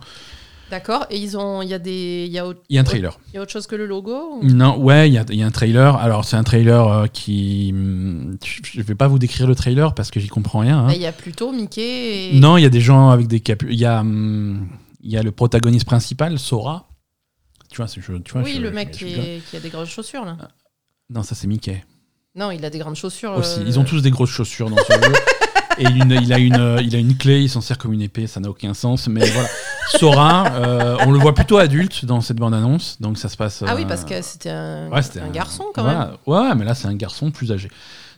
D'accord. 0.71 1.07
Et 1.11 1.19
ils 1.19 1.37
ont, 1.37 1.63
il 1.63 1.69
y 1.69 1.75
a 1.75 1.79
des, 1.79 2.25
il 2.27 2.33
y 2.33 2.39
a 2.39 2.47
autre, 2.47 2.61
Il 2.69 2.75
y 2.75 2.79
a 2.79 2.81
un 2.81 2.85
trailer. 2.85 3.19
il 3.29 3.37
y 3.37 3.39
a 3.39 3.43
autre 3.43 3.53
chose 3.53 3.67
que 3.67 3.77
le 3.77 3.87
logo. 3.87 4.39
ou- 4.41 4.45
Non, 4.45 4.77
ouais, 4.79 5.09
il 5.09 5.13
y 5.13 5.37
y 5.37 5.43
a 5.43 5.47
un 5.47 5.51
trailer. 5.51 5.95
Alors 5.97 6.25
c'est 6.25 6.37
un 6.37 6.43
trailer 6.43 6.89
euh, 6.89 7.07
qui... 7.07 7.73
Je 8.73 8.81
vais 8.83 8.95
pas 8.95 9.07
vous 9.07 9.19
décrire 9.19 9.47
le 9.47 9.55
trailer 9.55 9.95
parce 9.95 10.11
que 10.11 10.19
j'y 10.21 10.29
comprends 10.29 10.61
rien. 10.61 10.79
hein. 10.81 10.87
Bah, 10.89 10.95
Il 10.97 11.03
y 11.03 11.07
a 11.07 11.13
plutôt 11.13 11.53
Mickey. 11.53 12.31
Et... 12.35 12.41
Non, 12.41 12.57
il 12.57 12.63
y 12.63 12.67
a 12.67 12.71
des 12.71 12.81
gens 12.81 13.11
avec 13.11 13.27
des 13.29 13.41
capus. 13.41 13.69
Il 13.71 13.79
y 13.79 13.85
a, 13.85 14.01
hum, 14.01 14.67
Il 15.05 15.13
y 15.13 15.17
a 15.19 15.23
le 15.23 15.31
protagoniste 15.33 15.85
principal, 15.85 16.39
Sora. 16.39 16.89
Tu 17.71 17.77
vois, 17.77 17.87
je, 17.87 18.01
tu 18.19 18.33
vois, 18.33 18.43
oui, 18.43 18.55
je- 18.57 18.61
le 18.63 18.71
je- 18.71 18.75
mec 18.75 18.91
qui, 18.91 19.11
je- 19.15 19.21
est- 19.21 19.41
qui 19.51 19.57
a 19.57 19.61
des 19.61 19.69
grosses 19.69 19.91
chaussures, 19.91 20.25
là. 20.25 20.37
Non, 21.11 21.23
ça 21.23 21.35
c'est 21.35 21.47
Mickey. 21.47 21.85
Non, 22.35 22.51
il 22.51 22.65
a 22.65 22.71
des 22.71 22.79
grandes 22.79 22.97
chaussures. 22.97 23.33
Aussi, 23.33 23.61
euh, 23.61 23.65
ils 23.67 23.79
ont 23.79 23.85
tous 23.85 24.01
des 24.03 24.11
grosses 24.11 24.31
chaussures 24.31 24.71
dans 24.71 24.77
ce 24.79 24.93
jeu. 24.93 25.13
Et 25.79 25.85
une- 25.89 26.11
il, 26.23 26.33
a 26.33 26.39
une, 26.39 26.79
il 26.83 26.95
a 26.95 26.99
une 26.99 27.17
clé, 27.17 27.43
il 27.43 27.51
s'en 27.51 27.61
sert 27.61 27.79
comme 27.79 27.93
une 27.93 28.01
épée, 28.03 28.27
ça 28.29 28.39
n'a 28.41 28.49
aucun 28.49 28.75
sens. 28.75 29.09
Mais 29.09 29.29
voilà. 29.29 29.49
Sora, 29.89 30.47
euh, 30.55 30.97
on 31.01 31.11
le 31.11 31.19
voit 31.19 31.35
plutôt 31.35 31.59
adulte 31.59 32.05
dans 32.05 32.21
cette 32.21 32.37
bande-annonce, 32.39 33.01
donc 33.01 33.19
ça 33.19 33.29
se 33.29 33.37
passe. 33.37 33.63
Ah 33.67 33.75
oui, 33.75 33.83
euh, 33.83 33.87
parce 33.89 34.05
que 34.05 34.23
c'était 34.23 34.51
un, 34.51 34.89
ouais, 34.91 35.03
c'était 35.03 35.21
un 35.21 35.31
garçon, 35.31 35.67
quand 35.75 35.85
même. 35.85 36.11
Ouais, 36.27 36.55
mais 36.55 36.65
là 36.65 36.75
c'est 36.75 36.87
un 36.89 36.95
garçon 36.95 37.31
plus 37.31 37.51
âgé. 37.53 37.69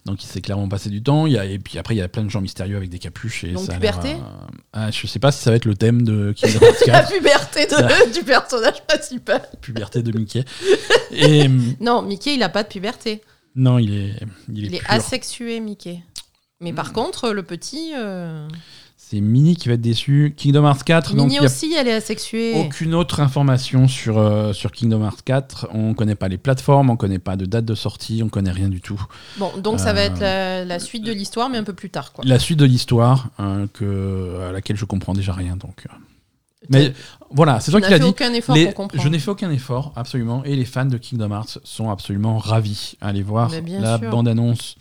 Donc 0.07 0.23
il 0.23 0.27
s'est 0.27 0.41
clairement 0.41 0.69
passé 0.69 0.89
du 0.89 1.03
temps. 1.03 1.27
Il 1.27 1.33
y 1.35 1.39
a, 1.39 1.45
et 1.45 1.59
puis 1.59 1.79
après, 1.79 1.95
il 1.95 1.99
y 1.99 2.03
a 2.03 2.09
plein 2.09 2.23
de 2.25 2.31
gens 2.31 2.41
mystérieux 2.41 2.77
avec 2.77 2.89
des 2.89 2.99
capuches. 2.99 3.45
Et 3.45 3.53
Donc, 3.53 3.67
ça 3.67 3.75
puberté 3.75 4.13
euh, 4.13 4.47
ah, 4.73 4.91
Je 4.91 5.07
sais 5.07 5.19
pas 5.19 5.33
si 5.33 5.43
ça 5.43 5.51
va 5.51 5.57
être 5.57 5.65
le 5.65 5.75
thème 5.75 6.03
de 6.03 6.33
Kingdom 6.37 6.65
Hearts 6.65 6.87
La 6.87 7.01
4, 7.03 7.13
puberté 7.13 7.67
de- 7.67 8.13
du 8.19 8.25
personnage 8.25 8.83
principal. 8.87 9.43
puberté 9.61 10.03
de 10.03 10.17
Mickey. 10.17 10.45
Et 11.11 11.47
hum, 11.47 11.75
Non, 11.81 12.03
Mickey, 12.03 12.35
il 12.35 12.43
a 12.43 12.49
pas 12.49 12.63
de 12.63 12.69
puberté. 12.69 13.21
non, 13.57 13.79
il 13.79 13.93
est, 13.95 14.15
il 14.49 14.65
est, 14.65 14.69
Il 14.69 14.75
est 14.77 14.79
pur. 14.79 14.91
asexué, 14.91 15.61
Mickey. 15.61 16.01
Mais 16.61 16.73
par 16.73 16.93
contre, 16.93 17.31
le 17.33 17.43
petit. 17.43 17.93
euh, 17.97 18.49
C'est 19.09 19.21
Minnie 19.21 19.55
qui 19.55 19.69
va 19.69 19.75
être 19.75 19.81
déçu. 19.81 20.35
Kingdom 20.37 20.65
Hearts 20.67 20.83
4, 20.83 21.11
donc 21.15 21.19
il 21.19 21.23
Minnie 21.27 21.35
y 21.37 21.39
a 21.39 21.43
aussi, 21.45 21.73
elle 21.79 21.87
est 21.87 21.93
asexuée. 21.93 22.55
Aucune 22.57 22.93
autre 22.93 23.21
information 23.21 23.87
sur, 23.87 24.19
euh, 24.19 24.53
sur 24.53 24.73
Kingdom 24.73 25.05
Hearts 25.05 25.23
4. 25.25 25.69
On 25.73 25.95
connaît 25.95 26.17
pas 26.17 26.27
les 26.27 26.39
plateformes, 26.39 26.91
on 26.91 26.97
connaît 26.97 27.21
pas 27.21 27.37
de 27.37 27.47
date 27.47 27.65
de 27.65 27.77
sortie, 27.77 28.23
on 28.25 28.29
connaît 28.29 28.51
rien 28.51 28.69
du 28.69 28.81
tout. 28.81 29.01
Bon, 29.39 29.53
donc 29.59 29.79
ça 29.79 29.93
va 29.93 30.01
Euh, 30.01 30.07
être 30.07 30.19
la, 30.21 30.65
la 30.65 30.79
suite 30.81 31.05
de 31.05 31.13
l'histoire, 31.13 31.49
mais 31.49 31.59
un 31.59 31.63
peu 31.63 31.73
plus 31.73 31.89
tard, 31.89 32.13
quoi. 32.13 32.25
La 32.27 32.41
suite 32.41 32.59
de 32.59 32.65
l'histoire, 32.65 33.29
hein, 33.39 33.69
que, 33.73 34.41
à 34.49 34.51
laquelle 34.51 34.77
je 34.77 34.85
comprends 34.85 35.13
déjà 35.15 35.33
rien. 35.33 35.55
Donc, 35.57 35.87
euh. 35.87 35.95
Mais 36.69 36.93
voilà, 37.31 37.61
c'est 37.61 37.71
toi 37.71 37.81
qui 37.81 37.89
l'as 37.89 37.99
fait 37.99 38.03
dit. 38.03 38.09
aucun 38.09 38.33
effort 38.33 38.57
Les- 38.57 38.65
pour 38.65 38.75
comprendre. 38.75 39.05
je 39.05 39.09
n'ai 39.09 39.21
fait 39.21 39.31
aucun 39.31 39.53
effort, 39.53 39.93
absolument. 39.95 40.43
Et 40.43 40.57
les 40.57 40.65
fans 40.65 40.85
de 40.85 40.97
Kingdom 40.99 41.31
Hearts 41.31 41.61
sont 41.63 41.91
absolument 41.91 42.39
ravis. 42.39 42.95
Allez 43.01 43.23
voir 43.23 43.53
la 43.79 43.99
bande-annonce. 43.99 44.75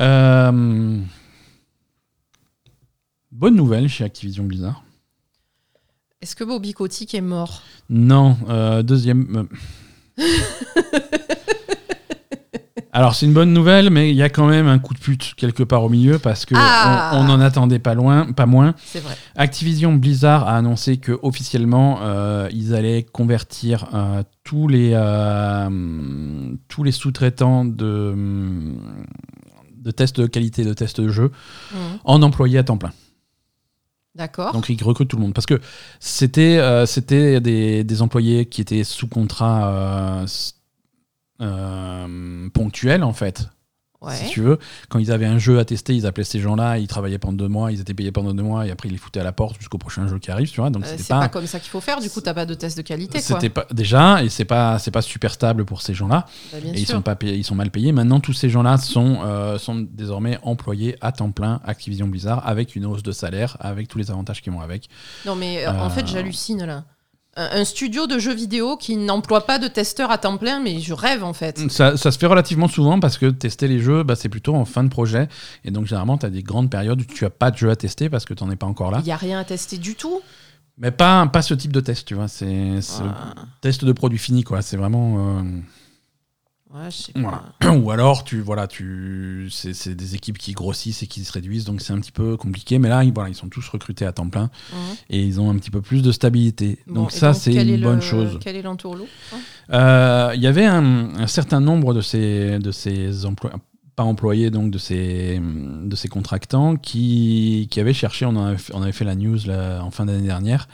Euh, 0.00 0.98
Bonne 3.38 3.54
nouvelle 3.54 3.88
chez 3.88 4.02
Activision 4.02 4.42
Blizzard. 4.42 4.82
Est-ce 6.20 6.34
que 6.34 6.42
Bobby 6.42 6.72
Kotick 6.72 7.14
est 7.14 7.20
mort? 7.20 7.62
Non, 7.88 8.36
euh, 8.48 8.82
deuxième. 8.82 9.46
euh. 10.18 10.24
Alors 12.90 13.14
c'est 13.14 13.26
une 13.26 13.32
bonne 13.34 13.52
nouvelle, 13.52 13.90
mais 13.90 14.10
il 14.10 14.16
y 14.16 14.22
a 14.24 14.28
quand 14.28 14.48
même 14.48 14.66
un 14.66 14.80
coup 14.80 14.92
de 14.92 14.98
pute 14.98 15.34
quelque 15.36 15.62
part 15.62 15.84
au 15.84 15.88
milieu 15.88 16.18
parce 16.18 16.44
que 16.44 16.54
Ah. 16.58 17.12
on, 17.14 17.18
on 17.18 17.28
en 17.28 17.40
attendait 17.40 17.78
pas 17.78 17.94
loin, 17.94 18.32
pas 18.32 18.46
moins. 18.46 18.74
C'est 18.84 18.98
vrai. 18.98 19.16
Activision 19.36 19.94
Blizzard 19.94 20.48
a 20.48 20.56
annoncé 20.56 20.96
que 20.96 21.16
officiellement 21.22 22.00
euh, 22.02 22.48
ils 22.50 22.74
allaient 22.74 23.04
convertir 23.04 23.88
euh, 23.94 24.24
tous 24.42 24.66
les 24.66 24.90
euh, 24.94 26.50
tous 26.66 26.82
les 26.82 26.90
sous-traitants 26.90 27.64
de 27.64 28.16
de 29.76 29.90
tests 29.92 30.18
de 30.20 30.26
qualité, 30.26 30.64
de 30.64 30.72
tests 30.74 31.00
de 31.00 31.08
jeu, 31.08 31.30
Mhm. 31.72 31.78
en 32.04 32.22
employés 32.22 32.58
à 32.58 32.64
temps 32.64 32.78
plein. 32.78 32.92
D'accord. 34.18 34.52
Donc 34.52 34.68
ils 34.68 34.82
recrutent 34.82 35.08
tout 35.08 35.16
le 35.16 35.22
monde. 35.22 35.32
Parce 35.32 35.46
que 35.46 35.60
c'était 36.00 36.58
euh, 36.58 36.84
des, 37.40 38.02
employés 38.02 38.46
qui 38.46 38.60
étaient 38.60 38.82
sous 38.82 39.06
contrat 39.06 39.72
euh, 39.72 40.26
euh, 41.40 42.48
ponctuel 42.50 43.04
en 43.04 43.12
fait. 43.12 43.48
Ouais. 44.00 44.14
Si 44.14 44.28
tu 44.30 44.42
veux, 44.42 44.60
quand 44.88 45.00
ils 45.00 45.10
avaient 45.10 45.26
un 45.26 45.38
jeu 45.38 45.58
à 45.58 45.64
tester, 45.64 45.92
ils 45.96 46.06
appelaient 46.06 46.22
ces 46.22 46.38
gens-là, 46.38 46.78
ils 46.78 46.86
travaillaient 46.86 47.18
pendant 47.18 47.36
deux 47.36 47.48
mois, 47.48 47.72
ils 47.72 47.80
étaient 47.80 47.94
payés 47.94 48.12
pendant 48.12 48.32
deux 48.32 48.44
mois, 48.44 48.64
et 48.64 48.70
après 48.70 48.88
ils 48.88 48.92
les 48.92 48.96
foutaient 48.98 49.18
à 49.18 49.24
la 49.24 49.32
porte 49.32 49.58
jusqu'au 49.58 49.76
prochain 49.78 50.06
jeu 50.06 50.20
qui 50.20 50.30
arrive, 50.30 50.48
tu 50.48 50.60
vois. 50.60 50.70
Donc 50.70 50.84
Euh, 50.84 50.94
c'est 50.96 51.08
pas... 51.08 51.18
pas, 51.18 51.28
comme 51.28 51.46
ça 51.48 51.58
qu'il 51.58 51.68
faut 51.68 51.80
faire, 51.80 52.00
du 52.00 52.08
coup, 52.08 52.20
t'as 52.20 52.32
pas 52.32 52.46
de 52.46 52.54
test 52.54 52.76
de 52.76 52.82
qualité, 52.82 53.20
c'était 53.20 53.48
pas 53.48 53.66
déjà, 53.72 54.22
et 54.22 54.28
c'est 54.28 54.44
pas 54.44 54.78
c'est 54.78 54.92
pas 54.92 55.02
super 55.02 55.32
stable 55.32 55.64
pour 55.64 55.82
ces 55.82 55.94
gens-là. 55.94 56.26
Bah, 56.52 56.58
Et 56.62 56.78
ils 56.80 56.86
sont 56.86 57.02
pas 57.02 57.16
payés- 57.16 57.34
ils 57.36 57.44
sont 57.44 57.56
mal 57.56 57.70
payés. 57.72 57.90
Maintenant, 57.90 58.20
tous 58.20 58.34
ces 58.34 58.48
gens-là 58.50 58.76
sont 58.78 59.18
euh, 59.24 59.58
sont 59.58 59.84
désormais 59.90 60.38
employés 60.44 60.96
à 61.00 61.10
temps 61.10 61.32
plein 61.32 61.60
Activision 61.64 62.06
Blizzard 62.06 62.46
avec 62.46 62.76
une 62.76 62.86
hausse 62.86 63.02
de 63.02 63.10
salaire, 63.10 63.56
avec 63.58 63.88
tous 63.88 63.98
les 63.98 64.12
avantages 64.12 64.42
qui 64.42 64.50
vont 64.50 64.60
avec. 64.60 64.88
Non, 65.26 65.34
mais 65.34 65.66
euh, 65.66 65.72
en 65.72 65.86
Euh, 65.86 65.90
fait, 65.90 66.06
j'hallucine 66.06 66.64
là. 66.64 66.84
Un, 67.38 67.64
studio 67.64 68.06
de 68.08 68.18
jeux 68.18 68.34
vidéo 68.34 68.76
qui 68.76 68.96
n'emploie 68.96 69.46
pas 69.46 69.58
de 69.60 69.68
testeurs 69.68 70.10
à 70.10 70.18
temps 70.18 70.36
plein, 70.38 70.60
mais 70.60 70.80
je 70.80 70.92
rêve 70.92 71.22
en 71.22 71.32
fait. 71.32 71.70
Ça, 71.70 71.96
ça 71.96 72.10
se 72.10 72.18
fait 72.18 72.26
relativement 72.26 72.66
souvent 72.68 72.98
parce 72.98 73.16
que 73.16 73.26
tester 73.26 73.68
les 73.68 73.78
jeux, 73.80 74.02
bah, 74.02 74.16
c'est 74.16 74.28
plutôt 74.28 74.54
en 74.56 74.64
fin 74.64 74.82
de 74.82 74.88
projet. 74.88 75.28
Et 75.64 75.70
donc, 75.70 75.86
généralement, 75.86 76.18
tu 76.18 76.26
as 76.26 76.30
des 76.30 76.42
grandes 76.42 76.68
périodes 76.70 77.00
où 77.00 77.04
tu 77.04 77.24
as 77.24 77.30
pas 77.30 77.50
de 77.52 77.56
jeu 77.56 77.70
à 77.70 77.76
tester 77.76 78.10
parce 78.10 78.24
que 78.24 78.34
tu 78.34 78.42
n'en 78.44 78.50
es 78.50 78.56
pas 78.56 78.66
encore 78.66 78.90
là. 78.90 78.98
Il 79.02 79.04
n'y 79.06 79.12
a 79.12 79.16
rien 79.16 79.38
à 79.38 79.44
tester 79.44 79.78
du 79.78 79.94
tout. 79.94 80.20
Mais 80.78 80.90
pas, 80.90 81.26
pas 81.26 81.42
ce 81.42 81.54
type 81.54 81.72
de 81.72 81.80
test, 81.80 82.06
tu 82.06 82.14
vois. 82.14 82.28
C'est 82.28 82.80
c'est 82.80 83.02
Ah, 83.04 83.34
test 83.60 83.84
de 83.84 83.92
produit 83.92 84.18
fini, 84.18 84.42
quoi. 84.44 84.62
C'est 84.62 84.76
vraiment. 84.76 85.38
euh, 85.38 85.42
ouais, 86.74 86.90
je 86.90 86.96
sais 86.96 87.12
pas. 87.12 87.20
Voilà. 87.60 87.76
Ou 87.78 87.90
alors, 87.90 88.24
tu, 88.24 88.40
voilà, 88.40 88.66
tu, 88.66 89.48
c'est 89.50 89.94
des 89.94 90.14
équipes 90.14 90.38
qui 90.38 90.52
grossissent 90.52 91.02
et 91.02 91.06
qui 91.06 91.24
se 91.24 91.32
réduisent, 91.32 91.64
donc 91.64 91.80
c'est 91.80 91.92
un 91.92 92.00
petit 92.00 92.12
peu 92.12 92.36
compliqué. 92.36 92.78
Mais 92.78 92.88
là, 92.88 93.04
ils, 93.04 93.12
voilà, 93.12 93.28
ils 93.30 93.34
sont 93.34 93.48
tous 93.48 93.68
recrutés 93.68 94.04
à 94.06 94.12
temps 94.12 94.28
plein 94.28 94.50
et 95.10 95.22
ils 95.22 95.40
ont 95.40 95.50
un 95.50 95.56
petit 95.56 95.70
peu 95.70 95.80
plus 95.80 96.02
de 96.02 96.12
stabilité. 96.12 96.78
Bon, 96.86 96.94
donc 97.02 97.12
ça, 97.12 97.34
c'est 97.34 97.52
une 97.52 97.76
le- 97.76 97.82
bonne 97.82 98.00
chose. 98.02 98.38
Quel 98.40 98.56
est 98.56 98.62
l'entourloupe 98.62 99.08
hein? 99.32 99.38
Euh, 99.70 100.32
Il 100.34 100.40
y 100.42 100.46
avait 100.46 100.66
un, 100.66 101.14
un 101.16 101.26
certain 101.26 101.60
nombre 101.60 101.94
de 101.94 102.00
ces, 102.00 102.58
de 102.58 102.70
ces 102.70 103.24
emplois, 103.26 103.52
pas 103.96 104.04
employés, 104.04 104.50
donc 104.50 104.70
de 104.70 104.78
ces, 104.78 105.40
de 105.40 105.96
ces 105.96 106.08
contractants 106.08 106.76
qui, 106.76 107.66
qui 107.70 107.80
avaient 107.80 107.92
cherché, 107.94 108.24
on, 108.26 108.36
avait, 108.36 108.56
fait- 108.58 108.72
on 108.74 108.82
avait 108.82 108.92
fait 108.92 109.04
la 109.04 109.14
news 109.16 109.38
là, 109.46 109.80
en 109.82 109.90
fin 109.90 110.06
d'année 110.06 110.26
dernière, 110.26 110.68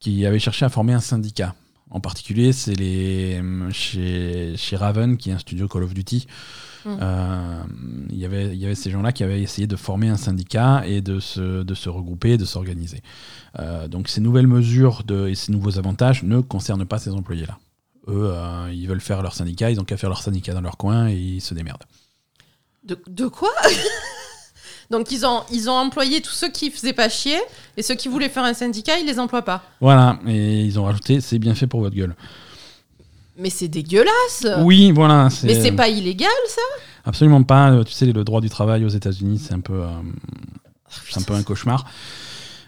qui 0.00 0.26
avaient 0.26 0.38
cherché 0.38 0.64
à 0.64 0.68
former 0.68 0.92
un 0.92 1.00
syndicat. 1.00 1.54
En 1.90 2.00
particulier, 2.00 2.52
c'est 2.52 2.74
les 2.74 3.40
chez, 3.72 4.54
chez 4.56 4.76
Raven, 4.76 5.16
qui 5.16 5.30
est 5.30 5.32
un 5.34 5.38
studio 5.38 5.68
Call 5.68 5.84
of 5.84 5.94
Duty. 5.94 6.26
Mhm. 6.84 6.98
Euh, 7.00 7.62
il 8.10 8.16
y 8.18 8.24
avait- 8.24 8.48
il 8.54 8.58
y 8.58 8.64
avait 8.66 8.74
ces 8.74 8.90
gens-là 8.90 9.12
qui 9.12 9.24
avaient 9.24 9.40
essayé 9.42 9.66
de 9.66 9.76
former 9.76 10.08
un 10.08 10.16
syndicat 10.16 10.82
et 10.86 11.00
de 11.00 11.18
se, 11.20 11.62
de 11.62 11.74
se 11.74 11.88
regrouper, 11.88 12.36
de 12.38 12.44
s'organiser. 12.44 13.02
Euh, 13.58 13.88
donc 13.88 14.08
ces 14.08 14.20
nouvelles 14.20 14.46
mesures 14.46 15.02
de, 15.04 15.28
et 15.28 15.34
ces 15.34 15.50
nouveaux 15.52 15.78
avantages 15.78 16.22
ne 16.22 16.40
concernent 16.40 16.84
pas 16.86 16.98
ces 16.98 17.10
employés-là. 17.10 17.58
Eux, 18.08 18.30
euh, 18.32 18.70
ils 18.72 18.86
veulent 18.86 19.00
faire 19.00 19.20
leur 19.22 19.34
syndicat, 19.34 19.70
ils 19.70 19.80
ont 19.80 19.84
qu'à 19.84 19.96
faire 19.96 20.10
leur 20.10 20.22
syndicat 20.22 20.54
dans 20.54 20.60
leur 20.60 20.76
coin 20.76 21.08
et 21.08 21.16
ils 21.16 21.40
se 21.40 21.54
démerdent. 21.54 21.84
de, 22.84 22.96
de 23.08 23.26
quoi? 23.26 23.50
Donc 24.90 25.10
ils 25.10 25.26
ont, 25.26 25.42
ils 25.50 25.68
ont 25.68 25.74
employé 25.74 26.20
tous 26.20 26.30
ceux 26.32 26.48
qui 26.48 26.70
faisaient 26.70 26.92
pas 26.92 27.08
chier 27.08 27.38
et 27.76 27.82
ceux 27.82 27.94
qui 27.94 28.08
voulaient 28.08 28.28
faire 28.28 28.44
un 28.44 28.54
syndicat, 28.54 28.98
ils 28.98 29.06
les 29.06 29.18
emploient 29.18 29.42
pas. 29.44 29.62
Voilà, 29.80 30.18
et 30.26 30.62
ils 30.62 30.78
ont 30.78 30.84
rajouté 30.84 31.20
c'est 31.20 31.38
bien 31.38 31.54
fait 31.54 31.66
pour 31.66 31.80
votre 31.80 31.96
gueule. 31.96 32.14
Mais 33.38 33.50
c'est 33.50 33.68
dégueulasse. 33.68 34.46
Oui, 34.60 34.92
voilà. 34.92 35.28
Mais 35.42 35.60
c'est 35.60 35.72
pas 35.72 35.88
illégal 35.88 36.30
ça? 36.48 36.62
Absolument 37.04 37.42
pas. 37.42 37.70
Euh, 37.70 37.84
Tu 37.84 37.92
sais, 37.92 38.06
le 38.06 38.24
droit 38.24 38.40
du 38.40 38.48
travail 38.48 38.84
aux 38.84 38.88
États-Unis, 38.88 39.38
c'est 39.44 39.52
un 39.52 39.60
peu, 39.60 39.82
euh, 39.82 39.88
c'est 41.10 41.18
un 41.20 41.22
peu 41.22 41.34
un 41.34 41.42
cauchemar. 41.42 41.84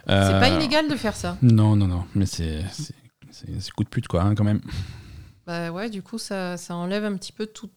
C'est 0.07 0.13
Euh, 0.15 0.41
pas 0.41 0.49
illégal 0.49 0.89
de 0.89 0.95
faire 0.97 1.15
ça. 1.17 1.37
Non, 1.43 1.75
non, 1.77 1.87
non, 1.87 2.05
mais 2.15 2.27
c'est 2.27 2.63
c'est- 2.73 2.95
c'est 3.31 3.61
c'est 3.61 3.71
coup 3.73 3.85
de 3.85 3.89
pute, 3.89 4.09
quoi, 4.09 4.23
hein, 4.23 4.35
quand 4.35 4.45
même. 4.45 4.61
Bah 5.47 5.71
ouais, 5.71 5.89
du 5.89 6.03
coup 6.03 6.19
ça, 6.19 6.57
ça 6.59 6.75
enlève 6.77 7.05
un 7.05 7.15
petit 7.17 7.33
peu 7.33 7.47
tout- 7.47 7.71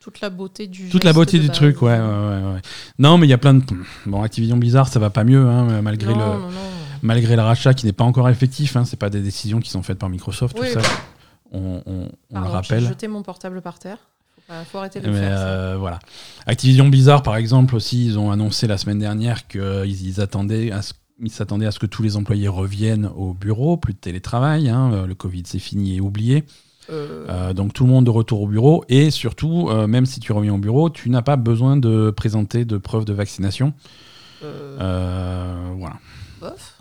toute 0.00 0.20
la 0.20 0.30
beauté 0.30 0.66
du 0.66 0.88
Toute 0.88 1.04
la 1.04 1.12
beauté 1.12 1.38
du 1.38 1.48
truc, 1.50 1.82
ouais, 1.82 1.92
ouais, 1.92 1.98
ouais, 1.98 2.52
ouais. 2.54 2.60
Non, 2.98 3.18
mais 3.18 3.26
il 3.26 3.30
y 3.30 3.34
a 3.34 3.38
plein 3.38 3.54
de. 3.54 3.62
Bon, 4.06 4.22
Activision 4.22 4.56
Blizzard, 4.56 4.88
ça 4.88 4.98
va 4.98 5.10
pas 5.10 5.24
mieux, 5.24 5.46
hein, 5.46 5.82
malgré, 5.82 6.12
non, 6.14 6.18
le, 6.18 6.40
non, 6.40 6.48
non. 6.50 6.60
malgré 7.02 7.36
le 7.36 7.42
rachat 7.42 7.74
qui 7.74 7.86
n'est 7.86 7.92
pas 7.92 8.04
encore 8.04 8.28
effectif. 8.28 8.76
Hein, 8.76 8.84
c'est 8.84 8.96
pas 8.98 9.10
des 9.10 9.20
décisions 9.20 9.60
qui 9.60 9.70
sont 9.70 9.82
faites 9.82 9.98
par 9.98 10.08
Microsoft, 10.08 10.56
Oui, 10.60 10.68
tout 10.72 10.80
ça. 10.80 10.88
On, 11.52 11.82
on- 11.86 12.08
on 12.30 12.40
le 12.40 12.46
rappelle. 12.48 12.80
J'ai 12.82 12.88
jeté 12.88 13.08
mon 13.08 13.22
portable 13.22 13.60
par 13.62 13.78
terre. 13.78 13.98
Pas- 14.46 14.64
faut 14.64 14.78
arrêter 14.78 15.00
de 15.00 15.08
Mais 15.10 15.18
faire. 15.18 15.36
ça. 15.38 15.44
euh, 15.46 15.76
voilà. 15.78 15.98
Activision 16.46 16.88
Blizzard, 16.88 17.22
par 17.22 17.36
exemple, 17.36 17.74
aussi, 17.74 18.06
ils 18.06 18.18
ont 18.18 18.30
annoncé 18.30 18.66
la 18.66 18.78
semaine 18.78 18.98
dernière 18.98 19.46
qu'ils 19.48 20.06
ils 20.06 20.20
attendaient 20.20 20.70
à 20.72 20.82
ce 20.82 20.92
ils 21.20 21.32
s'attendaient 21.32 21.66
à 21.66 21.72
ce 21.72 21.80
que 21.80 21.86
tous 21.86 22.04
les 22.04 22.16
employés 22.16 22.46
reviennent 22.46 23.10
au 23.16 23.34
bureau, 23.34 23.76
plus 23.76 23.92
de 23.92 23.98
télétravail. 23.98 24.68
hein, 24.68 24.92
euh, 24.92 25.06
le 25.06 25.16
Covid, 25.16 25.42
c'est 25.46 25.58
fini 25.58 25.96
et 25.96 26.00
oublié. 26.00 26.44
Euh, 26.90 27.26
Euh, 27.28 27.52
donc 27.52 27.72
tout 27.72 27.84
le 27.84 27.90
monde 27.90 28.06
de 28.06 28.10
retour 28.10 28.42
au 28.42 28.46
bureau. 28.46 28.84
Et 28.88 29.10
surtout, 29.10 29.68
euh, 29.68 29.86
même 29.86 30.06
si 30.06 30.20
tu 30.20 30.32
reviens 30.32 30.54
au 30.54 30.58
bureau, 30.58 30.90
tu 30.90 31.10
n'as 31.10 31.22
pas 31.22 31.36
besoin 31.36 31.76
de 31.76 32.10
présenter 32.10 32.64
de 32.64 32.78
preuves 32.78 33.04
de 33.04 33.12
vaccination. 33.12 33.72
voilà. 34.40 35.98
bof. 36.40 36.78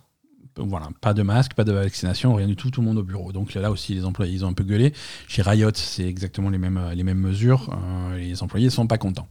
Voilà, 0.59 0.89
pas 1.01 1.13
de 1.13 1.21
masque, 1.21 1.53
pas 1.53 1.63
de 1.63 1.71
vaccination, 1.71 2.33
rien 2.33 2.47
du 2.47 2.55
tout, 2.55 2.71
tout 2.71 2.81
le 2.81 2.87
monde 2.87 2.97
au 2.97 3.03
bureau. 3.03 3.31
Donc 3.31 3.53
là 3.53 3.71
aussi, 3.71 3.93
les 3.93 4.05
employés, 4.05 4.33
ils 4.33 4.45
ont 4.45 4.49
un 4.49 4.53
peu 4.53 4.63
gueulé. 4.63 4.93
Chez 5.27 5.41
Riot, 5.41 5.71
c'est 5.75 6.07
exactement 6.07 6.49
les 6.49 6.57
mêmes, 6.57 6.81
les 6.93 7.03
mêmes 7.03 7.19
mesures. 7.19 7.69
Euh, 7.71 8.17
les 8.17 8.41
employés 8.43 8.69
sont 8.69 8.87
pas 8.87 8.97
contents. 8.97 9.27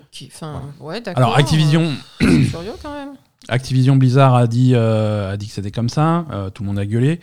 Ok, 0.00 0.24
Enfin, 0.26 0.62
ouais. 0.80 1.02
Alors 1.14 1.36
Activision, 1.36 1.92
euh, 2.22 2.44
curieux 2.50 2.72
quand 2.82 2.92
même. 2.92 3.14
Activision 3.48 3.96
Blizzard 3.96 4.34
a 4.34 4.46
dit, 4.46 4.72
euh, 4.74 5.32
a 5.32 5.36
dit 5.36 5.46
que 5.48 5.52
c'était 5.52 5.70
comme 5.70 5.88
ça, 5.88 6.26
tout 6.54 6.62
le 6.62 6.68
monde 6.68 6.78
a 6.78 6.86
gueulé. 6.86 7.20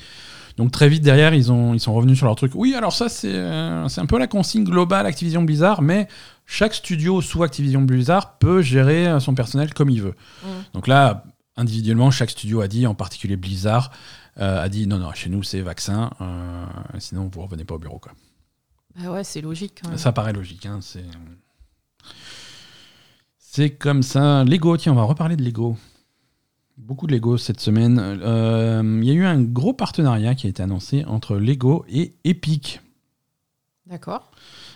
Donc 0.60 0.72
très 0.74 0.90
vite 0.90 1.04
derrière, 1.04 1.34
ils, 1.34 1.54
ont, 1.54 1.74
ils 1.74 1.80
sont 1.80 1.94
revenus 1.94 2.18
sur 2.18 2.26
leur 2.26 2.36
truc. 2.36 2.52
Oui, 2.54 2.76
alors 2.76 2.92
ça, 2.92 3.08
c'est 3.08 3.34
euh, 3.34 3.88
c'est 3.88 4.02
un 4.02 4.06
peu 4.06 4.20
la 4.20 4.28
consigne 4.28 4.66
globale 4.66 5.06
Activision 5.06 5.42
Blizzard, 5.42 5.82
mais 5.82 6.10
chaque 6.46 6.74
studio 6.74 7.22
sous 7.22 7.44
Activision 7.44 7.82
Blizzard 7.82 8.38
peut 8.40 8.62
gérer 8.62 9.08
euh, 9.08 9.22
son 9.22 9.34
personnel 9.36 9.74
comme 9.74 9.90
il 9.90 10.02
veut. 10.02 10.16
Mm. 10.44 10.48
Donc 10.74 10.88
là, 10.90 11.24
individuellement, 11.56 12.12
chaque 12.12 12.32
studio 12.32 12.60
a 12.60 12.68
dit, 12.68 12.86
en 12.86 12.94
particulier 12.94 13.38
Blizzard, 13.38 13.92
a 14.36 14.68
dit 14.68 14.86
non, 14.86 14.98
non, 15.00 15.14
chez 15.14 15.30
nous 15.30 15.44
c'est 15.44 15.62
vaccin, 15.62 16.12
sinon 16.98 17.30
vous 17.34 17.42
revenez 17.42 17.64
pas 17.66 17.76
au 17.76 17.80
bureau. 17.80 18.00
Quoi. 18.00 18.12
Bah 18.98 19.12
ouais, 19.12 19.24
c'est 19.24 19.42
logique. 19.42 19.82
Ça 19.96 20.12
paraît 20.12 20.34
logique. 20.34 20.66
Hein, 20.66 20.80
c'est... 20.82 21.06
c'est 23.38 23.72
comme 23.72 24.04
ça. 24.04 24.44
Lego, 24.44 24.78
tiens, 24.78 24.92
on 24.92 24.96
va 24.96 25.04
reparler 25.04 25.36
de 25.36 25.44
Lego. 25.44 25.78
Beaucoup 26.80 27.08
de 27.08 27.12
Lego 27.12 27.38
cette 27.38 27.60
semaine. 27.60 28.20
Il 28.22 29.08
y 29.08 29.12
a 29.12 29.14
eu 29.14 29.26
un 29.26 29.42
gros 29.42 29.74
partenariat 29.74 30.34
qui 30.34 30.48
a 30.48 30.50
été 30.50 30.64
annoncé 30.64 31.06
entre 31.06 31.38
Lego 31.38 31.86
et 31.90 32.16
Epic. 32.24 32.82
D'accord. 33.86 34.32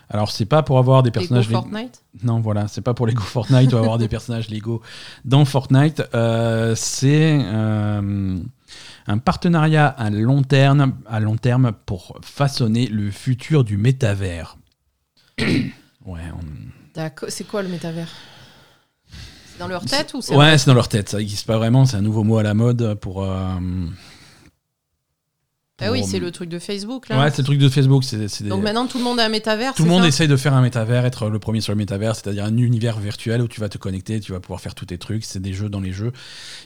Alors 0.10 0.32
c'est 0.32 0.46
pas 0.46 0.64
pour 0.64 0.80
avoir 0.80 1.04
des 1.04 1.12
personnages 1.12 1.48
Lego 1.48 1.62
Fortnite? 1.62 2.04
Non 2.24 2.40
voilà, 2.40 2.68
c'est 2.68 2.82
pas 2.82 2.94
pour 2.94 3.08
Lego 3.08 3.22
Fortnite 3.22 3.72
ou 3.74 3.78
avoir 3.78 3.98
des 3.98 4.08
personnages 4.08 4.50
Lego 4.50 4.82
dans 5.26 5.46
Fortnite. 5.46 6.04
Euh, 6.14 6.76
c'est 6.76 7.40
euh, 7.44 8.38
un 9.08 9.18
partenariat 9.18 9.88
à 9.88 10.10
long 10.10 10.44
terme, 10.44 10.96
à 11.08 11.20
long 11.20 11.38
terme 11.38 11.72
pour 11.86 12.18
façonner 12.22 12.88
le 12.88 13.12
futur 13.12 13.64
du 13.64 13.78
métavers. 13.78 14.58
ouais. 15.40 16.22
D'accord. 16.94 17.30
C'est 17.32 17.46
quoi 17.46 17.64
le 17.64 17.70
métavers? 17.70 18.10
C'est 19.54 19.60
dans 19.60 19.68
leur 19.68 19.86
tête 19.86 20.14
ou 20.14 20.22
c'est 20.22 20.36
Ouais, 20.36 20.58
c'est 20.58 20.68
dans 20.68 20.74
leur 20.74 20.90
tête. 20.90 21.10
Ça 21.10 21.18
n'existe 21.18 21.46
pas 21.46 21.58
vraiment. 21.58 21.86
C'est 21.86 21.98
un 21.98 22.02
nouveau 22.02 22.24
mot 22.24 22.38
à 22.38 22.44
la 22.44 22.54
mode 22.54 22.96
pour. 22.96 23.24
Euh, 23.24 23.56
ah 25.82 25.92
oui, 25.92 26.04
c'est 26.04 26.20
le 26.20 26.32
truc 26.32 26.50
de 26.50 26.60
Facebook. 26.60 27.10
Là. 27.10 27.20
Ouais, 27.20 27.30
c'est 27.32 27.40
le 27.40 27.46
truc 27.46 27.60
de 27.60 27.68
Facebook. 27.68 28.04
Donc 28.42 28.64
maintenant, 28.64 28.86
tout 28.88 29.00
le 29.00 29.04
monde 29.04 29.20
a 29.20 29.26
un 29.26 29.30
métavers. 29.30 29.74
Tout 29.74 29.84
le 29.84 29.90
monde 29.90 30.06
essaye 30.06 30.28
de 30.28 30.36
faire 30.36 30.54
un 30.54 30.62
métavers, 30.62 31.06
être 31.06 31.30
le 31.30 31.40
premier 31.40 31.62
sur 31.62 31.74
le 31.74 31.78
métavers, 31.78 32.16
c'est-à-dire 32.16 32.46
un 32.46 32.58
univers 32.58 33.00
virtuel 33.00 33.42
où 33.42 33.48
tu 33.48 33.60
vas 33.60 33.70
te 33.70 33.78
connecter, 33.78 34.20
tu 34.20 34.32
vas 34.32 34.40
pouvoir 34.40 34.62
faire 34.62 34.76
tous 34.76 34.86
tes 34.86 34.98
trucs. 34.98 35.26
C'est 35.26 35.42
des 35.42 35.54
jeux 35.54 35.70
dans 35.70 35.82
les 35.82 35.92
jeux. 35.92 36.12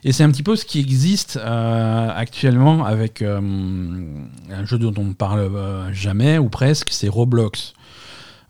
Et 0.04 0.12
c'est 0.12 0.24
un 0.24 0.32
petit 0.32 0.44
peu 0.44 0.56
ce 0.56 0.66
qui 0.66 0.80
existe 0.80 1.38
euh, 1.38 2.10
actuellement 2.14 2.86
avec 2.86 3.22
euh, 3.22 3.40
un 3.40 4.66
jeu 4.66 4.78
dont 4.78 4.94
on 4.98 5.06
ne 5.06 5.14
parle 5.14 5.40
euh, 5.40 5.94
jamais 5.94 6.38
ou 6.38 6.50
presque, 6.50 6.90
c'est 6.92 7.10
Roblox. 7.10 7.74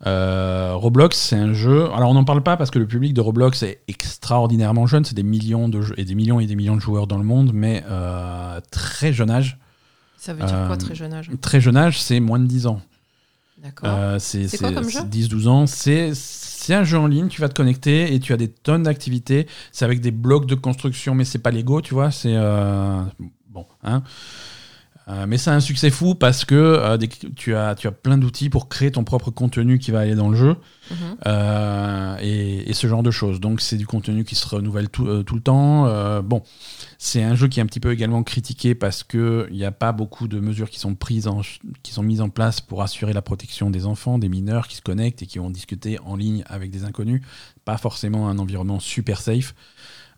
Roblox, 0.05 1.17
c'est 1.17 1.35
un 1.35 1.53
jeu. 1.53 1.85
Alors, 1.93 2.09
on 2.09 2.13
n'en 2.13 2.23
parle 2.23 2.43
pas 2.43 2.57
parce 2.57 2.71
que 2.71 2.79
le 2.79 2.87
public 2.87 3.13
de 3.13 3.21
Roblox 3.21 3.63
est 3.63 3.81
extraordinairement 3.87 4.87
jeune. 4.87 5.05
C'est 5.05 5.15
des 5.15 5.23
millions 5.23 5.69
de 5.69 5.81
et 5.97 6.05
des 6.05 6.15
millions 6.15 6.39
et 6.39 6.45
des 6.45 6.55
millions 6.55 6.75
de 6.75 6.81
joueurs 6.81 7.07
dans 7.07 7.17
le 7.17 7.23
monde, 7.23 7.51
mais 7.53 7.83
très 8.71 9.13
jeune 9.13 9.31
âge. 9.31 9.57
Ça 10.17 10.33
veut 10.33 10.45
dire 10.45 10.65
quoi, 10.67 10.77
très 10.77 10.95
jeune 10.95 11.13
âge? 11.13 11.29
Très 11.41 11.61
jeune 11.61 11.77
âge, 11.77 12.01
c'est 12.01 12.19
moins 12.19 12.39
de 12.39 12.45
10 12.45 12.67
ans. 12.67 12.81
D'accord. 13.61 13.89
Euh, 13.89 14.19
c'est 14.19 14.55
quoi 14.57 14.71
comme 14.71 14.89
jeu? 14.89 14.99
10-12 15.01 15.47
ans. 15.47 15.65
C'est 15.67 16.73
un 16.73 16.83
jeu 16.83 16.97
en 16.97 17.07
ligne, 17.07 17.27
tu 17.27 17.41
vas 17.41 17.49
te 17.49 17.53
connecter 17.53 18.13
et 18.13 18.19
tu 18.19 18.33
as 18.33 18.37
des 18.37 18.49
tonnes 18.49 18.83
d'activités. 18.83 19.47
C'est 19.71 19.85
avec 19.85 20.01
des 20.01 20.11
blocs 20.11 20.45
de 20.45 20.55
construction, 20.55 21.15
mais 21.15 21.23
c'est 21.23 21.39
pas 21.39 21.51
Lego, 21.51 21.81
tu 21.81 21.93
vois. 21.93 22.11
C'est. 22.11 22.35
Euh, 22.35 23.01
bon, 23.49 23.65
hein. 23.83 24.03
Euh, 25.09 25.25
mais 25.25 25.37
c'est 25.37 25.51
un 25.51 25.61
succès 25.61 25.89
fou 25.89 26.15
parce 26.15 26.43
que 26.43 26.55
euh, 26.55 26.97
tu, 27.35 27.55
as, 27.55 27.75
tu 27.75 27.87
as 27.87 27.91
plein 27.91 28.17
d'outils 28.17 28.49
pour 28.49 28.67
créer 28.67 28.91
ton 28.91 29.05
propre 29.05 29.31
contenu 29.31 29.79
qui 29.79 29.91
va 29.91 29.99
aller 30.01 30.15
dans 30.15 30.27
le 30.27 30.35
jeu 30.35 30.57
mhm. 30.91 30.97
euh, 31.25 32.17
et, 32.19 32.73
ce 32.73 32.87
genre 32.87 33.03
de 33.03 33.11
choses. 33.11 33.39
Donc 33.39 33.61
c'est 33.61 33.77
du 33.77 33.87
contenu 33.87 34.25
qui 34.25 34.35
se 34.35 34.47
renouvelle 34.47 34.89
tout, 34.89 35.05
le 35.05 35.39
temps. 35.39 36.21
bon, 36.21 36.43
c'est 36.99 37.23
un 37.23 37.33
jeu 37.35 37.47
qui 37.47 37.59
est 37.59 37.63
un 37.63 37.65
petit 37.65 37.79
peu 37.79 37.91
également 37.91 38.21
critiqué 38.21 38.75
parce 38.75 39.03
qu'il 39.03 39.47
n'y 39.51 39.65
a 39.65 39.71
pas 39.71 39.93
beaucoup 39.93 40.27
de 40.27 40.39
mesures 40.39 40.69
qui 40.69 40.79
sont, 40.79 40.93
prises 40.93 41.27
qui 41.81 41.91
sont 41.91 42.03
mises 42.03 42.21
en 42.21 42.29
place 42.29 42.61
pour 42.61 42.83
assurer 42.83 43.13
la 43.13 43.23
protection 43.23 43.71
des 43.71 43.87
enfants, 43.87 44.19
des 44.19 44.29
mineurs 44.29 44.67
qui 44.67 44.75
se 44.75 44.81
connectent 44.81 45.23
et 45.23 45.25
qui 45.25 45.39
vont 45.39 45.49
discuter 45.49 45.97
en 46.05 46.15
ligne 46.15 46.43
avec 46.45 46.69
des 46.69 46.83
inconnus. 46.83 47.21
Pas 47.65 47.77
forcément 47.77 48.29
un 48.29 48.37
environnement 48.37 48.79
super 48.79 49.19
safe. 49.21 49.55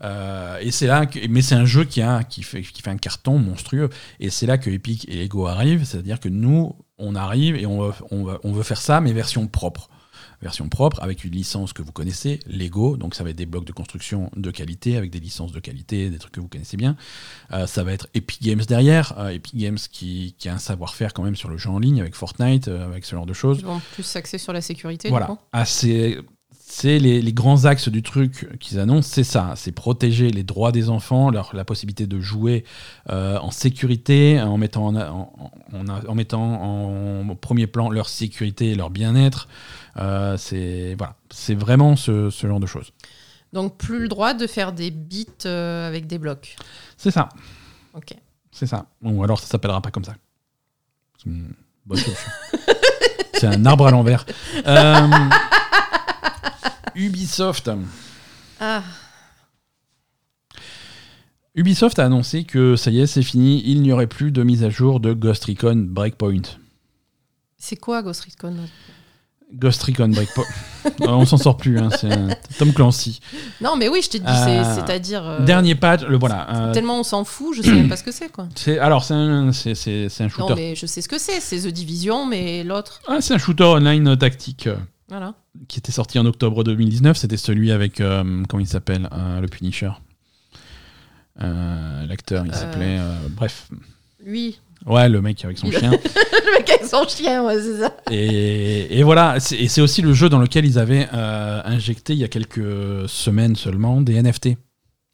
Euh, 0.02 0.58
et 0.60 0.72
c'est 0.72 0.88
là, 0.88 1.06
que, 1.06 1.20
mais 1.28 1.42
c'est 1.42 1.56
un 1.56 1.66
jeu 1.66 1.84
qui, 1.84 2.02
a, 2.02 2.24
qui, 2.24 2.44
fait, 2.44 2.62
qui 2.62 2.82
fait 2.82 2.90
un 2.90 2.98
carton 2.98 3.38
monstrueux. 3.38 3.90
Et 4.20 4.30
c'est 4.30 4.46
là 4.46 4.58
que 4.58 4.70
Epic 4.70 5.08
et 5.10 5.16
Lego 5.16 5.48
arrivent, 5.48 5.84
c'est-à-dire 5.84 6.20
que 6.20 6.30
nous, 6.30 6.76
on 6.98 7.16
arrive 7.16 7.56
et 7.56 7.66
on, 7.66 7.92
on, 8.12 8.38
on 8.44 8.52
veut 8.52 8.64
faire 8.64 8.82
ça, 8.82 9.02
mais 9.02 9.14
version 9.14 9.48
propre 9.48 9.90
version 10.42 10.70
propre 10.70 11.02
avec 11.02 11.24
une 11.24 11.32
licence 11.32 11.74
que 11.74 11.82
vous 11.82 11.92
connaissez, 11.92 12.40
Lego, 12.48 12.98
donc 12.98 13.16
ça 13.16 13.24
va 13.24 13.32
être 13.32 13.36
des 13.36 13.46
blocs 13.46 13.66
de 13.66 13.72
construction 13.72 14.32
de 14.36 14.52
qualité 14.52 14.98
avec 14.98 15.12
des 15.12 15.20
licences 15.20 15.52
de 15.52 15.60
qualité, 15.60 16.10
des 16.10 16.18
trucs 16.18 16.34
que 16.34 16.40
vous 16.40 16.48
connaissez 16.48 16.78
bien. 16.78 16.96
Euh, 17.52 17.68
ça 17.68 17.84
va 17.84 17.92
être 17.92 18.08
Epic 18.14 18.42
Games 18.42 18.64
derrière, 18.68 19.18
euh, 19.20 19.30
Epic 19.30 19.56
Games 19.58 19.78
qui, 19.92 20.36
qui, 20.38 20.50
a 20.50 20.54
un 20.54 20.60
savoir-faire 20.60 21.14
quand 21.14 21.24
même 21.24 21.36
sur 21.36 21.50
le 21.50 21.58
jeu 21.58 21.70
en 21.70 21.80
ligne 21.80 22.00
avec 22.00 22.16
Fortnite, 22.16 22.68
avec 22.68 23.06
ce 23.06 23.16
genre 23.16 23.26
de 23.26 23.34
choses. 23.34 23.60
Ils 23.60 23.66
vont 23.66 23.82
plus 23.94 24.04
s'axer 24.04 24.38
sur 24.38 24.54
la 24.54 24.62
sécurité. 24.62 25.10
Voilà, 25.10 25.38
assez 25.52 26.18
c'est 26.72 27.00
les, 27.00 27.34
grands 27.34 27.66
axes 27.66 27.90
du 27.90 28.04
truc 28.04 28.48
qu'ils 28.60 28.80
annoncent, 28.80 29.10
c'est 29.12 29.24
ça, 29.24 29.54
c'est 29.56 29.72
protéger 29.72 30.30
les 30.30 30.44
droits 30.44 30.72
des 30.72 30.90
enfants, 30.90 31.32
leur, 31.32 31.56
la 31.56 31.66
possibilité 31.66 32.06
de 32.06 32.20
jouer 32.20 32.64
euh, 33.10 33.40
en 33.40 33.50
sécurité, 33.50 34.40
en 34.40 34.56
mettant 34.58 34.96
en, 34.96 35.34
en, 35.74 36.16
mettant 36.16 36.42
en 36.42 37.36
premier 37.36 37.66
plan 37.66 37.90
leur 37.90 38.08
sécurité 38.08 38.70
et 38.70 38.76
leur 38.76 38.92
bien-être. 38.92 39.48
Euh, 39.98 40.38
c'est 40.38 40.94
voilà, 40.96 41.16
c'est 41.32 41.56
vraiment 41.56 41.96
ce, 41.96 42.30
genre 42.30 42.60
de 42.60 42.68
choses. 42.68 42.94
Donc 43.52 43.78
plus 43.78 44.00
le 44.00 44.08
droit 44.08 44.36
de 44.36 44.46
faire 44.46 44.72
des 44.72 44.92
bits 44.92 45.26
euh, 45.48 45.88
avec 45.88 46.06
des 46.06 46.20
blocs. 46.20 46.56
C'est 46.98 47.12
ça. 47.12 47.30
Ok. 47.96 48.14
C'est 48.52 48.68
ça. 48.68 48.86
Ou 49.02 49.24
alors 49.24 49.40
ça 49.40 49.48
s'appellera 49.48 49.82
pas 49.82 49.90
comme 49.90 50.06
ça. 50.06 50.14
C'est 51.18 51.32
c'est 53.34 53.48
un 53.48 53.66
arbre 53.66 53.88
à 53.88 53.92
l'envers. 53.92 54.24
Ubisoft. 57.00 57.72
Ah. 58.60 58.84
Ubisoft 61.56 61.98
a 61.98 62.06
annoncé 62.06 62.44
que 62.44 62.76
ça 62.76 62.92
y 62.92 63.00
est, 63.00 63.08
c'est 63.08 63.24
fini, 63.24 63.64
il 63.66 63.82
n'y 63.82 63.94
aurait 63.94 64.08
plus 64.08 64.34
de 64.34 64.44
mise 64.44 64.66
à 64.66 64.70
jour 64.70 65.00
de 65.00 65.14
Ghost 65.14 65.46
Recon 65.46 65.88
Breakpoint. 65.90 66.58
C'est 67.58 67.78
quoi 67.78 68.04
Ghost 68.04 68.26
Recon 68.26 68.54
Ghost 69.54 69.82
Recon 69.84 70.10
Breakpoint. 70.10 70.44
on 71.00 71.26
s'en 71.26 71.38
sort 71.38 71.56
plus, 71.56 71.80
hein, 71.80 71.88
c'est 71.98 72.10
Tom 72.58 72.74
Clancy. 72.74 73.22
Non, 73.62 73.78
mais 73.78 73.88
oui, 73.88 74.02
je 74.04 74.10
t'ai 74.10 74.20
dit, 74.20 74.26
euh, 74.28 74.76
c'est-à-dire. 74.76 75.26
Euh, 75.26 75.46
dernier 75.46 75.76
patch, 75.76 76.02
le 76.02 76.18
voilà. 76.18 76.68
Euh, 76.68 76.74
tellement 76.74 77.00
on 77.00 77.04
s'en 77.04 77.24
fout, 77.24 77.56
je 77.56 77.62
sais 77.62 77.72
même 77.72 77.88
pas 77.88 77.96
ce 77.96 78.04
que 78.04 78.12
c'est, 78.12 78.30
quoi. 78.30 78.50
alors, 78.82 79.06
c'est 79.06 79.14
un, 79.14 79.54
c'est, 79.54 79.72
un 79.72 80.28
shooter. 80.28 80.50
Non, 80.50 80.56
mais 80.56 80.76
je 80.76 80.86
sais 80.86 81.02
ce 81.02 81.08
que 81.08 81.18
c'est, 81.18 81.40
c'est 81.40 81.62
The 81.62 81.74
Division, 81.74 82.26
mais 82.26 82.66
l'autre. 82.66 83.02
Ah, 83.08 83.22
c'est 83.22 83.34
un 83.34 83.38
shooter 83.38 83.64
online 83.64 84.18
tactique. 84.18 84.68
Voilà 85.08 85.34
qui 85.68 85.80
était 85.80 85.92
sorti 85.92 86.20
en 86.20 86.26
octobre 86.26 86.64
2019, 86.64 87.18
c'était 87.18 87.38
celui 87.38 87.72
avec, 87.72 88.02
euh, 88.02 88.44
comment 88.48 88.62
il 88.62 88.68
s'appelle, 88.68 89.10
euh, 89.12 89.42
le 89.42 89.48
Punisher. 89.48 89.92
Euh, 91.42 92.06
l'acteur, 92.06 92.46
il 92.46 92.54
s'appelait. 92.54 93.00
bref. 93.32 93.70
Lui. 94.24 94.60
Ouais, 94.86 95.10
le 95.10 95.22
mec 95.22 95.44
avec 95.44 95.58
son 95.58 95.70
chien. 95.72 95.92
le 95.92 96.58
mec 96.58 96.70
avec 96.70 96.86
son 96.86 97.06
chien, 97.08 97.44
ouais, 97.44 97.62
c'est 97.62 97.80
ça. 97.80 97.96
Et, 98.12 99.00
et 99.00 99.04
voilà, 99.04 99.38
et 99.38 99.68
c'est 99.68 99.82
aussi 99.82 100.02
le 100.02 100.14
jeu 100.14 100.30
dans 100.30 100.40
lequel 100.40 100.66
ils 100.66 100.80
avaient 100.80 101.08
injecté 101.12 102.14
il 102.14 102.20
y 102.20 102.24
a 102.24 102.30
quelques 102.30 103.08
semaines 103.08 103.56
seulement 103.56 104.02
des 104.02 104.22
NFT. 104.22 104.58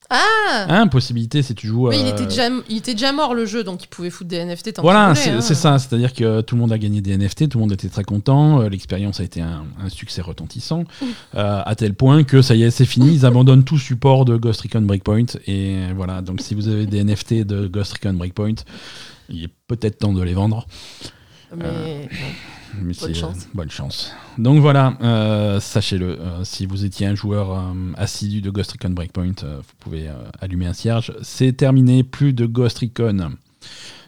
Ah 0.10 0.66
hein, 0.70 0.88
Possibilité, 0.88 1.42
si 1.42 1.56
tu 1.56 1.68
joues. 1.68 1.92
il, 1.92 2.06
euh, 2.06 2.10
était 2.10 2.26
déjà, 2.26 2.50
il 2.70 2.78
était 2.78 2.94
déjà 2.94 3.12
mort 3.12 3.34
le 3.34 3.46
jeu, 3.46 3.64
donc 3.64 3.84
il 3.84 3.88
pouvait 3.88 4.10
foutre 4.10 4.30
des 4.30 4.44
NFT 4.44 4.74
tant 4.74 4.82
Voilà, 4.82 5.16
c'est 5.16 5.32
hein. 5.32 5.42
ça. 5.42 5.80
C'est-à-dire 5.80 6.14
que 6.14 6.42
tout 6.42 6.56
le 6.56 6.62
monde 6.62 6.72
a 6.72 6.78
gagné 6.78 7.02
des 7.02 7.18
NFT, 7.18 7.50
tout 7.50 7.58
le 7.58 7.64
monde 7.64 7.72
était 7.72 7.90
très 7.90 8.04
content. 8.04 8.62
Euh, 8.62 8.70
l'expérience 8.70 9.20
a 9.20 9.24
été 9.24 9.42
un, 9.42 9.66
succès 9.90 10.22
retentissant, 10.22 10.84
euh, 11.36 11.62
à 11.66 11.76
tel 11.76 11.94
point 11.94 12.24
que 12.24 12.42
ça 12.42 12.56
y 12.56 12.64
est, 12.64 12.72
c'est 12.72 12.86
fini. 12.86 13.14
Ils 13.14 13.26
abandonnent 13.26 13.64
tout 13.64 13.80
support 13.80 14.26
de 14.26 14.38
Ghost 14.38 14.62
Recon 14.62 14.82
Breakpoint. 14.82 15.26
Et 15.48 15.78
voilà, 15.96 16.22
donc 16.22 16.42
si 16.42 16.54
vous 16.54 16.68
avez 16.68 16.86
des 16.86 17.04
NFT 17.04 17.46
de 17.46 17.68
Ghost 17.68 17.94
Recon 17.94 18.14
Breakpoint, 18.14 18.56
il 19.30 19.46
est 19.46 19.54
peut-être 19.68 20.00
temps 20.00 20.14
de 20.14 20.22
les 20.22 20.34
vendre. 20.34 20.68
Mais. 21.56 22.10
Bonne 22.82 23.16
chance. 23.16 23.48
bonne 23.54 23.70
chance. 23.70 24.12
Donc 24.38 24.60
voilà, 24.60 24.98
euh, 25.02 25.60
sachez-le, 25.60 26.20
euh, 26.20 26.44
si 26.44 26.66
vous 26.66 26.86
étiez 26.86 27.08
un 27.08 27.16
joueur 27.16 27.52
euh, 27.52 27.62
assidu 27.98 28.42
de 28.42 28.50
Ghost 28.50 28.72
Recon 28.74 28.90
Breakpoint, 28.90 29.34
vous 29.44 29.74
pouvez 29.80 30.10
allumer 30.42 30.68
un 30.68 30.74
cierge. 30.74 31.14
C'est 31.22 31.54
terminé, 31.54 32.04
plus 32.04 32.34
de 32.34 32.46
Ghost 32.46 32.80
Recon. 32.80 33.32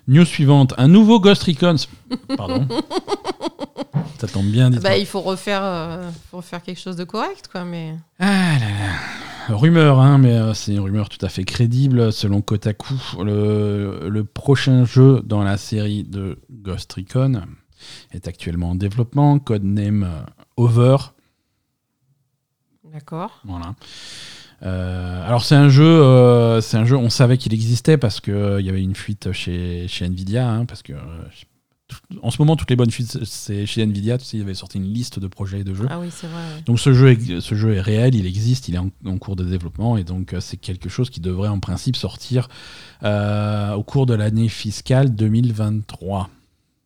News 0.08 0.26
suivante, 0.26 0.74
un 0.78 0.88
nouveau 0.88 1.20
Ghost 1.20 1.44
Recon. 1.44 1.76
Pardon. 2.38 2.68
Ça 4.20 4.28
tombe 4.28 4.48
bien. 4.48 4.72
Bah, 4.72 4.98
il 4.98 5.06
faut 5.06 5.22
refaire, 5.22 6.02
faut 6.32 6.38
refaire 6.38 6.64
quelque 6.64 6.80
chose 6.80 6.96
de 6.96 7.04
correct, 7.04 7.50
quoi. 7.52 7.66
Mais. 7.66 7.96
Ah 8.20 8.54
là 8.60 8.60
là. 8.60 9.56
Rumeur, 9.56 10.00
hein, 10.00 10.18
mais 10.18 10.54
c'est 10.54 10.74
une 10.74 10.82
rumeur 10.82 11.08
tout 11.08 11.24
à 11.26 11.30
fait 11.30 11.46
crédible. 11.46 12.12
Selon 12.12 12.42
Kotaku, 12.42 12.96
le, 13.24 14.10
le 14.10 14.24
prochain 14.24 14.84
jeu 14.86 15.22
dans 15.24 15.44
la 15.44 15.58
série 15.58 16.04
de 16.04 16.40
Ghost 16.52 16.92
Recon 16.94 17.44
est 18.12 18.28
actuellement 18.28 18.72
en 18.72 18.76
développement, 18.76 19.40
codename 19.40 20.04
euh, 20.04 20.22
Over. 20.58 20.98
D'accord. 22.92 23.42
Voilà. 23.46 23.76
Euh, 24.64 25.28
alors 25.28 25.44
c'est 25.44 25.56
un 25.56 25.70
jeu, 25.70 25.86
euh, 25.86 26.62
c'est 26.62 26.78
un 26.78 26.86
jeu. 26.86 26.96
On 26.96 27.10
savait 27.10 27.38
qu'il 27.38 27.54
existait 27.54 27.98
parce 27.98 28.20
que 28.20 28.60
il 28.60 28.66
y 28.66 28.70
avait 28.70 28.82
une 28.82 28.96
fuite 28.96 29.32
chez, 29.32 29.88
chez 29.88 30.06
Nvidia, 30.06 30.50
hein, 30.50 30.66
parce 30.66 30.82
que 30.82 30.94
en 32.22 32.32
ce 32.32 32.42
moment, 32.42 32.58
toutes 32.58 32.70
les 32.70 32.76
bonnes 32.76 32.92
fuites, 32.92 33.24
c'est 33.24 33.66
chez 33.66 33.82
Nvidia. 33.84 34.18
Tu 34.18 34.26
sais, 34.26 34.38
ils 34.38 34.42
avaient 34.42 34.54
sorti 34.54 34.78
une 34.78 34.92
liste 34.92 35.20
de 35.20 35.28
projets 35.28 35.60
et 35.60 35.64
de 35.64 35.74
jeux. 35.74 35.88
Ah 35.90 36.00
oui, 36.00 36.08
c'est 36.12 36.28
vrai. 36.28 36.42
ouais. 36.56 36.62
Donc 36.66 36.80
ce 36.80 36.92
jeu, 36.92 37.12
est, 37.12 37.40
ce 37.40 37.56
jeu 37.56 37.76
est 37.76 37.82
réel, 37.82 38.16
il 38.16 38.26
existe, 38.26 38.68
il 38.68 38.76
est 38.76 38.80
en, 38.80 38.90
en 39.06 39.18
cours 39.18 39.36
de 39.36 39.46
développement 39.46 39.96
et 39.96 40.04
donc 40.04 40.36
c'est 40.40 40.58
quelque 40.58 40.90
chose 40.90 41.10
qui 41.10 41.22
devrait 41.22 41.50
en 41.50 41.60
principe 41.60 41.96
sortir 41.96 42.50
au 43.04 43.84
cours 43.84 44.06
de 44.06 44.16
l'année 44.16 44.50
fiscale 44.50 45.14
2023, 45.14 46.30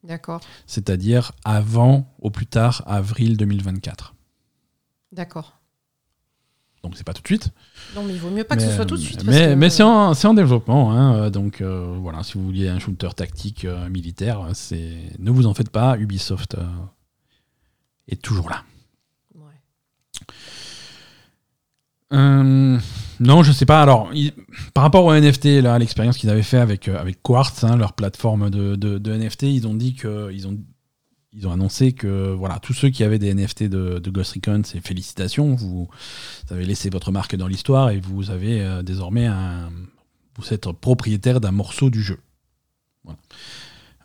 D'accord, 0.04 0.42
c'est-à-dire 0.66 1.32
avant, 1.46 2.14
au 2.20 2.30
plus 2.32 2.48
tard, 2.48 2.84
avril 2.88 3.38
2024. 3.38 4.14
d'accord. 5.12 5.58
Donc 6.84 6.98
c'est 6.98 7.04
pas 7.04 7.14
tout 7.14 7.22
de 7.22 7.28
suite. 7.28 7.50
Non, 7.96 8.04
mais 8.04 8.14
il 8.14 8.20
vaut 8.20 8.32
mieux 8.32 8.44
pas 8.44 8.56
que 8.56 8.64
ce 8.64 8.72
soit 8.72 8.88
tout 8.88 8.96
de 8.96 9.02
suite. 9.02 9.24
Mais, 9.24 9.50
que- 9.50 9.54
mais 9.54 9.70
c'est 9.70 9.84
en, 9.84 10.34
développement, 10.34 10.92
hein, 10.92 11.14
euh, 11.16 11.30
donc 11.30 11.62
euh, 11.62 11.96
voilà, 12.02 12.24
si 12.24 12.34
vous 12.40 12.44
vouliez 12.44 12.70
un 12.70 12.80
shooter 12.80 13.10
tactique 13.16 13.66
euh, 13.66 13.88
militaire, 13.88 14.48
c'est 14.56 14.98
ne 15.20 15.30
vous 15.30 15.46
en 15.46 15.54
faites 15.54 15.70
pas, 15.70 15.96
Ubisoft 16.00 16.56
euh, 16.56 16.66
est 18.08 18.20
toujours 18.20 18.50
là. 18.50 18.64
Ouais. 19.36 19.54
Euh, 22.14 22.78
non, 23.20 23.44
je 23.44 23.52
sais 23.52 23.66
pas. 23.66 23.82
Alors, 23.82 24.12
par 24.74 24.84
rapport 24.84 25.06
au 25.06 25.14
NFT, 25.14 25.62
là, 25.62 25.78
l'expérience 25.80 26.18
qu'ils 26.18 26.30
avaient 26.30 26.44
fait 26.44 26.58
avec, 26.58 26.88
euh, 26.88 27.12
Quartz, 27.22 27.64
hein, 27.64 27.78
leur 27.78 27.94
plateforme 27.94 28.50
de, 28.50 29.00
NFT, 29.00 29.44
ils 29.44 29.68
ont 29.68 29.76
dit 29.76 29.94
que 29.94 30.32
ils 30.32 30.48
ont, 30.48 31.52
annoncé 31.52 31.94
que 31.94 32.34
voilà, 32.34 32.60
tous 32.60 32.74
ceux 32.74 32.90
qui 32.90 33.04
avaient 33.04 33.20
des 33.20 33.34
NFT 33.34 33.64
de, 33.64 34.10
Ghost 34.10 34.34
Recon, 34.34 34.62
c'est 34.66 34.86
félicitations, 34.86 35.56
vous, 35.56 35.88
avez 36.50 36.66
laissé 36.66 36.90
votre 36.90 37.12
marque 37.12 37.36
dans 37.36 37.48
l'histoire 37.48 37.90
et 37.90 38.00
vous 38.00 38.32
avez 38.32 38.62
euh, 38.62 38.84
désormais 38.84 39.30
vous 40.38 40.54
êtes 40.54 40.72
propriétaire 40.72 41.40
d'un 41.40 41.52
morceau 41.52 41.90
du 41.90 42.02
jeu. 42.02 42.20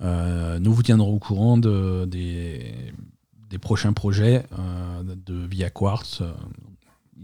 Nous 0.00 0.72
vous 0.72 0.82
tiendrons 0.82 1.14
au 1.14 1.18
courant 1.18 1.56
de- 1.56 2.04
des, 2.06 3.58
prochains 3.58 3.94
projets 3.94 4.44
de 5.26 5.46
via 5.46 5.70
Quartz. 5.70 6.22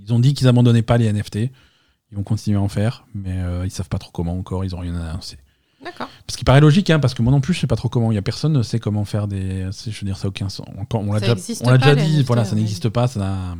Ils 0.00 0.12
ont 0.12 0.20
dit 0.20 0.34
qu'ils 0.34 0.48
abandonnaient 0.48 0.82
pas 0.82 0.98
les 0.98 1.12
NFT. 1.12 1.36
Ils 1.36 2.16
vont 2.16 2.22
continuer 2.22 2.58
à 2.58 2.60
en 2.60 2.68
faire, 2.68 3.06
mais 3.14 3.40
euh, 3.40 3.64
ils 3.64 3.70
savent 3.70 3.88
pas 3.88 3.98
trop 3.98 4.10
comment 4.10 4.36
encore. 4.38 4.64
Ils 4.64 4.74
ont 4.74 4.78
rien 4.78 4.94
annoncé. 4.94 5.38
D'accord. 5.82 6.08
Ce 6.28 6.36
qui 6.36 6.44
paraît 6.44 6.60
logique, 6.60 6.90
hein, 6.90 7.00
parce 7.00 7.14
que 7.14 7.22
moi 7.22 7.32
non 7.32 7.40
plus, 7.40 7.54
je 7.54 7.60
sais 7.60 7.66
pas 7.66 7.76
trop 7.76 7.88
comment. 7.88 8.12
Il 8.12 8.14
y 8.14 8.18
a 8.18 8.22
personne 8.22 8.52
ne 8.52 8.62
sait 8.62 8.78
comment 8.78 9.04
faire 9.04 9.26
des. 9.28 9.68
Je 9.72 9.90
veux 10.00 10.04
dire, 10.04 10.16
ça 10.16 10.28
aucun 10.28 10.48
sens. 10.48 10.66
On 10.92 11.12
l'a 11.12 11.20
déjà, 11.20 11.34
on 11.62 11.70
l'a 11.70 11.78
déjà 11.78 11.94
dit. 11.94 12.18
NFT, 12.18 12.26
voilà, 12.26 12.44
ça 12.44 12.54
n'existe 12.54 12.88
pas. 12.88 13.08
Ça. 13.08 13.56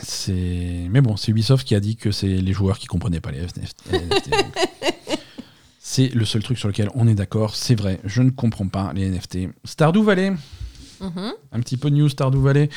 C'est. 0.00 0.88
Mais 0.90 1.00
bon, 1.00 1.16
c'est 1.16 1.30
Ubisoft 1.30 1.66
qui 1.66 1.74
a 1.74 1.80
dit 1.80 1.96
que 1.96 2.10
c'est 2.10 2.26
les 2.26 2.52
joueurs 2.52 2.78
qui 2.78 2.86
comprenaient 2.86 3.20
pas 3.20 3.30
les 3.30 3.42
NFT. 3.42 3.90
C'est 5.88 6.08
le 6.08 6.24
seul 6.24 6.42
truc 6.42 6.58
sur 6.58 6.66
lequel 6.66 6.90
on 6.96 7.06
est 7.06 7.14
d'accord. 7.14 7.54
C'est 7.54 7.76
vrai, 7.76 8.00
je 8.04 8.20
ne 8.20 8.30
comprends 8.30 8.66
pas 8.66 8.92
les 8.92 9.08
NFT. 9.08 9.50
Stardew 9.64 10.02
Valley, 10.02 10.32
Mhm. 11.00 11.32
un 11.52 11.60
petit 11.60 11.76
peu 11.76 11.90
de 11.90 11.96
news 11.96 12.08
Stardew 12.08 12.38
Valley. 12.40 12.68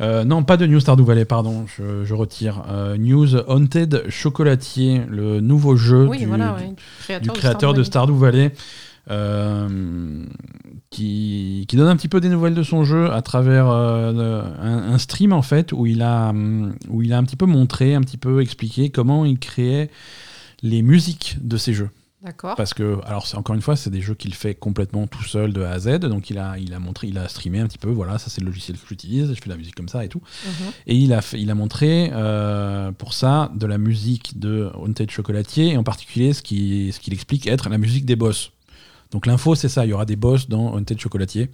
Euh, 0.00 0.24
non, 0.24 0.42
pas 0.44 0.56
de 0.56 0.66
news 0.66 0.80
Stardew 0.80 1.02
Valley, 1.04 1.24
pardon, 1.24 1.66
je, 1.76 2.04
je 2.04 2.14
retire. 2.14 2.62
Euh, 2.68 2.96
news 2.96 3.36
Haunted 3.48 4.04
Chocolatier, 4.08 5.02
le 5.08 5.40
nouveau 5.40 5.76
jeu 5.76 6.06
Oui, 6.06 6.18
du, 6.18 6.26
voilà, 6.26 6.56
du- 6.58 6.64
ouais, 6.66 6.74
créateur, 7.02 7.20
du 7.34 7.38
créateur 7.40 7.74
de 7.74 7.82
Stardew 7.82 8.14
Valley. 8.16 8.52
euh, 9.10 10.24
qui, 10.90 11.66
qui 11.68 11.76
donne 11.76 11.88
un 11.88 11.96
petit 11.96 12.08
peu 12.08 12.20
des 12.20 12.28
nouvelles 12.28 12.54
de 12.54 12.62
son 12.62 12.84
jeu 12.84 13.12
à 13.12 13.20
travers 13.22 13.68
euh, 13.68 14.42
un, 14.62 14.92
un 14.94 14.98
stream 14.98 15.32
en 15.32 15.42
fait 15.42 15.72
où 15.72 15.86
il 15.86 16.00
a 16.02 16.32
où 16.88 17.02
il 17.02 17.12
a 17.12 17.18
un 17.18 17.24
petit 17.24 17.36
peu 17.36 17.46
montré 17.46 17.94
un 17.94 18.00
petit 18.00 18.16
peu 18.16 18.40
expliqué 18.40 18.90
comment 18.90 19.24
il 19.26 19.38
créait 19.38 19.90
les 20.62 20.80
musiques 20.82 21.36
de 21.42 21.56
ses 21.58 21.74
jeux. 21.74 21.90
D'accord. 22.24 22.54
parce 22.56 22.72
que, 22.72 22.98
alors 23.04 23.26
encore 23.34 23.54
une 23.54 23.60
fois, 23.60 23.76
c'est 23.76 23.90
des 23.90 24.00
jeux 24.00 24.14
qu'il 24.14 24.34
fait 24.34 24.54
complètement 24.54 25.06
tout 25.06 25.22
seul 25.24 25.52
de 25.52 25.62
A 25.62 25.72
à 25.72 25.78
Z. 25.78 25.98
Donc 26.00 26.30
il 26.30 26.38
a, 26.38 26.56
il 26.58 26.72
a 26.72 26.78
montré, 26.78 27.08
il 27.08 27.18
a 27.18 27.28
streamé 27.28 27.60
un 27.60 27.66
petit 27.66 27.76
peu. 27.78 27.90
Voilà, 27.90 28.16
ça 28.18 28.30
c'est 28.30 28.40
le 28.40 28.46
logiciel 28.46 28.78
que 28.78 28.86
j'utilise. 28.88 29.28
Je 29.28 29.34
fais 29.34 29.44
de 29.44 29.50
la 29.50 29.56
musique 29.58 29.74
comme 29.74 29.88
ça 29.90 30.04
et 30.04 30.08
tout. 30.08 30.22
Mhm. 30.46 30.52
Et 30.86 30.96
il 30.96 31.12
a, 31.12 31.20
fait- 31.20 31.38
il 31.40 31.50
a 31.50 31.54
montré 31.54 32.10
euh, 32.14 32.92
pour 32.92 33.12
ça 33.12 33.52
de 33.54 33.66
la 33.66 33.76
musique 33.76 34.38
de 34.38 34.70
Haunted 34.74 35.10
Chocolatier 35.10 35.72
et 35.72 35.76
en 35.76 35.84
particulier 35.84 36.32
ce 36.32 36.42
qui, 36.42 36.90
ce 36.92 36.98
qu'il 37.00 37.12
explique 37.12 37.46
être 37.46 37.68
la 37.68 37.76
musique 37.78 38.06
des 38.06 38.16
boss. 38.16 38.52
Donc 39.10 39.26
l'info 39.26 39.54
c'est 39.54 39.68
ça, 39.68 39.84
il 39.84 39.90
y 39.90 39.92
aura 39.92 40.06
des 40.06 40.16
boss 40.16 40.48
dans 40.48 40.72
Haunted 40.74 40.98
Chocolatier. 40.98 41.50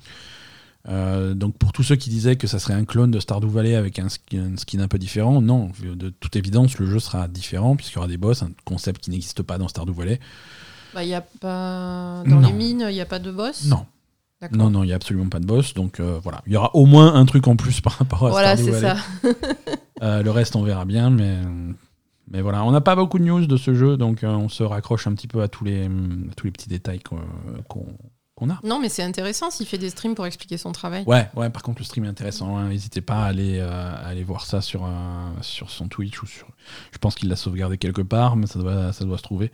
Euh, 0.88 1.34
donc 1.34 1.58
pour 1.58 1.72
tous 1.72 1.82
ceux 1.82 1.96
qui 1.96 2.08
disaient 2.08 2.36
que 2.36 2.46
ça 2.46 2.58
serait 2.58 2.72
un 2.72 2.86
clone 2.86 3.10
de 3.10 3.20
Stardew 3.20 3.48
Valley 3.50 3.74
avec 3.74 3.98
un 3.98 4.08
skin, 4.08 4.52
un 4.54 4.56
skin 4.56 4.80
un 4.80 4.88
peu 4.88 4.98
différent, 4.98 5.42
non, 5.42 5.70
de 5.84 6.08
toute 6.08 6.36
évidence 6.36 6.78
le 6.78 6.86
jeu 6.86 6.98
sera 6.98 7.28
différent 7.28 7.76
puisqu'il 7.76 7.96
y 7.96 7.98
aura 7.98 8.08
des 8.08 8.16
boss, 8.16 8.42
un 8.42 8.50
concept 8.64 9.02
qui 9.04 9.10
n'existe 9.10 9.42
pas 9.42 9.58
dans 9.58 9.68
Stardew 9.68 9.92
Valley. 9.92 10.20
Bah, 10.94 11.04
y 11.04 11.14
a 11.14 11.20
pas... 11.20 12.22
Dans 12.26 12.40
Non. 12.40 12.46
les 12.46 12.52
mines, 12.52 12.86
il 12.88 12.94
n'y 12.94 13.00
a 13.00 13.06
pas 13.06 13.18
de 13.18 13.30
boss 13.30 13.66
Non. 13.66 13.86
Non, 14.52 14.70
non, 14.70 14.82
il 14.84 14.86
n'y 14.86 14.92
a 14.94 14.96
absolument 14.96 15.28
pas 15.28 15.38
de 15.38 15.44
boss. 15.46 15.74
Donc 15.74 16.00
euh, 16.00 16.18
voilà, 16.22 16.40
il 16.46 16.52
y 16.54 16.56
aura 16.56 16.74
au 16.74 16.86
moins 16.86 17.14
un 17.14 17.26
truc 17.26 17.46
en 17.46 17.56
plus 17.56 17.82
par 17.82 17.92
rapport 17.98 18.26
à 18.26 18.30
Voilà, 18.30 18.56
c'est 18.56 18.72
ça. 18.80 18.96
Euh, 20.02 20.22
le 20.22 20.30
reste, 20.30 20.56
on 20.56 20.62
verra 20.62 20.86
bien. 20.86 21.10
Mais, 21.10 21.36
mais 22.30 22.40
voilà, 22.40 22.64
on 22.64 22.70
n'a 22.70 22.80
pas 22.80 22.96
beaucoup 22.96 23.18
de 23.18 23.24
news 23.24 23.44
de 23.46 23.56
ce 23.58 23.74
jeu. 23.74 23.98
Donc 23.98 24.24
euh, 24.24 24.28
on 24.28 24.48
se 24.48 24.62
raccroche 24.62 25.06
un 25.06 25.12
petit 25.12 25.28
peu 25.28 25.42
à 25.42 25.48
tous 25.48 25.64
les, 25.64 25.84
à 25.84 26.34
tous 26.38 26.46
les 26.46 26.52
petits 26.52 26.70
détails 26.70 27.00
qu'on 27.02 27.18
a. 28.48 28.58
Non, 28.64 28.80
mais 28.80 28.88
c'est 28.88 29.02
intéressant 29.02 29.50
s'il 29.50 29.66
fait 29.66 29.76
des 29.76 29.90
streams 29.90 30.14
pour 30.14 30.24
expliquer 30.24 30.56
son 30.56 30.72
travail. 30.72 31.04
Ouais, 31.06 31.28
ouais, 31.36 31.50
par 31.50 31.62
contre, 31.62 31.80
le 31.80 31.84
stream 31.84 32.06
est 32.06 32.08
intéressant. 32.08 32.56
hein. 32.56 32.70
N'hésitez 32.70 33.02
pas 33.02 33.16
à 33.16 33.26
aller, 33.26 33.60
à 33.60 33.90
aller 34.06 34.24
voir 34.24 34.46
ça 34.46 34.62
sur, 34.62 34.88
sur 35.42 35.68
son 35.68 35.88
Twitch 35.88 36.22
ou 36.22 36.26
sur. 36.26 36.46
Je 36.92 36.96
pense 36.98 37.14
qu'il 37.14 37.28
l'a 37.28 37.36
sauvegardé 37.36 37.76
quelque 37.76 38.00
part, 38.00 38.36
mais 38.36 38.46
ça 38.46 38.58
doit, 38.58 38.94
ça 38.94 39.04
doit 39.04 39.18
se 39.18 39.22
trouver. 39.22 39.52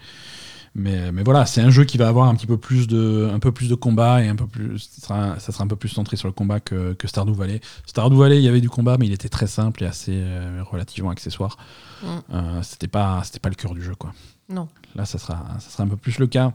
Mais, 0.79 1.11
mais 1.11 1.23
voilà, 1.23 1.47
c'est 1.47 1.63
un 1.63 1.71
jeu 1.71 1.85
qui 1.85 1.97
va 1.97 2.07
avoir 2.07 2.29
un 2.29 2.35
petit 2.35 2.47
peu 2.47 2.59
plus 2.59 2.87
de, 2.87 3.31
un 3.33 3.39
peu 3.39 3.51
plus 3.51 3.71
de 3.71 3.75
combat 3.75 4.23
et 4.23 4.29
un 4.29 4.37
peu 4.37 4.47
plus, 4.47 4.79
ça 4.79 5.01
sera, 5.01 5.41
ça 5.41 5.51
sera 5.51 5.65
un 5.65 5.67
peu 5.69 5.77
plus 5.77 5.89
centré 5.89 6.19
sur 6.19 6.29
le 6.29 6.33
combat 6.33 6.61
que, 6.61 6.93
que 6.93 7.09
Stardew 7.09 7.33
Valley. 7.33 7.63
Stardew 7.87 8.19
Valley, 8.19 8.37
il 8.37 8.45
y 8.45 8.49
avait 8.49 8.61
du 8.61 8.69
combat, 8.69 8.99
mais 8.99 9.07
il 9.07 9.13
était 9.13 9.31
très 9.31 9.47
simple 9.47 9.85
et 9.85 9.87
assez 9.87 10.13
euh, 10.13 10.63
relativement 10.71 11.09
accessoire. 11.09 11.57
Mm. 12.03 12.07
Euh, 12.31 12.63
c'était 12.63 12.89
pas, 12.89 13.23
c'était 13.25 13.41
pas 13.41 13.49
le 13.49 13.55
cœur 13.55 13.73
du 13.73 13.83
jeu, 13.83 13.95
quoi. 13.95 14.13
Non. 14.51 14.69
Là, 14.95 15.07
ça 15.07 15.17
sera, 15.19 15.47
ça 15.61 15.71
sera 15.71 15.85
un 15.85 15.89
peu 15.89 15.97
plus 15.97 16.19
le 16.19 16.27
cas. 16.27 16.53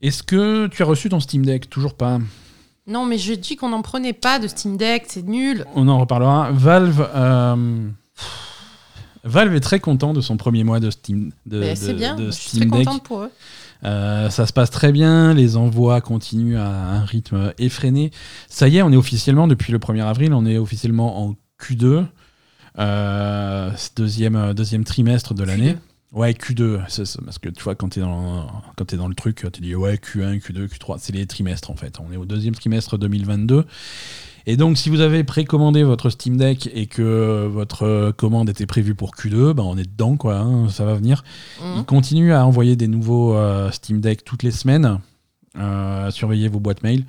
Est-ce 0.00 0.22
que 0.22 0.68
tu 0.68 0.82
as 0.82 0.86
reçu 0.86 1.08
ton 1.08 1.18
Steam 1.18 1.44
Deck? 1.44 1.68
Toujours 1.68 1.94
pas. 1.94 2.20
Non, 2.86 3.04
mais 3.04 3.18
je 3.18 3.34
dis 3.34 3.56
qu'on 3.56 3.70
n'en 3.70 3.82
prenait 3.82 4.12
pas 4.12 4.38
de 4.38 4.46
Steam 4.46 4.76
Deck, 4.76 5.06
c'est 5.08 5.26
nul. 5.26 5.64
On 5.74 5.88
en 5.88 5.98
reparlera. 5.98 6.52
Valve, 6.52 7.08
euh, 7.14 7.88
Valve 9.24 9.54
est 9.54 9.60
très 9.60 9.78
content 9.80 10.12
de 10.12 10.20
son 10.20 10.36
premier 10.36 10.64
mois 10.64 10.80
de 10.80 10.90
Steam, 10.90 11.30
de, 11.46 11.60
bien, 11.94 12.16
de 12.16 12.26
je 12.26 12.30
suis 12.32 12.48
Steam 12.50 12.68
très 12.70 12.78
Deck. 12.80 12.86
contente 12.88 13.02
pour 13.04 13.20
eux. 13.22 13.30
Euh, 13.84 14.30
ça 14.30 14.46
se 14.46 14.52
passe 14.52 14.70
très 14.70 14.92
bien, 14.92 15.34
les 15.34 15.56
envois 15.56 16.00
continuent 16.00 16.56
à 16.58 16.68
un 16.68 17.04
rythme 17.04 17.52
effréné. 17.58 18.10
Ça 18.48 18.68
y 18.68 18.78
est, 18.78 18.82
on 18.82 18.92
est 18.92 18.96
officiellement, 18.96 19.46
depuis 19.48 19.72
le 19.72 19.78
1er 19.78 20.04
avril, 20.04 20.32
on 20.34 20.46
est 20.46 20.56
officiellement 20.58 21.24
en 21.26 21.34
Q2, 21.60 22.04
euh, 22.78 23.70
deuxième, 23.96 24.54
deuxième 24.54 24.84
trimestre 24.84 25.34
de 25.34 25.44
l'année. 25.44 25.76
Ouais, 26.12 26.32
Q2, 26.32 26.80
c'est- 26.88 27.06
c'est- 27.06 27.22
parce 27.22 27.38
que 27.38 27.48
tu 27.48 27.62
vois, 27.64 27.74
quand 27.74 27.88
t'es 27.88 28.00
dans, 28.00 28.46
quand 28.76 28.84
t'es 28.84 28.96
dans 28.98 29.08
le 29.08 29.14
truc, 29.14 29.46
tu 29.52 29.60
dis 29.62 29.74
ouais, 29.74 29.96
Q1, 29.96 30.38
Q2, 30.40 30.66
Q3, 30.68 30.98
c'est 30.98 31.12
les 31.14 31.26
trimestres 31.26 31.70
en 31.70 31.76
fait. 31.76 31.98
On 32.06 32.12
est 32.12 32.16
au 32.18 32.26
deuxième 32.26 32.54
trimestre 32.54 32.98
2022. 32.98 33.64
Et 34.46 34.56
donc, 34.56 34.76
si 34.76 34.88
vous 34.90 35.00
avez 35.00 35.24
précommandé 35.24 35.82
votre 35.84 36.10
Steam 36.10 36.36
Deck 36.36 36.68
et 36.74 36.86
que 36.86 37.46
votre 37.46 38.10
commande 38.12 38.48
était 38.50 38.66
prévue 38.66 38.94
pour 38.94 39.12
Q2, 39.14 39.52
ben 39.52 39.62
on 39.62 39.76
est 39.76 39.88
dedans, 39.90 40.16
quoi, 40.16 40.38
hein, 40.38 40.68
ça 40.68 40.84
va 40.84 40.94
venir. 40.94 41.22
Mhm. 41.60 41.74
Il 41.78 41.84
continue 41.84 42.32
à 42.32 42.44
envoyer 42.46 42.74
des 42.76 42.88
nouveaux 42.88 43.34
euh, 43.36 43.70
Steam 43.70 44.00
Deck 44.00 44.24
toutes 44.24 44.42
les 44.42 44.50
semaines. 44.50 44.98
Euh, 45.58 46.10
surveillez 46.10 46.48
vos 46.48 46.60
boîtes 46.60 46.82
mail. 46.82 47.04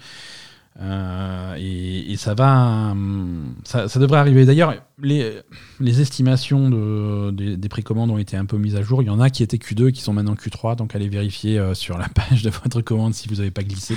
Euh, 0.81 1.55
et, 1.59 2.11
et 2.11 2.17
ça 2.17 2.34
va. 2.34 2.91
hum, 2.91 3.53
Ça, 3.63 3.88
ça 3.88 3.99
devrait 3.99 4.17
arriver. 4.19 4.45
D'ailleurs, 4.45 4.73
les, 5.01 5.31
les 5.79 6.01
estimations 6.01 6.69
de, 6.69 7.31
des, 7.31 7.57
des 7.57 7.69
précommandes 7.69 8.09
ont 8.09 8.17
été 8.17 8.38
un 8.38 8.45
peu 8.45 8.57
mises 8.57 8.75
à 8.75 8.81
jour. 8.81 9.01
Il 9.03 9.05
y 9.05 9.11
en 9.11 9.19
a 9.19 9.29
qui 9.29 9.43
étaient 9.43 9.57
Q2 9.57 9.91
qui 9.91 10.01
sont 10.01 10.13
maintenant 10.13 10.34
Q3. 10.34 10.75
Donc 10.75 10.95
allez 10.95 11.09
vérifier 11.09 11.59
euh, 11.59 11.73
sur 11.73 11.97
la 11.97 12.09
page 12.15 12.41
de 12.43 12.49
votre 12.49 12.81
commande 12.81 13.13
si 13.13 13.27
vous 13.27 13.36
n'avez 13.36 13.51
pas 13.51 13.63
glissé. 13.63 13.95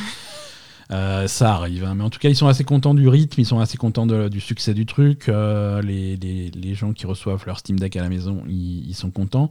Euh, 0.93 1.27
ça 1.27 1.55
arrive, 1.55 1.83
hein. 1.85 1.97
mais 1.97 2.05
en 2.05 2.11
tout 2.11 2.21
cas, 2.21 2.29
ils 2.29 2.37
sont 2.37 2.47
assez 2.47 2.63
contents 2.63 2.95
du 2.95 3.09
rythme, 3.09 3.41
ils 3.41 3.45
sont 3.47 3.59
assez 3.59 3.77
contents 3.77 4.07
du 4.07 4.41
succès 4.41 4.73
du 4.73 4.87
truc. 4.87 5.29
Euh, 5.29 5.83
les, 5.83 6.17
les- 6.17 6.51
les 6.53 6.75
gens 6.75 6.93
qui 6.93 7.07
reçoivent 7.07 7.43
leur 7.45 7.59
Steam 7.59 7.77
Deck 7.79 7.97
à 7.97 8.03
la 8.03 8.09
maison, 8.09 8.45
ils, 8.49 8.89
ils 8.89 8.95
sont 8.95 9.11
contents. 9.11 9.51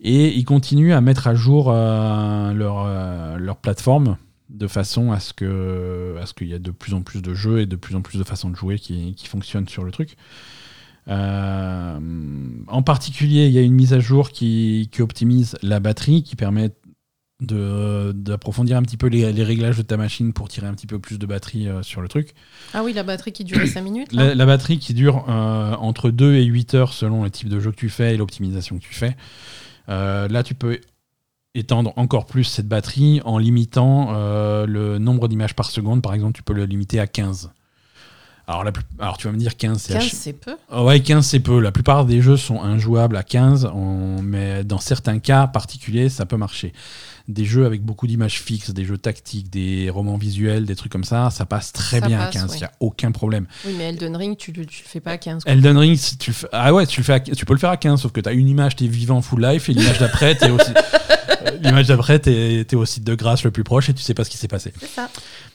Et 0.00 0.34
ils 0.36 0.44
continuent 0.44 0.92
à 0.92 1.00
mettre 1.00 1.28
à 1.28 1.34
jour 1.36 1.70
euh, 1.70 2.52
leur, 2.52 2.84
euh, 2.86 3.36
leur 3.38 3.56
plateforme 3.56 4.16
de 4.50 4.66
façon 4.66 5.12
à 5.12 5.20
ce 5.20 5.32
que 5.32 6.16
à 6.20 6.26
qu'il 6.26 6.48
y 6.48 6.52
ait 6.52 6.58
de 6.58 6.70
plus 6.72 6.92
en 6.94 7.02
plus 7.02 7.22
de 7.22 7.34
jeux 7.34 7.60
et 7.60 7.66
de 7.66 7.76
plus 7.76 7.94
en 7.94 8.02
plus 8.02 8.18
de 8.18 8.24
façons 8.24 8.50
de 8.50 8.56
jouer 8.56 8.78
qui, 8.78 9.14
qui 9.14 9.26
fonctionnent 9.28 9.68
sur 9.68 9.84
le 9.84 9.92
truc. 9.92 10.16
Euh, 11.08 11.98
en 12.68 12.82
particulier, 12.82 13.46
il 13.46 13.52
y 13.52 13.58
a 13.58 13.62
une 13.62 13.74
mise 13.74 13.92
à 13.92 14.00
jour 14.00 14.30
qui, 14.30 14.88
qui 14.90 15.02
optimise 15.02 15.56
la 15.62 15.80
batterie, 15.80 16.22
qui 16.22 16.34
permet 16.36 16.70
d'approfondir 17.40 18.76
un 18.76 18.82
petit 18.82 18.96
peu 18.96 19.06
les, 19.08 19.32
les 19.32 19.44
réglages 19.44 19.76
de 19.76 19.82
ta 19.82 19.96
machine 19.96 20.32
pour 20.32 20.48
tirer 20.48 20.66
un 20.66 20.74
petit 20.74 20.86
peu 20.86 20.98
plus 20.98 21.18
de 21.18 21.26
batterie 21.26 21.68
euh, 21.68 21.82
sur 21.82 22.00
le 22.00 22.08
truc. 22.08 22.34
Ah 22.72 22.82
oui, 22.84 22.92
la 22.92 23.02
batterie 23.02 23.32
qui 23.32 23.44
durait 23.44 23.66
5 23.66 23.82
minutes. 23.82 24.12
La, 24.12 24.34
la 24.34 24.46
batterie 24.46 24.78
qui 24.78 24.94
dure 24.94 25.24
euh, 25.28 25.74
entre 25.76 26.10
2 26.10 26.34
et 26.34 26.44
8 26.44 26.74
heures 26.74 26.92
selon 26.92 27.24
le 27.24 27.30
type 27.30 27.48
de 27.48 27.60
jeu 27.60 27.70
que 27.70 27.76
tu 27.76 27.90
fais 27.90 28.14
et 28.14 28.16
l'optimisation 28.16 28.76
que 28.78 28.82
tu 28.82 28.94
fais. 28.94 29.16
Euh, 29.88 30.28
là, 30.28 30.42
tu 30.42 30.54
peux 30.54 30.80
étendre 31.54 31.92
encore 31.96 32.26
plus 32.26 32.44
cette 32.44 32.66
batterie 32.68 33.20
en 33.24 33.38
limitant 33.38 34.08
euh, 34.14 34.66
le 34.66 34.98
nombre 34.98 35.28
d'images 35.28 35.54
par 35.54 35.70
seconde. 35.70 36.02
Par 36.02 36.14
exemple, 36.14 36.32
tu 36.34 36.42
peux 36.42 36.54
le 36.54 36.64
limiter 36.64 36.98
à 37.00 37.06
15. 37.06 37.50
Alors, 38.46 38.62
la 38.62 38.72
plus- 38.72 38.84
Alors 38.98 39.16
tu 39.16 39.26
vas 39.26 39.32
me 39.32 39.38
dire 39.38 39.56
15, 39.56 39.80
c'est 39.80 39.94
15, 39.94 40.02
ach- 40.04 40.12
c'est 40.12 40.32
peu. 40.34 40.54
Ah 40.70 40.84
Ouais, 40.84 41.00
15 41.00 41.24
c'est 41.26 41.40
peu. 41.40 41.60
La 41.60 41.72
plupart 41.72 42.04
des 42.04 42.20
jeux 42.20 42.36
sont 42.36 42.60
injouables 42.60 43.16
à 43.16 43.22
15, 43.22 43.70
on- 43.72 44.20
mais 44.20 44.64
dans 44.64 44.78
certains 44.78 45.18
cas 45.18 45.46
particuliers, 45.46 46.10
ça 46.10 46.26
peut 46.26 46.36
marcher. 46.36 46.72
Des 47.26 47.46
jeux 47.46 47.64
avec 47.64 47.82
beaucoup 47.82 48.06
d'images 48.06 48.38
fixes, 48.42 48.70
des 48.70 48.84
jeux 48.84 48.98
tactiques, 48.98 49.48
des 49.48 49.88
romans 49.88 50.18
visuels, 50.18 50.66
des 50.66 50.76
trucs 50.76 50.92
comme 50.92 51.04
ça, 51.04 51.30
ça 51.30 51.46
passe 51.46 51.72
très 51.72 52.00
Ça 52.00 52.06
bien 52.06 52.18
passe, 52.18 52.36
à 52.36 52.38
15, 52.40 52.54
il 52.54 52.58
n'y 52.58 52.64
a 52.64 52.72
aucun 52.80 53.12
problème. 53.12 53.46
Oui, 53.64 53.74
mais 53.78 53.84
Elden 53.84 54.14
Ring, 54.14 54.36
tu, 54.36 54.52
le- 54.52 54.66
tu 54.66 54.82
le 54.84 54.88
fais 54.88 55.00
pas 55.00 55.12
à 55.12 55.16
15. 55.18 55.44
quoi. 55.44 55.52
Elden 55.52 55.78
Ring, 55.78 55.98
tu 56.18 56.30
le 56.30 56.34
fais, 56.34 56.48
ah 56.52 56.74
ouais, 56.74 56.86
tu, 56.86 57.00
le 57.00 57.04
fais 57.04 57.14
à- 57.14 57.20
tu 57.20 57.46
peux 57.46 57.54
le 57.54 57.58
faire 57.58 57.70
à 57.70 57.78
15, 57.78 58.02
sauf 58.02 58.12
que 58.12 58.20
tu 58.20 58.28
as 58.28 58.32
une 58.32 58.46
image, 58.48 58.76
tu 58.76 58.84
es 58.84 58.88
vivant 58.88 59.22
full 59.22 59.42
life, 59.42 59.70
et 59.70 59.72
l'image 59.72 59.98
d'après, 60.00 60.36
tu 60.36 60.50
aussi. 60.50 60.70
euh, 61.46 61.50
L'image 61.62 61.86
d'après, 61.88 62.18
t'es 62.18 62.60
es 62.70 62.74
au 62.74 62.84
site 62.84 63.04
de 63.04 63.14
grâce 63.14 63.42
le 63.44 63.50
plus 63.50 63.64
proche 63.64 63.88
et 63.88 63.94
tu 63.94 64.02
sais 64.02 64.12
pas 64.14 64.24
ce 64.24 64.28
qui 64.30 64.36
s'est 64.36 64.48
passé. 64.48 64.74
C'est 64.78 64.86
ça. 64.90 65.08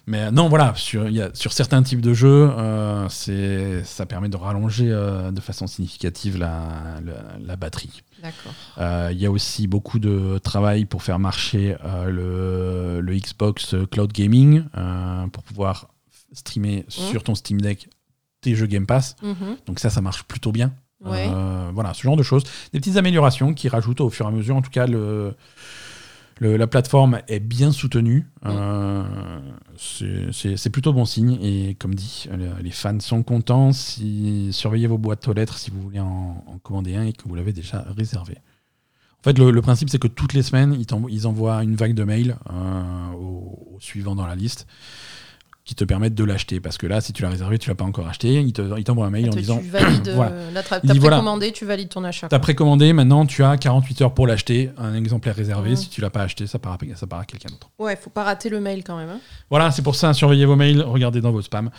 Mais 0.07 0.21
euh, 0.23 0.31
non, 0.31 0.49
voilà, 0.49 0.73
sur, 0.75 1.07
il 1.07 1.15
y 1.15 1.21
a, 1.21 1.29
sur 1.35 1.53
certains 1.53 1.83
types 1.83 2.01
de 2.01 2.15
jeux, 2.15 2.49
euh, 2.57 3.07
ça 3.83 4.05
permet 4.07 4.29
de 4.29 4.37
rallonger 4.37 4.87
euh, 4.89 5.29
de 5.29 5.39
façon 5.41 5.67
significative 5.67 6.37
la, 6.39 6.63
la- 7.05 7.37
la 7.45 7.55
batterie. 7.55 8.01
Euh, 8.77 9.09
Il 9.11 9.19
y 9.19 9.25
a 9.25 9.31
aussi 9.31 9.67
beaucoup 9.67 9.99
de 9.99 10.37
travail 10.39 10.85
pour 10.85 11.03
faire 11.03 11.19
marcher 11.19 11.75
euh, 11.83 12.05
le, 12.09 13.01
le 13.01 13.17
Xbox 13.17 13.75
Cloud 13.91 14.11
Gaming 14.11 14.63
euh, 14.77 15.27
pour 15.27 15.43
pouvoir 15.43 15.89
streamer 16.33 16.85
sur 16.87 17.23
ton 17.23 17.35
Steam 17.35 17.59
Deck 17.61 17.89
tes 18.41 18.55
jeux 18.55 18.67
Game 18.67 18.85
Pass. 18.85 19.15
Mhm. 19.21 19.57
Donc 19.65 19.79
ça, 19.79 19.89
ça 19.89 20.01
marche 20.01 20.23
plutôt 20.23 20.51
bien. 20.51 20.71
Ouais. 21.03 21.29
Voilà, 21.73 21.93
ce 21.93 22.01
genre 22.03 22.17
de 22.17 22.23
choses. 22.23 22.43
Des 22.73 22.79
petites 22.79 22.97
améliorations 22.97 23.53
qui 23.53 23.69
rajoutent 23.69 24.01
au 24.01 24.09
fur 24.09 24.25
et 24.25 24.29
à 24.29 24.31
mesure. 24.31 24.55
En 24.55 24.61
tout 24.61 24.69
cas, 24.69 24.85
le, 24.85 25.33
le- 26.39 26.57
la 26.57 26.67
plateforme 26.67 27.21
est 27.27 27.39
bien 27.39 27.71
soutenue. 27.71 28.27
Euh, 28.45 29.03
c'est- 29.77 30.69
plutôt 30.69 30.93
bon 30.93 31.05
signe. 31.05 31.37
Et 31.41 31.75
comme 31.75 31.95
dit, 31.95 32.25
le- 32.31 32.61
les 32.61 32.71
fans 32.71 32.99
sont 32.99 33.23
contents. 33.23 33.71
Si, 33.71 34.49
surveillez 34.51 34.87
vos 34.87 34.97
boîtes 34.97 35.27
aux 35.27 35.33
lettres 35.33 35.57
si 35.57 35.69
vous 35.71 35.81
voulez 35.81 35.99
en, 35.99 36.43
en 36.47 36.57
commander 36.59 36.95
un 36.95 37.03
et 37.03 37.13
que 37.13 37.27
vous 37.27 37.35
l'avez 37.35 37.53
déjà 37.53 37.85
réservé. 37.95 38.37
En 39.19 39.23
fait, 39.23 39.37
le, 39.37 39.51
le 39.51 39.61
principe, 39.61 39.89
c'est 39.89 39.99
que 39.99 40.07
toutes 40.07 40.33
les 40.33 40.43
semaines, 40.43 40.77
ils 41.09 41.27
envoient 41.27 41.61
une 41.63 41.75
vague 41.75 41.93
de 41.93 42.05
mails 42.05 42.37
euh, 42.53 43.11
au, 43.13 43.75
au 43.75 43.77
suivant 43.81 44.15
dans 44.15 44.25
la 44.25 44.35
liste 44.35 44.65
qui 45.69 45.75
te 45.75 45.83
permettent 45.83 46.15
de 46.15 46.23
l'acheter. 46.23 46.59
Parce 46.59 46.79
que 46.79 46.87
là, 46.87 46.99
si 46.99 47.13
tu 47.13 47.21
l'as 47.21 47.29
réservé, 47.29 47.59
tu 47.59 47.69
l'as 47.69 47.75
pas 47.75 47.83
encore 47.85 48.07
acheté, 48.07 48.41
ils 48.41 48.53
te- 48.53 48.75
ils 48.79 48.83
t'envoient 48.83 49.05
un 49.05 49.11
mail 49.11 49.27
en 49.29 49.35
disant 49.35 49.59
tu 49.59 49.69
valides, 49.69 50.07
euh, 50.07 50.15
voilà. 50.15 50.31
là, 50.51 50.63
Il 50.83 50.99
voilà. 50.99 51.17
précommandé, 51.17 51.51
tu 51.51 51.63
valides 51.65 51.89
ton 51.89 52.03
achat. 52.03 52.27
T'as 52.27 52.39
précommandé, 52.39 52.91
maintenant 52.91 53.27
tu 53.27 53.43
as 53.43 53.55
48 53.55 54.01
heures 54.01 54.13
pour 54.15 54.25
l'acheter, 54.25 54.71
un 54.79 54.95
exemplaire 54.95 55.35
réservé. 55.35 55.69
Mhm. 55.69 55.75
Si 55.75 55.89
tu 55.89 56.01
l'as 56.01 56.09
pas 56.09 56.23
acheté, 56.23 56.47
ça 56.47 56.57
part 56.57 56.73
à, 56.73 56.95
ça 56.95 57.05
part 57.05 57.19
à 57.19 57.25
quelqu'un 57.25 57.49
d'autre. 57.49 57.69
Ouais, 57.77 57.95
faut 57.95 58.09
pas 58.09 58.23
rater 58.23 58.49
le 58.49 58.59
mail 58.59 58.83
quand 58.83 58.97
même. 58.97 59.09
hein. 59.09 59.19
Voilà, 59.51 59.69
c'est 59.69 59.83
pour 59.83 59.93
ça, 59.93 60.11
surveillez 60.13 60.45
vos 60.45 60.55
mails, 60.55 60.81
regardez 60.81 61.21
dans 61.21 61.31
vos 61.31 61.43
spams. 61.43 61.69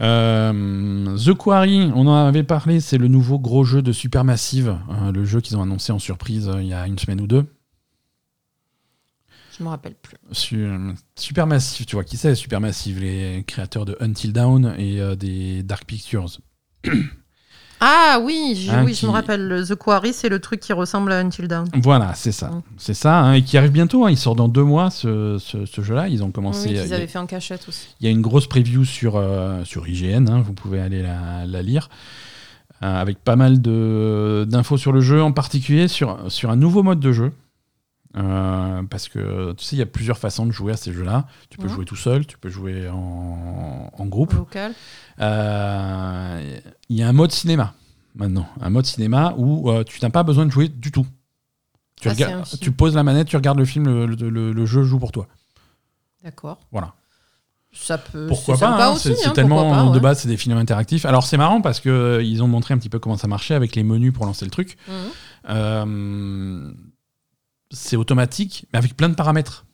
Euh, 0.00 1.16
The 1.16 1.34
Quarry, 1.34 1.90
on 1.94 2.06
en 2.06 2.26
avait 2.26 2.44
parlé, 2.44 2.80
c'est 2.80 2.98
le 2.98 3.08
nouveau 3.08 3.38
gros 3.38 3.64
jeu 3.64 3.82
de 3.82 3.92
Supermassive, 3.92 4.76
euh, 4.90 5.12
le 5.12 5.24
jeu 5.24 5.40
qu'ils 5.40 5.56
ont 5.56 5.62
annoncé 5.62 5.92
en 5.92 5.98
surprise 5.98 6.48
euh, 6.48 6.62
il 6.62 6.68
y 6.68 6.72
a 6.74 6.86
une 6.86 6.98
semaine 6.98 7.20
ou 7.20 7.26
deux. 7.26 7.44
Je 9.58 9.64
me 9.64 9.68
rappelle 9.68 9.94
plus. 9.94 10.16
Su- 10.32 10.68
Supermassive, 11.16 11.84
tu 11.86 11.96
vois 11.96 12.04
qui 12.04 12.16
c'est 12.16 12.34
Supermassive, 12.34 13.00
les 13.00 13.42
créateurs 13.46 13.84
de 13.84 13.96
Until 14.00 14.32
Dawn 14.32 14.74
et 14.78 15.00
euh, 15.00 15.16
des 15.16 15.62
Dark 15.62 15.84
Pictures. 15.84 16.38
Ah 17.80 18.18
oui, 18.20 18.68
Hein, 18.72 18.82
oui, 18.84 18.92
je 18.92 19.06
me 19.06 19.12
rappelle. 19.12 19.46
Le 19.46 19.64
The 19.64 19.76
Quarry, 19.76 20.12
c'est 20.12 20.28
le 20.28 20.40
truc 20.40 20.58
qui 20.58 20.72
ressemble 20.72 21.12
à 21.12 21.20
Until 21.20 21.46
Dawn. 21.46 21.68
Voilà, 21.80 22.12
c'est 22.14 22.32
ça. 22.32 22.48
Mm. 22.50 22.62
C'est 22.76 22.94
ça, 22.94 23.20
hein, 23.20 23.34
et 23.34 23.42
qui 23.42 23.56
arrive 23.56 23.70
bientôt. 23.70 24.04
hein, 24.04 24.10
il 24.10 24.16
sort 24.18 24.34
dans 24.34 24.48
deux 24.48 24.64
mois, 24.64 24.90
ce, 24.90 25.38
ce- 25.38 25.64
ce 25.64 25.80
jeu-là. 25.80 26.08
Ils 26.08 26.24
ont 26.24 26.32
commencé. 26.32 26.70
Oui, 26.70 26.74
il 26.74 26.80
qu'ils 26.80 26.90
y 26.90 26.92
a- 26.92 26.96
avaient 26.96 27.06
fait 27.06 27.20
en 27.20 27.26
cachette 27.26 27.68
aussi. 27.68 27.94
Il 28.00 28.06
y 28.06 28.08
a 28.08 28.10
une 28.10 28.20
grosse 28.20 28.48
preview 28.48 28.84
sur, 28.84 29.14
euh, 29.14 29.62
sur 29.64 29.86
IGN, 29.86 30.28
hein, 30.28 30.40
vous 30.44 30.54
pouvez 30.54 30.80
aller 30.80 31.02
la, 31.04 31.46
la 31.46 31.62
lire, 31.62 31.88
euh, 32.82 33.00
avec 33.00 33.18
pas 33.22 33.36
mal 33.36 33.62
de- 33.62 34.44
d'infos 34.50 34.76
sur 34.76 34.90
le 34.90 35.00
jeu, 35.00 35.22
en 35.22 35.30
particulier 35.30 35.86
sur, 35.86 36.18
sur 36.32 36.50
un 36.50 36.56
nouveau 36.56 36.82
mode 36.82 36.98
de 36.98 37.12
jeu. 37.12 37.32
Euh, 38.16 38.82
parce 38.84 39.08
que 39.08 39.52
tu 39.52 39.64
sais, 39.64 39.76
il 39.76 39.78
y 39.78 39.82
a 39.82 39.86
plusieurs 39.86 40.16
façons 40.18 40.46
de 40.46 40.50
jouer 40.52 40.72
à 40.72 40.76
ces 40.76 40.92
jeux-là. 40.92 41.26
Tu 41.50 41.58
peux 41.58 41.66
Mhm. 41.68 41.72
jouer 41.74 41.84
tout 41.84 41.94
seul, 41.96 42.26
tu 42.26 42.38
peux 42.38 42.48
jouer 42.48 42.88
en, 42.88 43.90
en 43.92 44.06
groupe. 44.06 44.32
Local. 44.32 44.72
Euh, 45.20 46.58
Il 46.88 46.96
y 46.96 47.02
a 47.02 47.08
un 47.08 47.12
mode 47.12 47.32
cinéma 47.32 47.74
maintenant, 48.14 48.48
un 48.60 48.70
mode 48.70 48.86
cinéma 48.86 49.34
où 49.36 49.70
euh, 49.70 49.84
tu 49.84 49.98
n'as 50.02 50.10
pas 50.10 50.22
besoin 50.22 50.46
de 50.46 50.50
jouer 50.50 50.68
du 50.68 50.90
tout. 50.90 51.06
Tu, 52.00 52.08
Ah, 52.08 52.12
regardes- 52.12 52.46
tu 52.60 52.72
poses 52.72 52.94
la 52.94 53.02
manette, 53.02 53.28
tu 53.28 53.36
regardes 53.36 53.58
le 53.58 53.64
film, 53.64 53.84
le, 53.86 54.06
le- 54.06 54.30
le- 54.30 54.52
le 54.52 54.66
jeu 54.66 54.84
joue 54.84 54.98
pour 54.98 55.12
toi. 55.12 55.26
D'accord. 56.24 56.58
Voilà. 56.72 56.94
Ça 57.72 57.98
peut. 57.98 58.26
Pourquoi 58.28 58.56
pas 58.56 58.88
hein, 58.90 58.96
C'est 58.96 59.26
hein, 59.26 59.30
tellement 59.30 59.70
pas, 59.70 59.84
de 59.84 59.90
ouais. 59.90 60.00
base, 60.00 60.20
c'est 60.20 60.28
des 60.28 60.36
films 60.38 60.56
interactifs. 60.56 61.04
Alors 61.04 61.24
c'est 61.24 61.36
marrant 61.36 61.60
parce 61.60 61.80
que 61.80 62.20
ils 62.24 62.42
ont 62.42 62.48
montré 62.48 62.72
un 62.72 62.78
petit 62.78 62.88
peu 62.88 62.98
comment 62.98 63.16
ça 63.18 63.28
marchait 63.28 63.54
avec 63.54 63.76
les 63.76 63.82
menus 63.82 64.12
pour 64.14 64.24
lancer 64.24 64.44
le 64.46 64.50
truc. 64.50 64.78
Mhm. 64.88 66.74
C'est 67.70 67.96
automatique, 67.96 68.66
mais 68.72 68.78
avec 68.78 68.96
plein 68.96 69.08
de 69.08 69.14
paramètres. 69.14 69.66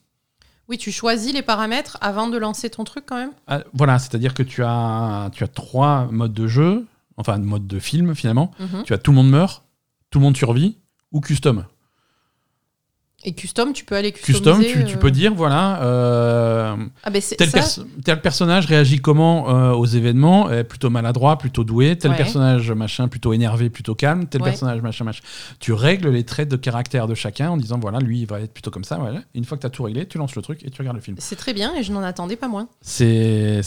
Oui, 0.69 0.79
tu 0.79 0.91
choisis 0.91 1.33
les 1.33 1.43
paramètres 1.43 1.99
avant 2.01 2.29
de 2.29 2.39
lancer 2.39 2.71
ton 2.71 2.85
truc 2.85 3.05
quand 3.07 3.17
même. 3.17 3.33
Ah, 3.47 3.61
voilà, 3.75 3.99
c'est-à-dire 3.99 4.33
que 4.35 4.43
tu 4.43 4.63
as, 4.65 5.31
tu 5.33 5.45
as 5.45 5.49
trois 5.49 6.07
modes 6.11 6.33
de 6.33 6.47
jeu, 6.47 6.87
enfin 7.17 7.39
mode 7.39 7.67
de 7.67 7.79
film 7.79 8.15
finalement. 8.15 8.51
Mhm. 8.59 8.83
Tu 8.85 8.95
as 8.95 8.99
tout 8.99 9.11
le 9.11 9.17
monde 9.17 9.31
meurt, 9.31 9.63
tout 10.11 10.19
le 10.19 10.25
monde 10.25 10.37
survit 10.37 10.79
ou 11.13 11.21
custom. 11.21 11.67
Et 13.27 13.33
custom, 13.33 13.73
tu 13.73 13.85
peux 13.85 13.95
aller 13.97 14.13
customiser. 14.13 14.43
Custom, 14.45 14.63
tu, 14.63 14.85
tu 14.85 14.97
euh, 14.97 14.99
peux 14.99 15.11
dire 15.11 15.33
voilà. 15.35 15.83
euh, 15.83 16.77
Ah 17.03 17.11
ben 17.11 17.23
Tel, 17.39 17.51
perso- 17.51 17.85
tel 18.05 18.21
personnage 18.21 18.67
réagit 18.67 18.99
comment 19.01 19.49
euh, 19.49 19.73
aux 19.73 19.87
événements? 19.87 20.49
Plutôt 20.69 20.91
maladroit, 20.91 21.39
plutôt 21.39 21.65
doué. 21.65 21.97
Tel 21.97 22.11
Ouais. 22.11 22.17
personnage 22.17 22.71
machin 22.73 23.09
plutôt 23.09 23.33
énervé, 23.33 23.71
plutôt 23.71 23.95
calme. 23.95 24.27
Tel 24.27 24.43
Ouais. 24.43 24.51
personnage 24.51 24.83
machin 24.83 25.05
machin. 25.05 25.23
Tu 25.59 25.73
règles 25.73 26.11
les 26.11 26.25
traits 26.25 26.49
de 26.49 26.57
caractère 26.57 27.07
de 27.07 27.15
chacun 27.15 27.51
en 27.51 27.57
disant 27.57 27.79
voilà 27.81 27.99
lui 27.99 28.21
il 28.21 28.27
va 28.27 28.41
être 28.41 28.53
plutôt 28.53 28.71
comme 28.71 28.85
ça. 28.85 28.97
Voilà. 28.97 29.21
Une 29.35 29.45
fois 29.45 29.57
que 29.57 29.63
tu 29.63 29.67
as 29.67 29.71
tout 29.71 29.83
réglé, 29.85 30.07
tu 30.07 30.19
lances 30.19 30.35
le 30.37 30.43
truc 30.43 30.61
et 30.65 30.71
tu 30.71 30.81
regardes 30.83 30.97
le 30.97 31.03
film. 31.03 31.17
C'est 31.19 31.37
très 31.37 31.53
bien 31.55 31.75
et 31.75 31.83
je 31.83 31.93
n'en 31.93 32.03
attendais 32.03 32.37
pas 32.37 32.49
moins. 32.49 32.69
C'est 32.83 33.61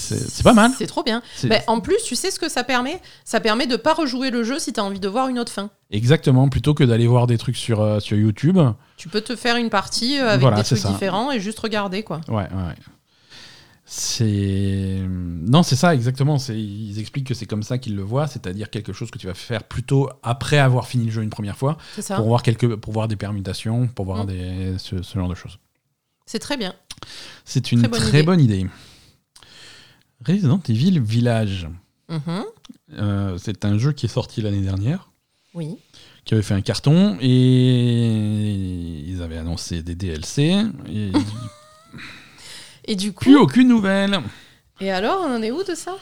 pas 0.44 0.54
mal. 0.54 0.72
C'est 0.78 0.88
trop 0.88 1.04
bien. 1.04 1.22
Ben, 1.44 1.62
en 1.68 1.80
plus, 1.80 1.98
tu 2.06 2.16
sais 2.16 2.32
ce 2.32 2.40
que 2.40 2.50
ça 2.50 2.64
permet? 2.64 3.02
Ça 3.26 3.40
permet 3.40 3.68
de 3.68 3.76
pas 3.76 3.94
rejouer 3.94 4.30
le 4.30 4.44
jeu 4.44 4.60
si 4.60 4.72
tu 4.74 4.80
as 4.80 4.84
envie 4.84 5.00
de 5.00 5.08
voir 5.08 5.28
une 5.30 5.40
autre 5.40 5.52
fin. 5.52 5.70
Exactement. 5.90 6.50
Plutôt 6.50 6.74
que 6.74 6.84
d'aller 6.84 7.08
voir 7.08 7.28
des 7.28 7.38
trucs 7.38 7.56
sur, 7.58 7.80
euh, 7.82 8.00
sur 8.00 8.18
YouTube. 8.18 8.60
Tu 8.98 9.08
peux 9.10 9.22
te 9.22 9.36
faire 9.36 9.56
une 9.56 9.70
partie 9.70 10.20
euh, 10.20 10.30
avec 10.30 10.42
Voilà, 10.42 10.58
des 10.58 10.64
trucs 10.64 10.80
ça. 10.80 10.90
différents 10.90 11.32
et 11.32 11.40
juste 11.40 11.60
regarder 11.60 12.04
quoi. 12.04 12.20
Ouais, 12.28 12.36
ouais. 12.36 12.44
ouais. 12.44 12.76
C'est 13.90 15.00
non, 15.08 15.64
c'est 15.64 15.78
ça 15.78 15.96
exactement. 15.96 16.36
Ils 16.50 17.00
expliquent 17.00 17.28
que 17.28 17.34
c'est 17.34 17.46
comme 17.46 17.64
ça 17.64 17.78
qu'ils 17.78 17.96
le 17.96 18.02
voient, 18.02 18.28
c'est-à-dire 18.28 18.70
quelque 18.70 18.92
chose 18.92 19.10
que 19.12 19.18
tu 19.18 19.28
vas 19.28 19.34
faire 19.34 19.64
plutôt 19.64 20.10
après 20.24 20.58
avoir 20.58 20.88
fini 20.88 21.06
le 21.06 21.12
jeu 21.12 21.24
une 21.24 21.30
première 21.30 21.56
fois. 21.56 21.78
Pour 22.18 22.28
voir 22.28 22.44
quelques 22.44 22.76
pour 22.76 22.92
voir 22.92 23.08
des 23.08 23.16
permutations 23.16 23.88
pour 23.88 24.04
voir 24.06 24.26
Mm. 24.26 24.28
des 24.28 24.74
ce, 24.78 25.02
ce 25.02 25.18
genre 25.18 25.30
de 25.30 25.36
choses 25.36 25.58
C'est 26.26 26.40
très 26.40 26.58
bien. 26.58 26.74
c'est 27.46 27.72
une 27.72 27.84
Très 27.84 27.90
très, 27.98 28.24
bonne 28.24 28.42
idée. 28.42 28.58
bonne 28.58 28.66
idée 28.66 28.68
Resident 30.28 30.60
Evil 30.68 31.00
Village 31.00 31.68
Mhm. 32.10 32.44
Euh, 32.94 33.38
c'est 33.38 33.64
un 33.66 33.78
jeu 33.78 33.92
qui 33.92 34.06
est 34.06 34.10
sorti 34.10 34.42
l'année 34.42 34.62
dernière 34.62 35.07
Oui. 35.58 35.78
qui 36.24 36.34
avait 36.36 36.44
fait 36.44 36.54
un 36.54 36.62
carton 36.62 37.18
et 37.20 37.28
ils 39.08 39.22
avaient 39.22 39.38
annoncé 39.38 39.82
des 39.82 39.96
DLC 39.96 40.56
et 40.90 41.12
Et 42.90 42.96
du 42.96 43.12
coup. 43.12 43.26
plus 43.26 43.36
aucune 43.38 43.68
nouvelle 43.68 44.20
Et 44.80 44.92
alors, 44.92 45.26
on 45.28 45.36
en 45.36 45.42
est 45.42 45.52
où 45.52 45.62
de 45.64 45.76
ça? 45.76 45.96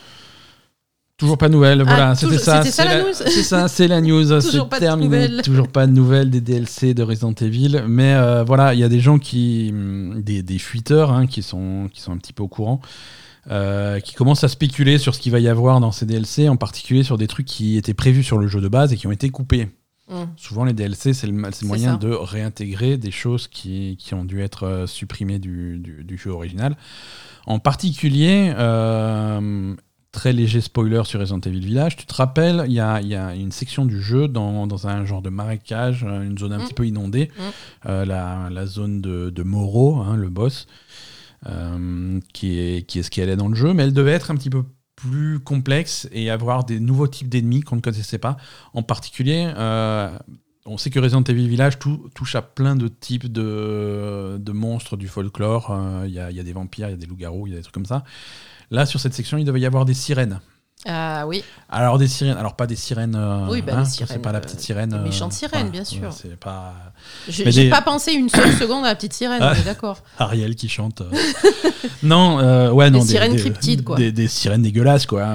Toujours 1.17 1.37
pas 1.37 1.47
de 1.47 1.53
nouvelles 1.53 1.81
voilà 1.81 2.09
Ah, 2.09 2.15
c'était 2.15 2.37
ça 2.37 2.61
c'était 2.61 2.71
ça, 2.71 2.83
c'est 2.83 2.89
la 2.89 3.01
news 3.01 3.13
c'est 3.13 3.43
ça 3.43 3.67
c'est 3.69 3.87
la 3.87 4.01
news 4.01 4.41
Toujours 4.41 4.67
pas 4.67 4.79
de 4.81 4.95
nouvelles. 5.01 5.41
toujours 5.43 5.69
pas 5.69 5.87
de 5.87 5.93
nouvelles 5.93 6.29
des 6.29 6.41
DLC 6.41 6.93
de 6.93 7.01
Resident 7.03 7.31
Evil 7.39 7.83
mais 7.87 8.13
euh, 8.15 8.43
voilà 8.43 8.73
il 8.73 8.81
y 8.81 8.83
a 8.83 8.89
des 8.89 8.99
gens 8.99 9.17
qui 9.17 9.73
des, 10.17 10.43
des 10.43 10.57
fuiteurs 10.59 11.11
hein, 11.13 11.25
qui 11.25 11.41
sont 11.41 11.89
qui 11.93 12.01
sont 12.01 12.11
un 12.11 12.17
petit 12.17 12.33
peu 12.33 12.43
au 12.43 12.49
courant 12.49 12.81
euh, 13.51 13.99
qui 13.99 14.13
commencent 14.15 14.43
à 14.43 14.47
spéculer 14.47 14.97
sur 14.97 15.13
ce 15.15 15.19
qu'il 15.19 15.31
va 15.31 15.39
y 15.39 15.47
avoir 15.47 15.79
dans 15.79 15.91
ces 15.91 16.05
DLC, 16.05 16.49
en 16.49 16.57
particulier 16.57 17.03
sur 17.03 17.17
des 17.17 17.27
trucs 17.27 17.45
qui 17.45 17.77
étaient 17.77 17.93
prévus 17.93 18.23
sur 18.23 18.37
le 18.37 18.47
jeu 18.47 18.61
de 18.61 18.67
base 18.67 18.91
et 18.93 18.97
qui 18.97 19.07
ont 19.07 19.11
été 19.11 19.29
coupés. 19.29 19.69
Mm. 20.09 20.23
Souvent, 20.37 20.65
les 20.65 20.73
DLC, 20.73 21.13
c'est 21.13 21.25
le, 21.27 21.33
moyen 21.33 21.93
ça. 21.93 21.97
de 21.97 22.09
réintégrer 22.11 22.97
des 22.97 23.09
choses 23.11 23.47
qui, 23.47 23.97
qui 23.99 24.13
ont 24.13 24.23
dû 24.25 24.41
être 24.41 24.63
euh, 24.63 24.87
supprimées 24.87 25.39
du, 25.39 25.77
du- 25.79 26.03
du 26.03 26.17
jeu 26.17 26.29
original. 26.31 26.75
En 27.47 27.57
particulier, 27.59 28.53
euh, 28.57 29.73
très 30.11 30.31
léger 30.31 30.61
spoiler 30.61 31.01
sur 31.05 31.19
Resident 31.19 31.39
Evil 31.41 31.59
Village, 31.59 31.95
tu 31.97 32.05
te 32.05 32.13
rappelles, 32.13 32.63
il 32.67 32.73
y 32.73 32.79
a, 32.79 33.01
il 33.01 33.07
y 33.07 33.15
a 33.15 33.35
une 33.35 33.51
section 33.51 33.85
du 33.85 33.99
jeu 34.01 34.27
dans, 34.27 34.65
dans 34.67 34.87
un 34.87 35.05
genre 35.05 35.21
de 35.21 35.29
marécage, 35.29 36.03
une 36.03 36.37
zone 36.37 36.53
un 36.53 36.59
Mm. 36.59 36.63
petit 36.65 36.73
peu 36.73 36.87
inondée, 36.87 37.31
Mm. 37.37 37.41
euh, 37.89 38.05
la, 38.05 38.49
la 38.51 38.65
zone 38.65 39.01
de, 39.01 39.29
de 39.29 39.43
Moro, 39.43 39.97
hein, 40.01 40.15
le 40.15 40.29
boss, 40.29 40.67
euh, 41.47 42.19
qui, 42.33 42.59
est, 42.59 43.01
ce 43.03 43.09
qu'elle 43.09 43.29
est 43.29 43.35
dans 43.35 43.47
le 43.49 43.55
jeu, 43.55 43.73
mais 43.73 43.83
elle 43.83 43.93
devait 43.93 44.11
être 44.11 44.31
un 44.31 44.35
petit 44.35 44.49
peu 44.49 44.63
plus 44.95 45.39
complexe 45.39 46.07
et 46.11 46.29
avoir 46.29 46.63
des 46.63 46.79
nouveaux 46.79 47.07
types 47.07 47.27
d'ennemis 47.29 47.61
qu'on 47.61 47.75
ne 47.75 47.81
connaissait 47.81 48.17
pas. 48.17 48.37
En 48.73 48.81
particulier, 48.81 49.51
euh, 49.57 50.17
on 50.65 50.77
sait 50.77 50.89
que 50.89 50.99
Resident 50.99 51.23
Evil 51.23 51.47
Village 51.47 51.77
tou- 51.79 52.09
touche 52.15 52.35
à 52.35 52.41
plein 52.41 52.75
de 52.75 52.87
types 52.87 53.31
de, 53.31 54.39
monstres 54.51 54.95
du 54.97 55.07
folklore. 55.07 55.71
Euh, 55.71 56.03
Il 56.07 56.11
y, 56.11 56.15
y 56.15 56.39
a 56.39 56.43
des 56.43 56.53
vampires, 56.53 56.87
il 56.87 56.91
y 56.91 56.93
a 56.95 56.97
des 56.97 57.05
loups-garous, 57.05 57.47
il 57.47 57.51
y 57.51 57.53
a 57.53 57.57
des 57.57 57.63
trucs 57.63 57.73
comme 57.73 57.85
ça. 57.85 58.03
Là, 58.71 58.85
sur 58.85 58.99
cette 58.99 59.13
section, 59.13 59.37
il 59.37 59.45
devait 59.45 59.59
y 59.59 59.65
avoir 59.65 59.85
des 59.85 59.93
sirènes. 59.93 60.39
Ah 60.88 61.25
oui, 61.25 61.43
Alors 61.69 61.97
des 61.97 62.07
sirènes, 62.07 62.38
alors 62.38 62.55
pas 62.55 62.67
des 62.67 62.75
sirènes. 62.75 63.15
euh, 63.15 63.47
Oui, 63.49 63.63
bah, 63.63 63.73
hein, 63.77 63.83
des 63.83 64.05
c'est 64.05 64.21
pas 64.21 64.31
la 64.31 64.39
petite 64.39 64.59
sirène. 64.59 64.89
des 64.89 64.95
euh, 64.97 65.01
méchantes 65.03 65.33
sirènes, 65.33 65.69
bien 65.71 65.83
sûr. 65.83 66.13
C'est 66.13 66.36
pas 66.39 66.73
j'ai 67.27 67.43
des- 67.45 67.69
pas 67.71 67.81
pensé 67.81 68.11
une 68.13 68.29
seule 68.29 68.51
seconde 68.59 68.86
à 68.86 68.89
la 68.89 68.95
petite 68.95 69.13
sirène, 69.13 69.41
Ah. 69.41 69.55
d'accord. 69.65 69.97
Ariel 70.19 70.55
qui 70.55 70.69
chante. 70.69 71.01
euh. 71.01 71.09
non, 72.03 72.39
euh, 72.39 72.69
ouais, 72.71 72.91
Des 72.91 72.99
non, 72.99 73.03
sirènes 73.03 73.36
cryptides, 73.36 73.83
quoi. 73.83 73.97
Des, 73.97 74.11
des 74.11 74.27
sirènes 74.27 74.61
dégueulasses, 74.61 75.07
quoi. 75.07 75.25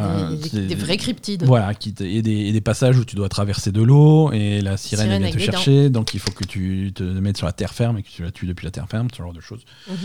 Des, 0.40 0.48
des- 0.50 0.66
des 0.68 0.74
vrais 0.76 0.96
cryptides. 0.96 1.42
Voilà, 1.44 1.74
qui 1.74 1.94
et, 2.00 2.22
des, 2.22 2.30
et 2.32 2.52
des 2.52 2.60
passages 2.60 2.96
où 2.98 3.04
tu 3.04 3.16
dois 3.16 3.28
traverser 3.28 3.72
de 3.72 3.82
l'eau 3.82 4.30
et 4.32 4.60
la 4.60 4.76
sirène, 4.76 5.06
Sirène 5.06 5.22
vient 5.22 5.32
te 5.32 5.36
des 5.38 5.44
chercher, 5.44 5.90
donc 5.90 6.14
il 6.14 6.20
faut 6.20 6.30
que 6.30 6.44
tu 6.44 6.92
te 6.94 7.02
mettes 7.02 7.36
sur 7.38 7.46
la 7.46 7.52
terre 7.52 7.74
ferme 7.74 7.98
et 7.98 8.02
que 8.04 8.08
tu 8.08 8.22
la 8.22 8.30
tues 8.30 8.46
depuis 8.46 8.64
la 8.66 8.70
terre 8.70 8.86
ferme, 8.88 9.08
ce 9.12 9.20
genre 9.20 9.32
de 9.32 9.40
choses. 9.40 9.64
Mhm. 9.88 9.96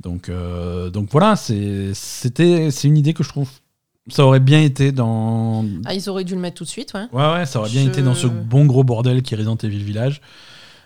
Donc, 0.00 0.30
donc 0.92 1.08
voilà, 1.10 1.34
c'était 1.34 2.70
c'est 2.70 2.86
une 2.88 2.96
idée 2.96 3.14
que 3.14 3.22
je 3.24 3.28
trouve 3.28 3.48
ça 4.08 4.24
aurait 4.24 4.40
bien 4.40 4.60
été 4.62 4.92
dans 4.92 5.64
Ah, 5.84 5.94
ils 5.94 6.08
auraient 6.08 6.24
dû 6.24 6.34
le 6.34 6.40
mettre 6.40 6.56
tout 6.56 6.64
de 6.64 6.68
suite, 6.68 6.92
ouais. 6.94 7.06
ouais 7.12 7.32
ouais 7.34 7.46
ça 7.46 7.60
aurait 7.60 7.70
bien 7.70 7.84
Je- 7.84 7.88
été 7.88 8.02
dans 8.02 8.14
ce 8.14 8.26
bon 8.26 8.66
gros 8.66 8.84
bordel 8.84 9.22
qui 9.22 9.34
est 9.34 9.36
Resident 9.36 9.56
Evil 9.56 9.82
Village. 9.82 10.20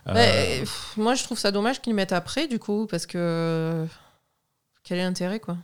Euh, 0.09 0.15
Ouais, 0.15 0.59
pff, 0.61 0.93
moi, 0.97 1.15
je 1.15 1.25
trouve 1.25 1.39
ça 1.39 1.51
dommage 1.51 1.81
qu'ils 1.83 1.93
le 1.93 1.97
mettent 1.97 2.13
après, 2.13 2.47
du 2.47 2.59
coup, 2.61 2.87
parce 2.91 3.07
que. 3.07 3.85
Quel 4.85 4.99
est 4.99 5.03
l'intérêt, 5.03 5.41
quoi? 5.41 5.57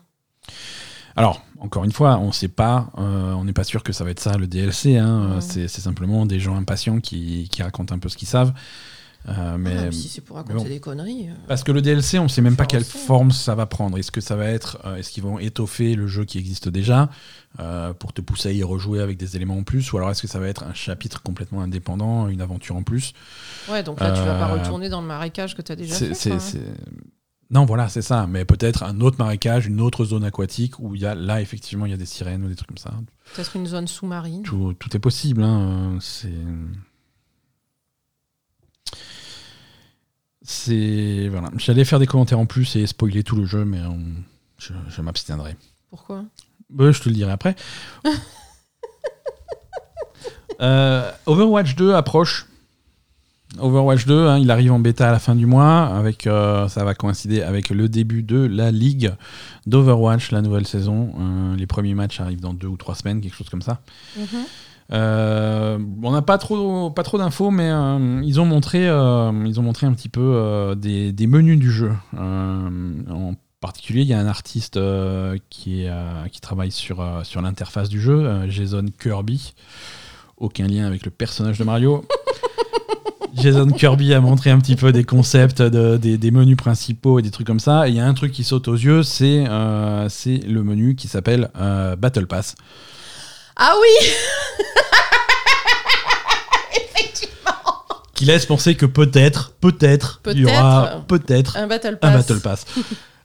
Alors, 1.14 1.42
encore 1.60 1.84
une 1.84 1.92
fois, 1.92 2.18
on 2.18 2.32
sait 2.32 2.48
pas, 2.48 2.90
euh, 2.98 3.32
on 3.34 3.44
n'est 3.44 3.52
pas 3.52 3.62
sûr 3.64 3.82
que 3.84 3.92
ça 3.92 4.02
va 4.02 4.10
être 4.10 4.18
ça 4.18 4.36
le 4.38 4.46
DLC. 4.48 4.96
Hein, 4.96 5.40
c'est, 5.40 5.68
c'est 5.68 5.80
simplement 5.82 6.26
des 6.26 6.40
gens 6.40 6.56
impatients 6.56 6.98
qui, 7.00 7.48
qui 7.52 7.62
racontent 7.62 7.94
un 7.94 7.98
peu 7.98 8.08
ce 8.08 8.16
qu'ils 8.16 8.26
savent. 8.28 8.52
Euh, 9.28 9.56
mais 9.56 9.76
Ah, 9.88 9.92
si 9.92 10.08
c'est 10.08 10.20
pour 10.20 10.36
raconter 10.36 10.54
bon. 10.56 10.64
des 10.64 10.80
conneries. 10.80 11.28
euh. 11.28 11.34
parce 11.46 11.62
que 11.62 11.70
le 11.70 11.80
DLC, 11.80 12.18
on 12.18 12.26
sait 12.28 12.42
même 12.42 12.56
pas 12.56 12.66
quelle 12.66 12.84
forme 12.84 13.30
ça 13.30 13.54
va 13.54 13.66
prendre. 13.66 13.96
Est-ce 13.98 14.10
que 14.10 14.20
ça 14.20 14.34
va 14.34 14.46
être, 14.46 14.78
euh, 14.84 14.96
est-ce 14.96 15.10
qu'ils 15.12 15.22
vont 15.22 15.38
étoffer 15.38 15.94
le 15.94 16.06
jeu 16.08 16.24
qui 16.24 16.38
existe 16.38 16.68
déjà 16.68 17.08
euh, 17.60 17.92
pour 17.94 18.12
te 18.12 18.20
pousser 18.20 18.48
à 18.48 18.52
y 18.52 18.62
rejouer 18.64 19.00
avec 19.00 19.18
des 19.18 19.36
éléments 19.36 19.58
en 19.58 19.62
plus, 19.62 19.92
ou 19.92 19.96
alors 19.98 20.10
est-ce 20.10 20.22
que 20.22 20.28
ça 20.28 20.40
va 20.40 20.48
être 20.48 20.64
un 20.64 20.74
chapitre 20.74 21.22
complètement 21.22 21.62
indépendant, 21.62 22.26
une 22.28 22.40
aventure 22.40 22.74
en 22.76 22.82
plus? 22.82 23.12
Ouais, 23.70 23.82
donc 23.82 24.00
là, 24.00 24.10
tu 24.10 24.20
vas 24.22 24.38
pas 24.38 24.46
retourner 24.48 24.88
dans 24.88 25.00
le 25.00 25.06
marécage 25.06 25.54
que 25.56 25.62
tu 25.62 25.70
as 25.70 25.76
déjà 25.76 25.94
fait. 25.94 26.14
c'est- 26.14 26.30
quoi. 26.30 26.40
c'est- 26.40 26.60
Non, 27.50 27.66
voilà, 27.66 27.88
c'est 27.90 28.00
ça. 28.02 28.26
Mais 28.26 28.44
peut-être 28.46 28.82
un 28.82 29.00
autre 29.02 29.18
marécage, 29.18 29.66
une 29.66 29.82
autre 29.82 30.06
zone 30.06 30.24
aquatique 30.24 30.78
où 30.80 30.94
il 30.94 31.02
y 31.02 31.06
a 31.06 31.14
là 31.14 31.42
effectivement 31.42 31.84
il 31.84 31.90
y 31.90 31.94
a 31.94 31.98
des 31.98 32.06
sirènes 32.06 32.42
ou 32.44 32.48
des 32.48 32.56
trucs 32.56 32.68
comme 32.68 32.78
ça. 32.78 32.92
Peut-être 33.34 33.54
une 33.56 33.66
zone 33.66 33.86
sous-marine. 33.86 34.42
Tout, 34.42 34.72
tout 34.78 34.96
est 34.96 35.00
possible. 35.00 35.42
hein, 35.44 35.98
C'est. 36.00 36.32
C'est. 40.44 41.28
Voilà. 41.30 41.50
J'allais 41.56 41.84
faire 41.84 41.98
des 41.98 42.06
commentaires 42.06 42.38
en 42.38 42.46
plus 42.46 42.76
et 42.76 42.86
spoiler 42.86 43.22
tout 43.22 43.36
le 43.36 43.44
jeu, 43.46 43.64
mais 43.64 43.80
on- 43.80 43.98
je, 44.58 44.72
je 44.88 45.02
m'abstiendrai. 45.02 45.56
Pourquoi? 45.90 46.24
Bah, 46.70 46.90
je 46.92 47.00
te 47.00 47.08
le 47.08 47.14
dirai 47.14 47.32
après. 47.32 47.54
Euh, 50.60 51.10
Overwatch 51.26 51.74
2 51.74 51.92
approche. 51.94 52.46
Overwatch 53.58 54.06
2, 54.06 54.28
hein, 54.28 54.38
il 54.38 54.48
arrive 54.50 54.70
en 54.72 54.78
bêta 54.78 55.08
à 55.08 55.12
la 55.12 55.18
fin 55.18 55.34
du 55.34 55.44
mois. 55.44 55.86
Avec, 55.86 56.26
euh, 56.28 56.68
ça 56.68 56.84
va 56.84 56.94
coïncider 56.94 57.42
avec 57.42 57.70
le 57.70 57.88
début 57.88 58.22
de 58.22 58.38
la 58.46 58.70
ligue 58.70 59.12
d'Overwatch, 59.66 60.30
la 60.30 60.40
nouvelle 60.40 60.66
saison. 60.66 61.14
Euh, 61.18 61.56
les 61.56 61.66
premiers 61.66 61.94
matchs 61.94 62.20
arrivent 62.20 62.40
dans 62.40 62.54
deux 62.54 62.68
ou 62.68 62.76
trois 62.76 62.94
semaines, 62.94 63.20
quelque 63.20 63.34
chose 63.34 63.48
comme 63.48 63.62
ça. 63.62 63.80
Mhm. 64.16 64.26
Euh, 64.92 65.78
on 66.02 66.12
n'a 66.12 66.22
pas 66.22 66.36
trop, 66.38 66.90
pas 66.90 67.02
trop 67.02 67.16
d'infos, 67.18 67.50
mais 67.50 67.70
euh, 67.70 68.20
ils, 68.24 68.40
ont 68.40 68.44
montré, 68.44 68.86
euh, 68.88 69.32
ils 69.46 69.58
ont 69.58 69.62
montré 69.62 69.86
un 69.86 69.92
petit 69.94 70.08
peu 70.10 70.74
des, 70.76 71.12
des 71.12 71.26
menus 71.26 71.58
du 71.58 71.70
jeu. 71.70 71.92
En 72.16 73.34
particulier, 73.60 74.02
il 74.02 74.08
y 74.08 74.12
a 74.14 74.18
un 74.18 74.26
artiste 74.26 74.78
qui, 75.48 75.86
qui 76.30 76.40
travaille 76.40 76.70
sur, 76.72 77.04
sur 77.22 77.40
l'interface 77.42 77.88
du 77.88 78.00
jeu, 78.00 78.48
Jason 78.48 78.84
Kirby. 79.00 79.54
Aucun 80.36 80.66
lien 80.66 80.86
avec 80.86 81.04
le 81.04 81.10
personnage 81.10 81.58
de 81.58 81.64
Mario. 81.64 82.04
Jason 83.34 83.66
Kirby 83.68 84.12
a 84.12 84.20
montré 84.20 84.50
un 84.50 84.58
petit 84.58 84.76
peu 84.76 84.92
des 84.92 85.04
concepts, 85.04 85.62
de- 85.62 85.96
des, 85.96 86.18
des 86.18 86.30
menus 86.30 86.56
principaux 86.56 87.18
et 87.18 87.22
des 87.22 87.30
trucs 87.30 87.46
comme 87.46 87.60
ça. 87.60 87.88
Et 87.88 87.92
il 87.92 87.96
y 87.96 88.00
a 88.00 88.06
un 88.06 88.12
truc 88.12 88.32
qui 88.32 88.44
saute 88.44 88.68
aux 88.68 88.74
yeux, 88.74 89.02
c'est 89.04 89.44
le 89.46 90.60
menu 90.62 90.96
qui 90.96 91.08
s'appelle 91.08 91.48
Battle 91.98 92.26
Pass. 92.26 92.56
Ah 93.56 93.74
oui 93.80 94.08
qui 98.14 98.26
laisse 98.26 98.46
penser 98.46 98.76
que 98.76 98.86
peut-être, 98.86 99.52
peut-être, 99.60 100.20
il 100.26 100.42
y 100.42 100.44
aura 100.46 101.02
peut-être 101.08 101.56
Un 101.56 101.66
Battle 101.66 101.98
un 102.02 102.12
Pass. 102.12 102.28
Battle 102.28 102.40
Pass. 102.40 102.66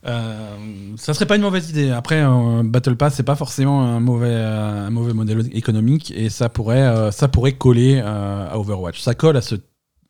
Euh, 0.06 0.56
ça 0.96 1.12
serait 1.12 1.26
pas 1.26 1.34
une 1.34 1.42
mauvaise 1.42 1.68
idée. 1.70 1.90
Après, 1.90 2.20
un 2.20 2.62
Battle 2.62 2.94
Pass, 2.94 3.14
c'est 3.14 3.24
pas 3.24 3.34
forcément 3.34 3.82
un 3.82 3.98
mauvais, 3.98 4.30
euh, 4.30 4.86
un 4.86 4.90
mauvais 4.90 5.12
modèle 5.12 5.44
économique 5.52 6.12
et 6.16 6.30
ça 6.30 6.48
pourrait, 6.48 6.80
euh, 6.80 7.10
ça 7.10 7.26
pourrait 7.26 7.54
coller 7.54 7.98
à 7.98 8.56
Overwatch. 8.56 9.00
Ça 9.00 9.14
colle 9.14 9.36
à 9.36 9.40
ce, 9.40 9.56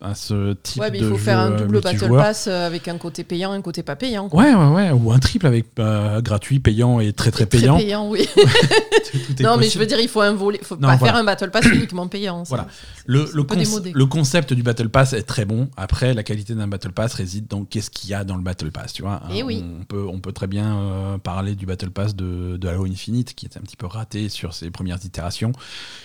à 0.01 0.15
ce 0.15 0.53
type 0.53 0.81
Ouais, 0.81 0.91
mais 0.91 0.99
il 0.99 1.05
faut 1.05 1.17
faire 1.17 1.39
un 1.39 1.51
double 1.51 1.81
Battle. 1.81 2.07
Pass 2.09 2.47
euh, 2.47 2.65
avec 2.67 2.87
un 2.87 2.97
côté 2.97 3.23
payant 3.25 3.51
un 3.51 3.61
côté 3.61 3.83
pas 3.83 3.95
payant. 3.97 4.29
quoi. 4.29 4.41
Ouais, 4.43 4.53
ouais, 4.53 4.67
ouais, 4.67 4.91
ou 4.91 5.11
un 5.11 5.19
triple 5.19 5.45
avec 5.47 5.65
euh, 5.79 6.21
gratuit, 6.21 6.59
payant 6.61 6.99
et 7.01 7.11
très 7.13 7.31
très 7.31 7.45
Très 7.45 7.59
payant. 7.59 7.77
payant, 7.77 8.07
oui. 8.09 8.27
Non, 9.41 9.57
mais 9.57 9.69
je 9.69 9.79
veux 9.79 9.85
dire, 9.85 9.99
il 9.99 10.07
faut 10.07 10.21
un 10.21 10.33
volet. 10.33 10.59
faut 10.61 10.75
Non, 10.75 10.87
pas 10.87 10.95
voilà. 10.97 11.13
faire 11.13 11.21
un 11.21 11.23
Battle 11.23 11.49
Pass 11.51 11.65
uniquement 11.65 12.07
payant. 12.07 12.45
ça. 12.45 12.49
Voilà. 12.49 12.67
Le, 13.05 13.29
le, 13.33 13.43
conce- 13.43 13.91
le 13.93 14.05
concept 14.05 14.53
du 14.53 14.61
Battle 14.63 14.89
Pass 14.89 15.13
est 15.13 15.23
très 15.23 15.45
bon. 15.45 15.69
Après, 15.77 16.13
la 16.13 16.23
qualité 16.23 16.53
d'un 16.55 16.67
Battle 16.67 16.91
Pass 16.91 17.13
réside 17.15 17.47
dans 17.47 17.63
qu'est-ce 17.65 17.89
qu'il 17.89 18.09
y 18.09 18.13
a 18.13 18.23
dans 18.23 18.35
le 18.35 18.43
Battle 18.43 18.71
Pass. 18.71 18.93
Tu 18.93 19.01
vois 19.01 19.21
Eh 19.33 19.41
on, 19.43 19.47
oui. 19.47 19.63
peut, 19.87 20.05
on 20.11 20.19
peut 20.19 20.31
très 20.31 20.47
bien 20.47 20.77
euh, 20.77 21.17
parler 21.17 21.55
du 21.55 21.65
Battle 21.65 21.89
Pass 21.89 22.15
de, 22.15 22.57
de 22.57 22.67
Halo 22.67 22.85
Infinite, 22.85 23.33
qui 23.33 23.45
était 23.45 23.57
un 23.57 23.61
petit 23.63 23.77
peu 23.77 23.87
raté 23.87 24.29
sur 24.29 24.53
ses 24.53 24.69
premières 24.69 24.99
itérations, 25.03 25.51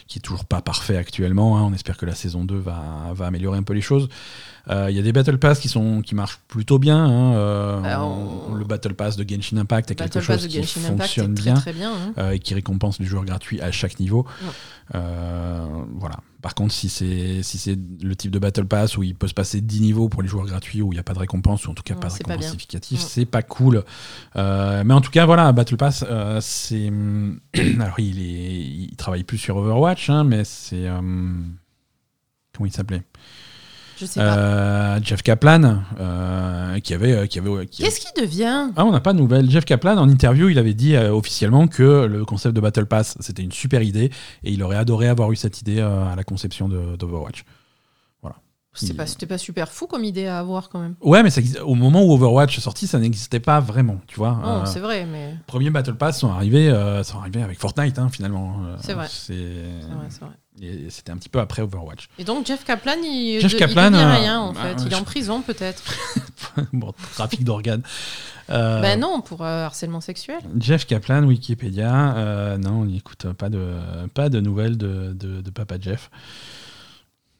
qui 0.08 0.18
est 0.18 0.22
toujours 0.22 0.44
pas 0.46 0.62
parfait 0.62 0.96
actuellement. 0.96 1.58
hein. 1.58 1.62
On 1.62 1.72
espère 1.74 1.96
que 1.96 2.06
la 2.06 2.14
saison 2.14 2.44
2 2.44 2.56
va, 2.58 2.82
va 3.12 3.26
améliorer 3.26 3.58
un 3.58 3.62
peu 3.62 3.74
les 3.74 3.82
choses. 3.84 4.08
Euh, 4.70 4.86
Il 4.90 4.96
y 4.96 4.98
a 4.98 5.02
des 5.02 5.12
Battle 5.12 5.36
Pass 5.36 5.60
qui, 5.60 5.68
sont, 5.68 6.00
qui 6.00 6.14
marchent 6.14 6.38
plutôt 6.48 6.78
bien. 6.78 6.96
hein. 7.04 7.34
Euh, 7.34 7.96
on- 7.98 8.54
le 8.54 8.64
Battle 8.64 8.94
Pass 8.94 9.16
de 9.16 9.28
Genshin 9.28 9.58
Impact 9.58 9.90
est 9.90 9.94
quelque 9.94 10.20
chose 10.20 10.46
qui 10.48 10.56
Genshin 10.62 10.80
fonctionne 10.88 11.34
bien 11.34 11.52
très 11.54 11.74
bien. 11.74 11.92
hein. 11.92 12.12
euh, 12.16 12.30
et 12.30 12.38
qui 12.38 12.54
récompense 12.54 12.98
les 12.98 13.04
joueurs 13.04 13.26
gratuits 13.26 13.60
à 13.60 13.70
chaque 13.70 14.00
niveau. 14.00 14.26
Ouais. 14.42 14.98
Voilà. 15.98 16.16
Par 16.40 16.54
contre, 16.54 16.72
si 16.72 16.88
c'est 16.88 17.42
si 17.42 17.56
c'est 17.58 17.78
le 18.02 18.14
type 18.16 18.30
de 18.30 18.38
Battle 18.38 18.66
Pass 18.66 18.96
où 18.98 19.02
il 19.02 19.14
peut 19.14 19.28
se 19.28 19.34
passer 19.34 19.60
10 19.60 19.80
niveaux 19.80 20.08
pour 20.08 20.22
les 20.22 20.28
joueurs 20.28 20.46
gratuits, 20.46 20.82
où 20.82 20.92
il 20.92 20.96
n'y 20.96 21.00
a 21.00 21.02
pas 21.04 21.14
de 21.14 21.18
récompense, 21.18 21.66
ou 21.66 21.70
en 21.70 21.74
tout 21.74 21.82
cas 21.82 21.94
pas 21.94 22.08
de 22.08 22.12
récompense 22.14 22.44
significative, 22.50 22.98
c'est 23.00 23.24
pas 23.26 23.42
cool. 23.42 23.82
Mais 24.34 24.92
en 24.94 25.00
tout 25.02 25.10
cas, 25.10 25.26
voilà, 25.26 25.52
Battle 25.52 25.76
Pass, 25.76 26.04
c'est. 26.40 26.90
Alors, 27.80 27.98
il, 28.00 28.18
est, 28.18 28.60
il 28.90 28.96
travaille 28.96 29.24
plus 29.24 29.38
sur 29.38 29.56
Overwatch, 29.58 30.08
hein, 30.10 30.24
mais 30.24 30.44
c'est. 30.44 30.86
Comment 30.86 32.66
il 32.66 32.72
s'appelait? 32.72 33.02
Je 34.00 34.06
sais 34.06 34.20
pas. 34.20 34.36
Euh, 34.38 35.00
Jeff 35.02 35.22
Kaplan, 35.22 35.78
euh, 36.00 36.78
qui 36.80 36.94
avait. 36.94 37.28
Qui 37.28 37.38
avait 37.38 37.66
qui- 37.66 37.82
Qu'est-ce 37.82 38.00
qui 38.00 38.20
devient? 38.20 38.70
Ah, 38.76 38.84
on 38.84 38.92
n'a 38.92 39.00
pas 39.00 39.12
de 39.12 39.18
nouvelles. 39.18 39.50
Jeff 39.50 39.64
Kaplan, 39.64 39.96
en 39.98 40.08
interview, 40.08 40.48
il 40.48 40.58
avait 40.58 40.74
dit 40.74 40.96
euh, 40.96 41.12
officiellement 41.12 41.66
que 41.68 42.04
le 42.06 42.24
concept 42.24 42.54
de 42.56 42.60
Battle 42.60 42.86
Pass, 42.86 43.16
c'était 43.20 43.42
une 43.42 43.52
super 43.52 43.82
idée 43.82 44.10
et 44.42 44.52
il 44.52 44.62
aurait 44.62 44.76
adoré 44.76 45.08
avoir 45.08 45.30
eu 45.32 45.36
cette 45.36 45.60
idée 45.60 45.78
euh, 45.78 46.12
à 46.12 46.16
la 46.16 46.24
conception 46.24 46.68
de- 46.68 46.96
d'Overwatch. 46.96 47.44
C'était 48.74 48.94
pas, 48.94 49.06
c'était 49.06 49.26
pas 49.26 49.38
super 49.38 49.70
fou 49.70 49.86
comme 49.86 50.02
idée 50.04 50.26
à 50.26 50.38
avoir 50.40 50.68
quand 50.68 50.80
même. 50.80 50.96
Ouais, 51.00 51.22
mais 51.22 51.30
ça 51.30 51.40
au 51.64 51.74
moment 51.76 52.02
où 52.02 52.12
Overwatch 52.12 52.58
est 52.58 52.60
sorti, 52.60 52.86
ça 52.88 52.98
n'existait 52.98 53.38
pas 53.40 53.60
vraiment, 53.60 54.00
tu 54.08 54.16
vois. 54.16 54.32
Non, 54.42 54.62
Euh, 54.62 54.64
c'est 54.66 54.80
vrai, 54.80 55.06
mais 55.06 55.34
premiers 55.46 55.70
Battle 55.70 55.94
Pass 55.94 56.18
sont 56.18 56.30
arrivés, 56.32 56.68
euh, 56.70 57.02
sont 57.04 57.18
arrivés 57.20 57.42
avec 57.42 57.58
Fortnite, 57.60 57.98
hein, 57.98 58.08
finalement. 58.10 58.56
Euh, 58.66 58.76
C'est 58.82 58.94
vrai. 58.94 59.06
c'est- 59.08 59.34
vrai, 59.34 60.06
c'est 60.10 60.20
vrai. 60.20 60.34
et 60.60 60.90
C'était 60.90 61.12
un 61.12 61.16
petit 61.16 61.28
peu 61.28 61.38
après 61.40 61.62
Overwatch. 61.62 62.08
Et 62.18 62.24
donc 62.24 62.46
Jeff 62.46 62.64
Kaplan, 62.64 62.96
il, 63.02 63.38
Jeff 63.40 63.52
de- 63.54 63.58
Kaplan, 63.58 63.90
il 63.92 63.94
euh, 63.96 64.12
rien 64.14 64.40
en 64.40 64.52
bah, 64.52 64.60
fait. 64.62 64.82
Il 64.82 64.86
est 64.88 64.90
je- 64.90 65.00
en 65.00 65.04
prison 65.04 65.40
peut-être. 65.42 65.82
bon, 66.72 66.92
trafic 67.14 67.44
d'organes. 67.44 67.82
Euh, 68.50 68.80
Ben 68.82 68.98
non, 69.00 69.20
pour 69.22 69.42
euh, 69.42 69.64
harcèlement 69.64 70.00
sexuel. 70.00 70.38
Jeff 70.58 70.84
Kaplan, 70.86 71.22
Wikipédia. 71.24 72.14
euh, 72.16 72.58
non, 72.58 72.86
écoute, 72.88 73.26
pas 73.38 73.48
de, 73.48 73.64
pas 74.14 74.28
de 74.28 74.40
nouvelles 74.40 74.76
de, 74.76 75.12
de, 75.14 75.40
de 75.40 75.50
Papa 75.50 75.76
Jeff. 75.80 76.10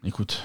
Écoute, 0.07 0.43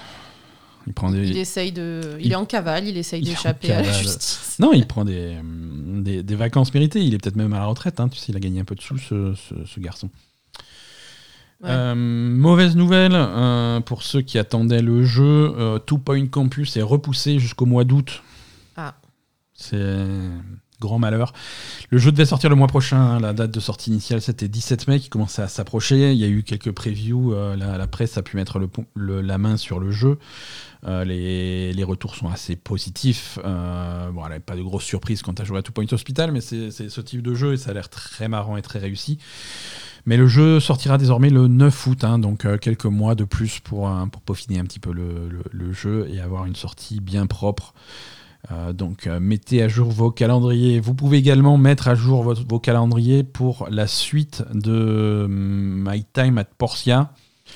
il 0.86 0.92
prend 0.92 1.10
des. 1.10 1.28
Il 1.28 1.36
essaye 1.36 1.72
de, 1.72 2.16
il, 2.18 2.26
il- 2.26 2.32
est 2.32 2.36
en 2.36 2.44
cavale, 2.46 2.86
il 2.88 2.96
essaye 2.96 3.22
d'échapper 3.22 3.70
à 3.72 3.82
la 3.82 3.92
justice. 3.92 4.56
Non, 4.58 4.72
il 4.72 4.86
prend 4.86 5.04
des, 5.04 5.36
hum, 5.38 6.02
des, 6.02 6.22
des 6.22 6.34
vacances 6.34 6.72
méritées. 6.74 7.00
Il 7.02 7.14
est 7.14 7.18
peut-être 7.18 7.36
même 7.36 7.52
à 7.52 7.58
la 7.58 7.66
retraite. 7.66 8.00
hein. 8.00 8.08
Tu 8.08 8.18
sais, 8.18 8.26
il 8.30 8.36
a 8.36 8.40
gagné 8.40 8.60
un 8.60 8.64
peu 8.64 8.74
de 8.74 8.80
sous, 8.80 8.98
ce, 8.98 9.34
ce- 9.34 9.64
ce 9.66 9.80
garçon. 9.80 10.08
Ouais. 11.62 11.68
Euh, 11.70 11.94
mauvaise 11.94 12.74
nouvelle 12.74 13.12
euh, 13.14 13.80
pour 13.80 14.02
ceux 14.02 14.22
qui 14.22 14.38
attendaient 14.38 14.80
le 14.80 15.04
jeu. 15.04 15.52
euh, 15.58 15.78
Two 15.78 15.98
Point 15.98 16.26
Campus 16.28 16.76
est 16.78 16.82
repoussé 16.82 17.38
jusqu'au 17.38 17.66
mois 17.66 17.84
d'août. 17.84 18.22
Ah. 18.76 18.94
C'est 19.52 19.76
grand 20.80 20.98
malheur. 20.98 21.32
Le 21.90 21.98
jeu 21.98 22.10
devait 22.10 22.24
sortir 22.24 22.50
le 22.50 22.56
mois 22.56 22.66
prochain. 22.66 22.98
hein. 22.98 23.20
La 23.20 23.32
date 23.32 23.50
de 23.50 23.60
sortie 23.60 23.90
initiale, 23.90 24.20
c'était 24.20 24.48
17 24.48 24.88
mai, 24.88 24.98
qui 24.98 25.08
commençait 25.08 25.42
à 25.42 25.48
s'approcher. 25.48 26.12
Il 26.12 26.18
y 26.18 26.24
a 26.24 26.28
eu 26.28 26.42
quelques 26.42 26.72
previews. 26.72 27.34
euh, 27.34 27.56
la, 27.56 27.86
presse 27.86 28.16
a 28.18 28.22
pu 28.22 28.36
mettre 28.36 28.60
la 28.96 29.38
main 29.38 29.56
sur 29.56 29.78
le 29.78 29.90
jeu. 29.90 30.18
Euh, 30.86 31.04
les, 31.04 31.84
retours 31.84 32.14
sont 32.14 32.28
assez 32.28 32.56
positifs. 32.56 33.38
Euh, 33.44 34.10
bon, 34.10 34.22
pas 34.44 34.56
de 34.56 34.62
grosses 34.62 34.84
surprises 34.84 35.22
quand 35.22 35.34
tu 35.34 35.42
as 35.42 35.44
joué 35.44 35.58
à 35.58 35.62
Two 35.62 35.72
Point 35.72 35.86
Hospital, 35.92 36.32
mais 36.32 36.40
c'est 36.40 36.70
ce 36.70 37.00
type 37.00 37.22
de 37.22 37.34
jeu 37.34 37.52
et 37.52 37.56
ça 37.56 37.70
a 37.70 37.74
l'air 37.74 37.88
très 37.88 38.28
marrant 38.28 38.56
et 38.56 38.62
très 38.62 38.78
réussi. 38.78 39.18
Mais 40.06 40.16
le 40.16 40.26
jeu 40.26 40.60
sortira 40.60 40.96
désormais 40.96 41.28
le 41.28 41.46
9 41.46 41.86
août, 41.86 42.04
hein, 42.04 42.18
donc 42.18 42.46
quelques 42.60 42.86
mois 42.86 43.14
de 43.14 43.24
plus 43.24 43.60
pour, 43.60 43.90
pour 44.10 44.22
peaufiner 44.22 44.58
un 44.58 44.64
petit 44.64 44.78
peu 44.78 44.92
le 44.92 45.72
jeu 45.72 46.08
et 46.10 46.20
avoir 46.20 46.46
une 46.46 46.56
sortie 46.56 47.00
bien 47.00 47.26
propre. 47.26 47.74
Euh, 48.50 48.72
donc 48.72 49.06
euh, 49.06 49.20
mettez 49.20 49.62
à 49.62 49.68
jour 49.68 49.90
vos 49.90 50.10
calendriers. 50.10 50.80
Vous 50.80 50.94
pouvez 50.94 51.18
également 51.18 51.56
mettre 51.58 51.88
à 51.88 51.94
jour 51.94 52.22
votre- 52.22 52.44
vos 52.48 52.58
calendriers 52.58 53.22
pour 53.22 53.66
la 53.70 53.86
suite 53.86 54.42
de 54.54 55.22
hum, 55.26 55.84
My 55.88 56.04
Time 56.12 56.38
at 56.38 56.44
Portia. 56.58 57.10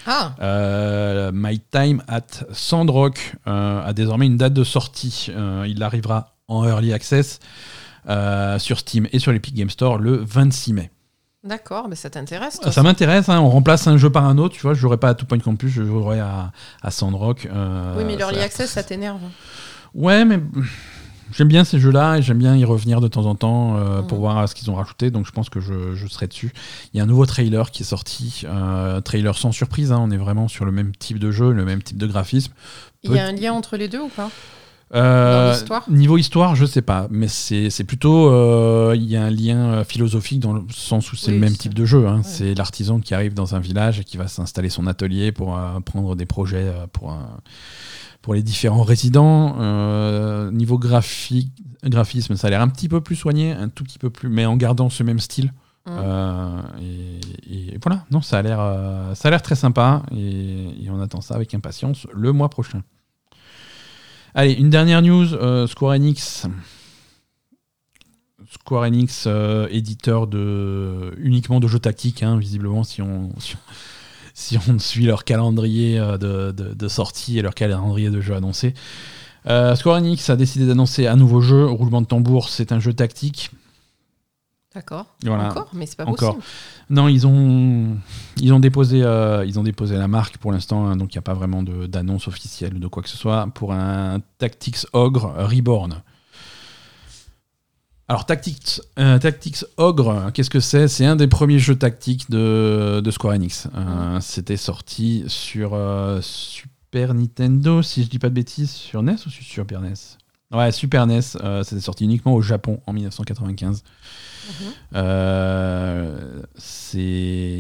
Ah, 0.07 0.35
Euh, 0.41 1.31
My 1.33 1.59
Time 1.59 2.03
at 2.09 2.27
Sandrock 2.53 3.37
a 3.47 3.93
désormais 3.95 4.27
une 4.27 4.37
date 4.37 4.53
de 4.53 4.65
sortie. 4.65 5.31
Il 5.67 5.83
arrivera 5.83 6.35
en 6.49 6.65
early 6.67 6.93
access 6.93 7.39
sur 8.59 8.79
Steam 8.79 9.09
et 9.13 9.19
sur 9.19 9.33
l'Epic 9.33 9.55
Game 9.55 9.71
Store 9.71 9.99
le 9.99 10.17
26 10.17 10.73
mai. 10.75 10.91
d'accord, 11.45 11.89
mais 11.89 11.95
ça 11.97 12.11
t'intéresse 12.11 12.59
Ça 12.71 12.83
m'intéresse, 12.83 13.29
hein, 13.29 13.41
on 13.41 13.49
remplace 13.51 13.87
un 13.87 13.97
jeu 13.97 14.11
par 14.11 14.25
un 14.25 14.37
autre, 14.39 14.55
tu 14.55 14.63
vois, 14.63 14.75
je 14.75 14.81
jouerai 14.81 14.97
pas 14.97 15.11
à 15.11 15.15
Two 15.15 15.27
Point 15.27 15.39
Campus, 15.39 15.71
je 15.73 15.85
jouerai 15.85 16.19
à, 16.21 16.53
à 16.83 16.91
Sandrock. 16.91 17.49
Oui, 17.97 18.05
mais 18.07 18.17
l'early 18.17 18.41
access, 18.41 18.71
ça 18.73 18.83
t'énerve. 18.83 19.21
Ouais, 19.95 20.25
mais 20.25 20.41
j'aime 21.33 21.49
bien 21.49 21.65
ces 21.65 21.79
jeux-là 21.79 22.19
et 22.19 22.23
j'aime 22.23 22.39
bien 22.39 22.57
y 22.57 22.65
revenir 22.65 23.01
de 23.01 23.09
temps 23.09 23.27
en 23.27 23.35
temps 23.35 23.77
euh, 23.77 24.03
pour 24.03 24.19
Mhm. 24.19 24.23
voir 24.23 24.49
ce 24.49 24.55
qu'ils 24.55 24.71
ont 24.71 24.75
rajouté, 24.75 25.11
donc 25.11 25.27
je 25.27 25.33
pense 25.33 25.49
que 25.49 25.61
je, 25.61 25.95
je 25.95 26.07
serai 26.07 26.27
dessus. 26.27 26.53
Il 26.93 26.97
y 26.99 27.01
a 27.01 27.05
un 27.05 27.07
nouveau 27.07 27.27
trailer 27.27 27.71
qui 27.71 27.83
est 27.83 27.87
sorti, 27.87 28.43
euh, 28.45 29.01
trailer 29.01 29.37
sans 29.39 29.53
surprise, 29.53 29.93
hein, 29.93 29.99
on 30.01 30.11
est 30.11 30.17
vraiment 30.17 30.49
sur 30.49 30.65
le 30.65 30.73
même 30.73 30.93
type 30.97 31.19
de 31.19 31.31
jeu, 31.31 31.53
le 31.53 31.65
même 31.65 31.83
type 31.83 31.97
de 31.99 32.07
graphisme. 32.07 32.53
Il 33.05 33.13
y 33.13 33.19
a 33.19 33.27
un 33.27 33.33
lien 33.33 33.53
entre 33.53 33.77
les 33.77 33.89
deux 33.89 34.01
ou 34.01 34.09
pas? 34.09 34.31
Euh, 34.95 35.47
Dans 35.47 35.53
l'histoire 35.53 35.91
Niveau 35.91 36.17
histoire, 36.19 36.55
je 36.55 36.65
sais 36.67 36.83
pas, 36.83 37.09
mais 37.11 37.27
c'est 37.29 37.85
plutôt 37.85 38.29
euh, 38.31 38.93
il 38.97 39.05
y 39.05 39.17
a 39.17 39.25
un 39.25 39.31
lien 39.31 39.57
euh, 39.73 39.85
philosophique 39.85 40.41
dans 40.41 40.53
le 40.53 40.63
sens 40.71 41.13
où 41.13 41.17
c'est 41.17 41.33
Oui, 41.33 41.35
le 41.35 41.41
même 41.41 41.57
type 41.57 41.75
de 41.75 41.85
jeu. 41.85 42.07
hein. 42.07 42.19
ouais. 42.19 42.23
C'est 42.23 42.55
l'artisan 42.55 43.01
qui 43.01 43.15
arrive 43.15 43.35
dans 43.35 43.55
un 43.55 43.61
village 43.61 44.01
et 44.01 44.05
qui 44.05 44.17
va 44.17 44.29
s'installer 44.29 44.69
son 44.71 44.87
atelier 44.87 45.33
pour 45.33 45.59
euh, 45.59 45.81
prendre 45.81 46.15
des 46.17 46.27
projets 46.27 46.73
pour 46.93 47.17
pour 48.23 48.35
les 48.35 48.43
différents 48.43 48.85
résidents. 48.85 49.57
Niveau 50.53 50.79
graphique, 50.79 51.53
graphisme, 51.85 52.37
ça 52.37 52.47
a 52.47 52.51
l'air 52.51 52.63
un 52.63 52.69
petit 52.69 52.89
peu 52.89 53.01
plus 53.01 53.17
soigné, 53.17 53.53
un 53.53 53.69
tout 53.69 53.85
petit 53.85 53.99
peu 53.99 54.11
plus, 54.11 54.29
mais 54.29 54.47
en 54.47 54.57
gardant 54.57 54.89
ce 54.91 55.03
même 55.03 55.19
style. 55.19 55.53
Euh, 55.87 56.61
et, 56.81 57.75
et 57.75 57.79
voilà, 57.85 58.05
non, 58.11 58.23
ça 58.23 58.39
a 58.39 58.43
l'air, 58.43 58.59
euh, 58.59 59.15
ça 59.15 59.29
a 59.29 59.31
l'air 59.31 59.43
très 59.43 59.55
sympa 59.55 60.03
et, 60.17 60.85
et 60.85 60.89
on 60.91 60.99
attend 61.03 61.21
ça 61.21 61.35
avec 61.35 61.53
impatience 61.53 62.07
le 62.15 62.33
mois 62.33 62.49
prochain. 62.49 62.81
Allez, 64.35 64.53
une 64.53 64.71
dernière 64.71 65.01
news, 65.03 65.33
euh, 65.35 65.67
Square 65.67 65.93
Enix. 65.95 66.47
Square 68.51 68.83
Enix, 68.85 69.25
euh, 69.27 69.69
éditeur 69.71 70.27
de 70.27 71.15
uniquement 71.19 71.61
de 71.61 71.69
jeux 71.69 71.79
tactiques, 71.79 72.23
hein, 72.23 72.37
visiblement, 72.39 72.83
si 72.85 73.01
on, 73.03 73.31
si, 74.35 74.57
on- 74.69 74.79
suit 74.79 75.07
leur 75.07 75.25
calendrier 75.25 75.99
euh, 75.99 76.19
de, 76.19 76.53
de- 76.75 76.89
sortie 76.89 77.39
et 77.39 77.43
leur 77.43 77.55
calendrier 77.55 78.11
de 78.11 78.21
jeux 78.21 78.35
annoncés. 78.35 78.75
Square 79.47 79.97
Enix 79.99 80.31
a 80.31 80.37
décidé 80.37 80.67
d'annoncer 80.67 81.07
un 81.07 81.17
nouveau 81.17 81.41
jeu, 81.43 81.67
Roulement 81.67 82.01
de 82.01 82.07
tambour, 82.07 82.49
c'est 82.49 82.73
un 82.73 82.81
jeu 82.81 82.95
tactique. 82.95 83.51
D'accord. 84.75 85.07
Voilà. 85.25 85.51
Encore 85.51 85.69
Mais 85.73 85.87
c'est 85.87 85.97
pas 85.97 86.05
Encore. 86.05 86.37
possible. 86.37 86.45
Non, 86.91 87.07
ils 87.07 87.27
ont, 87.27 87.97
ils 88.39 88.53
ont, 88.53 88.59
déposé, 88.59 89.03
euh, 89.03 89.45
ils 89.47 89.59
ont 89.59 89.63
déposé 89.63 89.97
la 89.97 90.09
marque 90.09 90.39
pour 90.39 90.51
l'instant, 90.51 90.87
hein, 90.87 90.97
donc 90.97 91.15
il 91.15 91.17
n'y 91.17 91.21
a 91.21 91.23
pas 91.23 91.35
vraiment 91.35 91.63
d'annonce 91.63 92.27
officielle 92.27 92.75
ou 92.75 92.79
de 92.81 92.89
quoi 92.89 93.03
que 93.03 93.09
ce 93.09 93.17
soit, 93.17 93.47
pour 93.55 93.73
un 93.73 94.21
Tactics 94.39 94.87
Ogre 94.93 95.33
Reborn. 95.39 96.03
Alors, 98.09 98.27
Tactics, 98.27 98.81
euh, 98.99 99.19
Tactics 99.19 99.65
Ogre, 99.77 100.31
qu'est-ce 100.35 100.51
que 100.51 100.61
c'est? 100.61 100.89
C'est 100.89 101.07
un 101.07 101.17
des 101.17 101.29
premiers 101.29 101.59
jeux 101.59 101.77
tactiques 101.77 102.29
de, 102.31 103.01
de 103.03 103.11
Square 103.11 103.35
Enix. 103.35 103.69
Euh, 103.77 104.19
C'était 104.21 104.59
sorti 104.59 105.25
sur 105.29 105.79
Super 106.21 107.15
Nintendo, 107.15 107.81
si 107.81 108.03
je 108.03 108.09
dis 108.11 108.19
pas 108.19 108.29
de 108.29 108.35
bêtises, 108.35 108.71
sur 108.73 109.03
NES 109.03 109.15
ou 109.27 109.31
sur 109.31 109.43
Super 109.45 109.81
NES 109.81 109.95
Ouais, 110.53 110.71
Super 110.73 111.07
NES, 111.07 111.21
euh, 111.43 111.63
c'était 111.65 111.81
sorti 111.81 112.05
uniquement 112.05 112.35
au 112.35 112.43
Japon 112.43 112.81
en 112.87 112.93
1995. 112.93 113.83
Mhm. 114.47 114.53
Euh, 114.95 116.43
c'est, 116.57 117.01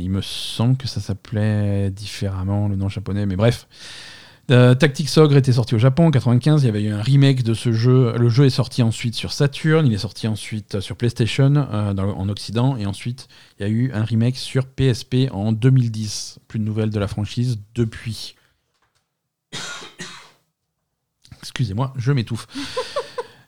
il 0.02 0.08
me 0.10 0.20
semble 0.22 0.76
que 0.76 0.86
ça 0.86 1.00
s'appelait 1.00 1.90
différemment 1.90 2.68
le 2.68 2.76
nom 2.76 2.88
japonais, 2.88 3.26
mais 3.26 3.36
bref. 3.36 3.66
Euh, 4.50 4.74
Tactics 4.74 5.08
Ogre 5.16 5.38
était 5.38 5.52
sorti 5.54 5.74
au 5.74 5.78
Japon 5.78 6.06
en 6.08 6.10
95. 6.10 6.62
Il 6.62 6.66
y 6.66 6.68
avait 6.68 6.82
eu 6.82 6.92
un 6.92 7.00
remake 7.00 7.42
de 7.42 7.54
ce 7.54 7.72
jeu. 7.72 8.12
Le 8.18 8.28
jeu 8.28 8.44
est 8.44 8.50
sorti 8.50 8.82
ensuite 8.82 9.14
sur 9.14 9.32
Saturn. 9.32 9.86
Il 9.86 9.94
est 9.94 9.98
sorti 9.98 10.28
ensuite 10.28 10.80
sur 10.80 10.96
PlayStation 10.96 11.54
euh, 11.72 11.94
dans- 11.94 12.14
en 12.14 12.28
Occident. 12.28 12.76
Et 12.76 12.84
ensuite, 12.84 13.28
il 13.58 13.62
y 13.62 13.66
a 13.66 13.70
eu 13.70 13.90
un 13.92 14.04
remake 14.04 14.36
sur 14.36 14.66
PSP 14.66 15.30
en 15.32 15.52
2010. 15.52 16.40
Plus 16.46 16.58
de 16.58 16.64
nouvelles 16.64 16.90
de 16.90 16.98
la 17.00 17.08
franchise 17.08 17.58
depuis. 17.74 18.34
Excusez-moi, 21.44 21.92
je 21.96 22.12
m'étouffe. 22.12 22.46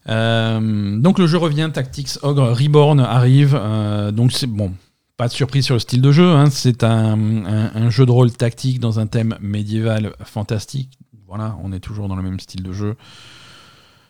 Euh, 0.09 0.97
donc 1.01 1.19
le 1.19 1.27
jeu 1.27 1.37
revient, 1.37 1.69
Tactics 1.75 2.11
Ogre 2.23 2.53
Reborn 2.53 3.01
arrive. 3.01 3.59
euh, 3.61 4.13
donc 4.13 4.31
c'est 4.31 4.47
bon, 4.47 4.73
pas 5.17 5.27
de 5.27 5.33
surprise 5.33 5.65
sur 5.65 5.75
le 5.75 5.81
style 5.81 6.01
de 6.01 6.13
jeu. 6.13 6.31
hein, 6.31 6.49
c'est 6.49 6.85
un, 6.85 7.91
jeu 7.91 8.07
de 8.07 8.13
rôle 8.13 8.31
tactique 8.31 8.79
dans 8.79 9.01
un 9.01 9.09
thème 9.09 9.37
médiéval 9.41 10.15
fantastique. 10.23 10.97
Voilà, 11.27 11.59
on 11.65 11.73
est 11.73 11.81
toujours 11.81 12.07
dans 12.07 12.15
le 12.15 12.23
même 12.23 12.39
style 12.39 12.63
de 12.63 12.73
jeu. 12.73 12.95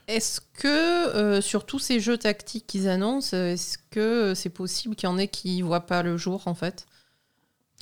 Est-ce 0.06 0.42
que 0.52 0.68
euh, 1.16 1.40
sur 1.40 1.64
tous 1.64 1.78
ces 1.78 1.98
jeux 1.98 2.18
tactiques 2.18 2.66
qu'ils 2.66 2.88
annoncent, 2.90 3.34
est-ce 3.34 3.78
que 3.90 4.34
c'est 4.34 4.50
possible 4.50 4.96
qu'il 4.96 5.08
y 5.08 5.10
en 5.10 5.16
ait 5.16 5.28
qui 5.28 5.62
voient 5.62 5.86
pas 5.86 6.02
le 6.02 6.18
jour 6.18 6.42
en 6.44 6.54
fait? 6.54 6.86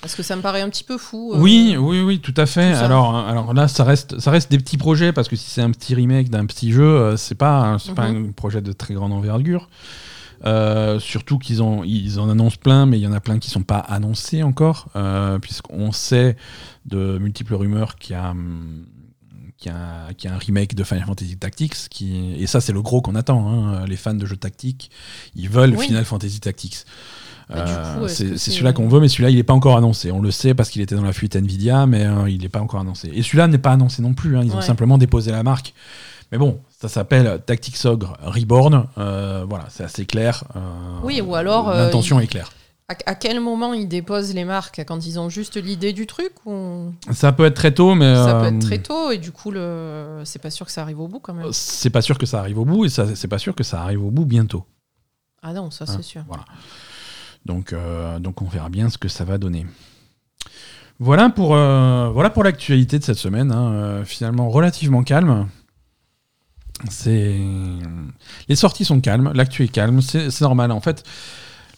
Parce 0.01 0.15
que 0.15 0.23
ça 0.23 0.37
me 0.37 0.43
paraît 0.43 0.61
un 0.61 0.69
petit 0.69 0.85
peu 0.85 0.99
fou. 0.99 1.33
euh, 1.35 1.39
Oui, 1.39 1.77
oui, 1.79 2.03
oui, 2.03 2.21
tout 2.21 2.35
à 2.37 2.45
fait. 2.47 2.73
tout 2.73 2.79
ça. 2.79 2.85
Alors, 2.85 3.17
alors 3.17 3.55
là, 3.55 3.69
ça 3.69 3.85
reste, 3.85 4.19
ça 4.19 4.31
reste 4.31 4.51
des 4.51 4.59
petits 4.59 4.77
projets 4.77 5.13
parce 5.13 5.29
que 5.29 5.37
si 5.37 5.49
c'est 5.49 5.63
un 5.63 5.71
petit 5.71 5.95
remake 5.95 6.29
d'un 6.29 6.45
petit 6.47 6.73
jeu, 6.73 6.83
euh, 6.85 7.17
c'est 7.17 7.35
pas, 7.37 7.61
un- 7.61 7.79
c'est 7.79 7.95
pas 7.95 8.11
Mhm. 8.11 8.27
un 8.29 8.33
projet 8.33 8.61
de 8.61 8.73
très 8.73 8.93
grande 8.95 9.13
envergure. 9.13 9.69
Euh, 10.45 11.01
surtout 11.01 11.39
qu'ils 11.39 11.63
en, 11.63 11.85
ils 11.85 12.21
en 12.21 12.29
annoncent 12.29 12.59
plein, 12.61 12.85
mais 12.85 12.99
il 12.99 13.03
y 13.03 13.07
en 13.07 13.13
a 13.13 13.21
plein 13.21 13.39
qui 13.39 13.49
sont 13.49 13.63
pas 13.63 13.79
annoncés 13.79 14.43
encore, 14.43 14.89
euh, 14.95 15.39
puisqu'on 15.39 15.91
sait 15.93 16.37
de 16.85 17.17
multiples 17.19 17.55
rumeurs 17.55 17.97
qu'il 17.97 18.13
y 18.15 18.19
a, 18.19 18.31
hum, 18.33 18.85
a, 19.67 19.71
a 20.09 20.35
un 20.35 20.37
remake 20.39 20.75
de 20.75 20.85
Final 20.85 21.07
Fantasy 21.07 21.39
Tactics, 21.39 21.89
qui, 21.89 22.35
et 22.39 22.47
ça 22.47 22.61
c'est 22.61 22.75
le 22.75 22.83
gros 22.83 23.01
qu'on 23.01 23.15
attend. 23.15 23.49
hein. 23.49 23.87
Les 23.87 23.97
fans 23.97 24.13
de 24.13 24.27
jeux 24.27 24.37
tactiques, 24.37 24.91
ils 25.35 25.49
veulent 25.49 25.75
Oui. 25.79 25.87
Final 25.87 26.05
Fantasy 26.05 26.41
Tactics. 26.41 26.85
Du 27.51 27.57
Euh, 27.59 28.09
c'est 28.09 28.15
c'est 28.29 28.39
c'est- 28.39 28.51
celui-là 28.53 28.73
qu'on 28.73 28.89
veut, 28.89 29.01
mais 29.01 29.09
celui-là, 29.09 29.31
il 29.31 29.37
n'est 29.37 29.43
pas 29.43 29.53
encore 29.55 29.77
annoncé. 29.77 30.11
On 30.11 30.21
le 30.21 30.31
sait 30.31 30.55
parce 30.55 30.71
qu'il 30.71 30.81
était 30.83 30.95
dans 30.95 31.03
la 31.05 31.13
fuite 31.13 31.37
Nvidia, 31.37 31.87
mais 31.87 32.05
euh, 32.07 32.29
il 32.31 32.41
n'est 32.41 32.49
pas 32.49 32.61
encore 32.61 32.81
annoncé. 32.81 33.11
Et 33.13 33.23
celui-là 33.23 33.49
n'est 33.49 33.59
pas 33.59 33.73
annoncé 33.73 34.01
non 34.03 34.15
plus. 34.15 34.37
hein. 34.37 34.43
Ils 34.45 34.53
ont 34.55 34.61
simplement 34.63 34.97
déposé 34.99 35.31
la 35.31 35.43
marque. 35.43 35.75
Mais 36.33 36.39
bon, 36.39 36.61
ça 36.81 36.89
s'appelle 36.89 37.41
Tactics 37.45 37.85
Ogre 37.85 38.17
Reborn. 38.23 38.87
Euh, 38.99 39.45
voilà, 39.49 39.67
c'est 39.69 39.85
assez 39.85 40.07
clair. 40.07 40.45
Euh, 40.57 40.61
Oui, 41.03 41.21
ou 41.21 41.35
alors, 41.35 41.69
euh, 41.69 41.85
L'intention 41.85 42.19
est 42.19 42.27
claire. 42.27 42.51
À, 42.89 42.95
à 43.07 43.15
quel 43.15 43.41
moment 43.41 43.73
ils 43.73 43.89
déposent 43.89 44.35
les 44.35 44.45
marques? 44.45 44.83
Quand 44.87 45.07
ils 45.07 45.19
ont 45.19 45.29
juste 45.29 45.57
l'idée 45.63 45.93
du 45.93 46.07
truc 46.07 46.33
ou? 46.47 46.93
Ça 47.13 47.33
peut 47.33 47.45
être 47.45 47.55
très 47.55 47.73
tôt, 47.73 47.95
mais. 47.95 48.15
ça 48.15 48.41
peut 48.41 48.47
être 48.57 48.59
très 48.59 48.79
tôt 48.79 49.11
et 49.11 49.19
du 49.19 49.33
coup 49.33 49.51
le 49.51 50.21
c'est 50.25 50.39
pas 50.41 50.51
sûr 50.51 50.67
que 50.67 50.73
ça 50.73 50.83
arrive 50.83 51.01
au 51.01 51.09
bout 51.09 51.19
quand 51.19 51.33
même. 51.35 51.47
C'est 51.53 51.89
pas 51.91 52.03
sûr 52.03 52.19
que 52.19 52.27
ça 52.27 52.41
arrive 52.41 52.59
au 52.59 52.65
bout, 52.67 52.85
et 52.85 52.89
ça- 52.91 53.15
c'est 53.17 53.29
pas 53.29 53.39
sûr 53.39 53.55
que 53.55 53.65
ça 53.65 53.81
arrive 53.83 54.03
au 54.05 54.11
bout 54.11 54.27
bientôt. 54.27 54.65
Ah 55.43 55.53
non, 55.53 55.71
ça 55.71 55.87
c'est 55.87 55.93
Hein, 55.95 56.03
sûr. 56.03 56.25
Voilà. 56.27 56.45
Donc, 57.47 57.73
euh, 57.73 58.19
donc 58.19 58.43
on 58.43 58.47
verra 58.47 58.69
bien 58.69 58.89
ce 58.89 58.99
que 58.99 59.09
ça 59.09 59.25
va 59.25 59.39
donner. 59.39 59.67
Voilà 61.01 61.29
pour, 61.29 61.55
euh, 61.57 62.09
voilà 62.11 62.31
pour 62.31 62.45
l'actualité 62.45 62.99
de 62.99 63.05
cette 63.05 63.19
semaine. 63.19 63.51
hein. 63.53 63.73
Euh, 63.73 64.05
finalement 64.05 64.49
relativement 64.49 65.03
calme. 65.03 65.49
C'est 66.91 67.39
les 68.49 68.57
sorties 68.57 68.85
sont 68.85 69.01
calmes, 69.01 69.31
l'actu 69.35 69.65
est 69.65 69.69
calme, 69.69 70.01
c'est 70.03 70.41
normal. 70.41 70.73
En 70.73 70.81
fait, 70.81 71.05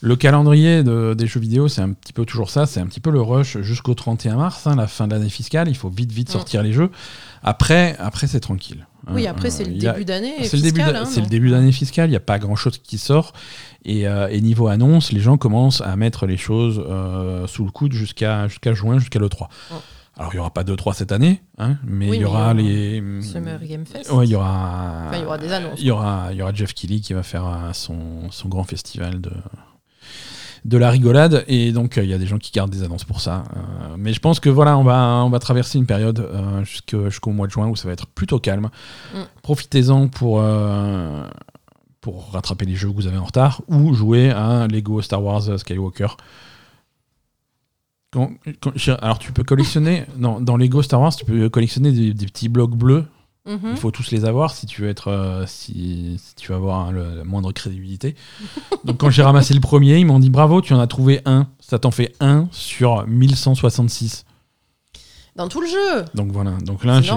le 0.01 0.17
calendrier 0.17 0.83
de- 0.83 1.15
des 1.17 1.27
jeux 1.27 1.41
vidéo, 1.41 1.69
c'est 1.69 1.83
un 1.83 1.93
petit 1.93 2.13
peu 2.13 2.25
toujours 2.25 2.51
ça. 2.51 2.67
C'est 2.67 2.81
un 2.81 2.87
petit 2.87 3.01
peu 3.01 3.11
le 3.11 3.21
rush 3.21 3.59
jusqu'au 3.61 3.95
31 3.95 4.37
mars, 4.37 4.67
hein, 4.67 4.77
la 4.77 4.87
fin 4.87 5.07
de 5.07 5.13
l'année 5.15 5.29
fiscale. 5.29 5.69
Il 5.69 5.77
faut 5.77 5.91
vite 5.91 6.13
vite 6.13 6.31
sortir 6.31 6.63
les 6.63 6.73
jeux. 6.73 6.91
Après, 7.47 7.97
après 7.99 8.27
c'est 8.27 8.41
tranquille. 8.41 8.87
Oui, 9.09 9.29
après 9.29 9.49
euh, 9.49 9.51
c'est 9.51 9.65
le 9.65 9.75
début 9.75 10.05
d'année. 10.05 10.35
c'est 10.43 10.57
le 10.57 10.63
début, 10.63 10.81
hein, 10.83 11.53
d'année 11.53 11.71
fiscale, 11.71 12.09
il 12.09 12.11
n'y 12.11 12.17
a 12.17 12.21
pas 12.21 12.41
grand 12.41 12.57
chose 12.57 12.79
qui 12.79 12.99
sort. 12.99 13.33
Et, 13.85 14.09
euh, 14.09 14.27
et 14.29 14.41
niveau 14.41 14.67
annonce, 14.67 15.13
les 15.13 15.21
gens 15.21 15.37
commencent 15.37 15.81
à 15.81 15.95
mettre 15.95 16.27
les 16.27 16.37
choses 16.37 16.85
euh, 16.85 17.47
sous 17.47 17.65
le 17.65 17.71
coude 17.71 17.93
jusqu'à 17.93 18.49
jusqu'à 18.49 18.75
juin, 18.75 18.99
jusqu'à 18.99 19.21
le 19.21 19.29
3. 19.29 19.49
Ouais. 19.71 19.77
Alors, 20.19 20.33
il 20.33 20.37
n'y 20.37 20.41
aura 20.41 20.51
pas 20.51 20.65
2-3 20.65 20.95
cette 20.95 21.13
année, 21.13 21.43
hein, 21.59 21.77
mais 21.85 22.09
il 22.09 22.23
y 22.23 22.25
aura 22.25 22.53
les. 22.53 23.01
Summer 23.21 23.61
Game 23.63 23.85
Fest. 23.87 24.11
Ouais, 24.11 24.27
il 24.27 24.31
y 24.31 24.35
aura. 24.35 25.05
Enfin, 25.07 25.19
il 25.19 25.23
y 25.23 25.27
aura 25.27 25.39
des 25.39 25.53
annonces. 25.53 25.79
Il 25.79 25.87
y 25.87 25.91
aura, 25.91 26.29
il 26.33 26.39
y 26.39 26.43
aura 26.43 26.53
Jeff 26.53 26.75
Kelly 26.75 27.01
qui 27.01 27.13
va 27.13 27.23
faire 27.23 27.71
son, 27.75 28.31
son 28.31 28.49
grand 28.49 28.65
festival 28.65 29.21
de, 29.21 29.31
de 30.67 30.79
la 30.79 30.91
rigolade 30.91 31.45
et 31.49 31.73
donc 31.73 31.97
euh, 31.97 32.05
il 32.05 32.11
y 32.11 32.15
a 32.15 32.19
des 32.19 32.27
gens 32.27 32.39
qui 32.39 32.51
gardent 32.51 32.71
des 32.71 32.83
annonces 32.83 33.05
pour 33.05 33.21
ça. 33.21 33.45
Euh, 33.57 33.97
mais 33.97 34.13
je 34.13 34.21
pense 34.21 34.41
que 34.41 34.49
voilà, 34.49 34.77
on 34.77 34.85
va, 34.85 35.23
on 35.25 35.31
va 35.31 35.39
traverser 35.39 35.79
une 35.79 35.87
période 35.87 36.29
jusqu'au 36.65 37.31
mois 37.31 37.47
de 37.47 37.53
juin 37.53 37.69
où 37.69 37.77
ça 37.77 37.89
va 37.89 37.93
être 37.93 38.07
plutôt 38.07 38.39
calme. 38.39 38.69
Mm. 39.15 39.19
Profitez-en 39.43 40.09
pour, 40.09 40.43
pour 42.01 42.31
rattraper 42.33 42.65
les 42.65 42.75
jeux 42.75 42.91
que 42.91 42.95
vous 42.95 43.07
avez 43.07 43.19
en 43.19 43.25
retard 43.25 43.63
ou 43.69 43.95
jouer 43.95 44.31
à 44.31 44.67
Lego 44.67 45.01
Star 45.03 45.23
Wars 45.23 45.59
Skywalker 45.59 46.09
alors 49.01 49.19
tu 49.19 49.33
peux 49.33 49.45
collectionner 49.45 50.05
dans, 50.17 50.41
dans 50.41 50.57
Lego 50.57 50.83
Star 50.83 51.01
Wars, 51.01 51.15
tu 51.15 51.25
peux 51.25 51.49
collectionner 51.49 51.93
des, 51.93 52.27
petits 52.27 52.49
blocs 52.49 52.75
bleus. 52.75 53.05
Mhm. 53.47 53.71
Il 53.71 53.77
faut 53.77 53.91
tous 53.91 54.11
les 54.11 54.25
avoir 54.25 54.53
si 54.53 54.67
tu 54.67 54.83
veux 54.83 54.89
être, 54.89 55.09
euh, 55.09 55.45
si, 55.47 56.21
tu 56.37 56.49
veux 56.49 56.57
avoir 56.57 56.93
la 56.93 57.25
moindre 57.25 57.53
crédibilité. 57.53 58.17
Donc 58.85 58.99
quand 58.99 59.11
j'ai 59.11 59.23
ramassé 59.23 59.55
le 59.55 59.61
premier, 59.61 59.99
ils 59.99 60.07
m'ont 60.07 60.19
dit 60.19 60.31
bravo, 60.31 60.61
tu 60.61 60.75
en 60.75 60.81
as 60.81 60.87
trouvé 60.87 61.21
un. 61.25 61.47
Ça 61.61 61.79
t'en 61.79 61.91
fait 61.91 62.15
un 62.21 62.49
sur 62.51 63.07
1166. 63.07 64.25
Dans 65.37 65.49
tout 65.49 65.61
le 65.61 65.67
jeu. 65.67 66.05
Donc 66.15 66.33
voilà. 66.33 66.53
Donc 66.63 66.85
là, 66.85 67.01
j'ai 67.03 67.13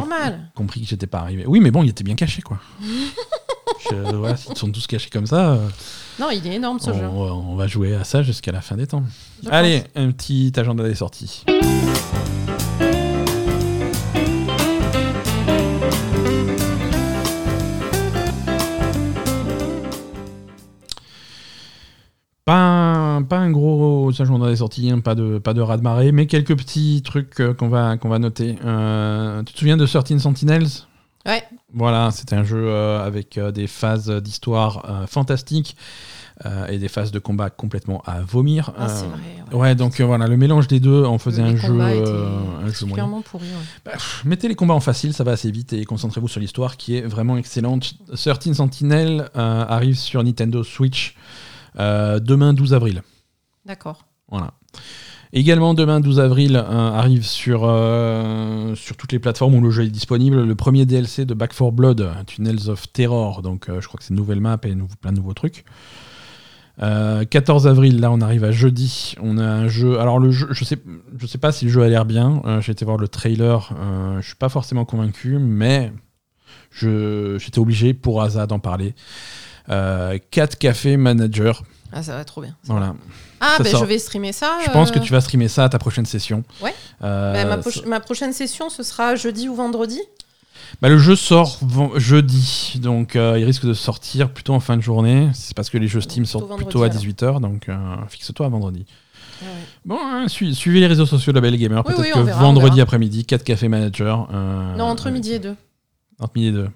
compris 0.54 0.82
que 0.82 0.88
j'étais 0.88 1.08
pas 1.08 1.20
arrivé. 1.20 1.46
Oui, 1.48 1.62
mais 1.62 1.72
bon, 1.72 1.84
il 1.84 1.90
était 1.90 2.04
bien 2.04 2.16
caché 2.16 2.42
quoi. 2.42 2.60
voilà, 3.92 4.36
s'ils 4.36 4.58
sont 4.58 4.72
tous 4.72 4.88
cachés 4.88 5.10
comme 5.10 5.26
ça. 5.26 5.52
Euh, 5.54 5.68
non, 6.20 6.30
il 6.30 6.46
est 6.46 6.56
énorme 6.56 6.80
ce 6.80 6.90
on, 6.92 6.94
jeu. 6.94 7.06
On 7.08 7.56
va 7.56 7.68
jouer 7.68 7.96
à 7.96 8.04
ça 8.04 8.22
jusqu'à 8.22 8.52
la 8.52 8.62
fin 8.62 8.76
des 8.76 8.88
temps. 8.88 9.04
Allez, 9.50 9.84
un 9.96 10.12
petit 10.12 10.52
agenda 10.58 10.84
des 10.84 10.96
sorties. 10.96 11.46
Un, 23.50 23.52
gros 23.52 24.10
agenda 24.22 24.48
des 24.48 24.58
sorties, 24.58 24.90
hein, 24.90 25.00
pas 25.00 25.16
de, 25.16 25.40
pas 25.40 25.54
de 25.54 25.62
raz-de-marée, 25.62 26.12
mais 26.12 26.28
quelques 26.28 26.56
petits 26.56 27.02
trucs 27.04 27.40
euh, 27.40 27.54
qu'on 27.54 27.70
va, 27.70 27.98
qu'on 27.98 28.10
va 28.10 28.20
noter. 28.20 28.58
Euh, 28.64 29.44
tu 29.44 29.54
te 29.54 29.60
souviens 29.60 29.78
de 29.78 29.86
13 29.86 30.22
Sentinels? 30.22 30.68
Ouais. 31.26 31.44
Voilà, 31.74 32.12
c'était 32.12 32.36
un 32.36 32.44
jeu 32.44 32.64
euh, 32.68 33.06
avec 33.06 33.40
des 33.40 33.68
phases 33.68 34.10
d'histoire 34.10 34.86
euh, 34.90 35.08
fantastiques. 35.08 35.76
et 36.70 36.78
des 36.78 36.88
phases 36.88 37.12
de 37.12 37.20
combat 37.20 37.50
complètement 37.50 38.02
à 38.06 38.22
vomir. 38.22 38.72
Ah, 38.78 38.88
c'est 38.88 39.06
vrai, 39.06 39.20
ouais. 39.52 39.76
donc 39.76 40.00
voilà, 40.00 40.26
le 40.26 40.38
mélange 40.38 40.70
des 40.70 40.80
deux 40.80 41.04
en 41.04 41.18
faisait 41.18 41.42
un 41.42 41.58
jeu, 41.58 41.82
un 41.82 42.72
jeu 42.72 42.88
pourri. 43.26 43.46
Bah, 43.84 43.92
mettez 44.24 44.48
les 44.48 44.56
combats 44.56 44.74
en 44.74 44.80
facile, 44.80 45.14
ça 45.14 45.26
va 45.26 45.34
assez 45.34 45.52
vite 45.52 45.74
et 45.74 45.84
concentrez-vous 45.84 46.30
sur 46.30 46.40
l'histoire 46.40 46.78
qui 46.78 46.96
est 46.96 47.02
vraiment 47.02 47.36
excellente. 47.36 47.94
13 48.16 48.54
Sentinel 48.54 49.30
arrive 49.36 49.98
sur 49.98 50.24
Nintendo 50.24 50.64
Switch 50.64 51.16
demain 51.76 52.54
12 52.54 52.74
avril. 52.74 53.02
D'accord. 53.70 54.08
Voilà. 54.30 54.54
Également, 55.32 55.76
demain 55.76 56.00
12 56.00 56.20
avril, 56.20 56.56
euh, 56.56 56.64
arrive 56.64 57.24
sur, 57.24 57.62
euh, 57.66 58.74
sur 58.74 58.98
toutes 58.98 59.12
les 59.12 59.20
plateformes 59.20 59.54
où 59.54 59.62
le 59.62 59.70
jeu 59.70 59.84
est 59.84 59.90
disponible 59.90 60.44
le 60.44 60.56
premier 60.56 60.88
DLC 60.88 61.24
de 61.26 61.36
Back 61.36 61.54
4 61.56 61.72
Blood, 61.72 62.10
Tunnels 62.26 62.68
of 62.68 62.92
Terror. 62.92 63.44
Donc, 63.44 63.70
euh, 63.70 63.80
je 63.80 63.88
crois 63.88 64.00
que 64.00 64.04
c'est 64.04 64.10
une 64.10 64.16
nouvelle 64.16 64.40
map 64.40 64.58
et 64.64 64.76
plein 65.00 65.12
de 65.12 65.18
nouveaux 65.18 65.36
trucs. 65.36 65.66
14 66.80 67.68
avril, 67.68 68.00
là, 68.00 68.10
on 68.10 68.22
arrive 68.22 68.44
à 68.44 68.52
jeudi. 68.52 69.14
On 69.22 69.38
a 69.38 69.46
un 69.46 69.68
jeu. 69.68 70.00
Alors, 70.00 70.18
le 70.18 70.32
jeu, 70.32 70.48
je 70.50 70.64
sais, 70.64 70.80
je 71.20 71.28
sais 71.28 71.38
pas 71.38 71.52
si 71.52 71.66
le 71.66 71.72
jeu 71.72 71.84
a 71.84 71.90
l'air 71.90 72.06
bien. 72.06 72.42
J'ai 72.62 72.72
été 72.72 72.86
voir 72.86 72.98
le 72.98 73.10
trailer. 73.10 73.72
je 74.22 74.26
suis 74.26 74.38
pas 74.38 74.50
forcément 74.50 74.86
convaincu, 74.86 75.38
mais 75.38 75.92
j'étais 76.72 77.60
obligé 77.60 77.94
pour 77.94 78.22
hasard 78.24 78.48
d'en 78.48 78.60
parler. 78.60 78.96
4 79.68 80.58
Café 80.58 80.96
Manager. 80.96 81.64
Ah, 81.92 82.04
ça 82.04 82.16
va 82.16 82.24
trop 82.26 82.42
bien. 82.42 82.56
Voilà. 82.66 82.96
Ah, 83.40 83.58
ben 83.60 83.76
je 83.76 83.86
vais 83.86 84.00
streamer 84.00 84.32
ça. 84.32 84.60
Je 84.66 84.72
pense 84.72 84.92
que 84.92 85.00
euh. 85.00 85.02
tu 85.02 85.12
vas 85.12 85.22
streamer 85.22 85.48
ça 85.48 85.66
à 85.66 85.70
ta 85.70 85.80
prochaine 85.80 86.06
session. 86.06 86.44
Ouais. 86.62 86.74
Euh, 87.04 87.34
ben, 87.34 87.62
ma, 87.88 88.00
prochaine 88.00 88.34
session, 88.34 88.70
ce 88.70 88.84
sera 88.84 89.16
jeudi 89.16 89.50
ou 89.50 89.56
vendredi 89.56 90.00
bah, 90.82 90.90
Le 90.90 90.98
jeu 90.98 91.16
sort 91.16 91.60
jeudi, 91.96 92.80
donc 92.82 93.16
euh, 93.16 93.40
il 93.40 93.46
risque 93.46 93.66
de 93.66 93.74
sortir 93.74 94.32
plutôt 94.32 94.54
en 94.54 94.60
fin 94.60 94.78
de 94.78 94.82
journée. 94.82 95.30
C'est 95.34 95.56
parce 95.56 95.70
que 95.70 95.78
les 95.78 95.88
jeux 95.88 96.02
Steam 96.02 96.26
sortent 96.26 96.56
plutôt 96.58 96.84
à 96.84 96.90
18h, 96.90 97.40
donc 97.42 97.68
fixe-toi 98.10 98.46
à 98.46 98.50
vendredi. 98.50 98.86
Bon, 99.86 99.98
hein, 100.00 100.28
suivez 100.28 100.82
les 100.82 100.88
réseaux 100.88 101.06
sociaux 101.06 101.32
de 101.32 101.38
la 101.38 101.42
Belle 101.42 101.58
Gamer. 101.58 101.84
Peut-être 101.84 102.14
que 102.14 102.20
vendredi 102.20 102.82
après-midi, 102.82 103.26
4 103.26 103.44
cafés 103.44 103.68
manager. 103.68 104.32
non, 104.32 104.86
entre 104.86 105.10
midi 105.10 105.34
et 105.34 105.40
2. 105.40 105.56
Entre 106.20 106.34
midi 106.36 106.48
et 106.48 106.52
2. 106.52 106.70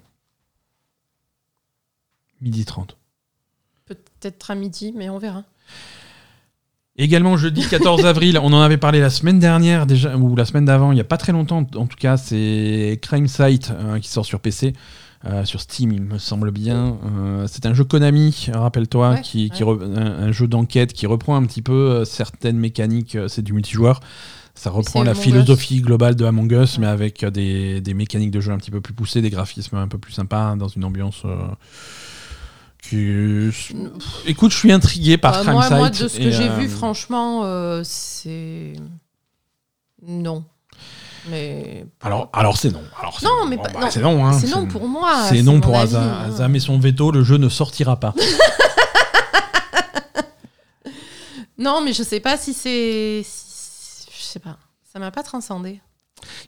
Midi 2.40 2.64
30. 2.64 2.96
Peut-être 4.24 4.50
à 4.50 4.54
midi, 4.54 4.94
mais 4.96 5.10
on 5.10 5.18
verra. 5.18 5.44
Également 6.96 7.36
jeudi 7.36 7.66
14 7.70 8.06
avril, 8.06 8.38
on 8.42 8.54
en 8.54 8.62
avait 8.62 8.78
parlé 8.78 8.98
la 8.98 9.10
semaine 9.10 9.38
dernière 9.38 9.84
déjà, 9.84 10.16
ou 10.16 10.34
la 10.34 10.46
semaine 10.46 10.64
d'avant, 10.64 10.92
il 10.92 10.94
n'y 10.94 11.02
a 11.02 11.04
pas 11.04 11.18
très 11.18 11.32
longtemps 11.32 11.66
en 11.76 11.86
tout 11.86 11.98
cas, 11.98 12.16
c'est 12.16 12.98
Crime 13.02 13.28
Sight 13.28 13.70
euh, 13.70 13.98
qui 13.98 14.08
sort 14.08 14.24
sur 14.24 14.40
PC. 14.40 14.72
Euh, 15.26 15.44
sur 15.44 15.60
Steam, 15.60 15.92
il 15.92 16.00
me 16.00 16.16
semble 16.16 16.52
bien. 16.52 16.98
Euh, 17.04 17.46
c'est 17.50 17.66
un 17.66 17.74
jeu 17.74 17.84
Konami, 17.84 18.46
rappelle-toi, 18.50 19.18
qui, 19.18 19.50
un, 19.60 20.32
jeu 20.32 20.48
d'enquête 20.48 20.94
qui 20.94 21.06
reprend 21.06 21.36
un 21.36 21.44
petit 21.44 21.62
peu 21.62 22.06
certaines 22.06 22.56
mécaniques. 22.56 23.18
c'est 23.28 23.42
du 23.42 23.52
multijoueur. 23.52 24.00
Ça 24.54 24.70
reprend 24.70 25.02
la 25.02 25.14
philosophie 25.14 25.82
globale 25.82 26.14
de 26.14 26.24
Among 26.24 26.50
Us, 26.52 26.78
mais 26.78 26.86
avec 26.86 27.26
des, 27.26 27.82
des, 27.82 27.94
mécaniques 27.94 28.30
de 28.30 28.40
jeu 28.40 28.52
un 28.52 28.58
petit 28.58 28.70
peu 28.70 28.80
plus 28.80 28.94
poussées, 28.94 29.20
des 29.20 29.30
graphismes 29.30 29.76
un 29.76 29.88
peu 29.88 29.98
plus 29.98 30.12
sympas, 30.12 30.56
dans 30.56 30.68
une 30.68 30.84
ambiance 30.84 31.24
Écoute, 34.26 34.52
je 34.52 34.56
suis 34.56 34.72
intrigué 34.72 35.16
par 35.16 35.38
euh, 35.38 35.44
moi, 35.44 35.70
moi, 35.70 35.90
de 35.90 36.08
ce 36.08 36.18
que 36.18 36.30
j'ai 36.30 36.48
vu, 36.48 36.66
euh, 36.66 36.68
franchement, 36.68 37.42
euh, 37.44 37.82
c'est. 37.84 38.74
Non. 40.06 40.44
Mais... 41.30 41.86
Alors, 42.02 42.28
alors 42.34 42.58
c'est 42.58 42.70
non. 42.70 42.82
Alors, 43.00 43.18
non, 43.22 43.46
mais 43.46 43.56
bah, 43.56 43.90
c'est 43.90 44.00
non. 44.00 44.26
Hein, 44.26 44.38
c'est 44.38 44.50
non 44.50 44.66
pour 44.66 44.86
moi. 44.86 45.24
C'est 45.28 45.42
non 45.42 45.60
pour 45.60 45.76
Aza. 45.76 46.02
Hein. 46.02 46.28
Aza 46.28 46.48
met 46.48 46.60
son 46.60 46.78
veto, 46.78 47.10
le 47.10 47.24
jeu 47.24 47.38
ne 47.38 47.48
sortira 47.48 47.98
pas. 47.98 48.14
non, 51.58 51.80
mais 51.82 51.94
je 51.94 52.02
sais 52.02 52.20
pas 52.20 52.36
si 52.36 52.52
c'est. 52.52 53.22
Je 53.22 54.22
sais 54.22 54.40
pas. 54.40 54.58
Ça 54.92 54.98
m'a 54.98 55.10
pas 55.10 55.22
transcendé. 55.22 55.80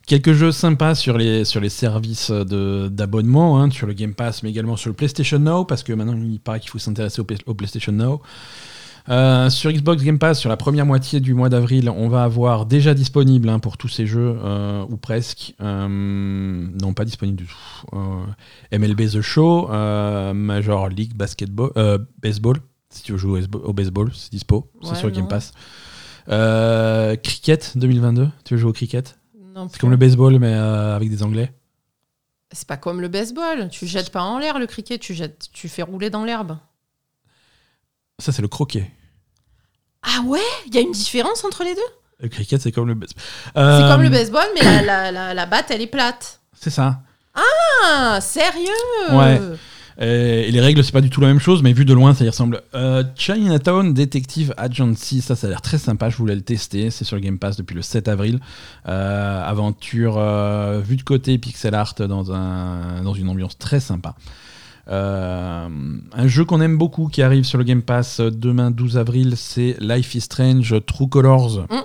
Quelques 0.07 0.33
jeux 0.33 0.53
sympas 0.53 0.95
sur 0.95 1.19
les, 1.19 1.45
sur 1.45 1.61
les 1.61 1.69
services 1.69 2.31
d'abonnement, 2.31 3.61
hein, 3.61 3.71
sur 3.71 3.87
le 3.87 3.93
Game 3.93 4.15
Pass, 4.15 4.43
mais 4.43 4.51
également 4.51 4.77
sur 4.77 4.91
le 4.91 4.95
PlayStation 4.95 5.39
Now, 5.39 5.65
parce 5.65 5.83
que 5.83 5.93
maintenant 5.93 6.17
il 6.17 6.41
paraît 6.41 6.61
qu'il 6.61 6.71
faut 6.71 6.79
s'intéresser 6.79 7.21
au, 7.21 7.55
PlayStation 7.55 7.93
Now. 7.93 8.23
Euh, 9.09 9.51
sur 9.51 9.71
Xbox 9.71 10.03
Game 10.03 10.19
Pass, 10.19 10.41
sur 10.41 10.49
la 10.49 10.57
première 10.57 10.85
moitié 10.85 11.21
du 11.21 11.35
mois 11.35 11.49
d'avril, 11.49 11.91
on 11.91 12.09
va 12.09 12.25
avoir 12.25 12.67
déjà 12.67 12.93
disponible 12.95 13.49
hein, 13.49 13.61
pour 13.61 13.77
tous 13.77 13.89
ces 13.89 14.07
jeux, 14.07 14.37
euh, 14.43 14.85
ou 14.89 14.97
presque, 14.97 15.55
euh, 15.61 15.89
non 15.89 16.93
pas 16.93 17.05
disponible 17.05 17.39
du 17.39 17.47
tout, 17.47 17.97
MLB 18.73 19.09
The 19.11 19.21
Show, 19.21 19.69
Major 20.35 20.89
League 20.89 21.15
Basketball, 21.15 21.71
Baseball, 22.21 22.59
si 22.91 23.03
tu 23.03 23.13
veux 23.13 23.19
jouer 23.19 23.43
au 23.63 23.73
baseball, 23.73 24.11
c'est 24.15 24.33
dispo, 24.33 24.71
c'est 24.83 24.97
sur 24.97 25.11
Game 25.11 25.29
Pass. 25.29 25.53
cricket 27.23 27.73
2022, 27.77 28.29
tu 28.45 28.55
veux 28.55 28.61
jouer 28.61 28.71
au 28.71 28.75
cricket? 28.75 29.16
C'est 29.71 29.81
comme 29.81 29.91
le 29.91 29.97
baseball, 29.97 30.39
mais 30.39 30.53
euh, 30.53 30.97
avec 30.97 31.11
des 31.11 31.23
Anglais. 31.23 31.53
C'est 32.53 32.69
pas 32.69 32.77
comme 32.77 33.01
le 33.01 33.09
baseball. 33.09 33.69
Tu 33.71 33.87
jettes 33.87 34.11
pas 34.11 34.23
en 34.23 34.39
l'air 34.39 34.59
le 34.59 34.67
cricket, 34.67 35.01
tu, 35.01 35.15
jettes, 35.15 35.49
tu 35.53 35.69
fais 35.69 35.83
rouler 35.83 36.11
dans 36.11 36.25
l'herbe. 36.25 36.59
Ça, 38.19 38.33
c'est 38.33 38.43
le 38.43 38.49
croquet. 38.49 38.91
Ah 40.03 40.21
ouais? 40.25 40.41
Il 40.67 40.75
y 40.75 40.79
a 40.79 40.81
une 40.81 40.93
différence 40.93 41.45
entre 41.45 41.65
les 41.65 41.75
deux? 41.75 41.81
Le 42.21 42.29
cricket, 42.29 42.61
c'est 42.61 42.73
comme 42.73 42.87
le 42.87 42.95
baseball. 42.95 43.23
C'est 43.55 43.89
comme 43.89 44.03
le 44.03 44.09
euh, 44.09 44.11
baseball, 44.11 44.47
mais 44.55 44.83
la, 44.83 45.11
la, 45.11 45.35
la, 45.35 45.47
batte, 45.47 45.71
elle 45.71 45.83
est 45.83 45.87
plate. 45.87 46.41
C'est 46.59 46.71
ça. 46.71 47.03
Ah, 47.35 48.19
sérieux? 48.21 48.71
Ouais. 49.11 49.41
Euh, 50.01 50.43
et 50.43 50.51
les 50.51 50.61
règles, 50.61 50.85
c'est 50.85 50.93
pas 50.93 51.01
du 51.01 51.11
tout 51.11 51.21
la 51.21 51.29
même 51.29 51.39
chose, 51.39 51.63
mais 51.63 51.73
vu 51.73 51.85
de 51.85 51.95
loin, 51.95 52.15
ça 52.15 52.25
y 52.25 52.29
ressemble. 52.29 52.63
Euh, 52.75 53.03
Chinatown 53.15 53.95
Detective 53.95 54.53
Agency, 54.57 55.21
ça, 55.21 55.37
ça 55.37 55.47
a 55.47 55.51
l'air 55.51 55.63
très 55.63 55.79
sympa. 55.79 56.11
Je 56.11 56.17
voulais 56.17 56.35
le 56.35 56.43
tester. 56.43 56.91
C'est 56.91 57.05
sur 57.05 57.17
le 57.17 57.23
Game 57.23 57.39
Pass 57.39 57.57
depuis 57.57 57.75
le 57.75 57.83
7 57.83 58.09
avril. 58.09 58.41
Euh, 58.89 59.43
aventure 59.43 60.21
vue 60.81 60.97
de 60.97 61.03
côté, 61.03 61.39
pixel 61.39 61.75
art 61.75 61.95
dans, 61.99 62.33
un, 62.33 63.03
dans 63.03 63.15
une 63.15 63.29
ambiance 63.29 63.59
très 63.59 63.81
sympa. 63.81 64.15
un 64.89 65.69
jeu 66.27 66.45
qu'on 66.45 66.61
aime 66.61 66.79
beaucoup 66.79 67.09
qui 67.09 67.23
arrive 67.23 67.45
sur 67.45 67.59
le 67.59 67.65
Game 67.65 67.83
Pass 67.83 68.21
demain 68.21 68.71
12 68.71 68.99
avril, 68.99 69.35
c'est 69.37 69.77
Life 69.81 70.15
is 70.15 70.23
Strange 70.23 70.75
True 70.87 71.09
Colors. 71.09 71.67
Mm. 71.71 71.83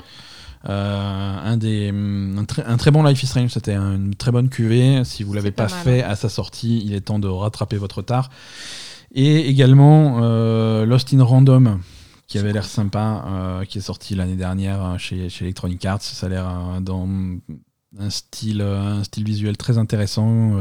Euh, 0.69 1.37
un, 1.43 1.57
des, 1.57 1.91
un, 1.91 2.77
très 2.77 2.91
bon 2.91 3.03
Life 3.03 3.23
is 3.23 3.27
Strange, 3.27 3.49
c'était 3.49 3.75
une 3.75 4.15
très 4.15 4.31
bonne 4.31 4.49
cuvée. 4.49 5.03
Si 5.03 5.23
vous 5.23 5.31
ne 5.31 5.37
l'avez 5.37 5.51
pas, 5.51 5.67
fait 5.67 6.03
à 6.03 6.15
sa 6.15 6.29
sortie, 6.29 6.81
il 6.85 6.93
est 6.93 7.01
temps 7.01 7.19
de 7.19 7.27
rattraper 7.27 7.77
votre 7.77 7.97
retard. 7.97 8.29
Et 9.13 9.49
également 9.49 10.19
euh, 10.21 10.85
Lost 10.85 11.13
in 11.13 11.23
Random, 11.23 11.79
qui 12.27 12.37
avait 12.37 12.53
l'air 12.53 12.65
sympa, 12.65 13.25
euh, 13.27 13.65
qui 13.65 13.79
est 13.79 13.81
sorti 13.81 14.15
l'année 14.15 14.35
dernière 14.35 14.95
chez, 14.97 15.29
chez, 15.29 15.45
Electronic 15.45 15.83
Arts. 15.85 16.01
Ça 16.01 16.27
a 16.27 16.29
l'air 16.29 16.81
dans 16.81 17.07
un 17.99 18.09
style, 18.09 18.61
un 18.61 19.03
style 19.03 19.25
visuel 19.25 19.57
très 19.57 19.77
intéressant. 19.77 20.53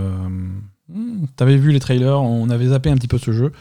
Hmm, 0.89 1.27
t'avais 1.37 1.57
vu 1.57 1.71
les 1.71 1.79
trailers, 1.79 2.21
on 2.21 2.51
avait 2.51 2.69
zappé 2.69 2.91
un 2.91 2.97
petit 2.97 3.07
peu 3.07 3.19
ce 3.19 3.33
jeu. 3.33 3.53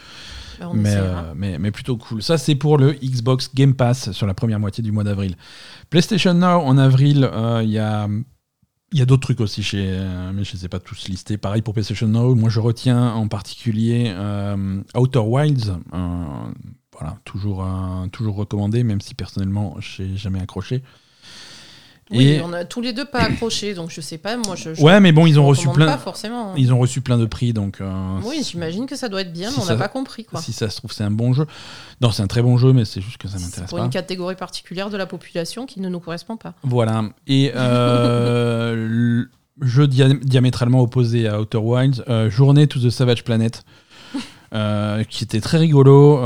Bah, 0.60 0.72
mais, 0.74 0.96
mais, 1.34 1.58
mais, 1.58 1.70
plutôt 1.70 1.96
cool. 1.96 2.22
Ça, 2.22 2.38
c'est 2.38 2.54
pour 2.54 2.78
le 2.78 2.92
Xbox 2.92 3.50
Game 3.54 3.74
Pass 3.74 4.12
sur 4.12 4.26
la 4.26 4.34
première 4.34 4.60
moitié 4.60 4.82
du 4.82 4.92
mois 4.92 5.04
d'avril. 5.04 5.36
PlayStation 5.88 6.34
Now, 6.34 6.60
en 6.60 6.78
avril, 6.78 7.30
il 7.62 7.70
y 7.70 7.78
a 7.78 8.08
il 8.92 8.98
y 8.98 9.02
a 9.02 9.06
d'autres 9.06 9.22
trucs 9.22 9.40
aussi 9.40 9.62
chez, 9.62 9.86
euh, 9.88 10.32
mais 10.34 10.42
je 10.42 10.54
ne 10.54 10.58
sais 10.58 10.68
pas 10.68 10.80
tous 10.80 11.08
listés. 11.08 11.38
Pareil 11.38 11.62
pour 11.62 11.74
PlayStation 11.74 12.08
Now. 12.08 12.34
Moi, 12.34 12.50
je 12.50 12.58
retiens 12.58 13.12
en 13.12 13.28
particulier 13.28 14.12
euh, 14.14 14.82
Outer 14.96 15.20
Wilds. 15.20 15.78
voilà, 16.92 17.16
toujours, 17.24 17.64
toujours 18.10 18.34
recommandé, 18.34 18.82
même 18.82 19.00
si 19.00 19.14
personnellement, 19.14 19.76
je 19.78 20.02
n'ai 20.02 20.16
jamais 20.16 20.40
accroché. 20.40 20.82
Oui, 22.10 22.40
on 22.44 22.52
a 22.52 22.64
tous 22.64 22.80
les 22.80 22.92
deux 22.92 23.04
pas 23.04 23.20
accroché, 23.20 23.74
donc 23.74 23.90
je 23.90 24.00
sais 24.00 24.18
pas. 24.18 24.36
Moi, 24.36 24.56
je, 24.56 24.70
ouais, 24.82 24.98
mais 25.00 25.12
bon, 25.12 25.26
ils 25.26 25.38
ont 25.38 25.46
reçu 25.46 25.68
plein. 25.68 25.86
Pas 25.86 25.98
forcément. 25.98 26.54
Ils 26.56 26.72
ont 26.72 26.78
reçu 26.78 27.00
plein 27.00 27.18
de 27.18 27.26
prix, 27.26 27.52
donc. 27.52 27.80
Euh, 27.80 28.18
oui, 28.24 28.42
j'imagine 28.44 28.86
que 28.86 28.96
ça 28.96 29.08
doit 29.08 29.20
être 29.20 29.32
bien, 29.32 29.50
mais 29.50 29.62
on 29.62 29.66
n'a 29.66 29.76
pas 29.76 29.88
compris 29.88 30.24
quoi. 30.24 30.40
Si 30.40 30.52
ça 30.52 30.68
se 30.68 30.76
trouve, 30.78 30.92
c'est 30.92 31.04
un 31.04 31.10
bon 31.10 31.32
jeu. 31.32 31.46
Non, 32.00 32.10
c'est 32.10 32.22
un 32.22 32.26
très 32.26 32.42
bon 32.42 32.56
jeu, 32.56 32.72
mais 32.72 32.84
c'est 32.84 33.00
juste 33.00 33.18
que 33.18 33.28
ça 33.28 33.38
m'intéresse 33.38 33.70
pas. 33.70 33.76
Pour 33.76 33.78
une 33.84 33.90
catégorie 33.90 34.34
particulière 34.34 34.90
de 34.90 34.96
la 34.96 35.06
population 35.06 35.66
qui 35.66 35.80
ne 35.80 35.88
nous 35.88 36.00
correspond 36.00 36.36
pas. 36.36 36.54
Voilà. 36.64 37.04
Et 37.28 37.52
euh, 37.54 39.24
jeu 39.60 39.86
diamétralement 39.86 40.80
opposé 40.80 41.28
à 41.28 41.40
Outer 41.40 41.58
Wilds, 41.58 42.04
euh, 42.08 42.28
Journée 42.28 42.66
to 42.66 42.80
the 42.80 42.90
Savage 42.90 43.24
Planet. 43.24 43.62
Euh, 44.52 45.04
qui 45.04 45.22
était 45.22 45.40
très 45.40 45.58
rigolo, 45.58 46.16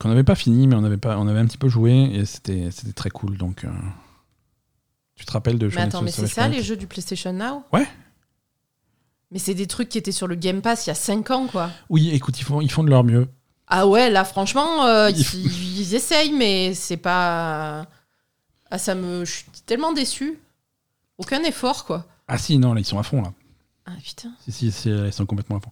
qu'on 0.00 0.08
n'avait 0.08 0.24
pas 0.24 0.34
fini, 0.34 0.66
mais 0.66 0.74
on 0.74 0.82
avait, 0.82 0.96
pas, 0.96 1.16
on 1.16 1.28
avait 1.28 1.38
un 1.38 1.46
petit 1.46 1.58
peu 1.58 1.68
joué, 1.68 1.92
et 2.12 2.24
c'était 2.24 2.70
très 2.92 3.08
cool. 3.08 3.36
Donc, 3.36 3.64
tu 5.16 5.24
te 5.24 5.32
rappelles 5.32 5.58
de 5.58 5.68
Mais 5.68 5.80
attends, 5.80 6.02
mais 6.02 6.10
c'est 6.10 6.26
ça 6.26 6.46
les 6.46 6.62
jeux 6.62 6.76
du 6.76 6.86
PlayStation 6.86 7.32
Now? 7.32 7.64
Ouais. 7.72 7.86
Mais 9.30 9.38
c'est 9.38 9.54
des 9.54 9.66
trucs 9.66 9.88
qui 9.88 9.98
étaient 9.98 10.12
sur 10.12 10.28
le 10.28 10.36
Game 10.36 10.62
Pass 10.62 10.86
il 10.86 10.90
y 10.90 10.92
a 10.92 10.94
5 10.94 11.30
ans, 11.30 11.46
quoi. 11.46 11.70
Oui, 11.88 12.10
écoute, 12.10 12.38
ils 12.38 12.44
font, 12.44 12.60
ils 12.60 12.70
font 12.70 12.84
de 12.84 12.90
leur 12.90 13.02
mieux. 13.02 13.26
Ah 13.66 13.86
ouais, 13.86 14.10
là, 14.10 14.24
franchement, 14.24 14.84
euh, 14.84 15.10
ils, 15.10 15.94
essayent, 15.94 16.32
mais 16.32 16.72
c'est 16.74 16.96
pas. 16.96 17.86
Ah, 18.70 18.78
ça 18.78 18.94
me. 18.94 19.24
Je 19.24 19.32
suis 19.32 19.44
tellement 19.64 19.92
déçu. 19.92 20.38
Aucun 21.18 21.42
effort, 21.42 21.84
quoi. 21.84 22.06
Ah 22.28 22.38
si, 22.38 22.58
non, 22.58 22.74
là, 22.74 22.80
ils 22.80 22.84
sont 22.84 22.98
à 22.98 23.02
fond, 23.02 23.22
là. 23.22 23.32
Ah 23.86 23.92
putain. 24.02 24.30
Si, 24.48 24.70
si, 24.70 24.90
ils 24.90 25.12
sont 25.12 25.26
complètement 25.26 25.56
à 25.56 25.60
fond. 25.60 25.70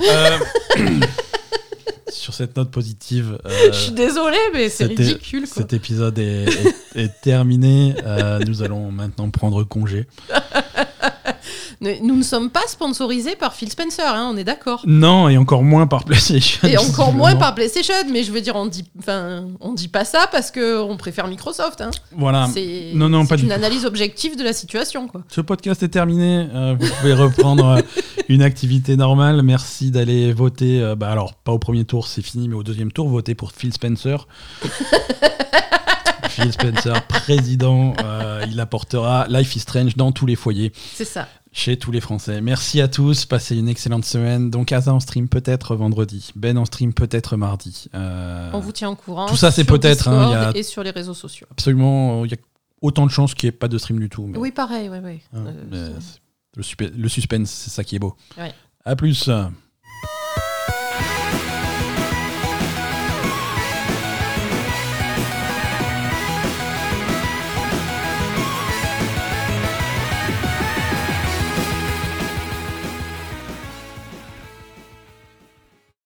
Euh, 0.00 0.38
sur 2.08 2.34
cette 2.34 2.56
note 2.56 2.70
positive. 2.70 3.38
Euh, 3.46 3.50
je 3.72 3.78
suis 3.78 3.92
désolé, 3.92 4.38
mais 4.52 4.68
c'est 4.68 4.84
ridicule. 4.84 5.46
Cet 5.46 5.72
épisode 5.72 6.18
est, 6.18 6.46
terminé. 7.22 7.94
Euh, 8.04 8.38
nous 8.46 8.62
allons 8.62 8.90
maintenant 8.90 9.30
prendre 9.30 9.64
congé. 9.64 10.06
nous 11.80 12.16
ne 12.16 12.22
sommes 12.22 12.50
pas 12.50 12.66
sponsorisés 12.68 13.36
par 13.36 13.54
Phil 13.54 13.70
Spencer, 13.70 14.06
hein, 14.06 14.30
on 14.32 14.36
est 14.36 14.44
d'accord. 14.44 14.82
Non, 14.86 15.28
et 15.28 15.36
encore 15.36 15.62
moins 15.62 15.86
par 15.86 16.04
PlayStation. 16.04 16.66
Et 16.66 16.78
encore 16.78 17.12
moins 17.12 17.36
par 17.36 17.54
PlayStation, 17.54 17.94
mais 18.10 18.22
je 18.22 18.32
veux 18.32 18.40
dire, 18.40 18.56
on 18.56 18.66
dit, 18.66 18.84
on 19.60 19.72
dit 19.74 19.88
pas 19.88 20.04
ça 20.04 20.26
parce 20.30 20.50
qu'on 20.50 20.96
préfère 20.96 21.28
Microsoft. 21.28 21.80
Hein. 21.80 21.90
Voilà. 22.12 22.48
C'est 22.52 22.92
non, 22.94 23.08
non, 23.08 23.26
pas 23.26 23.36
une 23.36 23.52
analyse 23.52 23.84
objective 23.84 24.36
de 24.36 24.42
la 24.44 24.52
situation. 24.52 25.08
Quoi. 25.08 25.22
Ce 25.28 25.40
podcast 25.40 25.82
est 25.82 25.88
terminé. 25.88 26.48
Euh, 26.54 26.74
vous 26.78 26.88
pouvez 27.00 27.14
reprendre 27.14 27.82
une 28.28 28.42
activité 28.42 28.96
normale. 28.96 29.42
Merci 29.42 29.90
d'aller 29.90 30.32
voter. 30.32 30.80
Euh, 30.82 30.94
bah 30.94 31.10
alors, 31.10 31.34
pas 31.34 31.52
au 31.52 31.58
premier 31.58 31.84
tour, 31.84 32.06
c'est 32.06 32.22
fini, 32.22 32.48
mais 32.48 32.54
au 32.54 32.62
deuxième 32.62 32.92
tour, 32.92 33.08
voter 33.08 33.34
pour 33.34 33.52
Phil 33.52 33.72
Spencer. 33.72 34.26
Phil 36.28 36.52
Spencer, 36.52 37.06
président, 37.06 37.94
il 38.50 38.60
apportera 38.60 39.26
Life 39.28 39.56
is 39.56 39.60
Strange 39.60 39.96
dans 39.96 40.12
tous 40.12 40.26
les 40.26 40.36
foyers. 40.36 40.72
C'est 40.94 41.04
ça 41.04 41.26
chez 41.56 41.78
tous 41.78 41.90
les 41.90 42.02
Français. 42.02 42.42
Merci 42.42 42.82
à 42.82 42.86
tous, 42.86 43.24
passez 43.24 43.56
une 43.56 43.68
excellente 43.68 44.04
semaine. 44.04 44.50
Donc 44.50 44.72
Asa 44.72 44.92
en 44.92 45.00
stream 45.00 45.26
peut-être 45.26 45.74
vendredi, 45.74 46.30
Ben 46.36 46.58
en 46.58 46.66
stream 46.66 46.92
peut-être 46.92 47.36
mardi. 47.38 47.86
Euh, 47.94 48.50
On 48.52 48.60
vous 48.60 48.72
tient 48.72 48.90
au 48.90 48.94
courant. 48.94 49.26
Tout 49.26 49.36
ça 49.36 49.50
c'est 49.50 49.64
peut-être. 49.64 50.08
Hein, 50.08 50.52
et 50.54 50.62
sur 50.62 50.82
les 50.82 50.90
réseaux 50.90 51.14
sociaux. 51.14 51.46
Absolument, 51.50 52.26
il 52.26 52.30
y 52.30 52.34
a 52.34 52.38
autant 52.82 53.06
de 53.06 53.10
chances 53.10 53.34
qu'il 53.34 53.48
n'y 53.48 53.54
ait 53.54 53.58
pas 53.58 53.68
de 53.68 53.78
stream 53.78 53.98
du 53.98 54.10
tout. 54.10 54.30
Oui, 54.36 54.52
pareil, 54.52 54.90
oui, 54.90 54.98
oui. 55.02 55.20
Hein, 55.32 55.44
euh, 56.56 56.90
le, 56.96 57.08
suspense, 57.08 57.50
c'est 57.50 57.70
ça 57.70 57.84
qui 57.84 57.96
est 57.96 57.98
beau. 57.98 58.16
Ouais. 58.38 58.52
À 58.84 58.96
plus. 58.96 59.28